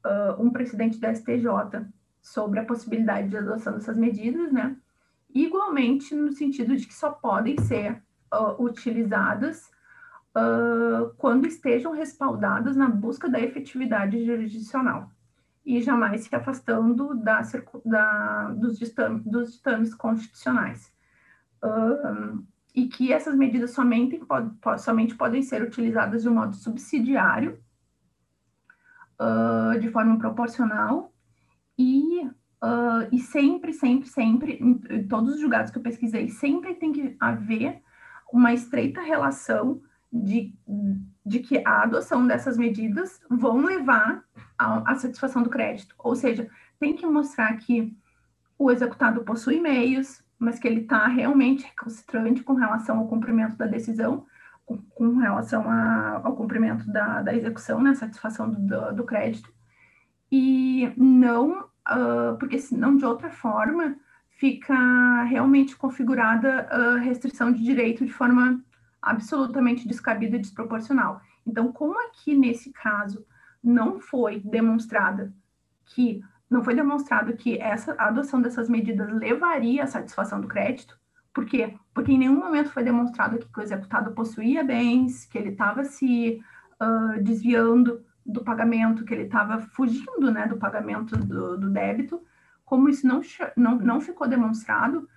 [0.05, 1.85] uh, um precedente da STJ
[2.21, 4.77] sobre a possibilidade de adoção dessas medidas, né?
[5.33, 8.01] Igualmente no sentido de que só podem ser
[8.33, 9.71] uh, utilizadas
[10.35, 15.09] uh, quando estejam respaldadas na busca da efetividade jurisdicional
[15.65, 17.41] e jamais se afastando da,
[17.85, 20.91] da, dos, ditames, dos, ditames, constitucionais.
[21.63, 22.43] Uh,
[22.73, 27.61] e que essas medidas somente, pode, somente podem ser utilizadas de um modo subsidiário,
[29.79, 31.11] de forma proporcional,
[31.77, 32.29] e,
[32.63, 37.15] uh, e sempre, sempre, sempre, em todos os julgados que eu pesquisei, sempre tem que
[37.19, 37.81] haver
[38.31, 39.81] uma estreita relação
[40.11, 40.53] de,
[41.25, 44.23] de que a adoção dessas medidas vão levar
[44.57, 45.95] à, satisfação do crédito.
[45.97, 46.49] Ou seja,
[46.79, 47.95] tem que mostrar que
[48.57, 53.65] o executado possui meios, mas que ele está realmente recalcitrante com relação ao cumprimento da
[53.65, 54.25] decisão,
[54.65, 59.51] com, com relação a, ao cumprimento da, da execução, né, satisfação do, do, do crédito,
[60.31, 63.95] e não, uh, porque senão, de outra forma,
[64.29, 68.63] fica realmente configurada a restrição de direito de forma
[69.01, 71.21] absolutamente descabida e desproporcional.
[71.45, 73.25] Então, como aqui nesse caso
[73.63, 75.33] não foi demonstrada
[75.85, 80.99] que não foi demonstrado que essa a adoção dessas medidas levaria à satisfação do crédito,
[81.33, 81.75] por quê?
[81.93, 86.43] Porque em nenhum momento foi demonstrado que o executado possuía bens, que ele estava se
[86.81, 92.21] uh, desviando do pagamento, que ele estava fugindo né, do pagamento do, do débito.
[92.63, 93.21] Como isso não,
[93.55, 95.07] não, não ficou demonstrado,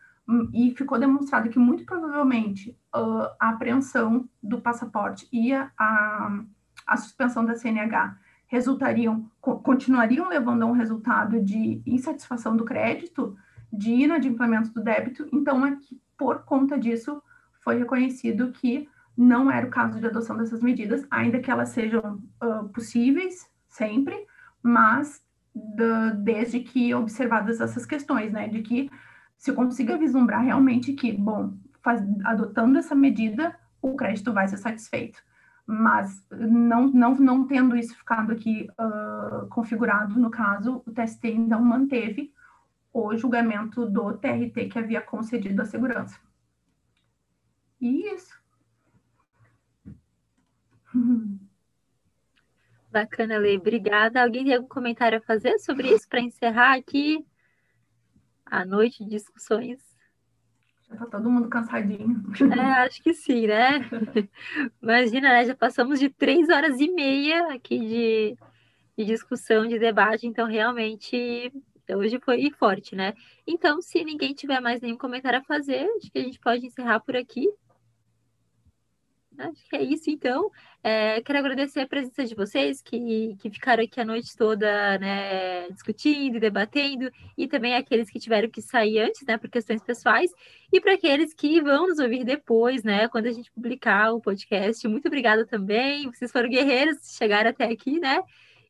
[0.53, 6.41] e ficou demonstrado que muito provavelmente uh, a apreensão do passaporte e a, a,
[6.87, 8.17] a suspensão da CNH
[8.47, 13.37] resultariam, co continuariam levando a um resultado de insatisfação do crédito,
[13.73, 17.23] de inadimplemento do débito, então é que, por conta disso,
[17.63, 22.23] foi reconhecido que não era o caso de adoção dessas medidas, ainda que elas sejam
[22.43, 24.27] uh, possíveis sempre,
[24.63, 25.23] mas
[26.25, 28.91] desde que observadas essas questões, né, de que
[29.37, 35.23] se consiga vislumbrar realmente que, bom, faz, adotando essa medida, o crédito vai ser satisfeito.
[35.67, 41.63] Mas não, não, não tendo isso ficado aqui uh, configurado no caso, o TST então
[41.63, 42.33] manteve
[42.93, 46.19] o julgamento do TRT que havia concedido a segurança.
[47.81, 48.44] E isso.
[52.91, 53.57] Bacana, Lei.
[53.57, 54.23] Obrigada.
[54.23, 57.25] Alguém tem algum comentário a fazer sobre isso para encerrar aqui?
[58.55, 59.81] à noite de discussões.
[60.89, 62.23] Já tá todo mundo cansadinho.
[62.57, 63.81] É, acho que sim, né?
[64.83, 65.45] Imagina, né?
[65.45, 68.39] Já passamos de três horas e meia aqui de,
[68.97, 71.53] de discussão, de debate, então realmente
[71.89, 73.15] hoje foi forte, né?
[73.47, 77.01] Então, se ninguém tiver mais nenhum comentário a fazer, acho que a gente pode encerrar
[77.01, 77.49] por aqui.
[79.37, 80.51] Acho que é isso, então.
[80.87, 85.67] É, quero agradecer a presença de vocês que, que ficaram aqui a noite toda né,
[85.71, 90.31] discutindo e debatendo, e também aqueles que tiveram que sair antes, né, por questões pessoais,
[90.71, 94.87] e para aqueles que vão nos ouvir depois, né, quando a gente publicar o podcast.
[94.87, 96.11] Muito obrigada também.
[96.11, 98.23] Vocês foram guerreiros, chegaram até aqui, né?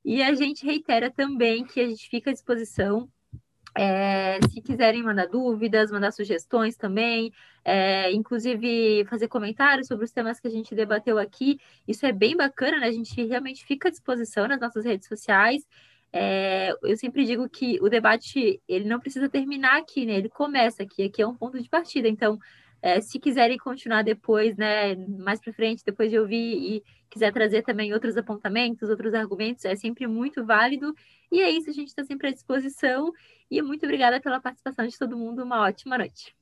[0.05, 3.09] E a gente reitera também que a gente fica à disposição
[3.77, 7.33] é, se quiserem mandar dúvidas, mandar sugestões também,
[7.65, 12.37] é, inclusive fazer comentários sobre os temas que a gente debateu aqui, isso é bem
[12.37, 12.87] bacana, né?
[12.89, 15.67] A gente realmente fica à disposição nas nossas redes sociais.
[16.13, 20.15] é, eu sempre digo que o debate ele não precisa terminar aqui, né?
[20.15, 22.09] Ele começa aqui, aqui é um ponto de partida.
[22.09, 22.39] Então,
[22.85, 26.37] é, se quiserem continuar depois, né, mais para frente, depois de ouvir
[26.77, 30.95] e quiser trazer também outros apontamentos, outros argumentos, é sempre muito válido.
[31.33, 33.11] E é isso, a gente está sempre à disposição.
[33.51, 35.43] E muito obrigada pela participação de todo mundo.
[35.43, 36.37] Uma ótima noite.